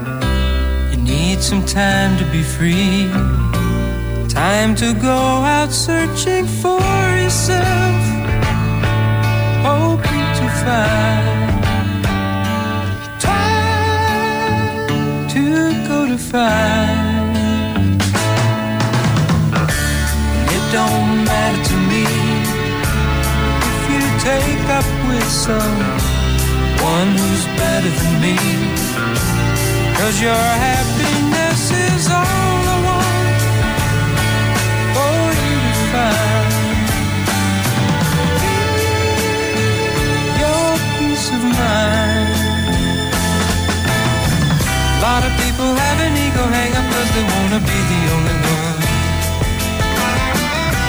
you 0.90 0.96
need 1.00 1.40
some 1.40 1.64
time 1.64 2.18
to 2.18 2.24
be 2.32 2.42
free. 2.42 3.08
Time 4.28 4.74
to 4.74 4.94
go 4.94 5.18
out 5.56 5.70
searching 5.70 6.46
for 6.46 6.82
yourself, 7.22 8.02
hoping 9.68 10.26
to 10.38 10.46
find. 10.62 11.62
Time 13.20 14.88
to 15.34 15.44
go 15.88 15.98
to 16.06 16.18
find. 16.18 18.02
It 20.54 20.64
don't 20.76 21.24
matter 21.30 21.62
to 21.70 21.76
me 21.90 22.04
if 23.70 23.80
you 23.92 24.02
take 24.28 24.62
up 24.78 24.88
with 25.08 25.28
someone 26.82 27.16
who's 27.16 27.46
better 27.62 27.92
than 28.00 28.14
me. 28.20 28.36
Cause 29.98 30.20
your 30.20 30.46
happiness 30.66 31.62
is 31.70 32.04
all 32.10 32.62
I 32.74 32.78
want 32.88 33.42
for 34.94 35.18
you 35.42 35.58
to 35.78 35.84
find. 35.92 36.52
Your 40.42 40.70
peace 40.98 41.28
of 41.36 41.42
mind. 41.60 42.34
A 44.96 45.00
lot 45.06 45.22
of 45.28 45.32
people 45.44 45.68
have 45.84 45.98
an 46.06 46.14
ego 46.26 46.44
hang 46.56 46.72
up 46.78 46.86
cause 46.94 47.10
they 47.16 47.24
wanna 47.34 47.60
be 47.70 47.78
the 47.92 48.02
only 48.16 48.38
one. 48.58 48.80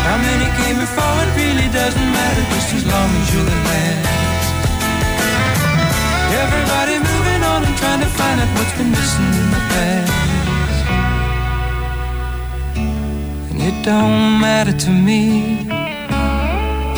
How 0.07 0.18
many 0.28 0.48
came 0.60 0.78
before 0.86 1.15
it 1.24 1.32
really 1.41 1.70
doesn't 1.80 2.10
matter 2.18 2.44
just 2.53 2.70
as 2.78 2.84
long 2.91 3.10
as 3.20 3.34
you're 3.34 3.45
the 3.45 3.60
last. 3.70 4.23
Everybody 6.41 6.95
moving 6.97 7.43
on 7.51 7.64
and 7.64 7.77
trying 7.77 8.01
to 8.01 8.07
find 8.19 8.41
out 8.41 8.51
what's 8.57 8.76
been 8.77 8.91
missing 8.91 9.31
in 9.41 9.47
the 9.55 9.64
past. 9.73 10.14
And 13.51 13.61
it 13.61 13.77
don't 13.85 14.41
matter 14.41 14.76
to 14.85 14.89
me 14.89 15.68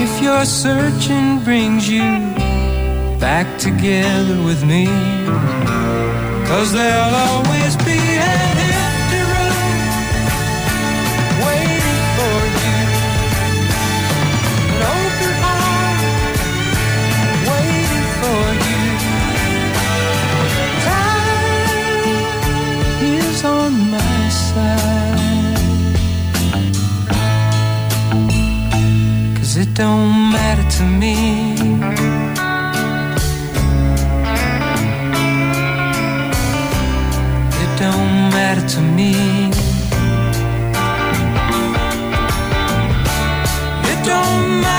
if 0.03 0.21
your 0.21 0.45
searching 0.45 1.43
brings 1.43 1.89
you 1.89 2.07
back 3.19 3.47
together 3.57 4.37
with 4.43 4.63
me. 4.63 4.85
Cause 6.47 6.71
there'll 6.71 7.15
always 7.27 7.75
be 7.77 8.04
don't 29.75 30.31
matter 30.31 30.63
to 30.77 30.83
me. 30.85 31.15
It 37.61 37.71
don't 37.77 38.29
matter 38.31 38.65
to 38.69 38.81
me. 38.81 39.11
It 43.91 44.05
don't 44.05 44.61
matter 44.61 44.74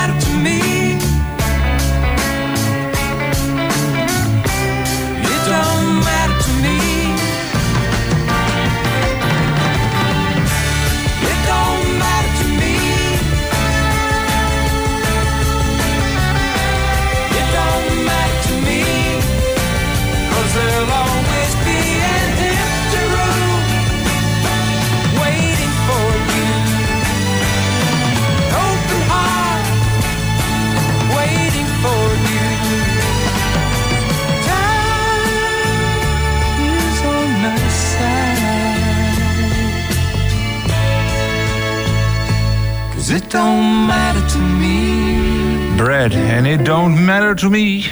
Brad 46.08 46.36
and 46.36 46.46
It 46.46 46.64
Don't 46.64 47.00
Matter 47.00 47.34
To 47.34 47.50
Me. 47.50 47.84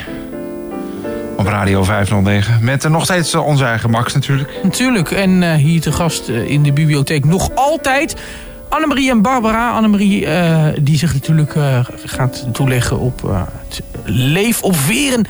Op 1.37 1.47
Radio 1.47 1.85
509. 1.85 2.65
Met 2.65 2.85
eh, 2.85 2.91
nog 2.91 3.05
steeds 3.05 3.35
eh, 3.35 3.47
onze 3.47 3.65
eigen 3.65 3.91
Max 3.91 4.15
natuurlijk. 4.15 4.51
Natuurlijk. 4.63 5.11
En 5.11 5.43
eh, 5.43 5.55
hier 5.55 5.81
te 5.81 5.93
gast 5.93 6.29
in 6.29 6.63
de 6.63 6.73
bibliotheek 6.73 7.25
nog 7.25 7.51
altijd 7.55 8.17
Annemarie 8.69 9.11
en 9.11 9.23
Barbara. 9.23 9.71
Annemarie 9.71 10.27
die 10.83 10.99
zich 10.99 11.13
natuurlijk 11.13 11.55
gaat 12.05 12.47
toeleggen 12.53 12.99
op 12.99 13.23
het 13.69 13.83
leef 14.05 14.63
op 14.63 14.77
veren. 14.77 15.27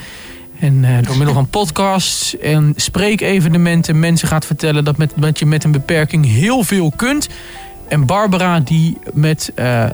En 0.60 1.02
door 1.02 1.16
middel 1.16 1.34
van 1.34 1.48
podcasts 1.48 2.38
en 2.38 2.72
spreekevenementen 2.76 3.98
mensen 3.98 4.28
gaat 4.28 4.46
vertellen 4.46 4.84
dat, 4.84 4.96
met, 4.96 5.12
dat 5.16 5.38
je 5.38 5.46
met 5.46 5.64
een 5.64 5.72
beperking 5.72 6.26
heel 6.26 6.62
veel 6.62 6.92
kunt. 6.96 7.28
En 7.88 8.06
Barbara 8.06 8.60
die 8.60 8.98
met 9.12 9.52
eh, 9.54 9.82
eh, 9.82 9.90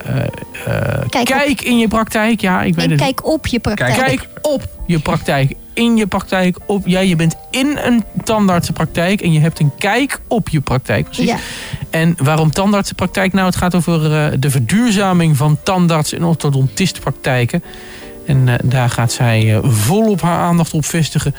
eh, 0.67 1.09
kijk, 1.25 1.63
in 1.63 1.79
je 1.79 1.89
praktijk. 1.89 2.41
Ja, 2.41 2.63
ik 2.63 2.75
weet 2.75 2.85
En 2.85 2.91
het 2.91 3.01
kijk 3.01 3.27
op 3.27 3.47
je 3.47 3.61
praktijk. 3.61 3.95
Kijk 3.95 4.29
op 4.43 4.69
je 4.87 4.99
praktijk 4.99 5.55
in 5.75 5.97
je 5.97 6.07
praktijk 6.07 6.57
op. 6.67 6.87
Ja, 6.87 7.01
je 7.01 7.17
bent 7.17 7.37
in 7.51 7.79
een 7.83 8.05
tandartsenpraktijk 8.25 9.21
en 9.21 9.33
je 9.33 9.41
hebt 9.41 9.61
een 9.61 9.73
kijk 9.79 10.21
op 10.29 10.49
je 10.49 10.61
praktijk. 10.61 11.05
Precies. 11.05 11.27
Ja. 11.27 11.37
En 11.91 12.15
waarom 12.23 12.51
tandartsenpraktijk? 12.51 13.33
Nou, 13.33 13.47
het 13.47 13.57
gaat 13.57 13.75
over 13.75 14.15
eh, 14.15 14.33
de 14.39 14.51
verduurzaming 14.51 15.37
van 15.37 15.59
tandarts- 15.63 16.13
en 16.13 16.25
orthodontistpraktijken. 16.25 17.63
En 18.27 18.49
eh, 18.49 18.55
daar 18.65 18.91
gaat 18.91 19.13
zij 19.13 19.55
eh, 19.55 19.59
volop 19.63 20.21
haar 20.21 20.39
aandacht 20.39 20.75
op 20.75 20.85
vestigen 20.85 21.35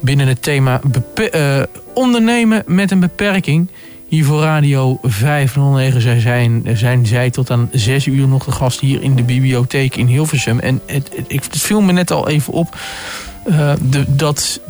binnen 0.00 0.26
het 0.26 0.42
thema 0.42 0.80
eh, 1.14 1.62
ondernemen 1.94 2.62
met 2.66 2.90
een 2.90 3.00
beperking. 3.00 3.70
Hier 4.08 4.24
voor 4.24 4.40
Radio 4.40 4.98
509 5.02 6.00
zij 6.00 6.20
zijn, 6.20 6.62
zijn 6.74 7.06
zij 7.06 7.30
tot 7.30 7.50
aan 7.50 7.68
6 7.72 8.06
uur 8.06 8.28
nog 8.28 8.44
de 8.44 8.52
gast 8.52 8.80
hier 8.80 9.02
in 9.02 9.14
de 9.14 9.22
bibliotheek 9.22 9.96
in 9.96 10.06
Hilversum. 10.06 10.58
En 10.58 10.80
het, 10.86 11.10
viel 11.50 11.80
me 11.80 11.92
net 11.92 12.10
al 12.10 12.28
even 12.28 12.52
op 12.52 12.76
eh, 13.44 13.72
de, 13.82 14.04
dat 14.08 14.60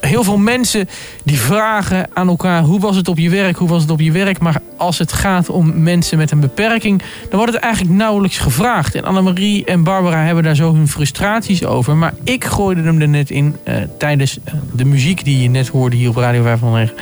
heel 0.00 0.24
veel 0.24 0.38
mensen 0.38 0.88
die 1.24 1.38
vragen 1.38 2.08
aan 2.12 2.28
elkaar 2.28 2.62
hoe 2.62 2.80
was 2.80 2.96
het 2.96 3.08
op 3.08 3.18
je 3.18 3.30
werk, 3.30 3.56
hoe 3.56 3.68
was 3.68 3.82
het 3.82 3.90
op 3.90 4.00
je 4.00 4.12
werk. 4.12 4.38
Maar 4.38 4.60
als 4.76 4.98
het 4.98 5.12
gaat 5.12 5.48
om 5.48 5.82
mensen 5.82 6.18
met 6.18 6.30
een 6.30 6.40
beperking, 6.40 7.02
dan 7.28 7.38
wordt 7.38 7.52
het 7.52 7.62
eigenlijk 7.62 7.94
nauwelijks 7.94 8.38
gevraagd. 8.38 8.94
En 8.94 9.04
Annemarie 9.04 9.64
en 9.64 9.82
Barbara 9.82 10.24
hebben 10.24 10.44
daar 10.44 10.54
zo 10.54 10.74
hun 10.74 10.88
frustraties 10.88 11.64
over. 11.64 11.96
Maar 11.96 12.14
ik 12.24 12.44
gooide 12.44 12.82
hem 12.82 13.00
er 13.00 13.08
net 13.08 13.30
in 13.30 13.56
eh, 13.64 13.76
tijdens 13.98 14.38
eh, 14.44 14.54
de 14.72 14.84
muziek 14.84 15.24
die 15.24 15.42
je 15.42 15.50
net 15.50 15.68
hoorde 15.68 15.96
hier 15.96 16.08
op 16.08 16.16
Radio 16.16 16.42
509. 16.42 16.94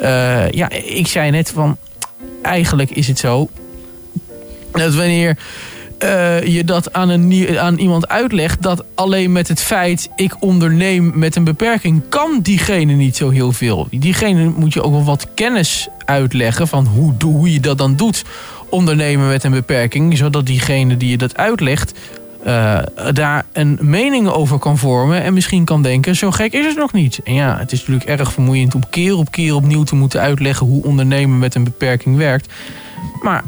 Eh, 0.00 0.50
ja, 0.50 0.70
ik 0.70 1.06
zei 1.06 1.30
net 1.30 1.50
van, 1.50 1.76
eigenlijk 2.42 2.90
is 2.90 3.08
het 3.08 3.18
zo 3.18 3.48
dat 4.72 4.94
wanneer 4.94 5.38
eh, 5.98 6.42
je 6.42 6.64
dat 6.64 6.92
aan, 6.92 7.08
een, 7.08 7.58
aan 7.58 7.78
iemand 7.78 8.08
uitlegt... 8.08 8.62
dat 8.62 8.84
alleen 8.94 9.32
met 9.32 9.48
het 9.48 9.60
feit 9.60 10.08
ik 10.16 10.42
onderneem 10.42 11.12
met 11.14 11.36
een 11.36 11.44
beperking... 11.44 12.02
kan 12.08 12.40
diegene 12.42 12.92
niet 12.92 13.16
zo 13.16 13.30
heel 13.30 13.52
veel. 13.52 13.86
Diegene 13.90 14.52
moet 14.56 14.72
je 14.72 14.82
ook 14.82 14.92
wel 14.92 15.04
wat 15.04 15.26
kennis 15.34 15.88
uitleggen... 16.04 16.68
van 16.68 16.86
hoe, 16.86 17.14
hoe 17.24 17.52
je 17.52 17.60
dat 17.60 17.78
dan 17.78 17.96
doet, 17.96 18.24
ondernemen 18.68 19.28
met 19.28 19.44
een 19.44 19.50
beperking... 19.50 20.16
zodat 20.16 20.46
diegene 20.46 20.96
die 20.96 21.10
je 21.10 21.18
dat 21.18 21.36
uitlegt... 21.36 21.98
eh, 22.42 22.78
daar 23.12 23.46
een 23.52 23.78
mening 23.80 24.28
over 24.28 24.58
kan 24.58 24.78
vormen 24.78 25.22
en 25.22 25.34
misschien 25.34 25.64
kan 25.64 25.82
denken... 25.82 26.16
zo 26.16 26.30
gek 26.30 26.52
is 26.52 26.66
het 26.66 26.76
nog 26.76 26.92
niet. 26.92 27.20
En 27.24 27.34
ja, 27.34 27.58
het 27.58 27.72
is 27.72 27.78
natuurlijk 27.78 28.20
erg 28.20 28.32
vermoeiend 28.32 28.74
om 28.74 28.82
keer 28.90 29.16
op 29.16 29.30
keer 29.30 29.54
opnieuw 29.54 29.82
te 29.82 29.94
moeten 29.94 30.20
uitleggen... 30.20 30.66
hoe 30.66 30.84
ondernemen 30.84 31.38
met 31.38 31.54
een 31.54 31.64
beperking 31.64 32.16
werkt. 32.16 32.52
Maar 33.22 33.44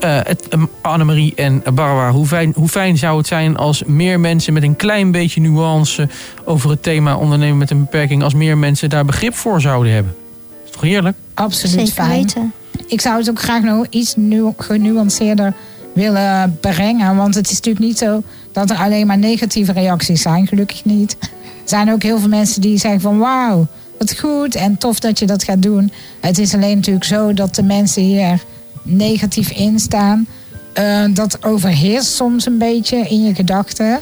eh, 0.00 0.18
het, 0.22 0.48
eh, 0.48 0.62
Annemarie 0.80 1.32
en 1.34 1.62
Barbara, 1.64 2.10
hoe 2.10 2.26
fijn, 2.26 2.52
hoe 2.56 2.68
fijn 2.68 2.98
zou 2.98 3.18
het 3.18 3.26
zijn 3.26 3.56
als 3.56 3.84
meer 3.84 4.20
mensen 4.20 4.52
met 4.52 4.62
een 4.62 4.76
klein 4.76 5.10
beetje 5.10 5.40
nuance 5.40 6.08
over 6.44 6.70
het 6.70 6.82
thema 6.82 7.16
ondernemen 7.16 7.58
met 7.58 7.70
een 7.70 7.80
beperking, 7.80 8.22
als 8.22 8.34
meer 8.34 8.58
mensen 8.58 8.90
daar 8.90 9.04
begrip 9.04 9.34
voor 9.34 9.60
zouden 9.60 9.92
hebben? 9.92 10.16
Is 10.64 10.70
toch 10.70 10.80
heerlijk? 10.80 11.16
Absoluut 11.34 11.74
Zeker 11.74 11.92
fijn. 11.92 12.10
weten. 12.10 12.52
Ik 12.86 13.00
zou 13.00 13.18
het 13.18 13.30
ook 13.30 13.40
graag 13.40 13.62
nog 13.62 13.86
iets 13.90 14.14
nu, 14.16 14.52
genuanceerder 14.56 15.54
willen 15.98 16.58
brengen. 16.60 17.16
Want 17.16 17.34
het 17.34 17.50
is 17.50 17.56
natuurlijk 17.56 17.84
niet 17.84 17.98
zo 17.98 18.22
dat 18.52 18.70
er 18.70 18.76
alleen 18.76 19.06
maar 19.06 19.18
negatieve 19.18 19.72
reacties 19.72 20.22
zijn. 20.22 20.46
Gelukkig 20.46 20.84
niet. 20.84 21.16
Er 21.20 21.28
zijn 21.64 21.92
ook 21.92 22.02
heel 22.02 22.18
veel 22.18 22.28
mensen 22.28 22.60
die 22.60 22.78
zeggen 22.78 23.00
van 23.00 23.18
wauw, 23.18 23.66
wat 23.98 24.18
goed 24.18 24.54
en 24.54 24.78
tof 24.78 25.00
dat 25.00 25.18
je 25.18 25.26
dat 25.26 25.44
gaat 25.44 25.62
doen. 25.62 25.92
Het 26.20 26.38
is 26.38 26.54
alleen 26.54 26.76
natuurlijk 26.76 27.04
zo 27.04 27.32
dat 27.34 27.54
de 27.54 27.62
mensen 27.62 28.02
hier 28.02 28.42
negatief 28.82 29.50
in 29.50 29.78
staan. 29.78 30.26
Eh, 30.72 31.04
dat 31.10 31.44
overheerst 31.44 32.14
soms 32.14 32.46
een 32.46 32.58
beetje 32.58 32.96
in 32.96 33.24
je 33.24 33.34
gedachten. 33.34 34.00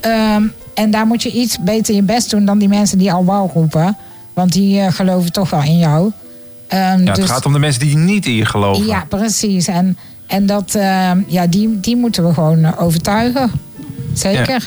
Ehm, 0.00 0.42
en 0.74 0.90
daar 0.90 1.06
moet 1.06 1.22
je 1.22 1.30
iets 1.32 1.58
beter 1.60 1.94
je 1.94 2.02
best 2.02 2.30
doen 2.30 2.44
dan 2.44 2.58
die 2.58 2.68
mensen 2.68 2.98
die 2.98 3.12
al 3.12 3.24
wauw 3.24 3.50
roepen. 3.54 3.96
Want 4.34 4.52
die 4.52 4.80
eh, 4.80 4.92
geloven 4.92 5.32
toch 5.32 5.50
wel 5.50 5.62
in 5.62 5.78
jou. 5.78 6.12
Ehm, 6.68 6.80
Ja, 6.80 7.04
het 7.04 7.14
dus- 7.14 7.30
gaat 7.30 7.46
om 7.46 7.52
de 7.52 7.58
mensen 7.58 7.80
die 7.80 7.96
niet 7.96 8.26
in 8.26 8.34
je 8.34 8.44
geloven. 8.44 8.86
ja, 8.86 9.04
precies. 9.08 9.66
En, 9.66 9.96
en 10.28 10.46
dat, 10.46 10.74
eh, 10.74 11.10
ja, 11.26 11.46
die, 11.46 11.80
die 11.80 11.96
moeten 11.96 12.26
we 12.26 12.34
gewoon 12.34 12.64
eh, 12.64 12.82
overtuigen. 12.82 13.50
Zeker. 14.12 14.48
Ja. 14.52 14.58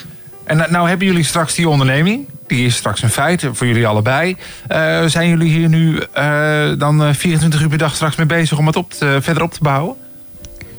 En 0.43 0.57
nou- 0.57 0.71
nou 0.71 0.89
hebben 0.89 1.07
jullie 1.07 1.23
straks 1.23 1.55
die 1.55 1.69
onderneming. 1.69 2.27
Die 2.47 2.65
is 2.65 2.75
straks 2.75 3.01
een 3.01 3.09
feit 3.09 3.47
voor 3.51 3.67
jullie 3.67 3.87
allebei. 3.87 4.35
Eh, 4.67 5.03
zijn 5.05 5.29
jullie 5.29 5.51
hier 5.51 5.69
nu 5.69 5.99
eh, 6.13 6.69
dan 6.77 7.03
eh, 7.03 7.13
24 7.13 7.61
uur 7.61 7.69
per 7.69 7.77
dag 7.77 7.95
straks 7.95 8.15
mee 8.15 8.25
bezig 8.25 8.57
om 8.57 8.67
het 8.67 8.75
op 8.75 8.91
te- 8.91 9.17
verder 9.21 9.43
op 9.43 9.53
te 9.53 9.59
bouwen? 9.61 9.95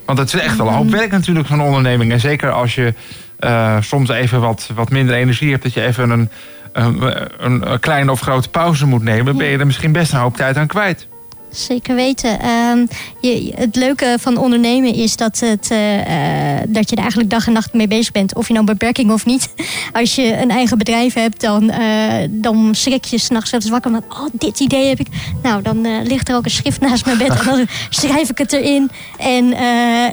Want 0.05 0.17
het 0.19 0.33
is 0.33 0.39
echt 0.39 0.57
wel 0.57 0.67
een 0.67 0.73
hoop 0.73 0.89
werk 0.89 1.11
natuurlijk 1.11 1.47
van 1.47 1.61
onderneming. 1.61 2.11
En 2.11 2.19
zeker 2.19 2.51
als 2.51 2.75
je 2.75 2.93
eh, 3.39 3.77
soms 3.81 4.09
even 4.09 4.41
wat, 4.41 4.69
wat 4.75 4.89
minder 4.89 5.15
energie 5.15 5.51
hebt... 5.51 5.63
dat 5.63 5.73
je 5.73 5.81
even 5.81 6.09
een, 6.09 6.29
een, 6.73 7.01
een, 7.37 7.71
een 7.71 7.79
kleine 7.79 8.11
of 8.11 8.19
grote 8.19 8.49
pauze 8.49 8.85
moet 8.87 9.03
nemen... 9.03 9.37
ben 9.37 9.47
je 9.47 9.57
er 9.57 9.65
misschien 9.65 9.91
best 9.91 10.13
een 10.13 10.19
hoop 10.19 10.35
tijd 10.37 10.57
aan 10.57 10.67
kwijt. 10.67 11.07
Zeker 11.53 11.95
weten. 11.95 12.39
Ehm, 12.39 12.85
je, 13.19 13.53
het 13.55 13.75
leuke 13.75 14.15
van 14.19 14.37
ondernemen 14.37 14.93
is 14.93 15.15
dat, 15.15 15.39
het, 15.39 15.71
eh, 15.71 16.57
eh, 16.57 16.63
dat 16.67 16.89
je 16.89 16.95
er 16.95 17.01
eigenlijk 17.01 17.29
dag 17.29 17.47
en 17.47 17.53
nacht 17.53 17.73
mee 17.73 17.87
bezig 17.87 18.11
bent. 18.11 18.35
Of 18.35 18.47
je 18.47 18.53
nou 18.53 18.65
beperking 18.65 19.11
of 19.11 19.25
niet. 19.25 19.53
Als 19.93 20.15
je 20.15 20.37
een 20.37 20.49
eigen 20.49 20.77
bedrijf 20.77 21.13
hebt, 21.13 21.41
dan, 21.41 21.69
eh, 21.69 22.27
dan 22.29 22.75
schrik 22.75 23.05
je 23.05 23.17
s'nachts 23.17 23.49
zelfs 23.49 23.69
wakker. 23.69 23.91
Van, 23.91 24.03
oh, 24.09 24.25
dit 24.31 24.59
idee 24.59 24.87
heb 24.87 24.99
ik. 24.99 25.07
Nou, 25.43 25.61
dan 25.61 26.03
ligt 26.03 26.29
er 26.29 26.35
ook 26.35 26.45
een 26.45 26.51
schrift 26.51 26.81
naast 26.81 27.05
mijn 27.05 27.17
bed. 27.17 27.39
En 27.39 27.45
dan 27.45 27.67
schrijf 27.89 28.29
ik 28.29 28.37
het 28.37 28.53
erin. 28.53 28.89
En, 29.17 29.53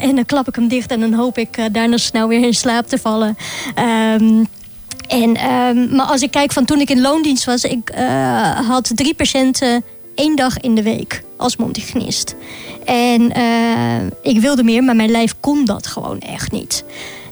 en 0.01 0.15
dan 0.15 0.27
klap 0.27 0.49
ik 0.49 0.55
hem 0.55 0.69
dicht. 0.69 0.91
En 0.91 1.01
dan 1.01 1.13
hoop 1.13 1.39
ik 1.39 1.59
daarna 1.73 1.97
snel 1.97 2.29
weer 2.29 2.45
in 2.45 2.55
slaap 2.55 2.87
te 2.87 2.99
vallen. 2.99 3.37
Ehm, 3.75 4.45
en, 5.09 5.37
ehm, 5.37 5.97
maar 5.97 6.07
als 6.07 6.23
ik 6.23 6.31
kijk 6.31 6.53
van 6.53 6.65
toen 6.65 6.81
ik 6.81 6.91
in 6.91 7.01
loondienst 7.01 7.45
was, 7.45 7.65
ik 7.65 7.93
had 8.67 8.91
drie 8.95 9.15
patiënten 9.15 9.85
één 10.15 10.37
dag 10.37 10.59
in 10.59 10.75
de 10.75 10.83
week 10.83 11.23
als 11.37 11.57
mondhygiënist. 11.57 12.35
En 12.85 13.33
eh, 13.33 14.07
ik 14.23 14.41
wilde 14.41 14.63
meer, 14.63 14.85
maar 14.85 14.97
mijn 14.97 15.11
lijf 15.11 15.35
kon 15.41 15.65
dat 15.65 15.87
gewoon 15.87 16.21
echt 16.21 16.53
niet. 16.53 16.85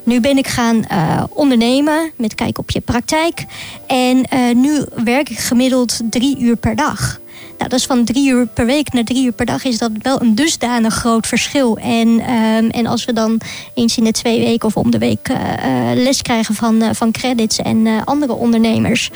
Nu 0.02 0.20
ben 0.20 0.38
ik 0.38 0.46
gaan 0.46 0.84
eh, 0.84 1.24
ondernemen 1.28 2.10
met 2.16 2.34
kijk 2.34 2.58
op 2.58 2.70
je 2.70 2.80
praktijk. 2.80 3.44
En 3.86 4.24
eh, 4.24 4.54
nu 4.54 4.84
werk 5.04 5.28
ik 5.28 5.38
gemiddeld 5.38 6.00
drie 6.10 6.38
uur 6.38 6.56
per 6.56 6.76
dag. 6.76 7.20
Nou, 7.58 7.70
dat 7.70 7.78
is 7.78 7.86
van 7.86 8.04
drie 8.04 8.28
uur 8.28 8.46
per 8.46 8.66
week 8.66 8.92
naar 8.92 9.04
drie 9.04 9.24
uur 9.24 9.32
per 9.32 9.46
dag 9.46 9.64
is 9.64 9.78
dat 9.78 9.90
wel 10.02 10.20
een 10.20 10.34
dusdanig 10.34 10.94
groot 10.94 11.26
verschil. 11.26 11.76
En, 11.76 12.20
ehm, 12.20 12.68
en 12.68 12.86
als 12.86 13.04
we 13.04 13.12
dan 13.12 13.40
eens 13.74 13.96
in 13.96 14.04
de 14.04 14.10
twee 14.10 14.40
weken 14.40 14.68
of 14.68 14.76
om 14.76 14.90
de 14.90 14.98
week 14.98 15.28
eh, 15.28 15.90
eh, 15.90 15.98
les 15.98 16.22
krijgen 16.22 16.54
van, 16.54 16.82
eh, 16.82 16.90
van 16.92 17.12
credits 17.12 17.58
en 17.58 18.04
andere 18.04 18.32
ondernemers. 18.32 19.10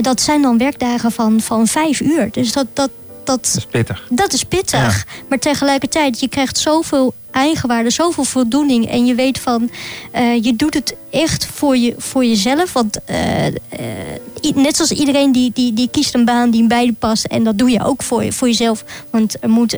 dat 0.00 0.20
zijn 0.20 0.42
dan 0.42 0.58
werkdagen 0.58 1.12
van, 1.12 1.40
van 1.40 1.66
vijf 1.66 2.00
uur. 2.00 2.28
Dus 2.30 2.52
dat, 2.52 2.66
dat, 2.72 2.90
dat, 3.24 3.44
Dat 3.44 3.56
is 3.56 3.64
pittig. 3.64 4.06
dat 4.10 4.32
is 4.32 4.44
pittig. 4.44 5.06
Maar 5.28 5.38
tegelijkertijd, 5.38 6.20
je 6.20 6.28
krijgt 6.28 6.58
zoveel 6.58 7.14
eigenwaarde, 7.30 7.90
zoveel 7.90 8.24
voldoening. 8.24 8.90
En 8.90 9.06
je 9.06 9.14
weet 9.14 9.38
van, 9.38 9.70
eh, 10.10 10.42
je 10.42 10.56
doet 10.56 10.74
het 10.74 10.96
echt 11.10 11.46
voor, 11.46 11.76
je, 11.76 11.94
voor 11.98 12.24
jezelf. 12.24 12.72
Want 12.72 13.04
eh, 13.04 13.46
eh, 13.46 13.52
net 14.54 14.76
zoals 14.76 14.92
iedereen 14.92 15.32
die, 15.32 15.50
die, 15.54 15.72
die 15.72 15.88
kiest 15.90 16.14
een 16.14 16.24
baan 16.24 16.50
die 16.50 16.66
bij 16.66 16.84
je 16.84 16.92
past. 16.92 17.24
En 17.24 17.44
dat 17.44 17.58
doe 17.58 17.70
je 17.70 17.84
ook 17.84 18.02
voor, 18.02 18.32
voor 18.32 18.48
jezelf. 18.48 18.84
Want 19.10 19.36
er 19.40 19.50
moet, 19.50 19.70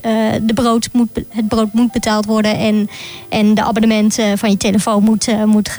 de 0.42 0.54
brood 0.54 0.88
moet, 0.92 1.08
het 1.28 1.48
brood 1.48 1.72
moet 1.72 1.92
betaald 1.92 2.26
worden. 2.26 2.58
En, 2.58 2.88
en 3.28 3.54
de 3.54 3.62
abonnementen 3.62 4.38
van 4.38 4.50
je 4.50 4.56
telefoon 4.56 5.02
moet, 5.02 5.46
moet 5.46 5.74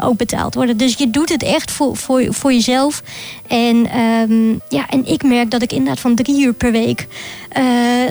ook 0.00 0.16
betaald 0.16 0.54
worden. 0.54 0.76
Dus 0.76 0.94
je 0.94 1.10
doet 1.10 1.28
het 1.28 1.42
echt 1.42 1.70
voor, 1.70 1.96
voor, 1.96 2.26
voor 2.30 2.52
jezelf. 2.52 3.02
En, 3.46 3.86
ehm, 3.90 4.50
ja, 4.68 4.88
en 4.88 5.06
ik 5.06 5.22
merk 5.22 5.50
dat 5.50 5.62
ik 5.62 5.72
inderdaad 5.72 6.00
van 6.00 6.14
drie 6.14 6.44
uur 6.44 6.52
per 6.52 6.72
week 6.72 7.06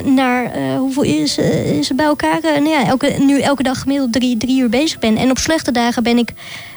naar 0.03 0.51
eh, 0.51 0.77
hoeveel 0.77 1.03
is, 1.03 1.37
eh, 1.37 1.77
is 1.77 1.87
het 1.87 1.97
bij 1.97 2.05
elkaar? 2.05 2.39
Eh, 2.43 2.51
nou 2.51 2.69
ja, 2.69 2.85
elke, 2.85 3.15
nu 3.19 3.41
elke 3.41 3.63
dag 3.63 3.79
gemiddeld 3.79 4.13
drie, 4.13 4.37
drie 4.37 4.61
uur 4.61 4.69
bezig 4.69 4.99
ben. 4.99 5.17
En 5.17 5.29
op 5.29 5.37
slechte 5.37 5.71
dagen 5.71 6.03
ben 6.03 6.17
ik, 6.17 6.33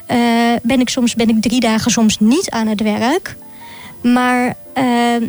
eh, 0.06 0.18
ben 0.62 0.80
ik 0.80 0.88
soms 0.88 1.14
ben 1.14 1.28
ik 1.28 1.42
drie 1.42 1.60
dagen 1.60 1.90
soms 1.90 2.18
niet 2.18 2.50
aan 2.50 2.66
het 2.66 2.82
werk. 2.82 3.36
Maar 4.02 4.54
ehm, 4.74 5.22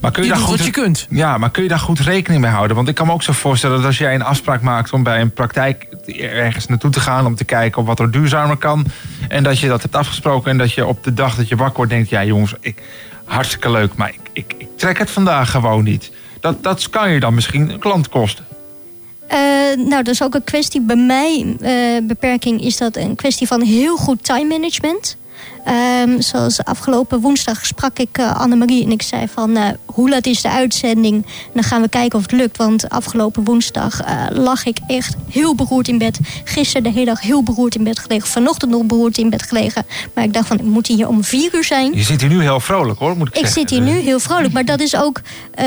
Maar 0.00 0.10
kun 0.10 0.22
je, 0.22 0.28
Je 0.28 0.34
daar 0.34 0.44
goed, 0.44 0.56
wat 0.56 0.66
je 0.66 0.72
kunt. 0.72 1.06
Ja, 1.10 1.38
maar 1.38 1.50
kun 1.50 1.62
je 1.62 1.68
daar 1.68 1.78
goed 1.78 2.00
rekening 2.00 2.42
mee 2.42 2.50
houden? 2.50 2.76
Want 2.76 2.88
ik 2.88 2.94
kan 2.94 3.06
me 3.06 3.12
ook 3.12 3.22
zo 3.22 3.32
voorstellen 3.32 3.76
dat 3.76 3.86
als 3.86 3.98
jij 3.98 4.14
een 4.14 4.22
afspraak 4.22 4.60
maakt 4.62 4.92
om 4.92 5.02
bij 5.02 5.20
een 5.20 5.32
praktijk 5.32 5.86
ergens 6.18 6.66
naartoe 6.66 6.90
te 6.90 7.00
gaan 7.00 7.26
om 7.26 7.34
te 7.34 7.44
kijken 7.44 7.80
of 7.80 7.86
wat 7.86 8.00
er 8.00 8.10
duurzamer 8.10 8.56
kan. 8.56 8.86
En 9.28 9.42
dat 9.42 9.58
je 9.58 9.68
dat 9.68 9.82
hebt 9.82 9.96
afgesproken 9.96 10.50
en 10.50 10.58
dat 10.58 10.72
je 10.72 10.86
op 10.86 11.04
de 11.04 11.14
dag 11.14 11.36
dat 11.36 11.48
je 11.48 11.56
wakker 11.56 11.76
wordt 11.76 11.90
denkt, 11.90 12.08
ja 12.08 12.24
jongens, 12.24 12.54
ik, 12.60 12.82
hartstikke 13.24 13.70
leuk, 13.70 13.94
maar 13.94 14.08
ik, 14.08 14.20
ik, 14.32 14.54
ik 14.58 14.68
trek 14.76 14.98
het 14.98 15.10
vandaag 15.10 15.50
gewoon 15.50 15.84
niet. 15.84 16.10
Dat, 16.40 16.90
kan 16.90 17.10
je 17.10 17.20
dan 17.20 17.34
misschien 17.34 17.70
een 17.70 17.78
klant 17.78 18.08
kosten. 18.08 18.44
Eh, 19.26 19.38
nou, 19.76 20.02
dat 20.02 20.08
is 20.08 20.22
ook 20.22 20.34
een 20.34 20.44
kwestie. 20.44 20.80
Bij 20.80 20.96
mij, 20.96 21.56
eh, 21.60 22.06
beperking, 22.06 22.64
is 22.64 22.76
dat 22.76 22.96
een 22.96 23.14
kwestie 23.14 23.46
van 23.46 23.62
heel 23.62 23.96
goed 23.96 24.24
time 24.24 24.44
management. 24.44 25.16
Ehm, 25.64 26.20
zoals 26.20 26.64
afgelopen 26.64 27.20
woensdag 27.20 27.66
sprak 27.66 27.98
ik 27.98 28.18
eh, 28.18 28.40
Annemarie 28.40 28.84
en 28.84 28.90
ik 28.90 29.02
zei 29.02 29.28
van 29.28 29.56
eh, 29.56 29.68
hoe 29.84 30.08
laat 30.08 30.26
is 30.26 30.42
de 30.42 30.50
uitzending? 30.50 31.14
En 31.24 31.50
dan 31.52 31.62
gaan 31.62 31.82
we 31.82 31.88
kijken 31.88 32.18
of 32.18 32.24
het 32.24 32.32
lukt. 32.32 32.56
Want 32.56 32.88
afgelopen 32.88 33.44
woensdag 33.44 34.00
eh, 34.00 34.24
lag 34.30 34.64
ik 34.64 34.78
echt 34.86 35.14
heel 35.28 35.54
beroerd 35.54 35.88
in 35.88 35.98
bed. 35.98 36.18
Gisteren 36.44 36.82
de 36.82 36.90
hele 36.90 37.04
dag 37.04 37.20
heel 37.20 37.42
beroerd 37.42 37.74
in 37.74 37.84
bed 37.84 37.98
gelegen. 37.98 38.28
Vanochtend 38.28 38.70
nog 38.70 38.84
beroerd 38.84 39.18
in 39.18 39.30
bed 39.30 39.42
gelegen. 39.42 39.86
Maar 40.14 40.24
ik 40.24 40.32
dacht 40.32 40.46
van 40.46 40.58
ik 40.58 40.64
moet 40.64 40.86
hier 40.86 41.08
om 41.08 41.24
vier 41.24 41.54
uur 41.54 41.64
zijn. 41.64 41.92
Je 41.94 42.02
zit 42.02 42.20
hier 42.20 42.30
nu 42.30 42.42
heel 42.42 42.60
vrolijk 42.60 42.98
hoor, 42.98 43.16
moet 43.16 43.28
ik, 43.28 43.34
Ik 43.34 43.40
zeggen. 43.46 43.60
zit 43.60 43.70
hier 43.70 43.80
nu 43.80 43.98
heel 43.98 44.20
vrolijk, 44.20 44.52
maar 44.52 44.64
dat 44.64 44.80
is 44.80 44.96
ook, 44.96 45.20
eh, 45.54 45.66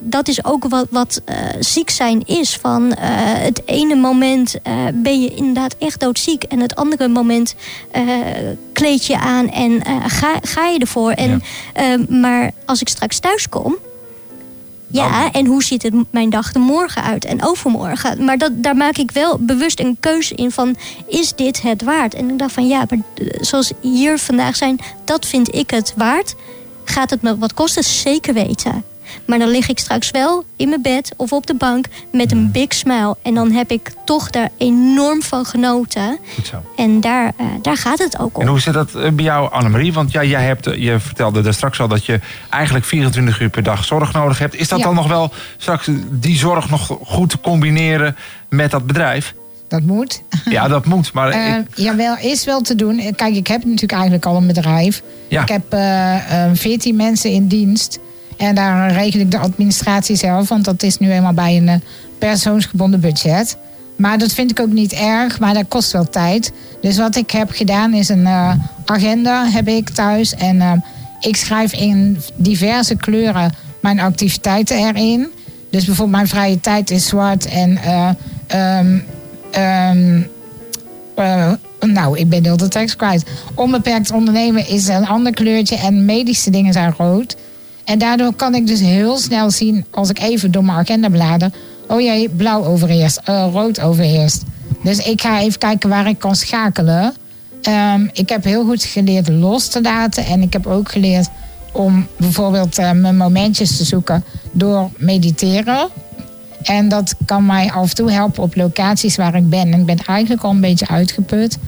dat 0.00 0.28
is 0.28 0.44
ook 0.44 0.68
wat, 0.68 0.86
wat 0.90 1.22
ziek 1.60 1.90
zijn 1.90 2.26
is. 2.26 2.58
Van 2.60 2.94
het 2.98 3.62
ene 3.64 3.94
moment 3.94 4.56
ben 4.94 5.22
je 5.22 5.34
inderdaad 5.34 5.76
echt 5.78 6.00
doodziek 6.00 6.42
en 6.42 6.60
het 6.60 6.74
andere 6.74 7.08
moment 7.08 7.54
eh, 7.90 8.02
je 9.06 9.18
aan 9.18 9.50
en 9.50 9.82
eh, 9.82 9.96
ga, 10.06 10.38
ga 10.42 10.66
je 10.66 10.78
ervoor. 10.78 11.10
En, 11.10 11.42
eh, 11.72 12.08
maar 12.08 12.50
als 12.66 12.80
ik 12.80 12.88
straks 12.88 13.18
thuis 13.18 13.48
kom. 13.48 13.76
Ja, 14.92 15.32
en 15.32 15.46
hoe 15.46 15.62
ziet 15.62 15.82
het 15.82 15.94
mijn 16.10 16.30
dag 16.30 16.54
er 16.54 16.60
morgen 16.60 17.02
uit 17.02 17.24
en 17.24 17.44
overmorgen? 17.44 18.24
Maar 18.24 18.38
dat, 18.38 18.50
daar 18.54 18.76
maak 18.76 18.96
ik 18.96 19.10
wel 19.10 19.38
bewust 19.38 19.80
een 19.80 19.96
keuze 20.00 20.34
in 20.34 20.50
van, 20.50 20.76
is 21.06 21.34
dit 21.34 21.62
het 21.62 21.82
waard? 21.82 22.14
En 22.14 22.30
ik 22.30 22.38
dacht 22.38 22.52
van, 22.52 22.68
ja, 22.68 22.84
maar 22.88 22.98
eh, 23.14 23.26
zoals 23.40 23.72
hier 23.80 24.18
vandaag 24.18 24.56
zijn, 24.56 24.78
dat 25.04 25.26
vind 25.26 25.54
ik 25.54 25.70
het 25.70 25.92
waard. 25.96 26.34
Gaat 26.84 27.10
het 27.10 27.22
me 27.22 27.38
wat 27.38 27.54
kosten? 27.54 27.84
Zeker 27.84 28.34
weten. 28.34 28.84
Maar 29.26 29.38
dan 29.38 29.48
lig 29.48 29.68
ik 29.68 29.78
straks 29.78 30.10
wel 30.10 30.44
in 30.56 30.68
mijn 30.68 30.82
bed 30.82 31.12
of 31.16 31.32
op 31.32 31.46
de 31.46 31.54
bank 31.54 31.86
met 32.12 32.32
een 32.32 32.50
big 32.50 32.72
smile. 32.74 33.16
En 33.22 33.34
dan 33.34 33.50
heb 33.50 33.70
ik 33.70 33.92
toch 34.04 34.30
daar 34.30 34.48
enorm 34.58 35.22
van 35.22 35.44
genoten. 35.44 36.18
Goed 36.34 36.46
zo. 36.46 36.62
En 36.76 37.00
daar, 37.00 37.32
eh, 37.36 37.46
daar 37.62 37.76
gaat 37.76 37.98
het 37.98 38.18
ook 38.18 38.36
om. 38.36 38.42
En 38.42 38.48
hoe 38.48 38.60
zit 38.60 38.74
dat 38.74 38.94
eh, 38.94 39.10
bij 39.10 39.24
jou, 39.24 39.52
Annemarie? 39.52 39.92
Want 39.92 40.12
ja, 40.12 40.24
jij 40.24 40.42
hebt, 40.44 40.66
eh, 40.66 40.76
je 40.82 41.00
vertelde 41.00 41.40
daar 41.40 41.54
straks 41.54 41.80
al 41.80 41.88
dat 41.88 42.04
je 42.06 42.20
eigenlijk 42.50 42.84
24 42.84 43.40
uur 43.40 43.48
per 43.50 43.62
dag 43.62 43.84
zorg 43.84 44.12
nodig 44.12 44.38
hebt. 44.38 44.54
Is 44.54 44.68
dat 44.68 44.78
Ja. 44.78 44.84
dan 44.84 44.94
nog 44.94 45.08
wel 45.08 45.32
straks 45.56 45.88
die 46.10 46.36
zorg 46.38 46.70
nog 46.70 46.98
goed 47.04 47.30
te 47.30 47.40
combineren 47.40 48.16
met 48.48 48.70
dat 48.70 48.86
bedrijf? 48.86 49.34
Dat 49.68 49.82
moet. 49.82 50.22
Ja, 50.44 50.68
dat 50.68 50.84
moet. 50.86 51.12
Maar 51.12 51.28
Eh, 51.30 51.56
ik- 51.56 51.66
jawel, 51.74 52.16
is 52.16 52.44
wel 52.44 52.60
te 52.60 52.74
doen. 52.74 53.12
Kijk, 53.16 53.34
ik 53.34 53.46
heb 53.46 53.64
natuurlijk 53.64 53.92
eigenlijk 53.92 54.26
al 54.26 54.36
een 54.36 54.46
bedrijf. 54.46 55.02
Ja. 55.28 55.42
Ik 55.42 55.48
heb 55.48 55.72
eh, 55.72 56.44
eh, 56.44 56.50
14 56.54 56.96
mensen 56.96 57.30
in 57.30 57.46
dienst. 57.46 57.98
En 58.42 58.54
daar 58.54 58.92
regel 58.92 59.20
ik 59.20 59.30
de 59.30 59.38
administratie 59.38 60.16
zelf. 60.16 60.48
Want 60.48 60.64
dat 60.64 60.82
is 60.82 60.98
nu 60.98 61.10
eenmaal 61.10 61.32
bij 61.32 61.56
een 61.56 61.68
eh, 61.68 61.76
persoonsgebonden 62.18 63.00
budget. 63.00 63.56
Maar 63.96 64.18
dat 64.18 64.32
vind 64.32 64.50
ik 64.50 64.60
ook 64.60 64.72
niet 64.72 64.92
erg. 64.92 65.38
Maar 65.38 65.54
dat 65.54 65.68
kost 65.68 65.92
wel 65.92 66.08
tijd. 66.08 66.52
Dus 66.80 66.96
wat 66.96 67.16
ik 67.16 67.30
heb 67.30 67.50
gedaan 67.50 67.94
is 67.94 68.08
een 68.08 68.26
eh, 68.26 68.54
agenda 68.84 69.46
heb 69.50 69.68
ik 69.68 69.90
thuis. 69.90 70.34
En 70.34 70.60
eh, 70.60 70.72
ik 71.20 71.36
schrijf 71.36 71.72
in 71.72 72.20
diverse 72.34 72.96
kleuren 72.96 73.52
mijn 73.80 74.00
activiteiten 74.00 74.76
erin. 74.76 75.28
Dus 75.70 75.84
bijvoorbeeld 75.84 76.16
mijn 76.16 76.28
vrije 76.28 76.60
tijd 76.60 76.90
is 76.90 77.06
zwart. 77.06 77.46
En 77.46 77.76
eh, 77.76 78.08
ehm, 78.46 78.98
ehm, 79.50 80.22
eh, 81.14 81.52
nou, 81.80 82.18
ik 82.18 82.28
ben 82.28 82.44
heel 82.44 82.56
de 82.56 82.68
tekst 82.68 82.96
kwijt. 82.96 83.24
Onbeperkt 83.54 84.10
ondernemen 84.10 84.68
is 84.68 84.88
een 84.88 85.06
ander 85.06 85.32
kleurtje 85.32 85.76
en 85.76 86.04
medische 86.04 86.50
dingen 86.50 86.72
zijn 86.72 86.94
rood. 86.96 87.36
En 87.84 87.98
daardoor 87.98 88.34
kan 88.34 88.54
ik 88.54 88.66
dus 88.66 88.80
heel 88.80 89.18
snel 89.18 89.50
zien, 89.50 89.84
als 89.90 90.10
ik 90.10 90.18
even 90.18 90.50
door 90.50 90.64
mijn 90.64 90.78
agenda 90.78 91.08
blader... 91.08 91.50
oh 91.88 92.00
jee, 92.00 92.28
blauw 92.28 92.64
overheerst, 92.64 93.20
eh, 93.24 93.48
rood 93.52 93.80
overheerst. 93.80 94.42
Dus 94.82 94.98
ik 94.98 95.20
ga 95.20 95.40
even 95.40 95.58
kijken 95.58 95.88
waar 95.88 96.08
ik 96.08 96.18
kan 96.18 96.36
schakelen. 96.36 97.14
Ehm, 97.62 98.08
ik 98.12 98.28
heb 98.28 98.44
heel 98.44 98.64
goed 98.64 98.84
geleerd 98.84 99.28
los 99.28 99.68
te 99.68 99.80
laten. 99.80 100.24
En 100.24 100.42
ik 100.42 100.52
heb 100.52 100.66
ook 100.66 100.90
geleerd 100.90 101.28
om 101.72 102.06
bijvoorbeeld 102.16 102.78
eh, 102.78 102.90
mijn 102.90 103.16
momentjes 103.16 103.76
te 103.76 103.84
zoeken 103.84 104.24
door 104.52 104.90
mediteren. 104.98 105.88
En 106.62 106.88
dat 106.88 107.14
kan 107.24 107.46
mij 107.46 107.70
af 107.70 107.88
en 107.88 107.94
toe 107.94 108.10
helpen 108.10 108.42
op 108.42 108.54
locaties 108.54 109.16
waar 109.16 109.34
ik 109.34 109.48
ben. 109.48 109.72
En 109.72 109.80
ik 109.80 109.86
ben 109.86 109.98
eigenlijk 109.98 110.42
al 110.42 110.50
een 110.50 110.60
beetje 110.60 110.88
uitgeput. 110.88 111.58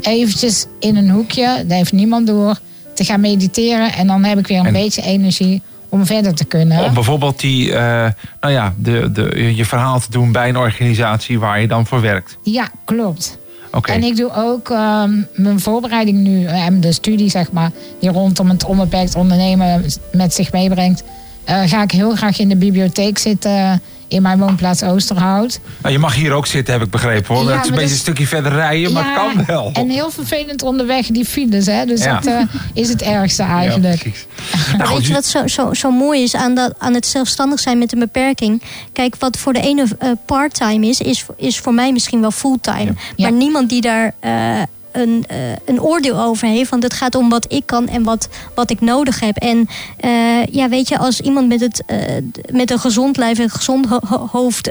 Eventjes 0.00 0.66
in 0.78 0.96
een 0.96 1.10
hoekje, 1.10 1.64
daar 1.66 1.76
heeft 1.76 1.92
niemand 1.92 2.26
door, 2.26 2.60
te 2.94 3.04
gaan 3.04 3.20
mediteren. 3.20 3.92
En 3.92 4.06
dan 4.06 4.24
heb 4.24 4.38
ik 4.38 4.46
weer 4.46 4.58
een 4.58 4.66
En- 4.66 4.72
beetje 4.72 5.02
energie 5.02 5.62
om 5.88 6.06
verder 6.06 6.34
te 6.34 6.44
kunnen. 6.44 6.84
Om 6.84 6.94
bijvoorbeeld 6.94 7.40
die, 7.40 7.72
eh, 7.74 8.06
nou 8.40 8.52
ja, 8.52 8.74
de, 8.78 9.12
de, 9.12 9.52
je 9.56 9.64
verhaal 9.64 10.00
te 10.00 10.10
doen 10.10 10.32
bij 10.32 10.48
een 10.48 10.56
organisatie 10.56 11.38
waar 11.38 11.60
je 11.60 11.66
dan 11.68 11.86
voor 11.86 12.00
werkt. 12.00 12.36
Ja, 12.42 12.68
klopt. 12.84 13.38
Oké. 13.72 13.92
En 13.92 14.02
ik 14.02 14.16
doe 14.16 14.30
ook 14.34 14.70
ehm, 14.70 15.12
mijn 15.34 15.60
voorbereiding 15.60 16.18
nu, 16.18 16.44
eh, 16.44 16.66
en 16.66 16.80
de 16.80 16.92
studie 16.92 17.28
zeg 17.28 17.52
maar, 17.52 17.70
die 18.00 18.10
rondom 18.10 18.48
het 18.48 18.64
onbeperkt 18.64 19.14
ondernemen 19.14 19.84
met 20.12 20.34
zich 20.34 20.52
meebrengt. 20.52 21.02
eh, 21.44 21.62
ga 21.66 21.82
ik 21.82 21.90
heel 21.90 22.16
graag 22.16 22.38
in 22.38 22.48
de 22.48 22.56
bibliotheek 22.56 23.18
zitten 23.18 23.82
in 24.14 24.22
mijn 24.22 24.38
woonplaats 24.38 24.82
Oosterhout. 24.82 25.60
Nou, 25.82 25.92
je 25.92 25.98
mag 26.00 26.14
hier 26.14 26.32
ook 26.32 26.46
zitten, 26.46 26.74
heb 26.74 26.82
ik 26.82 26.90
begrepen 26.90 27.34
hoor. 27.34 27.44
Ja, 27.44 27.50
het 27.50 27.64
is 27.64 27.70
een 27.70 27.76
beetje 27.76 27.90
een 27.90 27.96
stukje 27.96 28.26
verder 28.26 28.52
rijden, 28.52 28.92
maar 28.92 29.04
het 29.04 29.14
kan 29.14 29.44
wel. 29.46 29.70
En 29.72 29.88
heel 29.88 30.10
vervelend 30.10 30.62
onderweg 30.62 31.06
die 31.06 31.24
files, 31.24 31.66
hè? 31.66 31.84
Dus 31.84 32.04
Ja. 32.04 32.14
dat 32.14 32.26
eh, 32.26 32.42
is 32.74 32.88
het 32.88 33.02
ergste 33.02 33.42
eigenlijk. 33.42 34.02
Maar 34.78 34.88
weet 34.88 35.06
je 35.06 35.12
wat 35.12 35.24
zo, 35.24 35.46
zo, 35.46 35.74
zo 35.74 35.90
mooi 35.90 36.22
is 36.22 36.34
aan, 36.34 36.54
dat, 36.54 36.74
aan 36.78 36.94
het 36.94 37.06
zelfstandig 37.06 37.60
zijn 37.60 37.78
met 37.78 37.92
een 37.92 37.98
beperking? 37.98 38.62
Kijk, 38.92 39.16
wat 39.18 39.36
voor 39.38 39.52
de 39.52 39.60
ene 39.60 39.86
eh, 39.98 40.08
part-time 40.26 40.86
is, 40.86 41.00
is, 41.00 41.24
is 41.36 41.58
voor 41.58 41.74
mij 41.74 41.92
misschien 41.92 42.20
wel 42.20 42.30
fulltime. 42.30 42.94
Maar 43.16 43.32
niemand 43.32 43.68
die 43.68 43.80
daar 43.80 44.14
eh, 44.20 44.62
een, 44.94 45.24
eh, 45.28 45.36
een 45.64 45.80
oordeel 45.80 46.20
over 46.20 46.48
heeft. 46.48 46.70
Want 46.70 46.82
het 46.82 46.94
gaat 46.94 47.14
om 47.14 47.28
wat 47.28 47.52
ik 47.52 47.62
kan 47.66 47.88
en 47.88 48.02
wat, 48.02 48.28
wat 48.54 48.70
ik 48.70 48.80
nodig 48.80 49.20
heb. 49.20 49.36
En 49.36 49.68
eh, 49.96 50.10
ja, 50.50 50.68
weet 50.68 50.88
je, 50.88 50.98
als 50.98 51.20
iemand 51.20 51.48
met, 51.48 51.60
het, 51.60 51.82
eh, 51.86 51.98
met 52.52 52.70
een 52.70 52.78
gezond 52.78 53.16
lijf 53.16 53.38
en 53.38 53.50
gezond 53.50 53.86
ho- 53.86 54.00
ho- 54.06 54.28
hoofd 54.32 54.70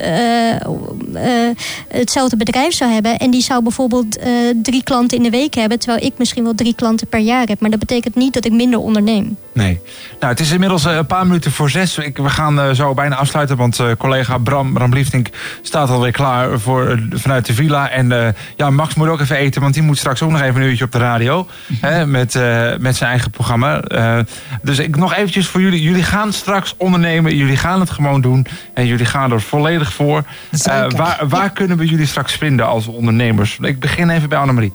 hetzelfde 1.87 2.37
bedrijf 2.37 2.73
zou 2.73 2.91
hebben. 2.91 3.17
En 3.17 3.31
die 3.31 3.41
zou 3.41 3.63
bijvoorbeeld 3.63 4.19
drie 4.63 4.83
klanten 4.83 5.17
in 5.17 5.23
de 5.23 5.29
week 5.29 5.53
hebben. 5.53 5.79
Terwijl 5.79 6.05
ik 6.05 6.13
misschien 6.17 6.43
wel 6.43 6.55
drie 6.55 6.75
klanten 6.75 7.07
per 7.07 7.19
jaar 7.19 7.47
heb. 7.47 7.59
Maar 7.59 7.69
dat 7.69 7.79
betekent 7.79 8.15
niet 8.15 8.33
dat 8.33 8.45
ik 8.45 8.51
minder 8.51 8.79
onderneem. 8.79 9.37
Nee. 9.53 9.79
Nou, 10.19 10.31
het 10.31 10.39
is 10.41 10.51
inmiddels 10.51 10.83
een 10.83 11.05
paar 11.05 11.25
minuten 11.27 11.51
voor 11.51 11.69
zes. 11.69 11.97
Ik, 11.97 12.17
we 12.17 12.29
gaan 12.29 12.75
zo 12.75 12.93
bijna 12.93 13.15
afsluiten, 13.15 13.57
want 13.57 13.79
collega 13.97 14.37
Bram, 14.37 14.73
Bram 14.73 14.93
Liefdink 14.93 15.27
staat 15.61 15.89
alweer 15.89 16.11
klaar 16.11 16.59
voor, 16.59 16.99
vanuit 17.11 17.45
de 17.45 17.53
villa. 17.53 17.89
En 17.89 18.35
ja, 18.55 18.69
Max 18.69 18.93
moet 18.95 19.07
ook 19.07 19.19
even 19.19 19.35
eten, 19.37 19.61
want 19.61 19.73
die 19.73 19.83
moet 19.83 19.97
straks 19.97 20.12
ook 20.21 20.31
nog 20.31 20.41
even 20.41 20.61
een 20.61 20.67
uurtje 20.67 20.85
op 20.85 20.91
de 20.91 20.97
radio. 20.97 21.47
hè, 21.79 22.05
met, 22.05 22.35
eh, 22.35 22.77
met 22.77 22.95
zijn 22.95 23.09
eigen 23.09 23.31
programma. 23.31 23.81
Eh, 23.81 24.19
dus 24.61 24.79
ik 24.79 24.95
nog 24.95 25.13
eventjes 25.13 25.47
voor 25.47 25.61
jullie. 25.61 25.81
Jullie 25.81 26.03
gaan 26.03 26.33
straks 26.33 26.75
ondernemen, 26.77 27.35
jullie 27.35 27.57
gaan 27.57 27.79
het 27.79 27.89
gewoon 27.89 28.21
doen. 28.21 28.45
En 28.73 28.85
jullie 28.85 29.05
gaan 29.05 29.31
er 29.31 29.41
volledig 29.41 29.93
voor. 29.93 30.23
Eh, 30.63 30.89
waar 30.89 31.27
waar 31.27 31.49
kunnen 31.49 31.77
we 31.77 31.85
jullie 31.85 32.05
straks 32.05 32.33
vinden 32.33 32.67
als 32.67 32.87
ondernemers? 32.87 33.57
Ik 33.61 33.79
begin 33.79 34.09
even 34.09 34.29
bij 34.29 34.37
Annemarie. 34.37 34.71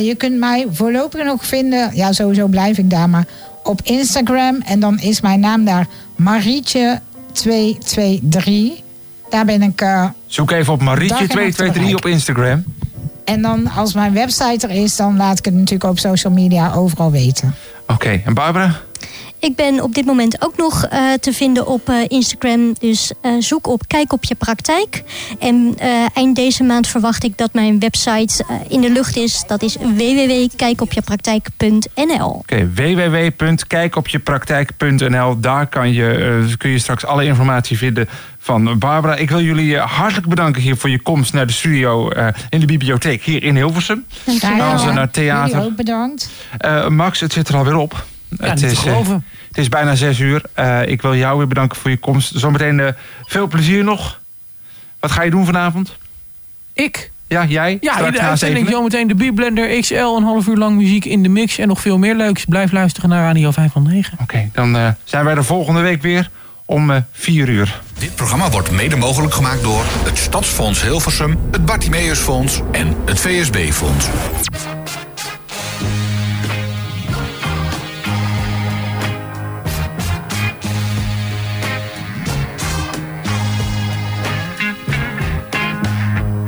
Je 0.00 0.14
kunt 0.14 0.38
mij 0.38 0.66
voorlopig 0.70 1.24
nog 1.24 1.46
vinden, 1.46 1.90
ja 1.94 2.12
sowieso 2.12 2.46
blijf 2.46 2.78
ik 2.78 2.90
daar, 2.90 3.08
maar 3.08 3.24
op 3.62 3.80
Instagram. 3.82 4.62
En 4.66 4.80
dan 4.80 4.98
is 4.98 5.20
mijn 5.20 5.40
naam 5.40 5.64
daar 5.64 5.86
Marietje223. 6.16 8.82
Daar 9.30 9.44
ben 9.44 9.62
ik. 9.62 9.86
Zoek 10.26 10.50
even 10.50 10.72
op 10.72 10.84
Dag 10.84 10.98
en 10.98 11.06
nacht 11.06 11.36
Marietje223 11.36 11.94
op 11.94 12.06
Instagram. 12.06 12.64
En 13.28 13.42
dan 13.42 13.70
als 13.70 13.94
mijn 13.94 14.12
website 14.12 14.66
er 14.66 14.82
is, 14.82 14.96
dan 14.96 15.16
laat 15.16 15.38
ik 15.38 15.44
het 15.44 15.54
natuurlijk 15.54 15.90
op 15.90 15.98
social 15.98 16.32
media 16.32 16.72
overal 16.74 17.10
weten. 17.10 17.54
Oké, 17.86 18.22
en 18.24 18.34
Barbara? 18.34 18.80
Ik 19.40 19.56
ben 19.56 19.82
op 19.82 19.94
dit 19.94 20.04
moment 20.04 20.44
ook 20.44 20.56
nog 20.56 20.84
eh, 20.84 21.12
te 21.12 21.32
vinden 21.32 21.66
op 21.66 21.88
eh, 21.88 21.94
Instagram. 22.08 22.72
Dus 22.78 23.12
eh, 23.20 23.32
zoek 23.38 23.66
op 23.66 23.82
Kijk 23.86 24.12
op 24.12 24.24
je 24.24 24.34
praktijk. 24.34 25.02
En 25.38 25.74
eh, 25.78 26.06
eind 26.14 26.36
deze 26.36 26.62
maand 26.62 26.88
verwacht 26.88 27.24
ik 27.24 27.38
dat 27.38 27.52
mijn 27.52 27.78
website 27.78 28.44
in 28.68 28.80
de 28.80 28.90
lucht 28.90 29.16
is. 29.16 29.44
Dat 29.46 29.62
is 29.62 29.76
www.kijkopjepraktijk.nl. 29.76 32.28
Oké, 32.28 32.70
www.kijkopjepraktijk.nl. 32.74 35.40
Daar 35.40 35.66
kan 35.66 35.92
je, 35.92 36.54
kun 36.58 36.70
je 36.70 36.78
straks 36.78 37.04
alle 37.04 37.24
informatie 37.24 37.78
vinden 37.78 38.08
van 38.48 38.78
Barbara. 38.78 39.16
Ik 39.16 39.28
wil 39.28 39.40
jullie 39.40 39.76
eh, 39.76 39.90
hartelijk 39.90 40.28
bedanken 40.28 40.62
hier 40.62 40.76
voor 40.76 40.90
je 40.90 41.00
komst 41.00 41.32
naar 41.32 41.46
de 41.46 41.52
studio 41.52 42.10
eh, 42.10 42.26
in 42.48 42.60
de 42.60 42.66
bibliotheek 42.66 43.22
hier 43.22 43.42
in 43.42 43.56
Hilversum. 43.56 44.04
Ze 44.26 44.48
naar 44.56 44.84
Jullie 44.84 45.10
theater. 45.10 45.62
ook 45.62 45.76
bedankt. 45.76 46.30
Eh, 46.58 46.88
Max, 46.88 47.20
het 47.20 47.32
zit 47.32 47.48
er 47.48 47.56
alweer 47.56 47.76
op. 47.76 48.04
het, 48.36 48.40
niet 48.40 48.58
te 48.58 48.66
is, 48.66 48.78
geloven. 48.78 49.24
het 49.48 49.58
is 49.58 49.68
bijna 49.68 49.94
zes 49.94 50.18
uur. 50.18 50.42
Eh, 50.52 50.86
ik 50.86 51.02
wil 51.02 51.14
jou 51.14 51.38
weer 51.38 51.46
bedanken 51.48 51.78
voor 51.78 51.90
je 51.90 51.96
komst. 51.96 52.32
Zometeen 52.34 52.80
eh, 52.80 52.88
veel 53.22 53.46
plezier 53.46 53.84
nog. 53.84 54.20
Wat 55.00 55.10
ga 55.10 55.22
je 55.22 55.30
doen 55.30 55.44
vanavond? 55.44 55.96
Ik? 56.72 57.10
Ja, 57.26 57.44
jij? 57.44 57.78
Ja, 57.80 57.98
in 57.98 58.12
de 58.12 58.20
uitzending 58.20 58.68
zometeen 58.68 59.06
de 59.08 59.14
B-Blender 59.14 59.80
XL. 59.80 59.94
Een 59.94 60.22
half 60.22 60.46
uur 60.46 60.56
lang 60.56 60.76
muziek 60.76 61.04
in 61.04 61.22
de 61.22 61.28
mix 61.28 61.58
en 61.58 61.68
nog 61.68 61.80
veel 61.80 61.98
meer 61.98 62.14
leuks. 62.14 62.44
Blijf 62.44 62.72
luisteren 62.72 63.10
naar 63.10 63.22
Radio 63.22 63.50
509. 63.50 64.18
Oké, 64.20 64.48
dan 64.52 64.76
eh, 64.76 64.88
zijn 65.04 65.24
wij 65.24 65.34
er 65.34 65.44
volgende 65.44 65.80
week 65.80 66.02
weer 66.02 66.30
om 66.68 66.90
eh, 66.90 67.02
4 67.12 67.48
uur. 67.48 67.80
Dit 67.98 68.14
programma 68.14 68.50
wordt 68.50 68.70
mede 68.70 68.96
mogelijk 68.96 69.34
gemaakt 69.34 69.62
door 69.62 69.84
het 70.04 70.18
Stadsfonds 70.18 70.82
Hilversum, 70.82 71.38
het 71.50 71.64
Bartimeusfonds 71.64 72.60
en 72.72 72.96
het 73.04 73.20
VSB-fonds. 73.20 74.06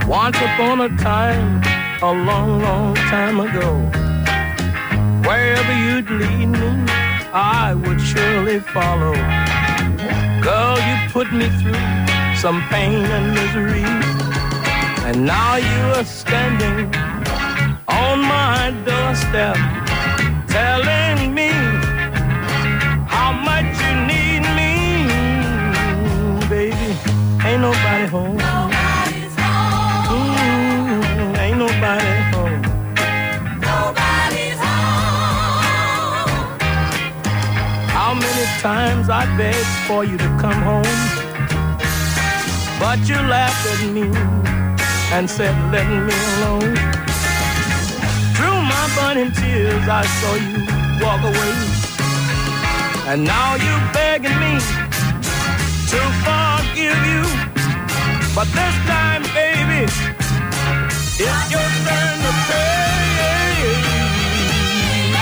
Once 0.07 0.45
upon 0.45 0.81
a 0.81 0.89
time, 0.97 1.61
a 2.03 2.25
long, 2.25 2.63
long 2.63 2.95
time 2.95 3.49
ago, 3.49 3.89
wherever 5.21 5.75
you'd 5.75 6.11
lead 6.11 6.49
me, 6.49 6.85
I 7.33 7.75
would 7.75 8.01
surely 8.01 8.61
follow. 8.61 9.49
Girl, 10.43 10.79
you 10.79 10.97
put 11.11 11.33
me 11.33 11.49
through 11.61 11.75
some 12.35 12.62
pain 12.69 13.05
and 13.05 13.35
misery, 13.35 13.85
and 15.05 15.27
now 15.27 15.57
you 15.57 15.83
are 15.99 16.05
standing 16.05 16.87
on 17.87 18.21
my 18.21 18.71
doorstep, 18.87 19.57
telling 20.49 21.35
me 21.35 21.51
how 23.07 23.33
much 23.33 23.69
you 23.85 23.93
need 24.12 24.43
me, 24.59 24.73
baby. 26.49 26.97
Ain't 27.45 27.61
nobody 27.61 28.07
home. 28.07 28.39
Mm, 30.09 31.39
ain't 31.39 31.59
nobody 31.59 32.20
How 38.11 38.16
many 38.16 38.47
times 38.61 39.09
I 39.09 39.24
begged 39.37 39.73
for 39.87 40.05
you 40.05 40.19
to 40.19 40.31
come 40.43 40.61
home, 40.70 41.01
but 42.81 42.99
you 43.09 43.15
laughed 43.15 43.65
at 43.73 43.82
me 43.95 44.11
and 45.15 45.31
said, 45.31 45.55
"Let 45.70 45.87
me 45.87 46.15
alone." 46.35 46.74
Through 48.35 48.61
my 48.74 48.85
burning 48.97 49.31
tears, 49.31 49.87
I 49.87 50.03
saw 50.19 50.35
you 50.49 50.59
walk 51.01 51.23
away, 51.23 51.55
and 53.11 53.23
now 53.23 53.55
you're 53.65 53.87
begging 53.93 54.39
me 54.45 54.55
to 55.93 56.01
forgive 56.27 57.01
you. 57.12 57.23
But 58.35 58.49
this 58.59 58.74
time, 58.91 59.23
baby, 59.39 59.82
it's 61.27 61.43
your 61.55 61.69
turn 61.87 62.16
to 62.27 62.32
pay. 62.51 63.61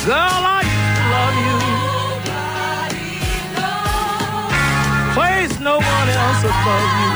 Girl, 0.05 0.43
I 0.57 0.63
love 1.13 1.37
you. 1.45 1.57
Place 5.15 5.59
no 5.59 5.75
one 5.77 6.09
else 6.09 6.43
above 6.43 6.91
you. 7.01 7.13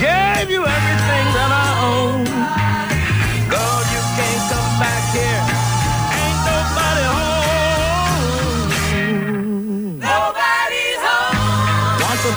Gave 0.00 0.50
you 0.50 0.62
everything 0.76 1.26
that 1.36 1.50
I 1.66 1.68
own. 1.92 2.24
Girl, 3.50 3.80
you 3.94 4.02
can't 4.16 4.42
come 4.52 4.72
back 4.80 5.04
here. 5.14 5.53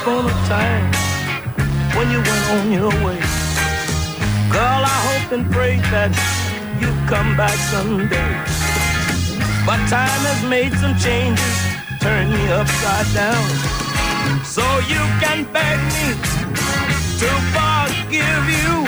Upon 0.01 0.25
a 0.25 0.35
time, 0.47 0.85
when 1.95 2.07
you 2.11 2.17
went 2.17 2.45
on 2.55 2.71
your 2.71 2.93
way, 3.05 3.19
girl, 4.51 4.81
I 4.93 4.97
hoped 5.07 5.31
and 5.33 5.45
prayed 5.51 5.83
that 5.95 6.11
you'd 6.79 7.01
come 7.07 7.35
back 7.37 7.57
someday. 7.73 8.31
But 9.65 9.79
time 9.89 10.23
has 10.29 10.41
made 10.49 10.73
some 10.81 10.95
changes, 10.97 11.55
turned 11.99 12.31
me 12.31 12.43
upside 12.51 13.09
down. 13.13 13.45
So 14.45 14.63
you 14.93 15.01
can 15.23 15.45
beg 15.55 15.79
me 15.95 16.07
to 17.21 17.29
forgive 17.55 18.45
you. 18.59 18.85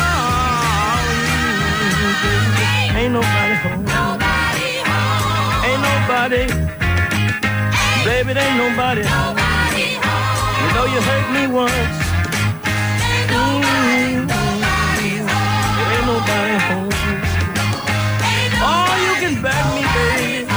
Ain't 2.98 3.12
nobody 3.12 3.54
home. 3.64 3.83
Nobody. 6.24 6.46
Baby, 8.02 8.32
there 8.32 8.48
ain't 8.48 8.56
nobody 8.56 9.02
home. 9.04 9.36
You 9.76 10.68
know 10.72 10.86
you 10.88 11.00
hurt 11.04 11.26
me 11.36 11.46
once. 11.52 11.74
Mm. 13.28 14.24
There 15.76 15.90
ain't 15.92 16.06
nobody 16.08 16.56
home. 16.64 16.88
Oh, 18.64 18.92
you 19.04 19.12
can 19.20 19.34
me, 19.36 19.84
baby. 19.92 20.48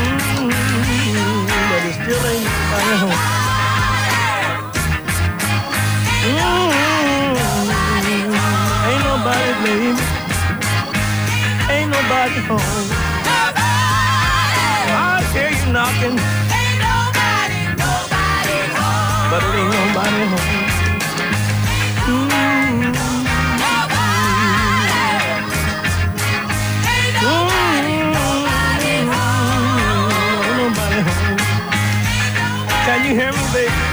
Mm, 0.00 0.48
but 1.68 1.82
it 1.84 1.94
still 2.00 2.24
ain't 2.32 2.48
nobody 2.48 2.96
home. 3.04 3.20
Mm, 6.24 6.72
ain't 8.88 9.04
nobody, 9.04 9.52
baby. 9.64 10.00
Ain't 11.68 11.90
nobody 11.90 12.40
home 12.48 13.05
asking. 15.96 16.18
Ain't 16.18 16.78
nobody, 16.80 17.60
nobody 17.76 18.58
home. 18.76 19.30
But 19.30 19.42
it 19.42 19.54
ain't 19.56 19.72
nobody 19.72 20.22
home. 20.32 20.64
Can 32.86 33.04
you 33.04 33.14
hear 33.20 33.32
me, 33.32 33.42
baby? 33.52 33.85